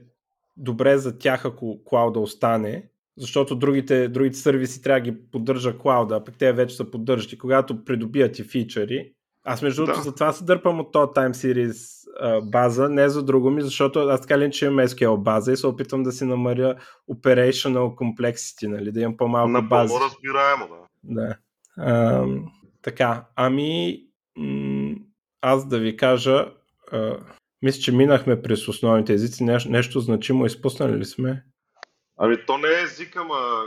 добре 0.57 0.97
за 0.97 1.17
тях, 1.17 1.45
ако 1.45 1.83
клауда 1.83 2.19
остане, 2.19 2.89
защото 3.17 3.55
другите, 3.55 4.07
другите 4.07 4.37
сервиси 4.37 4.81
трябва 4.81 5.01
да 5.01 5.11
ги 5.11 5.17
поддържа 5.31 5.77
клауда, 5.77 6.15
а 6.15 6.23
пък 6.23 6.37
те 6.37 6.53
вече 6.53 6.75
са 6.75 6.91
поддържат. 6.91 7.31
И 7.31 7.37
когато 7.37 7.85
придобият 7.85 8.39
и 8.39 8.43
фичъри, 8.43 9.13
аз 9.43 9.61
между 9.61 9.81
другото 9.81 9.99
да. 9.99 10.03
за 10.03 10.15
това 10.15 10.31
се 10.31 10.43
дърпам 10.43 10.79
от 10.79 10.91
този 10.91 11.09
Time 11.09 11.31
Series 11.31 11.99
а, 12.19 12.41
база, 12.41 12.89
не 12.89 13.09
за 13.09 13.23
друго 13.23 13.49
ми, 13.49 13.61
защото 13.61 13.99
аз 13.99 14.21
така 14.21 14.39
ли 14.39 14.51
че 14.51 14.65
имам 14.65 14.85
SQL 14.85 15.17
база 15.17 15.51
и 15.51 15.57
се 15.57 15.67
опитвам 15.67 16.03
да 16.03 16.11
си 16.11 16.25
намаря 16.25 16.75
operational 17.11 17.95
complexity, 17.95 18.67
нали, 18.67 18.91
да 18.91 19.01
имам 19.01 19.17
по-малко 19.17 19.49
На 19.49 19.61
база. 19.61 19.93
Напълно 19.93 20.05
разбираемо, 20.05 20.67
да. 20.67 20.87
Да. 21.03 21.37
А, 21.77 22.25
така, 22.81 23.25
ами 23.35 23.99
м- 24.37 24.95
аз 25.41 25.67
да 25.67 25.79
ви 25.79 25.97
кажа, 25.97 26.51
а, 26.91 27.17
мисля, 27.61 27.81
че 27.81 27.91
минахме 27.91 28.41
през 28.41 28.67
основните 28.67 29.13
езици, 29.13 29.43
нещо, 29.43 29.69
нещо 29.69 29.99
значимо 29.99 30.45
изпуснали 30.45 30.97
ли 30.97 31.05
сме? 31.05 31.43
Ами 32.17 32.45
то 32.45 32.57
не 32.57 32.67
е 32.67 32.81
език, 32.81 33.15
ама 33.15 33.63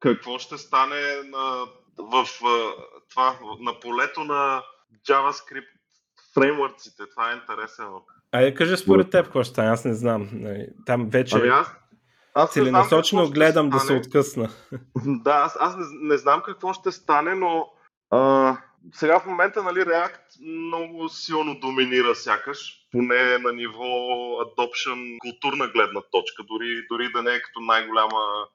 какво 0.00 0.38
ще 0.38 0.58
стане 0.58 1.00
на, 1.24 1.66
в, 1.98 2.24
в 2.24 2.72
това, 3.10 3.38
на 3.60 3.80
полето 3.80 4.24
на 4.24 4.62
JavaScript 5.08 5.74
фреймворците? 6.34 7.02
Това 7.10 7.30
е 7.30 7.34
интересен 7.34 7.84
въпрос. 7.84 8.16
Айде 8.32 8.54
кажи 8.54 8.76
според 8.76 9.10
теб 9.10 9.24
какво 9.24 9.42
ще 9.42 9.52
стане, 9.52 9.68
аз 9.68 9.84
не 9.84 9.94
знам. 9.94 10.28
Нали, 10.32 10.68
там 10.86 11.08
вече 11.10 11.36
ами 11.36 11.48
аз, 11.48 11.68
аз 12.34 12.52
целенасочено 12.52 13.30
гледам 13.30 13.70
да 13.70 13.80
се 13.80 13.92
откъсна. 13.92 14.48
Да, 15.06 15.32
аз, 15.32 15.56
аз 15.60 15.76
не, 15.76 15.84
не 16.00 16.16
знам 16.16 16.42
какво 16.44 16.72
ще 16.72 16.92
стане, 16.92 17.34
но 17.34 17.68
а, 18.10 18.56
сега 18.92 19.20
в 19.20 19.26
момента 19.26 19.62
нали, 19.62 19.80
React 19.80 20.20
много 20.40 21.08
силно 21.08 21.60
доминира 21.60 22.14
сякаш, 22.14 22.86
поне 22.92 23.38
на 23.38 23.52
ниво 23.52 23.84
adoption, 24.42 25.18
културна 25.18 25.68
гледна 25.68 26.00
точка, 26.10 26.42
дори, 26.42 26.86
дори 26.90 27.12
да 27.12 27.22
не 27.22 27.34
е 27.34 27.42
като 27.42 27.60
най-голяма, 27.60 28.46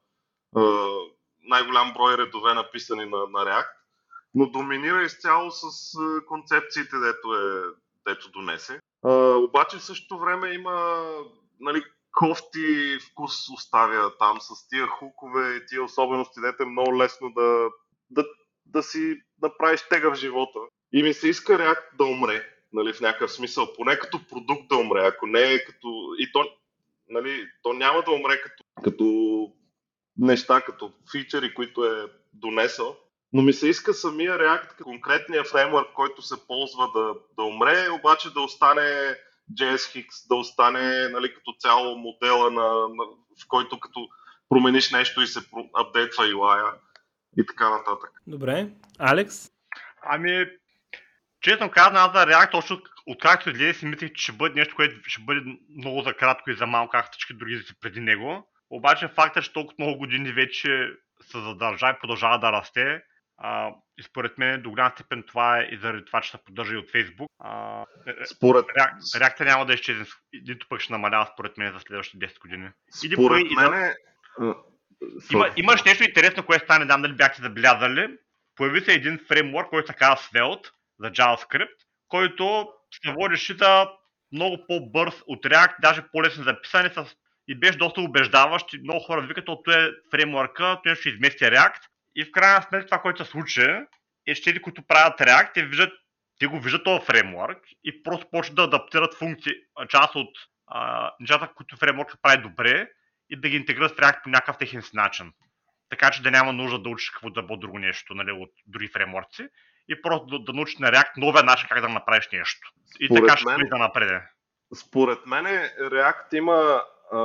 най-голям 1.42 1.92
брой 1.92 2.18
редове 2.18 2.54
написани 2.54 3.04
на, 3.04 3.18
на 3.18 3.38
React, 3.38 3.70
но 4.34 4.50
доминира 4.50 5.02
изцяло 5.02 5.50
с 5.50 5.66
концепциите, 6.28 6.96
дето, 6.98 7.34
е, 7.34 7.62
дето 8.08 8.30
донесе. 8.30 8.80
А, 9.04 9.12
обаче 9.34 9.76
в 9.76 9.84
същото 9.84 10.18
време 10.18 10.52
има 10.52 11.04
нали, 11.60 11.82
кофти 12.12 12.98
вкус 13.10 13.48
оставя 13.50 14.18
там 14.18 14.40
с 14.40 14.68
тия 14.68 14.86
хукове 14.86 15.56
и 15.56 15.66
тия 15.66 15.84
особености, 15.84 16.40
дете 16.40 16.62
е 16.62 16.66
много 16.66 16.98
лесно 16.98 17.32
да, 17.36 17.68
да 18.10 18.24
да 18.66 18.82
си 18.82 19.16
направиш 19.42 19.82
тега 19.90 20.10
в 20.10 20.18
живота. 20.18 20.58
И 20.92 21.02
ми 21.02 21.14
се 21.14 21.28
иска 21.28 21.58
React 21.58 21.96
да 21.98 22.04
умре, 22.04 22.46
нали, 22.72 22.92
в 22.92 23.00
някакъв 23.00 23.32
смисъл, 23.32 23.72
поне 23.76 23.98
като 23.98 24.20
продукт 24.28 24.68
да 24.68 24.76
умре, 24.76 25.06
ако 25.06 25.26
не 25.26 25.40
е 25.40 25.64
като... 25.64 26.14
И 26.18 26.32
то, 26.32 26.44
нали, 27.08 27.46
то 27.62 27.72
няма 27.72 28.02
да 28.02 28.10
умре 28.10 28.40
като, 28.42 28.64
като 28.84 29.46
неща, 30.18 30.60
като 30.60 30.92
фичери, 31.12 31.54
които 31.54 31.84
е 31.84 32.06
донесъл, 32.32 32.96
но 33.32 33.42
ми 33.42 33.52
се 33.52 33.68
иска 33.68 33.94
самия 33.94 34.38
React, 34.38 34.82
конкретния 34.82 35.44
фреймворк, 35.44 35.92
който 35.94 36.22
се 36.22 36.46
ползва 36.46 36.90
да, 36.94 37.14
да 37.36 37.42
умре, 37.44 37.88
обаче 37.90 38.32
да 38.32 38.40
остане 38.40 39.16
JSX, 39.54 40.06
да 40.28 40.34
остане 40.34 41.08
нали, 41.08 41.34
като 41.34 41.54
цяло 41.58 41.96
модела, 41.98 42.50
на, 42.50 42.68
на, 42.88 43.04
в 43.42 43.48
който 43.48 43.80
като 43.80 44.08
промениш 44.48 44.90
нещо 44.90 45.22
и 45.22 45.26
се 45.26 45.40
апдейтва 45.74 46.24
UI 46.24 46.72
и 47.36 47.46
така 47.46 47.70
нататък. 47.70 48.10
Добре. 48.26 48.68
Алекс? 48.98 49.50
Ами, 50.02 50.46
честно 51.40 51.70
казвам, 51.70 51.96
аз 51.96 52.12
за 52.12 52.26
React, 52.26 52.54
още 52.54 52.74
откакто 53.06 53.50
излезе 53.50 53.78
си 53.78 53.86
мислех, 53.86 54.12
че 54.12 54.22
ще 54.22 54.32
бъде 54.32 54.54
нещо, 54.54 54.76
което 54.76 54.94
ще 55.02 55.22
бъде 55.22 55.40
много 55.76 56.02
за 56.02 56.14
кратко 56.14 56.50
и 56.50 56.56
за 56.56 56.66
малко, 56.66 56.90
както 56.90 57.12
всички 57.12 57.34
други 57.34 57.58
си 57.58 57.74
преди 57.80 58.00
него. 58.00 58.48
Обаче 58.70 59.08
фактът, 59.08 59.44
че 59.44 59.52
толкова 59.52 59.74
много 59.78 59.98
години 59.98 60.32
вече 60.32 60.90
се 61.22 61.40
задържа 61.40 61.90
и 61.90 62.00
продължава 62.00 62.38
да 62.38 62.52
расте, 62.52 63.02
а, 63.38 63.74
и 63.98 64.02
според 64.02 64.38
мен 64.38 64.62
до 64.62 64.70
голяма 64.70 64.90
степен 64.94 65.22
това 65.22 65.58
е 65.58 65.62
и 65.62 65.78
заради 65.78 66.04
това, 66.04 66.20
че 66.20 66.30
се 66.30 66.38
поддържа 66.44 66.74
и 66.74 66.76
от 66.76 66.90
Facebook. 66.90 67.28
А, 67.38 67.84
според... 68.34 68.64
React, 69.14 69.44
няма 69.44 69.66
да 69.66 69.74
изчезне, 69.74 70.06
нито 70.48 70.66
пък 70.68 70.80
ще 70.80 70.92
намалява 70.92 71.28
според 71.32 71.58
мен 71.58 71.72
за 71.72 71.80
следващите 71.80 72.26
10 72.26 72.40
години. 72.40 72.70
Според 73.12 73.40
Или 73.40 73.54
мен 73.54 73.74
е... 73.74 73.94
Има, 75.32 75.50
имаш 75.56 75.84
нещо 75.84 76.04
интересно, 76.04 76.46
което 76.46 76.64
стане, 76.64 76.84
дам 76.84 77.02
дали 77.02 77.12
бяхте 77.12 77.42
забелязали. 77.42 78.08
Появи 78.56 78.80
се 78.80 78.92
един 78.92 79.20
фреймворк, 79.28 79.68
който 79.68 79.86
се 79.86 79.94
казва 79.98 80.16
Svelte 80.16 80.70
за 80.98 81.10
JavaScript, 81.10 81.76
който 82.08 82.68
се 83.04 83.12
водеше 83.12 83.56
да 83.56 83.92
много 84.32 84.66
по-бърз 84.66 85.14
от 85.26 85.44
React, 85.44 85.74
даже 85.80 86.02
по-лесен 86.12 86.44
за 86.44 86.62
писане 86.62 86.90
с... 86.94 87.16
и 87.48 87.54
беше 87.54 87.78
доста 87.78 88.00
убеждаващ. 88.00 88.72
И 88.72 88.78
много 88.78 89.00
хора 89.00 89.20
викат, 89.20 89.48
от 89.48 89.68
е 89.68 89.90
фреймворка, 90.10 90.80
той 90.84 90.94
ще 90.94 91.08
измести 91.08 91.44
React. 91.44 91.80
И 92.16 92.24
в 92.24 92.32
крайна 92.32 92.62
сметка 92.62 92.86
това, 92.86 92.98
което 92.98 93.24
се 93.24 93.30
случи, 93.30 93.62
е, 94.26 94.34
че 94.34 94.42
тези, 94.42 94.58
които 94.58 94.82
правят 94.82 95.20
React, 95.20 95.54
те, 95.54 95.62
виждат, 95.62 95.92
те 96.38 96.46
го 96.46 96.60
виждат 96.60 96.84
този 96.84 97.06
фреймворк 97.06 97.58
и 97.84 98.02
просто 98.02 98.26
почват 98.30 98.56
да 98.56 98.62
адаптират 98.62 99.14
функции, 99.14 99.52
част 99.88 100.14
от 100.14 100.30
а, 100.66 101.10
нещата, 101.20 101.48
които 101.54 101.76
фреймворка 101.76 102.14
прави 102.22 102.42
добре 102.42 102.88
и 103.30 103.40
да 103.40 103.48
ги 103.48 103.56
интегрират 103.56 103.92
в 103.92 103.96
React 103.96 104.22
по 104.22 104.28
някакъв 104.28 104.58
техен 104.58 104.82
начин. 104.94 105.32
така 105.90 106.10
че 106.10 106.22
да 106.22 106.30
няма 106.30 106.52
нужда 106.52 106.78
да 106.78 106.88
учиш 106.88 107.10
какво 107.10 107.30
да 107.30 107.42
бъде 107.42 107.60
друго 107.60 107.78
нещо 107.78 108.14
нали, 108.14 108.32
от 108.32 108.50
други 108.66 108.88
фреймворци 108.88 109.48
и 109.88 110.02
просто 110.02 110.26
да, 110.26 110.38
да 110.44 110.52
научиш 110.52 110.78
на 110.78 110.92
React 110.92 111.10
новия 111.16 111.44
начин 111.44 111.68
как 111.68 111.80
да 111.80 111.88
направиш 111.88 112.28
нещо. 112.32 112.72
И 113.00 113.06
Според 113.06 113.26
така 113.26 113.36
ще 113.36 113.46
мен- 113.46 113.56
влиза 113.56 113.76
напред. 113.76 114.22
Според 114.74 115.26
мен 115.26 115.44
React 115.80 116.34
има... 116.34 116.82
А, 117.12 117.16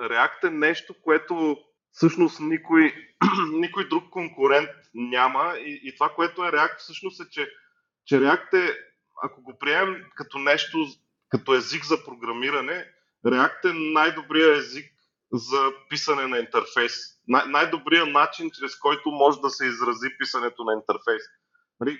React 0.00 0.44
е 0.44 0.50
нещо, 0.50 0.94
което 1.02 1.58
всъщност 1.92 2.40
никой, 2.40 2.94
никой 3.52 3.88
друг 3.88 4.10
конкурент 4.10 4.70
няма 4.94 5.54
и, 5.58 5.80
и 5.84 5.94
това, 5.94 6.08
което 6.08 6.44
е 6.44 6.48
React 6.48 6.78
всъщност 6.78 7.20
е, 7.20 7.30
че, 7.30 7.48
че 8.06 8.14
React 8.14 8.54
е, 8.54 8.78
ако 9.22 9.42
го 9.42 9.58
приемем 9.58 10.04
като 10.14 10.38
нещо, 10.38 10.86
като 11.28 11.54
език 11.54 11.84
за 11.84 12.04
програмиране, 12.04 12.86
React 13.26 13.70
е 13.70 13.92
най-добрият 13.92 14.58
език 14.58 14.92
за 15.32 15.72
писане 15.88 16.26
на 16.26 16.38
интерфейс. 16.38 16.92
Най- 17.28 17.46
най-добрият 17.46 18.08
начин, 18.08 18.50
чрез 18.50 18.76
който 18.76 19.10
може 19.10 19.40
да 19.40 19.50
се 19.50 19.66
изрази 19.66 20.08
писането 20.18 20.64
на 20.64 20.72
интерфейс. 20.72 21.22
Нали, 21.80 21.98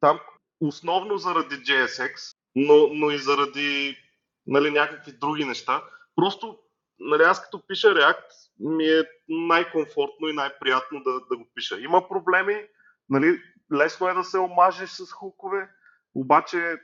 там 0.00 0.20
основно 0.60 1.16
заради 1.16 1.54
JSX, 1.54 2.36
но, 2.54 2.88
но 2.92 3.10
и 3.10 3.18
заради 3.18 3.98
нали, 4.46 4.70
някакви 4.70 5.12
други 5.12 5.44
неща. 5.44 5.84
Просто 6.16 6.58
нали, 6.98 7.22
аз 7.22 7.42
като 7.42 7.66
пиша 7.66 7.88
React 7.88 8.24
ми 8.58 8.84
е 8.84 9.04
най-комфортно 9.28 10.28
и 10.28 10.32
най-приятно 10.32 11.02
да, 11.02 11.12
да 11.12 11.36
го 11.36 11.48
пиша. 11.54 11.80
Има 11.80 12.08
проблеми, 12.08 12.66
нали, 13.08 13.42
лесно 13.74 14.08
е 14.08 14.14
да 14.14 14.24
се 14.24 14.38
омажеш 14.38 14.90
с 14.90 15.12
хукове, 15.12 15.68
обаче 16.14 16.76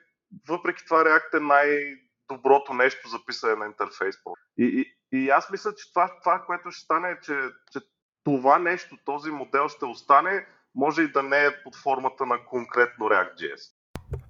въпреки 0.49 0.85
това 0.85 1.05
React 1.05 1.37
е 1.37 1.41
най-доброто 1.41 2.75
нещо 2.75 3.09
за 3.09 3.25
писане 3.27 3.55
на 3.55 3.67
интерфейс. 3.67 4.17
И, 4.59 4.65
и, 4.65 4.95
и 5.13 5.31
аз 5.31 5.51
мисля, 5.51 5.75
че 5.75 5.93
това, 5.93 6.11
това 6.23 6.43
което 6.47 6.71
ще 6.71 6.85
стане 6.85 7.11
е, 7.11 7.21
че, 7.23 7.33
че 7.73 7.81
това 8.25 8.59
нещо, 8.59 8.97
този 9.05 9.31
модел 9.31 9.69
ще 9.69 9.85
остане, 9.85 10.47
може 10.75 11.03
и 11.03 11.13
да 11.13 11.23
не 11.23 11.45
е 11.45 11.63
под 11.65 11.77
формата 11.77 12.27
на 12.27 12.45
конкретно 12.45 13.07
React.js. 13.07 13.61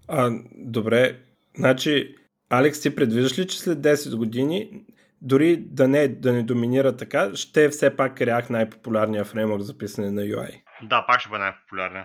А, 0.09 0.30
добре, 0.52 1.20
значи, 1.56 2.16
Алекс, 2.50 2.80
ти 2.80 2.94
предвиждаш 2.94 3.38
ли, 3.38 3.46
че 3.46 3.60
след 3.60 3.78
10 3.78 4.16
години, 4.16 4.84
дори 5.20 5.56
да 5.56 5.88
не, 5.88 6.09
да 6.09 6.32
не 6.32 6.42
доминира 6.42 6.96
така, 6.96 7.34
ще 7.34 7.64
е 7.64 7.68
все 7.68 7.96
пак 7.96 8.18
React 8.18 8.50
най-популярният 8.50 9.26
фреймворк 9.26 9.62
за 9.62 9.78
писане 9.78 10.10
на 10.10 10.20
UI? 10.20 10.62
Да, 10.82 11.06
пак 11.06 11.20
ще 11.20 11.30
бъде 11.30 11.44
най-популярен. 11.44 12.04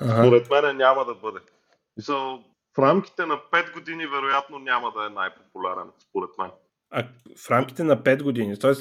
Ага. 0.00 0.26
Според 0.26 0.50
мен 0.50 0.76
няма 0.76 1.04
да 1.04 1.14
бъде. 1.14 1.38
Мисъл, 1.96 2.44
в 2.76 2.78
рамките 2.78 3.26
на 3.26 3.34
5 3.52 3.74
години 3.74 4.06
вероятно 4.06 4.58
няма 4.58 4.92
да 4.96 5.06
е 5.06 5.08
най-популярен, 5.08 5.86
според 6.08 6.30
мен. 6.38 6.50
А 6.94 7.04
в 7.46 7.50
рамките 7.50 7.84
на 7.84 8.02
5 8.02 8.22
години, 8.22 8.58
т.е. 8.58 8.72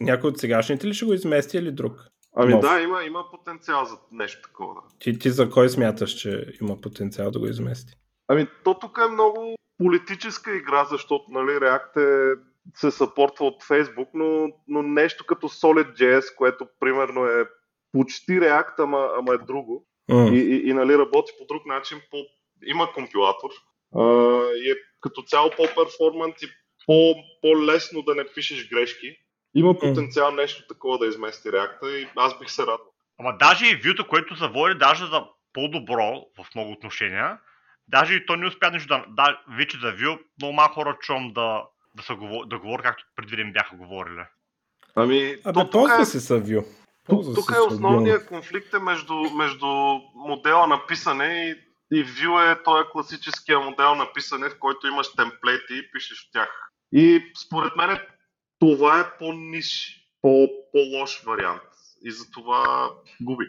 Някой 0.00 0.30
от 0.30 0.38
сегашните 0.38 0.86
ли 0.86 0.94
ще 0.94 1.06
го 1.06 1.12
измести 1.12 1.56
или 1.56 1.72
друг? 1.72 1.92
Ами 2.36 2.52
Нов. 2.52 2.60
да, 2.60 2.80
има, 2.80 3.04
има 3.04 3.24
потенциал 3.30 3.84
за 3.84 3.96
нещо 4.12 4.42
такова. 4.42 4.74
Да. 4.74 4.80
Ти, 4.98 5.18
ти 5.18 5.30
за 5.30 5.50
кой 5.50 5.68
смяташ, 5.68 6.10
че 6.10 6.46
има 6.60 6.80
потенциал 6.80 7.30
да 7.30 7.38
го 7.38 7.46
измести? 7.46 7.92
Ами 8.28 8.46
то 8.64 8.78
тук 8.78 8.98
е 9.08 9.12
много 9.12 9.54
политическа 9.78 10.56
игра, 10.56 10.84
защото 10.84 11.24
нали, 11.28 11.50
React 11.50 11.96
е, 11.96 12.38
се 12.74 12.90
съпортва 12.90 13.46
от 13.46 13.64
Facebook, 13.64 14.08
но, 14.14 14.48
но 14.68 14.82
нещо 14.82 15.24
като 15.26 15.48
Solid.js, 15.48 16.36
което 16.36 16.66
примерно 16.80 17.26
е 17.26 17.44
почти 17.92 18.32
React, 18.32 18.74
ама, 18.78 19.08
ама 19.18 19.34
е 19.34 19.46
друго. 19.46 19.86
М. 20.08 20.28
и, 20.32 20.38
и, 20.38 20.68
и 20.68 20.72
нали, 20.72 20.98
работи 20.98 21.32
по 21.38 21.46
друг 21.46 21.66
начин, 21.66 21.98
по, 22.10 22.16
има 22.66 22.92
компилатор 22.94 23.50
а, 23.96 24.02
и 24.54 24.70
е 24.70 24.74
като 25.00 25.22
цяло 25.22 25.50
по-перформант 25.56 26.42
и 26.42 26.46
по, 26.88 27.14
по-лесно 27.42 28.02
да 28.02 28.14
не 28.14 28.24
пишеш 28.34 28.68
грешки. 28.68 29.16
Има 29.54 29.78
потенциал 29.78 30.30
нещо 30.30 30.66
такова 30.68 30.98
да 30.98 31.06
измести 31.06 31.48
React 31.48 31.86
и 31.86 32.08
аз 32.16 32.38
бих 32.38 32.50
се 32.50 32.62
радвал. 32.62 32.92
Ама 33.18 33.36
даже 33.38 33.66
и 33.66 33.80
вюто, 33.84 34.08
което 34.08 34.36
се 34.36 34.48
води 34.48 34.74
даже 34.74 35.06
за 35.06 35.24
по-добро 35.52 36.24
в 36.38 36.54
много 36.54 36.72
отношения, 36.72 37.38
даже 37.88 38.14
и 38.14 38.26
то 38.26 38.36
не 38.36 38.46
успя 38.46 38.70
нещо 38.70 38.88
да... 38.88 39.04
да 39.08 39.40
вече 39.56 39.78
за 39.78 39.92
вю, 39.92 40.18
много 40.38 40.54
малко 40.54 40.74
хора 40.74 40.96
чувам 41.00 41.32
да, 41.32 41.62
да, 42.08 42.16
говори, 42.16 42.48
да 42.48 42.58
говори 42.58 42.82
както 42.82 43.04
предвидим 43.16 43.52
бяха 43.52 43.76
говорили. 43.76 44.24
Ами, 44.94 45.36
Абе, 45.44 45.60
то 45.60 45.70
ползва 45.70 46.02
е, 46.02 46.04
се 46.04 46.20
са 46.20 46.40
Vue. 46.40 46.64
тук, 47.06 47.52
е 47.56 47.60
основният 47.60 48.26
конфликт 48.26 48.74
е 48.74 48.78
между, 48.78 49.14
между 49.14 49.66
модела 50.14 50.66
на 50.66 50.86
писане 50.86 51.56
и, 51.92 51.98
и 51.98 52.04
Vue 52.04 52.52
е 52.52 52.62
този 52.62 52.84
класическия 52.92 53.60
модел 53.60 53.94
на 53.94 54.12
писане, 54.12 54.48
в 54.48 54.58
който 54.58 54.86
имаш 54.86 55.12
темплети 55.12 55.74
и 55.74 55.90
пишеш 55.92 56.28
в 56.28 56.32
тях. 56.32 56.67
И 56.92 57.22
според 57.46 57.76
мен 57.76 57.98
това 58.58 59.00
е 59.00 59.18
по-ниш, 59.18 59.96
по- 60.22 60.48
по-лош 60.72 61.22
вариант. 61.26 61.62
И 62.04 62.10
затова 62.10 62.90
губи. 63.20 63.44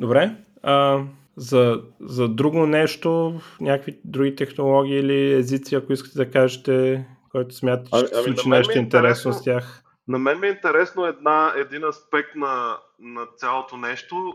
Добре. 0.00 0.36
А, 0.62 1.02
за, 1.36 1.82
за 2.00 2.28
друго 2.28 2.66
нещо, 2.66 3.40
някакви 3.60 4.00
други 4.04 4.36
технологии 4.36 4.98
или 4.98 5.32
езици, 5.32 5.74
ако 5.74 5.92
искате 5.92 6.16
да 6.18 6.30
кажете, 6.30 7.06
който 7.30 7.54
смятате, 7.54 7.90
че 8.00 8.06
ще 8.06 8.16
ами 8.16 8.24
случи 8.24 8.48
мен 8.48 8.58
нещо 8.58 8.72
е 8.78 8.82
интересно 8.82 9.30
интересно- 9.30 9.32
с 9.32 9.44
тях. 9.44 9.80
На 10.08 10.18
мен 10.18 10.40
ми 10.40 10.46
е 10.46 10.50
интересно 10.50 11.04
една, 11.06 11.52
един 11.56 11.84
аспект 11.84 12.34
на, 12.34 12.78
на 12.98 13.26
цялото 13.36 13.76
нещо 13.76 14.34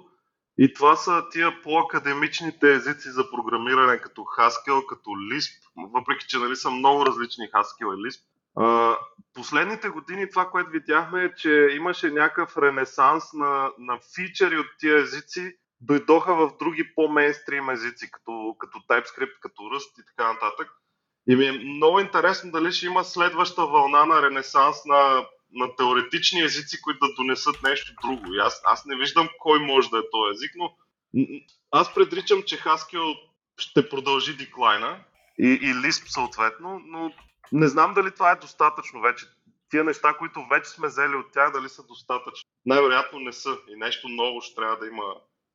и 0.61 0.73
това 0.73 0.95
са 0.95 1.23
тия 1.31 1.61
по-академичните 1.61 2.73
езици 2.73 3.09
за 3.09 3.31
програмиране, 3.31 3.97
като 3.97 4.21
Haskell, 4.21 4.85
като 4.85 5.09
Lisp, 5.09 5.51
въпреки 5.93 6.25
че 6.27 6.37
нали, 6.37 6.55
са 6.55 6.71
много 6.71 7.05
различни 7.05 7.45
Haskell 7.45 7.95
и 7.95 8.09
Lisp. 8.09 8.21
А, 8.55 8.97
последните 9.33 9.89
години 9.89 10.29
това, 10.29 10.49
което 10.49 10.69
видяхме 10.69 11.23
е, 11.23 11.35
че 11.35 11.69
имаше 11.75 12.11
някакъв 12.11 12.57
ренесанс 12.57 13.33
на, 13.33 13.71
на 13.77 13.99
фичери 14.15 14.57
от 14.57 14.67
тия 14.79 14.97
езици, 14.97 15.57
дойдоха 15.81 16.35
в 16.35 16.51
други 16.59 16.95
по-мейнстрим 16.95 17.69
езици, 17.69 18.11
като, 18.11 18.55
като 18.59 18.77
TypeScript, 18.77 19.39
като 19.41 19.61
Rust 19.61 20.01
и 20.01 20.05
така 20.05 20.33
нататък. 20.33 20.69
И 21.27 21.35
ми 21.35 21.45
е 21.45 21.51
много 21.51 21.99
интересно 21.99 22.51
дали 22.51 22.71
ще 22.71 22.85
има 22.85 23.03
следваща 23.03 23.65
вълна 23.65 24.05
на 24.05 24.21
ренесанс 24.21 24.85
на, 24.85 25.25
на 25.53 25.75
теоретични 25.75 26.41
езици, 26.41 26.81
които 26.81 27.07
да 27.07 27.13
донесат 27.13 27.63
нещо 27.63 27.93
друго. 28.01 28.33
И 28.33 28.37
аз, 28.37 28.61
аз 28.65 28.85
не 28.85 28.97
виждам 28.97 29.29
кой 29.39 29.59
може 29.59 29.89
да 29.89 29.97
е 29.97 30.09
този 30.11 30.31
език, 30.31 30.51
но 30.55 30.75
аз 31.71 31.93
предричам, 31.93 32.43
че 32.43 32.59
Haskell 32.59 33.17
ще 33.57 33.89
продължи 33.89 34.37
деклайна 34.37 34.99
и, 35.39 35.47
и 35.47 35.73
Lisp 35.73 36.07
съответно, 36.07 36.81
но 36.85 37.11
не 37.51 37.67
знам 37.67 37.93
дали 37.93 38.11
това 38.11 38.31
е 38.31 38.35
достатъчно 38.35 39.01
вече. 39.01 39.25
Тия 39.69 39.83
неща, 39.83 40.13
които 40.13 40.45
вече 40.51 40.69
сме 40.69 40.87
взели 40.87 41.15
от 41.15 41.31
тях, 41.31 41.51
дали 41.51 41.69
са 41.69 41.83
достатъчни. 41.87 42.49
Най-вероятно 42.65 43.19
не 43.19 43.33
са. 43.33 43.57
И 43.69 43.75
нещо 43.75 44.09
ново 44.09 44.41
ще 44.41 44.55
трябва 44.55 44.77
да 44.77 44.87
има, 44.87 45.03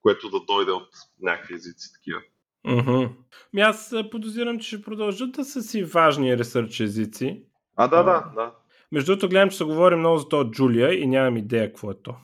което 0.03 0.31
да 0.31 0.41
дойде 0.41 0.73
от 0.73 0.89
някакви 1.21 1.55
езици 1.55 1.93
такива. 1.93 2.21
Мгм. 2.67 3.15
Ми 3.53 3.61
аз 3.61 3.95
подозирам, 4.11 4.59
че 4.59 4.69
ще 4.69 4.83
продължат 4.83 5.33
да 5.33 5.45
са 5.45 5.63
си 5.63 5.85
важни 5.85 6.39
ресърч 6.39 6.81
езици. 6.81 7.43
А, 7.77 7.89
да, 7.89 8.03
да, 8.03 8.33
да. 8.35 8.53
Между 8.95 9.13
другото, 9.13 9.29
гледам, 9.29 9.51
че 9.51 9.57
се 9.57 9.65
говори 9.65 9.97
много 9.97 10.19
за 10.19 10.29
то 10.29 10.51
Джулия 10.51 11.03
и 11.03 11.07
нямам 11.07 11.37
идея 11.37 11.67
какво 11.67 11.91
е 11.91 11.95
то. 12.03 12.15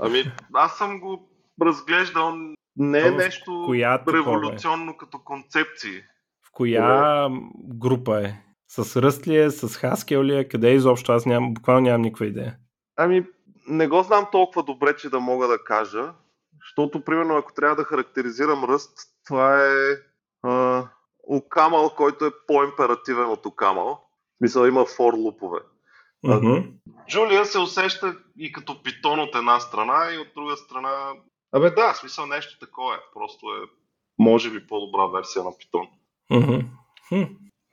Ами, 0.00 0.32
аз 0.54 0.78
съм 0.78 1.00
го 1.00 1.28
разглеждал. 1.62 2.34
Не 2.76 2.98
е 2.98 3.10
нещо 3.10 3.62
коя 3.66 3.98
такова 3.98 4.18
е? 4.18 4.20
революционно 4.20 4.96
като 4.96 5.18
концепции. 5.18 6.00
В 6.46 6.52
коя 6.52 7.28
група 7.54 8.20
е? 8.20 8.34
С 8.68 9.02
Ръст 9.02 9.26
ли 9.26 9.36
е? 9.36 9.50
С 9.50 9.68
Haskell 9.68 10.24
ли 10.24 10.36
е? 10.36 10.48
Къде 10.48 10.70
е 10.70 10.74
изобщо? 10.74 11.12
Аз 11.12 11.26
нямам, 11.26 11.54
буквално 11.54 11.80
нямам 11.80 12.02
никаква 12.02 12.26
идея. 12.26 12.56
Ами, 12.96 13.26
не 13.68 13.88
го 13.88 14.02
знам 14.02 14.26
толкова 14.32 14.62
добре, 14.62 14.96
че 14.96 15.10
да 15.10 15.20
мога 15.20 15.48
да 15.48 15.64
кажа. 15.64 16.12
Защото, 16.60 17.04
примерно, 17.04 17.36
ако 17.36 17.52
трябва 17.52 17.76
да 17.76 17.84
характеризирам 17.84 18.64
ръст, 18.64 18.92
това 19.26 19.66
е 19.66 19.96
а, 20.42 20.84
Окамал, 21.22 21.90
който 21.96 22.26
е 22.26 22.30
по-императивен 22.46 23.26
от 23.26 23.46
Окамал. 23.46 24.00
В 24.34 24.38
смисъл 24.38 24.66
има 24.66 24.84
фор 24.84 25.14
лупове. 25.14 25.58
Джулия 27.08 27.46
се 27.46 27.58
усеща 27.58 28.16
и 28.38 28.52
като 28.52 28.82
питон 28.82 29.20
от 29.20 29.34
една 29.34 29.60
страна 29.60 30.14
и 30.14 30.18
от 30.18 30.28
друга 30.36 30.56
страна... 30.56 31.12
Абе 31.52 31.70
да, 31.70 31.92
в 31.92 31.96
смисъл 31.96 32.26
нещо 32.26 32.58
такова 32.58 32.94
е. 32.94 32.98
Просто 33.14 33.46
е, 33.46 33.68
може 34.18 34.50
би, 34.50 34.66
по-добра 34.66 35.06
версия 35.06 35.44
на 35.44 35.50
питон. 35.58 35.88
Хм. 37.08 37.22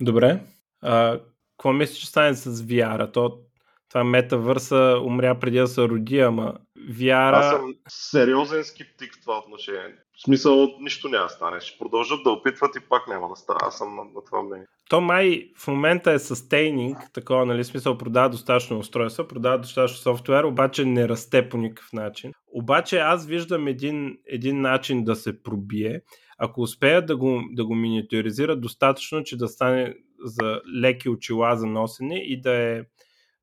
Добре. 0.02 0.40
А, 0.82 1.20
какво 1.58 1.74
мислиш, 1.74 2.00
че 2.00 2.08
стане 2.08 2.34
с 2.34 2.64
VR? 2.64 3.14
То, 3.14 3.40
това 3.90 4.04
метавърса 4.04 5.02
умря 5.06 5.40
преди 5.40 5.58
да 5.58 5.68
се 5.68 5.82
роди, 5.82 6.20
ама 6.20 6.54
VR... 6.78 7.34
Аз 7.34 7.50
съм 7.50 7.76
сериозен 7.88 8.64
скептик 8.64 9.16
в 9.16 9.22
това 9.22 9.38
отношение. 9.38 9.96
В 10.18 10.22
смисъл, 10.22 10.68
нищо 10.80 11.10
няма 11.10 11.26
да 11.26 11.30
стане. 11.30 11.60
Ще 11.60 11.78
продължат 11.78 12.24
да 12.24 12.32
опитват 12.32 12.76
и 12.76 12.90
пак 12.90 13.08
няма 13.08 13.30
да 13.30 13.36
стане. 13.36 13.60
Аз 13.62 13.78
съм 13.78 13.96
на, 13.96 14.04
на 14.04 14.24
това 14.26 14.44
мнение. 14.44 14.68
То 14.90 15.02
май 15.02 15.52
в 15.58 15.68
момента 15.68 16.12
е 16.12 16.20
сустейнинг, 16.20 16.98
такова, 17.14 17.46
нали, 17.46 17.64
смисъл 17.64 17.98
продава 17.98 18.30
достатъчно 18.30 18.80
устройства, 18.80 19.28
продава 19.28 19.58
достатъчно 19.58 19.98
софтуер, 19.98 20.44
обаче 20.44 20.86
не 20.86 21.10
расте 21.10 21.50
по 21.50 21.58
никакъв 21.58 21.94
начин. 21.94 22.32
Обаче 22.54 22.98
аз 22.98 23.26
виждам 23.28 23.68
един, 23.68 24.18
един 24.28 24.62
начин 24.62 25.04
да 25.04 25.16
се 25.16 25.44
пробие, 25.44 26.02
ако 26.38 26.62
успеят 26.62 27.06
да 27.06 27.18
го, 27.18 27.42
да 27.52 27.66
го 27.66 27.76
миниатюризират 27.76 28.62
достатъчно, 28.62 29.24
че 29.24 29.38
да 29.38 29.48
стане 29.48 29.96
за 30.24 30.62
леки 30.82 31.10
очила 31.10 31.56
за 31.56 31.66
носене 31.66 32.18
и 32.18 32.42
да 32.42 32.54
е, 32.54 32.82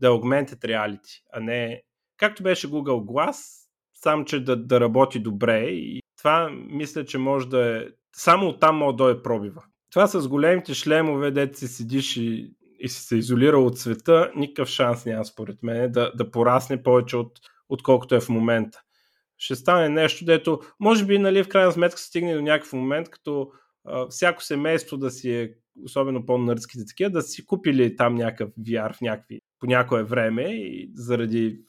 да 0.01 0.06
е 0.06 0.10
augmented 0.10 0.59
reality, 0.64 1.23
а 1.32 1.40
не 1.40 1.82
както 2.16 2.43
беше 2.43 2.68
Google 2.68 3.05
Glass, 3.05 3.66
сам, 3.94 4.24
че 4.24 4.44
да, 4.44 4.56
да 4.56 4.81
работи 4.81 5.18
добре 5.18 5.60
и 5.68 6.01
това 6.18 6.51
мисля, 6.70 7.05
че 7.05 7.18
може 7.18 7.48
да 7.48 7.77
е 7.77 7.85
само 8.16 8.48
оттам 8.48 8.77
може 8.77 8.93
да 8.93 8.97
дойде 8.97 9.23
пробива. 9.23 9.62
Това 9.90 10.06
с 10.06 10.28
големите 10.28 10.74
шлемове, 10.74 11.30
дете 11.30 11.58
си 11.58 11.68
седиш 11.68 12.16
и, 12.16 12.54
и 12.80 12.88
си 12.88 13.02
се 13.02 13.16
изолирал 13.16 13.66
от 13.66 13.78
света, 13.78 14.30
никакъв 14.36 14.68
шанс 14.68 15.06
няма 15.06 15.24
според 15.24 15.62
мен 15.62 15.92
да, 15.92 16.12
да 16.14 16.30
порасне 16.30 16.82
повече 16.82 17.16
от, 17.16 17.40
отколкото 17.68 18.14
е 18.14 18.20
в 18.20 18.28
момента. 18.28 18.82
Ще 19.38 19.54
стане 19.54 19.88
нещо, 19.88 20.24
дето 20.24 20.60
може 20.80 21.06
би 21.06 21.18
нали, 21.18 21.42
в 21.42 21.48
крайна 21.48 21.72
сметка 21.72 21.98
се 21.98 22.06
стигне 22.06 22.34
до 22.34 22.42
някакъв 22.42 22.72
момент, 22.72 23.10
като 23.10 23.50
а, 23.84 24.06
всяко 24.08 24.42
семейство 24.42 24.96
да 24.96 25.10
си 25.10 25.30
е, 25.30 25.54
особено 25.84 26.26
по-нърдските 26.26 26.84
такива, 26.86 27.10
да 27.10 27.22
си 27.22 27.46
купили 27.46 27.96
там 27.96 28.14
някакъв 28.14 28.50
VR 28.60 28.96
в 28.96 29.00
някакви, 29.00 29.40
по 29.60 29.66
някое 29.66 30.02
време 30.02 30.42
и 30.42 30.90
заради 30.94 31.60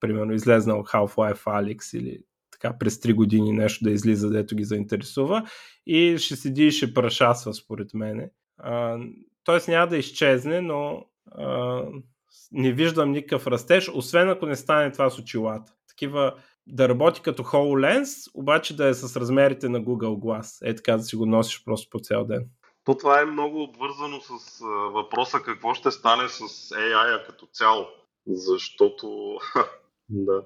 примерно 0.00 0.32
излезнал 0.32 0.82
Half-Life 0.82 1.44
Alyx 1.44 1.98
или 1.98 2.18
така 2.64 2.78
през 2.78 2.96
3 2.96 3.14
години 3.14 3.52
нещо 3.52 3.84
да 3.84 3.90
излиза, 3.90 4.30
дето 4.30 4.56
ги 4.56 4.64
заинтересува 4.64 5.42
и 5.86 6.18
ще 6.18 6.36
седи 6.36 6.66
и 6.66 6.70
ще 6.70 6.94
прашасва 6.94 7.54
според 7.54 7.94
мене. 7.94 8.30
Тоест 9.44 9.68
няма 9.68 9.86
да 9.86 9.96
изчезне, 9.96 10.60
но 10.60 11.04
а, 11.32 11.82
не 12.52 12.72
виждам 12.72 13.12
никакъв 13.12 13.46
растеж, 13.46 13.90
освен 13.94 14.30
ако 14.30 14.46
не 14.46 14.56
стане 14.56 14.92
това 14.92 15.10
с 15.10 15.18
очилата. 15.18 15.72
Такива 15.88 16.34
да 16.66 16.88
работи 16.88 17.20
като 17.22 17.42
HoloLens, 17.42 18.30
обаче 18.34 18.76
да 18.76 18.88
е 18.88 18.94
с 18.94 19.16
размерите 19.16 19.68
на 19.68 19.80
Google 19.80 20.18
Glass. 20.18 20.70
Е 20.70 20.74
така 20.74 20.96
да 20.96 21.02
си 21.02 21.16
го 21.16 21.26
носиш 21.26 21.64
просто 21.64 21.90
по 21.90 21.98
цял 21.98 22.24
ден. 22.24 22.46
То 22.84 22.96
това 22.96 23.20
е 23.20 23.24
много 23.24 23.62
обвързано 23.62 24.20
с 24.20 24.60
а, 24.62 24.66
въпроса 24.66 25.38
какво 25.44 25.74
ще 25.74 25.90
стане 25.90 26.28
с 26.28 26.40
AI 26.74 27.26
като 27.26 27.46
цяло. 27.46 27.86
Защото 28.26 29.38
да. 30.08 30.44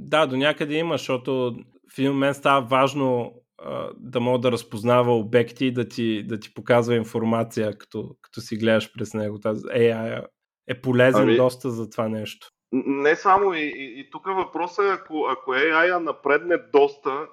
Да, 0.00 0.26
до 0.26 0.36
някъде 0.36 0.74
има, 0.74 0.94
защото 0.94 1.56
в 1.94 1.98
един 1.98 2.12
момент 2.12 2.36
става 2.36 2.66
важно 2.66 3.34
а, 3.58 3.90
да 3.96 4.20
мога 4.20 4.38
да 4.38 4.52
разпознава 4.52 5.18
обекти 5.18 5.66
и 5.66 5.72
да 5.72 5.88
ти, 5.88 6.26
да 6.26 6.40
ти 6.40 6.54
показва 6.54 6.94
информация, 6.94 7.78
като, 7.78 8.16
като 8.22 8.40
си 8.40 8.56
гледаш 8.56 8.92
през 8.92 9.14
него. 9.14 9.40
Тази 9.40 9.62
AI 9.62 10.26
е 10.68 10.80
полезен 10.80 11.22
ами, 11.22 11.36
доста 11.36 11.70
за 11.70 11.90
това 11.90 12.08
нещо. 12.08 12.48
Не 12.72 13.16
само, 13.16 13.54
и, 13.54 13.60
и, 13.60 14.00
и 14.00 14.10
тук 14.10 14.26
въпросът 14.26 14.84
е, 14.84 14.92
ако, 14.92 15.26
ако 15.30 15.50
AI 15.50 15.98
напредне 15.98 16.56
доста, 16.72 17.26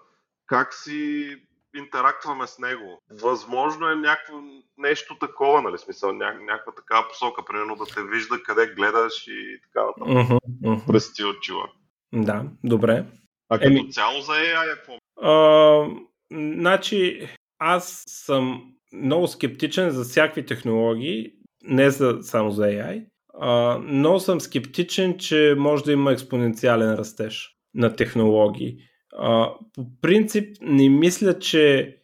как 0.46 0.74
си 0.74 1.30
интерактваме 1.76 2.48
с 2.48 2.60
него. 2.60 3.02
Възможно 3.22 3.90
е 3.90 3.96
някакво 3.96 4.34
нещо 4.78 5.18
такова, 5.20 5.62
нали, 5.62 5.78
смисъл, 5.78 6.12
ня, 6.12 6.38
някаква 6.42 6.74
такава 6.76 7.08
посока, 7.08 7.46
примерно 7.46 7.76
да 7.76 7.86
те 7.86 8.04
вижда 8.04 8.44
къде 8.44 8.68
гледаш 8.68 9.28
и 9.28 9.60
така 9.64 9.86
нататък. 9.86 10.08
Uh-huh, 10.08 10.40
uh-huh. 10.64 10.88
През 10.88 11.14
ти 11.14 11.24
очила. 11.24 11.68
Да, 12.14 12.46
добре. 12.64 13.06
А 13.50 13.60
като 13.60 13.70
Еми... 13.70 13.92
цяло 13.92 14.22
за 14.22 14.32
AI 14.32 14.76
какво? 14.76 14.98
А, 15.22 15.88
значи, 16.32 17.30
аз 17.60 18.04
съм 18.08 18.74
много 18.94 19.28
скептичен 19.28 19.90
за 19.90 20.04
всякакви 20.04 20.46
технологии, 20.46 21.34
не 21.64 21.90
за, 21.90 22.18
само 22.22 22.52
за 22.52 22.64
AI, 22.64 23.06
а, 23.40 23.80
но 23.84 24.20
съм 24.20 24.42
скептичен, 24.42 25.18
че 25.18 25.56
може 25.58 25.84
да 25.84 25.92
има 25.92 26.12
експоненциален 26.12 26.94
растеж 26.94 27.50
на 27.74 27.96
технологии. 27.96 28.78
А, 29.18 29.54
по 29.74 29.86
принцип 30.02 30.58
не 30.62 30.90
мисля, 30.90 31.40
че 31.40 31.98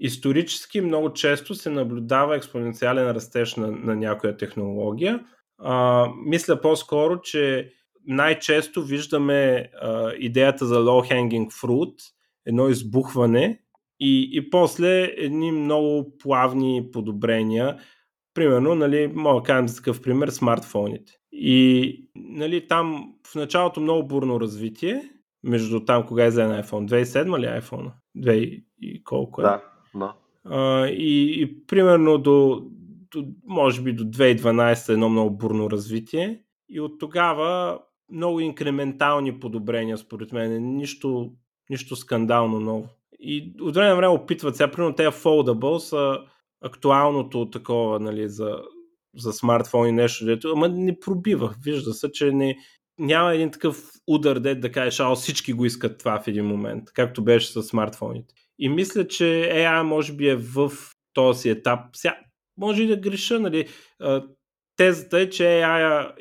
исторически 0.00 0.80
много 0.80 1.12
често 1.12 1.54
се 1.54 1.70
наблюдава 1.70 2.36
експоненциален 2.36 3.10
растеж 3.10 3.56
на, 3.56 3.70
на 3.70 3.96
някоя 3.96 4.36
технология. 4.36 5.24
А, 5.58 6.06
мисля 6.26 6.60
по-скоро, 6.60 7.20
че 7.20 7.72
най-често 8.06 8.82
виждаме 8.82 9.70
а, 9.82 10.12
идеята 10.18 10.66
за 10.66 10.74
low 10.74 11.12
hanging 11.12 11.52
fruit, 11.62 11.94
едно 12.46 12.68
избухване 12.68 13.60
и, 14.00 14.30
и 14.32 14.50
после 14.50 15.02
едни 15.16 15.52
много 15.52 16.18
плавни 16.18 16.88
подобрения. 16.92 17.78
Примерно, 18.34 18.74
нали, 18.74 19.12
мога 19.14 19.40
да 19.40 19.46
кажем 19.46 19.68
за 19.68 19.76
такъв 19.76 20.02
пример, 20.02 20.28
смартфоните. 20.28 21.12
И 21.32 22.08
нали, 22.14 22.68
там 22.68 23.14
в 23.26 23.34
началото 23.34 23.80
много 23.80 24.08
бурно 24.08 24.40
развитие, 24.40 25.02
между 25.44 25.84
там 25.84 26.06
кога 26.06 26.24
е 26.24 26.30
за 26.30 26.40
iPhone? 26.40 27.04
2007 27.04 27.38
ли 27.38 27.46
е 27.46 27.60
iPhone? 27.60 27.90
2 28.16 28.64
и 28.82 29.04
колко 29.04 29.40
е? 29.40 29.44
Да, 29.44 29.62
да. 29.94 30.14
А, 30.44 30.86
и, 30.86 31.42
и 31.42 31.66
примерно 31.66 32.18
до, 32.18 32.62
до, 33.12 33.24
може 33.46 33.82
би 33.82 33.92
до 33.92 34.04
2012 34.04 34.92
едно 34.92 35.08
много 35.08 35.30
бурно 35.30 35.70
развитие. 35.70 36.40
И 36.68 36.80
от 36.80 36.98
тогава 36.98 37.78
много 38.12 38.40
инкрементални 38.40 39.40
подобрения, 39.40 39.98
според 39.98 40.32
мен. 40.32 40.76
Нищо, 40.76 41.32
нищо 41.70 41.96
скандално 41.96 42.60
ново. 42.60 42.88
И 43.20 43.52
от 43.60 43.74
време 43.74 43.88
на 43.88 43.96
време 43.96 44.14
опитват 44.14 44.56
сега, 44.56 44.70
примерно 44.70 44.94
тези 44.94 45.08
foldable 45.08 45.78
са 45.78 46.18
актуалното 46.60 47.50
такова, 47.50 48.00
нали, 48.00 48.28
за, 48.28 48.58
за 49.16 49.32
смартфони 49.32 49.92
нещо, 49.92 50.24
дето, 50.24 50.52
ама 50.52 50.68
не 50.68 51.00
пробива. 51.00 51.54
Вижда 51.64 51.94
се, 51.94 52.12
че 52.12 52.32
не, 52.32 52.56
няма 52.98 53.34
един 53.34 53.50
такъв 53.50 53.90
удар, 54.06 54.38
дед 54.38 54.60
да 54.60 54.72
кажеш, 54.72 55.00
а 55.00 55.14
всички 55.14 55.52
го 55.52 55.64
искат 55.64 55.98
това 55.98 56.20
в 56.20 56.28
един 56.28 56.46
момент, 56.46 56.92
както 56.92 57.24
беше 57.24 57.52
с 57.52 57.62
смартфоните. 57.62 58.34
И 58.58 58.68
мисля, 58.68 59.08
че 59.08 59.24
AI 59.52 59.82
може 59.82 60.12
би 60.12 60.28
е 60.28 60.36
в 60.36 60.72
този 61.12 61.48
етап. 61.48 61.80
Ся, 61.92 62.14
може 62.56 62.82
и 62.82 62.86
да 62.86 62.96
греша, 62.96 63.40
нали? 63.40 63.68
Тезата 64.76 65.20
е, 65.20 65.30
че 65.30 65.42
AI 65.42 66.12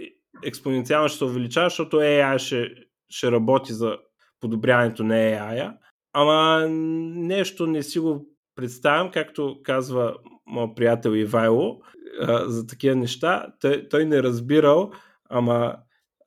експоненциално 0.44 1.10
ще 1.10 1.18
се 1.18 1.26
увеличава, 1.26 1.70
защото 1.70 1.98
AI 1.98 2.38
ще, 2.38 2.70
ще 3.10 3.32
работи 3.32 3.74
за 3.74 3.98
подобряването 4.40 5.04
на 5.04 5.14
AI, 5.14 5.74
ама 6.14 6.68
нещо 6.70 7.68
не 7.68 7.84
си 7.84 8.00
го 8.00 8.26
представям, 8.56 9.12
както 9.12 9.60
казва 9.64 10.16
моят 10.48 10.76
приятел 10.76 11.10
Ивайло, 11.10 11.80
за 12.46 12.68
такива 12.68 12.96
неща. 12.96 13.46
Той, 13.62 13.88
той 13.90 14.06
не 14.06 14.24
разбирал, 14.24 14.92
ама 15.30 15.76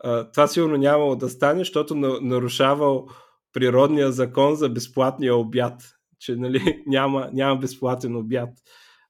а, 0.01 0.31
това 0.31 0.47
сигурно 0.47 0.77
нямало 0.77 1.17
да 1.17 1.29
стане, 1.29 1.59
защото 1.59 1.95
нарушавал 2.23 3.09
природния 3.53 4.13
закон 4.13 4.55
за 4.55 4.69
безплатния 4.69 5.37
обяд, 5.37 5.83
че 6.19 6.37
нали, 6.37 6.83
няма, 6.87 7.31
няма 7.33 7.57
безплатен 7.57 8.17
обяд. 8.17 8.51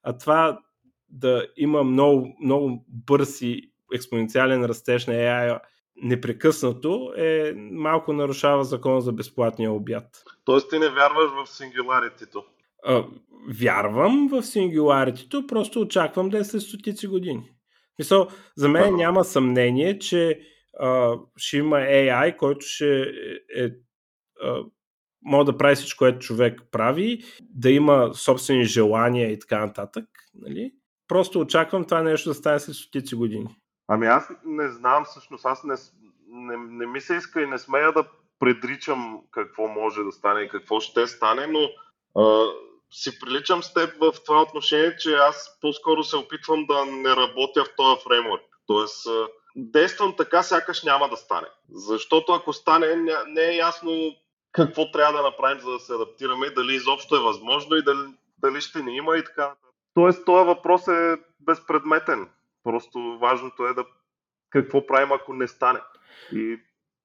А 0.03 0.19
това 0.19 0.59
да 1.09 1.47
има 1.57 1.85
много, 1.85 2.37
много 2.43 2.85
бърз 2.89 3.43
и 3.43 3.73
експоненциален 3.95 4.65
растеж 4.65 5.07
на 5.07 5.15
AI 5.15 5.61
непрекъснато 6.03 7.13
е 7.17 7.53
малко 7.57 8.13
нарушава 8.13 8.65
закона 8.65 9.01
за 9.01 9.13
безплатния 9.13 9.73
обяд. 9.73 10.25
Тоест 10.45 10.71
ти 10.71 10.79
не 10.79 10.89
вярваш 10.89 11.31
в 11.31 11.51
сингуларитито? 11.51 12.45
вярвам 13.49 14.29
в 14.29 14.43
сингуларитито, 14.43 15.47
просто 15.47 15.81
очаквам 15.81 16.29
да 16.29 16.39
е 16.39 16.45
след 16.45 16.63
стотици 16.63 17.07
години. 17.07 17.51
Мисъл, 17.99 18.29
за 18.57 18.69
мен 18.69 18.97
няма 18.97 19.25
съмнение, 19.25 19.99
че 19.99 20.41
а, 20.81 21.17
ще 21.37 21.57
има 21.57 21.77
AI, 21.77 22.37
който 22.37 22.67
ще 22.67 23.01
е, 23.01 23.65
е 23.65 23.71
а, 24.43 24.63
може 25.23 25.47
да 25.47 25.57
прави 25.57 25.75
всичко, 25.75 25.99
което 25.99 26.19
човек 26.19 26.63
прави, 26.71 27.25
да 27.41 27.71
има 27.71 28.11
собствени 28.15 28.65
желания 28.65 29.33
и 29.33 29.39
така 29.39 29.67
нататък. 29.67 30.05
Нали? 30.35 30.73
Просто 31.09 31.41
очаквам 31.41 31.85
това 31.85 32.03
нещо 32.03 32.31
да 32.31 32.35
стане 32.35 32.59
след 32.59 32.77
стотици 32.77 33.15
години. 33.15 33.47
Ами 33.89 34.07
аз 34.07 34.29
не 34.45 34.69
знам 34.69 35.05
всъщност, 35.05 35.47
аз 35.47 35.65
не, 35.65 35.75
не, 36.29 36.57
не 36.57 36.87
ми 36.87 37.01
се 37.01 37.15
иска 37.15 37.43
и 37.43 37.47
не 37.47 37.59
смея 37.59 37.93
да 37.93 38.05
предричам 38.39 39.21
какво 39.31 39.69
може 39.69 40.03
да 40.03 40.13
стане 40.13 40.41
и 40.41 40.49
какво 40.49 40.81
ще 40.81 41.07
стане, 41.07 41.47
но 41.47 41.69
а, 42.23 42.47
си 42.91 43.21
приличам 43.21 43.63
с 43.63 43.75
теб 43.75 43.95
в 44.01 44.13
това 44.27 44.43
отношение, 44.43 44.97
че 44.97 45.15
аз 45.15 45.59
по-скоро 45.61 46.03
се 46.03 46.17
опитвам 46.17 46.67
да 46.67 46.85
не 46.85 47.17
работя 47.17 47.65
в 47.65 47.77
този 47.77 48.01
фреймворк. 48.05 48.43
Тоест, 48.67 49.07
а, 49.07 49.29
действам 49.57 50.15
така, 50.17 50.43
сякаш 50.43 50.83
няма 50.83 51.09
да 51.09 51.17
стане. 51.17 51.49
Защото 51.73 52.33
ако 52.33 52.53
стане, 52.53 52.95
не 53.27 53.43
е 53.43 53.57
ясно 53.57 54.15
какво 54.53 54.91
трябва 54.91 55.13
да 55.13 55.23
направим, 55.23 55.61
за 55.61 55.71
да 55.71 55.79
се 55.79 55.95
адаптираме, 55.95 56.51
дали 56.51 56.75
изобщо 56.75 57.17
е 57.17 57.21
възможно 57.21 57.77
и 57.77 57.85
дали, 57.85 58.09
дали 58.39 58.61
ще 58.61 58.83
ни 58.83 58.97
има 58.97 59.17
и 59.17 59.25
така 59.25 59.55
Тоест, 59.95 60.25
този 60.25 60.47
въпрос 60.47 60.89
е 60.89 61.17
безпредметен. 61.41 62.29
Просто 62.65 63.19
важното 63.21 63.67
е 63.67 63.75
да 63.75 63.85
какво 64.51 64.87
правим, 64.87 65.13
ако 65.13 65.35
не 65.35 65.49
стане. 65.49 65.81
И, 66.33 66.57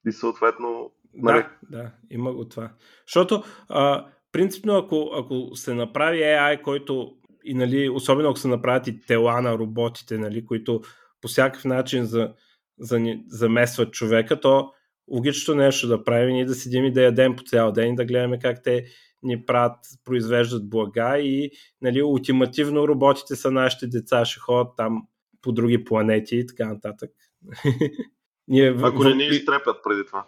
и 0.08 0.12
съответно. 0.12 0.92
Нали... 1.14 1.46
Да, 1.70 1.78
да, 1.78 1.92
има 2.10 2.34
го 2.34 2.48
това. 2.48 2.70
Защото, 3.08 3.44
а, 3.70 4.08
принципно, 4.32 4.78
ако, 4.78 5.12
ако 5.14 5.56
се 5.56 5.74
направи 5.74 6.18
AI, 6.18 6.62
който 6.62 7.18
и 7.44 7.54
нали, 7.54 7.90
особено 7.90 8.30
ако 8.30 8.40
се 8.40 8.48
направят 8.48 8.88
и 8.88 9.02
тела 9.02 9.42
на 9.42 9.58
роботите, 9.58 10.18
нали, 10.18 10.46
които 10.46 10.82
по 11.22 11.28
всякакъв 11.28 11.66
начин 11.66 12.06
за, 12.06 12.34
за, 12.80 13.00
заместват 13.28 13.94
човека, 13.94 14.40
то 14.40 14.72
логичното 15.12 15.58
нещо 15.58 15.88
да 15.88 16.04
правим 16.04 16.36
и 16.36 16.46
да 16.46 16.56
седим 16.56 16.86
и 16.86 16.94
да 16.94 17.04
ядем 17.04 17.36
по 17.36 17.44
цял 17.44 17.72
ден 17.72 17.94
и 17.94 17.96
да 17.96 18.06
гледаме 18.06 18.40
как 18.40 18.64
те 18.64 18.86
ни 19.24 19.46
правят, 19.46 19.78
произвеждат 20.06 20.70
блага 20.70 21.18
и 21.18 21.52
нали, 21.82 22.04
ултимативно 22.04 22.88
роботите 22.88 23.36
са 23.36 23.52
нашите 23.52 23.88
деца, 23.88 24.26
ще 24.26 24.40
ходят 24.40 24.68
там 24.78 25.08
по 25.44 25.52
други 25.52 25.84
планети 25.84 26.36
и 26.36 26.48
така 26.48 26.66
нататък. 26.66 27.12
Ние, 28.48 28.76
Ако 28.84 29.04
не 29.04 29.14
ни 29.16 29.26
изтрепят 29.26 29.78
преди 29.84 30.06
това. 30.06 30.26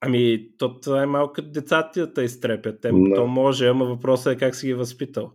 Ами, 0.00 0.48
то 0.58 0.80
това 0.80 1.02
е 1.02 1.06
малко 1.06 1.32
като 1.32 1.50
децата 1.50 2.14
те 2.14 2.22
изтрепят. 2.22 2.80
Те, 2.80 2.92
Да. 2.92 3.14
То 3.14 3.26
може, 3.26 3.68
ама 3.68 3.84
въпросът 3.84 4.34
е 4.34 4.38
как 4.38 4.54
си 4.54 4.66
ги 4.66 4.74
възпитал. 4.74 5.32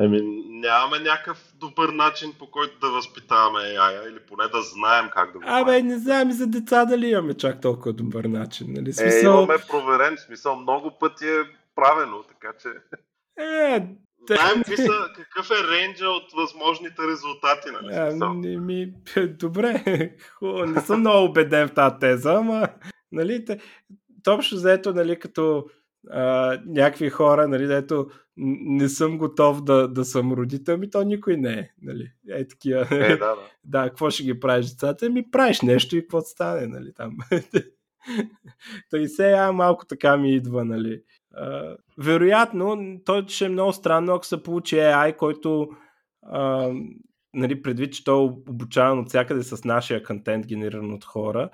Еми, 0.00 0.20
нямаме 0.48 0.98
някакъв 0.98 1.52
добър 1.54 1.88
начин 1.88 2.32
по 2.38 2.50
който 2.50 2.78
да 2.78 2.90
възпитаваме 2.90 3.58
AI, 3.58 4.08
или 4.10 4.18
поне 4.28 4.48
да 4.48 4.62
знаем 4.62 5.10
как 5.12 5.32
да 5.32 5.38
го 5.38 5.44
Абе, 5.46 5.64
правим. 5.64 5.86
не 5.86 5.98
знам 5.98 6.30
и 6.30 6.32
за 6.32 6.46
деца 6.46 6.84
дали 6.84 7.06
имаме 7.06 7.34
чак 7.34 7.60
толкова 7.60 7.92
добър 7.92 8.24
начин. 8.24 8.66
Нали? 8.70 8.90
Е, 8.90 8.92
Смисъл, 8.92 9.32
имаме 9.32 9.54
проверен 9.68 10.16
смисъл, 10.16 10.56
много 10.56 10.98
пъти 11.00 11.26
е 11.28 11.42
правено, 11.74 12.22
така 12.22 12.52
че 12.62 12.68
е, 13.44 13.86
знаем 14.26 14.56
какви 14.56 14.76
са, 14.76 14.92
какъв 15.14 15.50
е 15.50 15.72
рейнджа 15.72 16.08
от 16.08 16.32
възможните 16.36 17.02
резултати, 17.12 17.68
нали? 17.72 17.94
а, 17.94 18.34
не 18.34 18.56
ми, 18.56 18.92
добре, 19.28 19.82
хубаво, 20.38 20.66
не 20.66 20.80
съм 20.80 21.00
много 21.00 21.24
убеден 21.24 21.68
в 21.68 21.74
тази 21.74 21.94
теза, 22.00 22.32
ама 22.32 22.68
нали, 23.12 23.44
те, 23.44 23.58
общо 24.28 24.54
взето, 24.54 24.92
нали, 24.92 25.18
като 25.18 25.66
а, 26.10 26.58
някакви 26.66 27.10
хора, 27.10 27.48
нали, 27.48 27.66
дето 27.66 28.06
не 28.36 28.88
съм 28.88 29.18
готов 29.18 29.64
да, 29.64 29.88
да 29.88 30.04
съм 30.04 30.32
родител, 30.32 30.78
ми 30.78 30.90
то 30.90 31.02
никой 31.02 31.36
не 31.36 31.52
е. 31.52 31.70
Нали. 31.82 32.12
Е, 32.28 32.48
такива. 32.48 32.88
Е, 32.90 33.08
да, 33.08 33.16
да. 33.16 33.36
да, 33.64 33.88
какво 33.88 34.10
ще 34.10 34.22
ги 34.22 34.40
правиш 34.40 34.66
децата? 34.66 35.10
Ми 35.10 35.30
правиш 35.30 35.60
нещо 35.60 35.96
и 35.96 36.00
какво 36.00 36.20
стане, 36.20 36.66
нали, 36.66 36.92
там. 36.94 37.16
Той 38.90 39.08
сега 39.08 39.52
малко 39.52 39.86
така 39.86 40.16
ми 40.16 40.34
идва, 40.34 40.64
нали. 40.64 41.02
Вероятно, 41.98 42.98
то 43.04 43.24
ще 43.28 43.44
е 43.44 43.48
много 43.48 43.72
странно, 43.72 44.14
ако 44.14 44.26
се 44.26 44.42
получи 44.42 44.76
AI, 44.76 45.16
който 45.16 45.68
а, 46.22 46.70
нали, 47.34 47.62
предвид, 47.62 47.92
че 47.92 48.04
той 48.04 48.14
е 48.14 48.30
обучаван 48.50 48.98
от 48.98 49.08
всякъде 49.08 49.42
с 49.42 49.64
нашия 49.64 50.02
контент, 50.02 50.46
генериран 50.46 50.92
от 50.92 51.04
хора, 51.04 51.50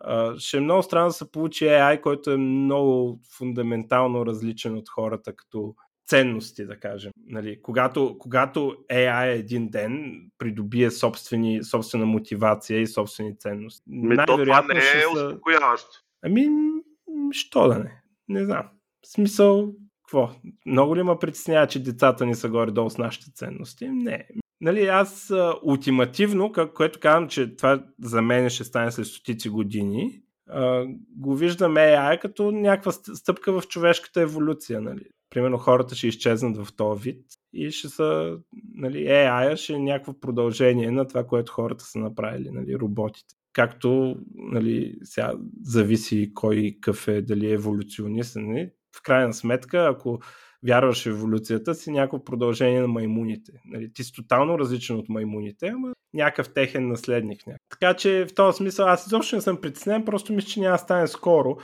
а, 0.00 0.38
ще 0.38 0.56
е 0.56 0.60
много 0.60 0.82
странно 0.82 1.08
да 1.08 1.12
се 1.12 1.30
получи 1.30 1.64
AI, 1.64 2.00
който 2.00 2.30
е 2.30 2.36
много 2.36 3.20
фундаментално 3.38 4.26
различен 4.26 4.76
от 4.76 4.88
хората 4.88 5.36
като 5.36 5.74
ценности, 6.06 6.66
да 6.66 6.80
кажем. 6.80 7.12
Нали, 7.26 7.62
когато, 7.62 8.16
когато 8.18 8.76
AI 8.90 9.32
един 9.32 9.68
ден 9.68 10.22
придобие 10.38 10.90
собствени, 10.90 11.64
собствена 11.64 12.06
мотивация 12.06 12.80
и 12.80 12.86
собствени 12.86 13.38
ценности. 13.38 13.82
Ми, 13.86 14.16
то 14.16 14.36
това 14.36 14.62
не 14.62 14.78
е 14.78 14.82
са- 14.82 15.26
успокояващо. 15.26 15.90
Ами, 16.22 16.48
що 17.30 17.68
да 17.68 17.78
не? 17.78 18.02
Не 18.28 18.44
знам. 18.44 18.68
Смисъл, 19.06 19.72
какво? 20.04 20.30
Много 20.66 20.96
ли 20.96 21.02
ме 21.02 21.18
притеснява, 21.20 21.66
че 21.66 21.82
децата 21.82 22.26
ни 22.26 22.34
са 22.34 22.48
горе-долу 22.48 22.90
с 22.90 22.98
нашите 22.98 23.32
ценности? 23.34 23.88
Не. 23.88 24.28
Нали, 24.60 24.86
аз 24.86 25.30
а, 25.30 25.54
ултимативно, 25.64 26.52
как, 26.52 26.72
което 26.72 27.00
казвам, 27.00 27.28
че 27.28 27.56
това 27.56 27.84
за 28.02 28.22
мен 28.22 28.50
ще 28.50 28.64
стане 28.64 28.90
след 28.92 29.06
стотици 29.06 29.48
години, 29.48 30.22
а, 30.48 30.86
го 31.16 31.36
виждам 31.36 31.74
AI 31.74 32.18
като 32.20 32.50
някаква 32.50 32.92
ст- 32.92 33.14
стъпка 33.14 33.60
в 33.60 33.68
човешката 33.68 34.20
еволюция. 34.20 34.80
Нали. 34.80 35.04
Примерно 35.30 35.58
хората 35.58 35.94
ще 35.94 36.08
изчезнат 36.08 36.56
в 36.56 36.76
този 36.76 37.02
вид 37.02 37.24
и 37.52 37.70
ще 37.70 37.88
са, 37.88 38.38
нали, 38.74 38.98
AI 38.98 39.56
ще 39.56 39.72
е 39.72 39.78
някакво 39.78 40.20
продължение 40.20 40.90
на 40.90 41.08
това, 41.08 41.24
което 41.26 41.52
хората 41.52 41.84
са 41.84 41.98
направили, 41.98 42.50
нали, 42.50 42.78
роботите. 42.78 43.34
Както, 43.52 44.16
нали, 44.34 44.94
сега 45.02 45.32
зависи 45.62 46.30
кой 46.34 46.76
какъв 46.80 47.08
е, 47.08 47.22
дали 47.22 47.46
е 47.46 47.52
еволюционист. 47.52 48.36
Нали. 48.36 48.70
В 48.98 49.02
крайна 49.02 49.34
сметка, 49.34 49.88
ако 49.90 50.18
вярваш 50.66 51.04
в 51.04 51.06
еволюцията, 51.06 51.74
си 51.74 51.90
някакво 51.90 52.24
продължение 52.24 52.80
на 52.80 52.88
маймуните. 52.88 53.52
Нали, 53.64 53.92
ти 53.92 54.04
си 54.04 54.12
тотално 54.12 54.58
различен 54.58 54.96
от 54.96 55.08
маймуните, 55.08 55.66
ама 55.66 55.92
някакъв 56.14 56.52
техен 56.54 56.88
наследник. 56.88 57.46
Някакъв. 57.46 57.66
Така 57.70 57.94
че 57.94 58.26
в 58.30 58.34
този 58.34 58.56
смисъл 58.56 58.86
аз 58.86 59.06
изобщо 59.06 59.36
не 59.36 59.42
съм 59.42 59.60
притеснен, 59.60 60.04
просто 60.04 60.32
мисля, 60.32 60.48
че 60.48 60.60
няма 60.60 60.74
да 60.74 60.78
стане 60.78 61.06
скоро. 61.06 61.56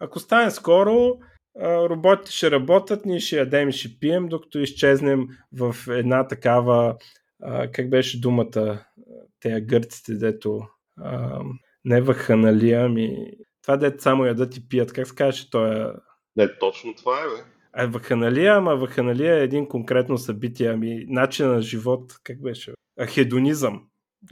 Ако 0.00 0.18
стане 0.18 0.50
скоро, 0.50 1.18
роботите 1.62 2.32
ще 2.32 2.50
работят, 2.50 3.06
ние 3.06 3.20
ще 3.20 3.36
ядем 3.36 3.68
и 3.68 3.72
ще 3.72 3.98
пием, 4.00 4.28
докато 4.28 4.58
изчезнем 4.58 5.26
в 5.58 5.76
една 5.88 6.26
такава, 6.26 6.96
как 7.72 7.90
беше 7.90 8.20
думата, 8.20 8.84
те 9.40 9.60
гърците, 9.60 10.14
дето 10.14 10.60
не 11.84 12.00
ваханалия, 12.00 12.84
ами 12.84 13.16
това 13.62 13.76
дето 13.76 14.02
само 14.02 14.24
ядат 14.24 14.56
и 14.56 14.68
пият, 14.68 14.92
как 14.92 15.06
се 15.06 15.14
казваше 15.14 15.50
той 15.50 15.92
Не, 16.36 16.58
точно 16.58 16.94
това 16.94 17.20
е, 17.20 17.24
бе. 17.24 17.44
а 17.72 17.86
ваханалия, 17.86 18.56
ама 18.56 18.76
ваханалия 18.76 19.40
е 19.40 19.44
един 19.44 19.68
конкретно 19.68 20.18
събитие, 20.18 20.68
ами 20.68 21.04
начин 21.08 21.46
на 21.46 21.62
живот, 21.62 22.12
как 22.24 22.42
беше? 22.42 22.72
А, 22.98 23.06
хедонизъм. 23.06 23.82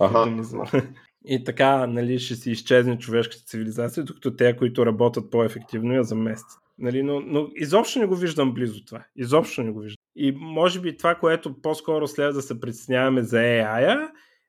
Аха. 0.00 0.24
Хедонизъм. 0.24 0.62
И 1.24 1.44
така, 1.44 1.86
нали, 1.86 2.18
ще 2.18 2.34
си 2.34 2.50
изчезне 2.50 2.98
човешката 2.98 3.42
цивилизация, 3.44 4.04
докато 4.04 4.36
те, 4.36 4.56
които 4.56 4.86
работят 4.86 5.30
по-ефективно, 5.30 5.94
я 5.94 6.04
заместят. 6.04 6.58
Нали, 6.78 7.02
но, 7.02 7.20
но 7.20 7.48
изобщо 7.54 7.98
не 7.98 8.06
го 8.06 8.16
виждам 8.16 8.54
близо 8.54 8.84
това. 8.84 9.04
Изобщо 9.16 9.62
не 9.62 9.70
го 9.70 9.80
виждам. 9.80 9.96
И 10.16 10.32
може 10.36 10.80
би 10.80 10.96
това, 10.96 11.14
което 11.14 11.62
по-скоро 11.62 12.06
следва 12.08 12.32
да 12.32 12.42
се 12.42 12.60
притесняваме 12.60 13.22
за 13.22 13.36
AI, 13.36 14.08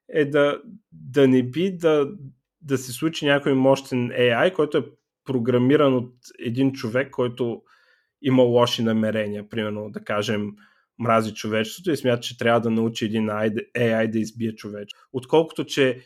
е 0.10 0.26
да, 0.26 0.62
да 0.92 1.28
не 1.28 1.44
би 1.44 1.72
да, 1.72 2.12
да 2.62 2.78
се 2.78 2.92
случи 2.92 3.26
някой 3.26 3.54
мощен 3.54 4.10
AI, 4.10 4.54
който 4.54 4.78
е 4.78 4.86
програмиран 5.30 5.96
от 5.96 6.14
един 6.40 6.72
човек, 6.72 7.12
който 7.12 7.62
има 8.22 8.44
лоши 8.44 8.84
намерения. 8.84 9.50
Примерно, 9.50 9.90
да 9.90 10.04
кажем, 10.04 10.52
мрази 11.00 11.34
човечеството 11.34 11.92
и 11.92 11.98
смята, 11.98 12.22
че 12.22 12.38
трябва 12.38 12.62
да 12.62 12.70
научи 12.70 13.06
един 13.06 13.28
AI 13.28 14.12
да 14.12 14.20
избие 14.20 14.56
човече. 14.56 14.96
Отколкото, 15.14 15.66
че 15.66 16.00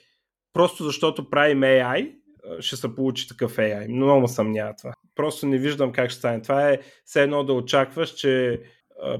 просто 0.53 0.83
защото 0.83 1.29
правим 1.29 1.59
AI, 1.61 2.15
ще 2.59 2.75
се 2.75 2.95
получи 2.95 3.27
такъв 3.27 3.57
AI. 3.57 3.87
Много 3.87 4.21
ме 4.21 4.27
съмнява 4.27 4.73
това. 4.75 4.93
Просто 5.15 5.45
не 5.47 5.57
виждам 5.57 5.91
как 5.91 6.09
ще 6.09 6.19
стане. 6.19 6.41
Това 6.41 6.69
е 6.69 6.79
все 7.05 7.23
едно 7.23 7.43
да 7.43 7.53
очакваш, 7.53 8.09
че 8.09 8.61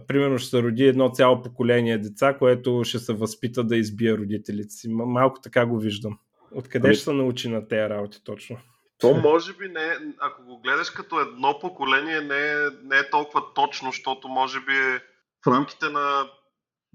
примерно 0.08 0.38
ще 0.38 0.50
се 0.50 0.64
роди 0.64 0.86
едно 0.86 1.10
цяло 1.10 1.42
поколение 1.42 1.98
деца, 1.98 2.34
което 2.34 2.82
ще 2.84 3.00
се 3.00 3.14
възпита 3.14 3.64
да 3.64 3.78
избие 3.78 4.18
родителите 4.18 4.70
си. 4.70 4.88
Малко 4.90 5.42
така 5.42 5.66
го 5.66 5.80
виждам. 5.80 6.18
Откъде 6.56 6.88
Ами- 6.88 6.96
ще 6.96 7.04
се 7.04 7.14
научи 7.14 7.50
на 7.50 7.68
тези 7.68 7.90
работи 7.90 8.24
точно? 8.24 8.58
То 9.04 9.14
може 9.14 9.54
би 9.54 9.68
не, 9.68 9.86
е- 9.86 9.98
ако 10.20 10.44
го 10.44 10.58
гледаш 10.58 10.90
като 10.90 11.20
едно 11.20 11.60
поколение, 11.60 12.22
не 12.22 12.52
е, 12.52 12.56
не 12.84 12.98
е 12.98 13.10
толкова 13.10 13.54
точно, 13.54 13.92
защото 13.92 14.28
може 14.28 14.60
би 14.60 14.78
е 14.78 15.02
в 15.46 15.48
рамките 15.48 15.90
на, 15.90 16.30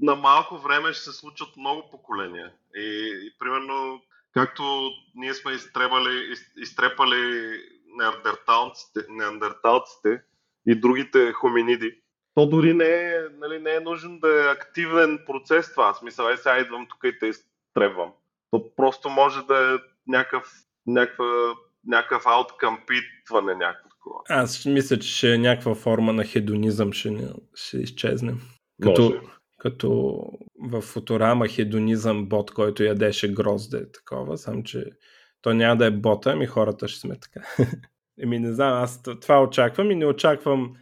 на 0.01 0.15
малко 0.15 0.59
време 0.59 0.93
ще 0.93 1.03
се 1.03 1.13
случат 1.13 1.49
много 1.57 1.91
поколения. 1.91 2.53
И, 2.77 3.13
и 3.27 3.39
примерно, 3.39 4.03
както 4.35 4.91
ние 5.15 5.35
сме 5.35 5.53
изтребали, 5.53 6.33
из, 6.33 6.41
изтрепали 6.57 7.53
неандерталците, 7.97 9.01
неандерталците 9.09 10.23
и 10.67 10.75
другите 10.75 11.33
хоминиди, 11.33 12.01
то 12.35 12.47
дори 12.47 12.75
не 12.75 12.85
е, 12.85 13.21
нали, 13.39 13.59
не 13.59 13.75
е 13.75 13.81
нужен 13.81 14.19
да 14.21 14.45
е 14.45 14.53
активен 14.53 15.19
процес 15.27 15.73
това. 15.73 15.93
В 15.93 15.99
Смисъл, 15.99 16.29
е 16.29 16.37
сега 16.37 16.59
идвам 16.59 16.87
тук 16.87 17.01
и 17.05 17.19
те 17.19 17.27
изтребвам. 17.27 18.13
То 18.51 18.75
просто 18.77 19.09
може 19.09 19.43
да 19.43 19.75
е 19.75 19.79
някакъв, 20.07 20.53
някаква 20.87 21.55
някакъв 21.89 22.23
ауткъмпитване, 22.27 23.55
някакво 23.55 23.89
такова. 23.89 24.21
Аз 24.29 24.67
мисля, 24.67 24.99
че 24.99 25.17
ще 25.17 25.35
е 25.35 25.39
някаква 25.39 25.75
форма 25.75 26.13
на 26.13 26.25
хедонизъм, 26.25 26.93
ще, 26.93 27.11
не, 27.11 27.29
ще 27.55 27.79
изчезнем. 27.79 28.41
Като, 28.83 29.03
Може. 29.03 29.17
като 29.59 30.21
в 30.71 30.81
Футурама 30.81 31.49
хедонизъм 31.49 32.27
бот, 32.27 32.51
който 32.51 32.83
ядеше 32.83 33.33
грозде, 33.33 33.93
такова, 33.93 34.39
само 34.39 34.63
че 34.63 34.85
то 35.43 35.55
няма 35.55 35.77
да 35.77 35.87
е 35.87 35.91
бота, 35.91 36.31
ами 36.31 36.47
хората 36.47 36.89
ще 36.89 37.01
сме 37.01 37.17
така. 37.21 37.47
Еми 38.21 38.39
не 38.39 38.53
знам, 38.53 38.83
аз 38.83 39.03
това 39.03 39.43
очаквам 39.43 39.91
и 39.91 39.95
не 39.95 40.07
очаквам 40.07 40.75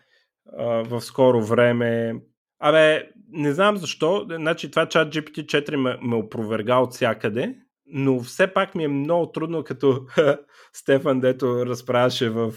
а, 0.59 0.65
в 0.65 1.01
скоро 1.01 1.45
време. 1.45 2.15
Абе, 2.59 3.11
не 3.29 3.53
знам 3.53 3.77
защо, 3.77 4.27
значи 4.31 4.71
това 4.71 4.89
чат 4.89 5.15
GPT-4 5.15 5.77
ме, 5.77 5.99
ме 6.03 6.17
опроверга 6.17 6.77
от 6.77 6.93
всякъде, 6.93 7.57
но 7.87 8.21
все 8.21 8.47
пак 8.47 8.75
ми 8.75 8.85
е 8.85 8.89
много 8.89 9.33
трудно, 9.33 9.65
като 9.65 10.07
Стефан, 10.73 11.21
дето 11.21 11.67
разправяше 11.67 12.31
в, 12.31 12.53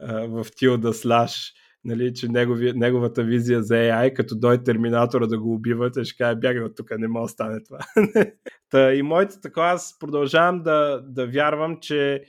в 0.00 0.44
Tilda 0.44 0.92
Slash, 0.92 1.52
нали, 1.84 2.14
че 2.14 2.28
негови, 2.28 2.72
неговата 2.72 3.22
визия 3.22 3.62
за 3.62 3.74
AI, 3.74 4.12
като 4.12 4.38
дойде 4.38 4.64
терминатора 4.64 5.26
да 5.26 5.38
го 5.38 5.54
убивате, 5.54 6.04
ще 6.04 6.16
каже, 6.16 6.36
бягай 6.36 6.62
от 6.62 6.76
тук, 6.76 6.90
не 6.98 7.08
може 7.08 7.24
да 7.24 7.28
стане 7.28 7.62
това. 7.62 7.78
Та, 8.70 8.94
и 8.94 9.02
моите 9.02 9.40
така, 9.40 9.60
аз 9.60 9.98
продължавам 9.98 10.62
да, 10.62 11.02
да 11.06 11.26
вярвам, 11.26 11.78
че 11.80 12.24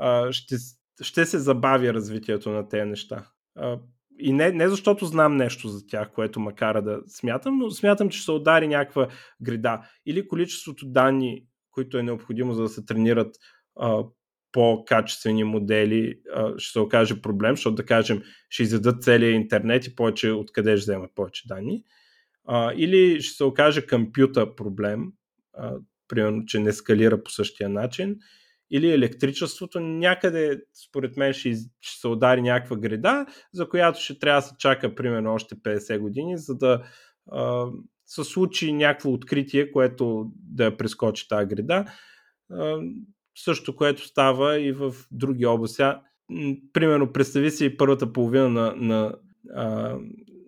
а, 0.00 0.32
ще, 0.32 0.56
ще 1.02 1.26
се 1.26 1.38
забави 1.38 1.94
развитието 1.94 2.50
на 2.50 2.68
тези 2.68 2.84
неща. 2.84 3.26
А, 3.56 3.78
и 4.18 4.32
не, 4.32 4.52
не 4.52 4.68
защото 4.68 5.06
знам 5.06 5.36
нещо 5.36 5.68
за 5.68 5.86
тях, 5.86 6.12
което 6.12 6.40
ме 6.40 6.52
кара 6.52 6.82
да 6.82 7.00
смятам, 7.06 7.58
но 7.58 7.70
смятам, 7.70 8.08
че 8.08 8.22
се 8.22 8.32
удари 8.32 8.68
някаква 8.68 9.08
грида. 9.42 9.80
Или 10.06 10.28
количеството 10.28 10.86
данни, 10.86 11.46
които 11.74 11.98
е 11.98 12.02
необходимо 12.02 12.54
за 12.54 12.62
да 12.62 12.68
се 12.68 12.84
тренират 12.84 13.36
а, 13.76 14.04
по-качествени 14.52 15.44
модели, 15.44 16.14
а, 16.34 16.58
ще 16.58 16.72
се 16.72 16.80
окаже 16.80 17.22
проблем, 17.22 17.56
защото 17.56 17.74
да 17.74 17.86
кажем, 17.86 18.22
ще 18.48 18.62
изядат 18.62 19.02
целия 19.02 19.30
интернет 19.30 19.86
и 19.86 19.96
повече 19.96 20.30
откъде 20.30 20.76
ще 20.76 20.82
вземат 20.82 21.10
повече 21.14 21.48
данни. 21.48 21.84
А, 22.46 22.72
или 22.76 23.22
ще 23.22 23.36
се 23.36 23.44
окаже 23.44 23.86
компютър 23.86 24.54
проблем, 24.54 25.12
а, 25.52 25.76
примерно, 26.08 26.44
че 26.46 26.60
не 26.60 26.72
скалира 26.72 27.22
по 27.22 27.30
същия 27.30 27.68
начин, 27.68 28.16
или 28.70 28.90
електричеството, 28.90 29.80
някъде 29.80 30.62
според 30.86 31.16
мен 31.16 31.32
ще, 31.32 31.54
ще 31.80 32.00
се 32.00 32.08
удари 32.08 32.42
някаква 32.42 32.76
греда, 32.76 33.26
за 33.52 33.68
която 33.68 34.00
ще 34.00 34.18
трябва 34.18 34.40
да 34.40 34.46
се 34.46 34.54
чака 34.58 34.94
примерно 34.94 35.32
още 35.32 35.54
50 35.54 35.98
години, 35.98 36.38
за 36.38 36.54
да 36.54 36.82
а, 37.32 37.66
се 38.14 38.24
случи 38.24 38.72
някакво 38.72 39.12
откритие, 39.12 39.72
което 39.72 40.30
да 40.36 40.76
прескочи 40.76 41.28
тази 41.28 41.46
греда. 41.46 41.84
А, 42.50 42.78
също, 43.38 43.76
което 43.76 44.06
става 44.06 44.60
и 44.60 44.72
в 44.72 44.94
други 45.10 45.46
области. 45.46 45.82
Примерно, 46.72 47.12
представи 47.12 47.50
си 47.50 47.76
първата 47.76 48.12
половина 48.12 48.48
на, 48.48 48.74
на, 48.76 49.16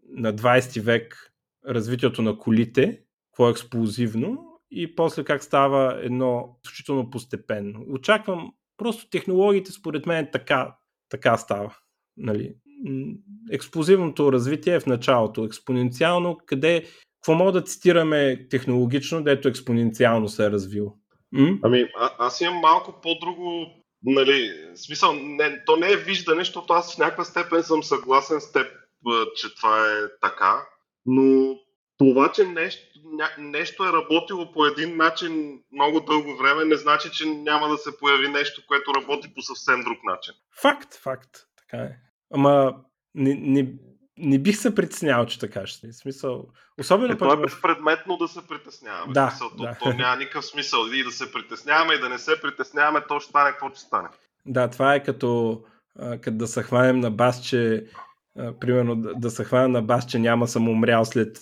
на 0.09 0.35
20 0.35 0.81
век 0.81 1.33
развитието 1.69 2.23
на 2.23 2.39
колите, 2.39 3.01
какво 3.31 3.49
е 3.49 3.51
експлозивно, 3.51 4.47
и 4.71 4.95
после 4.95 5.25
как 5.25 5.45
става 5.45 5.99
едно 6.03 6.59
изключително 6.65 7.11
постепенно. 7.11 7.85
Очаквам, 7.89 8.53
просто 8.77 9.11
технологиите 9.11 9.73
според 9.73 10.07
мен 10.07 10.29
така, 10.33 10.77
така 11.09 11.37
става. 11.37 11.77
Нали? 12.17 12.55
Експлозивното 13.51 14.33
развитие 14.33 14.75
е 14.75 14.81
в 14.81 14.87
началото, 14.87 15.45
експоненциално, 15.45 16.39
къде, 16.47 16.85
какво 17.27 17.35
мога 17.35 17.53
да 17.53 17.63
цитираме 17.63 18.49
технологично, 18.49 19.23
дето 19.23 19.49
експоненциално 19.49 20.29
се 20.29 20.45
е 20.45 20.51
развил? 20.51 20.93
М? 21.33 21.59
Ами, 21.63 21.89
а, 21.99 22.11
аз 22.19 22.41
имам 22.41 22.57
малко 22.57 23.01
по-друго, 23.03 23.67
нали, 24.05 24.53
смисъл, 24.75 25.13
не, 25.13 25.65
то 25.65 25.77
не 25.77 25.93
е 25.93 25.97
виждане, 25.97 26.41
защото 26.41 26.73
аз 26.73 26.95
в 26.95 26.99
някаква 26.99 27.25
степен 27.25 27.63
съм 27.63 27.83
съгласен 27.83 28.41
с 28.41 28.53
теб, 28.53 28.67
че 29.37 29.55
това 29.55 29.93
е 29.93 29.97
така, 30.23 30.67
но 31.07 31.57
това, 31.99 32.33
че 32.33 32.45
нещо, 32.45 32.83
нещо 33.39 33.85
е 33.85 33.93
работило 33.93 34.53
по 34.53 34.67
един 34.67 34.97
начин 34.97 35.61
много 35.73 36.01
дълго 36.01 36.37
време, 36.37 36.65
не 36.65 36.77
значи, 36.77 37.11
че 37.13 37.27
няма 37.27 37.69
да 37.69 37.79
се 37.79 37.99
появи 37.99 38.29
нещо, 38.29 38.63
което 38.69 38.95
работи 38.95 39.35
по 39.35 39.43
съвсем 39.43 39.85
друг 39.85 39.99
начин. 40.05 40.35
Факт, 40.63 40.95
факт. 40.95 41.31
Така 41.57 41.83
е. 41.83 41.97
Ама 42.35 42.75
не, 43.15 43.35
не, 43.35 43.73
не 44.19 44.39
бих 44.39 44.57
се 44.57 44.75
притеснявал, 44.75 45.27
че 45.27 45.39
така 45.39 45.67
ще 45.67 45.87
е. 45.87 45.93
Смисъл, 45.93 46.47
особено 46.81 47.13
е, 47.13 47.17
това 47.17 47.33
е 47.33 47.37
безпредметно 47.37 48.17
да 48.17 48.29
се 48.29 48.47
притесняваме. 48.49 49.13
Да, 49.13 49.31
смисъл, 49.31 49.51
да. 49.59 49.77
То, 49.79 49.91
то 49.91 49.97
няма 49.97 50.17
никакъв 50.17 50.45
смисъл. 50.45 50.79
И 50.93 51.05
да 51.05 51.11
се 51.11 51.33
притесняваме, 51.33 51.95
и 51.95 52.01
да 52.01 52.09
не 52.09 52.19
се 52.19 52.41
притесняваме, 52.43 53.05
то 53.09 53.21
ще 53.21 53.31
стане 53.31 53.51
какво 53.51 53.71
ще 53.71 53.79
стане. 53.79 54.09
Да, 54.47 54.71
това 54.71 54.95
е 54.95 55.03
като, 55.03 55.63
като 55.97 56.37
да 56.37 56.47
се 56.47 56.63
хванем 56.63 57.01
на 57.01 57.11
бас, 57.11 57.45
че 57.45 57.87
примерно 58.61 58.97
да, 58.97 59.31
се 59.31 59.45
хвана 59.45 59.69
на 59.69 59.83
бас, 59.83 60.07
че 60.07 60.19
няма 60.19 60.49
съм 60.49 60.69
умрял 60.69 61.05
след 61.05 61.39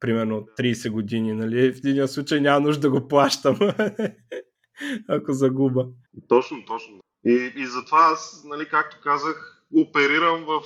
примерно 0.00 0.46
30 0.58 0.90
години. 0.90 1.32
Нали? 1.32 1.72
В 1.72 1.76
един 1.76 2.08
случай 2.08 2.40
няма 2.40 2.60
нужда 2.60 2.80
да 2.80 2.90
го 2.90 3.08
плащам, 3.08 3.58
ако 5.08 5.32
загуба. 5.32 5.86
Точно, 6.28 6.64
точно. 6.66 7.00
И, 7.24 7.52
и 7.56 7.66
затова 7.66 8.10
аз, 8.12 8.42
нали, 8.44 8.68
както 8.68 8.96
казах, 9.02 9.61
оперирам 9.76 10.44
в, 10.44 10.60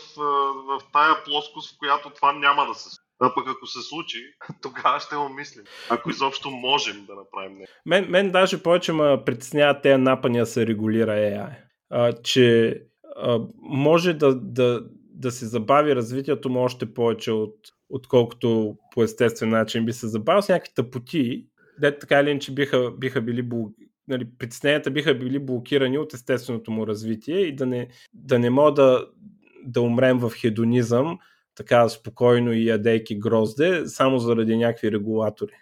в 0.67 0.81
тая 0.93 1.25
плоскост, 1.25 1.75
в 1.75 1.79
която 1.79 2.11
това 2.11 2.33
няма 2.33 2.67
да 2.67 2.75
се 2.75 2.83
случи. 2.83 3.07
А 3.21 3.35
пък 3.35 3.49
ако 3.49 3.67
се 3.67 3.83
случи, 3.83 4.19
тогава 4.63 5.01
ще 5.01 5.17
го 5.17 5.29
мислим. 5.29 5.65
Ако 5.91 6.11
изобщо 6.11 6.51
можем 6.51 7.07
да 7.07 7.15
направим 7.15 7.59
нещо. 7.59 7.75
Мен, 7.87 8.11
мен 8.11 8.31
даже 8.31 8.63
повече 8.63 8.93
ме 8.93 9.25
притеснява 9.27 9.81
тези 9.81 10.03
напания 10.03 10.47
се 10.47 10.67
регулира 10.67 11.11
AI. 11.11 11.57
А, 11.91 12.13
че 12.13 12.75
а, 13.17 13.41
може 13.63 14.13
да, 14.13 14.35
да, 14.35 14.83
да 15.15 15.31
се 15.31 15.47
забави 15.47 15.97
развитието 15.97 16.49
му 16.49 16.61
още 16.61 16.95
повече 16.95 17.33
от, 17.33 17.57
отколкото 17.89 18.77
по 18.95 19.03
естествен 19.03 19.49
начин 19.51 19.85
би 19.85 19.93
се 19.93 20.09
забавил 20.09 20.43
с 20.43 20.49
някакви 20.49 20.75
тъпоти, 20.75 21.47
дете 21.81 21.99
така 21.99 22.21
или 22.21 22.31
иначе 22.31 22.55
биха, 22.55 22.91
биха 22.91 23.21
били. 23.21 23.49
Нали, 24.09 24.29
притесненията 24.39 24.91
биха 24.91 25.15
били 25.15 25.39
блокирани 25.39 25.99
от 25.99 26.15
естественото 26.15 26.71
му 26.71 26.87
развитие 26.87 27.39
и 27.39 27.57
да 27.57 27.67
не, 27.67 27.89
да 28.15 28.39
не 28.39 28.51
мога 28.51 28.73
да, 28.73 29.07
да 29.65 29.81
умрем 29.81 30.19
в 30.19 30.33
хедонизъм 30.41 31.19
така 31.57 31.89
спокойно 31.89 32.53
и 32.53 32.67
ядейки 32.67 33.19
грозде, 33.19 33.87
само 33.87 34.19
заради 34.19 34.57
някакви 34.57 34.93
регулатори. 34.93 35.53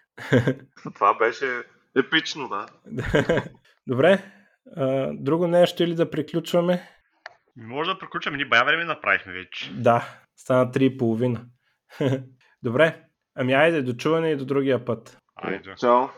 Това 0.95 1.15
беше 1.19 1.47
епично, 1.97 2.49
да. 2.49 2.67
Добре. 3.87 4.23
друго 5.13 5.47
нещо 5.47 5.83
или 5.83 5.95
да 5.95 6.11
приключваме? 6.11 6.89
Може 7.57 7.91
да 7.91 7.99
приключваме, 7.99 8.37
ни 8.37 8.45
бая 8.45 8.65
време 8.65 8.85
направихме 8.85 9.33
вече. 9.33 9.73
Да, 9.73 10.09
стана 10.37 10.73
3,5. 10.73 11.41
Добре, 12.63 13.03
ами 13.35 13.53
айде, 13.53 13.83
до 13.83 13.93
чуване 13.93 14.31
и 14.31 14.37
до 14.37 14.45
другия 14.45 14.85
път. 14.85 15.19
Айде. 15.37 15.75
Чао. 15.81 16.09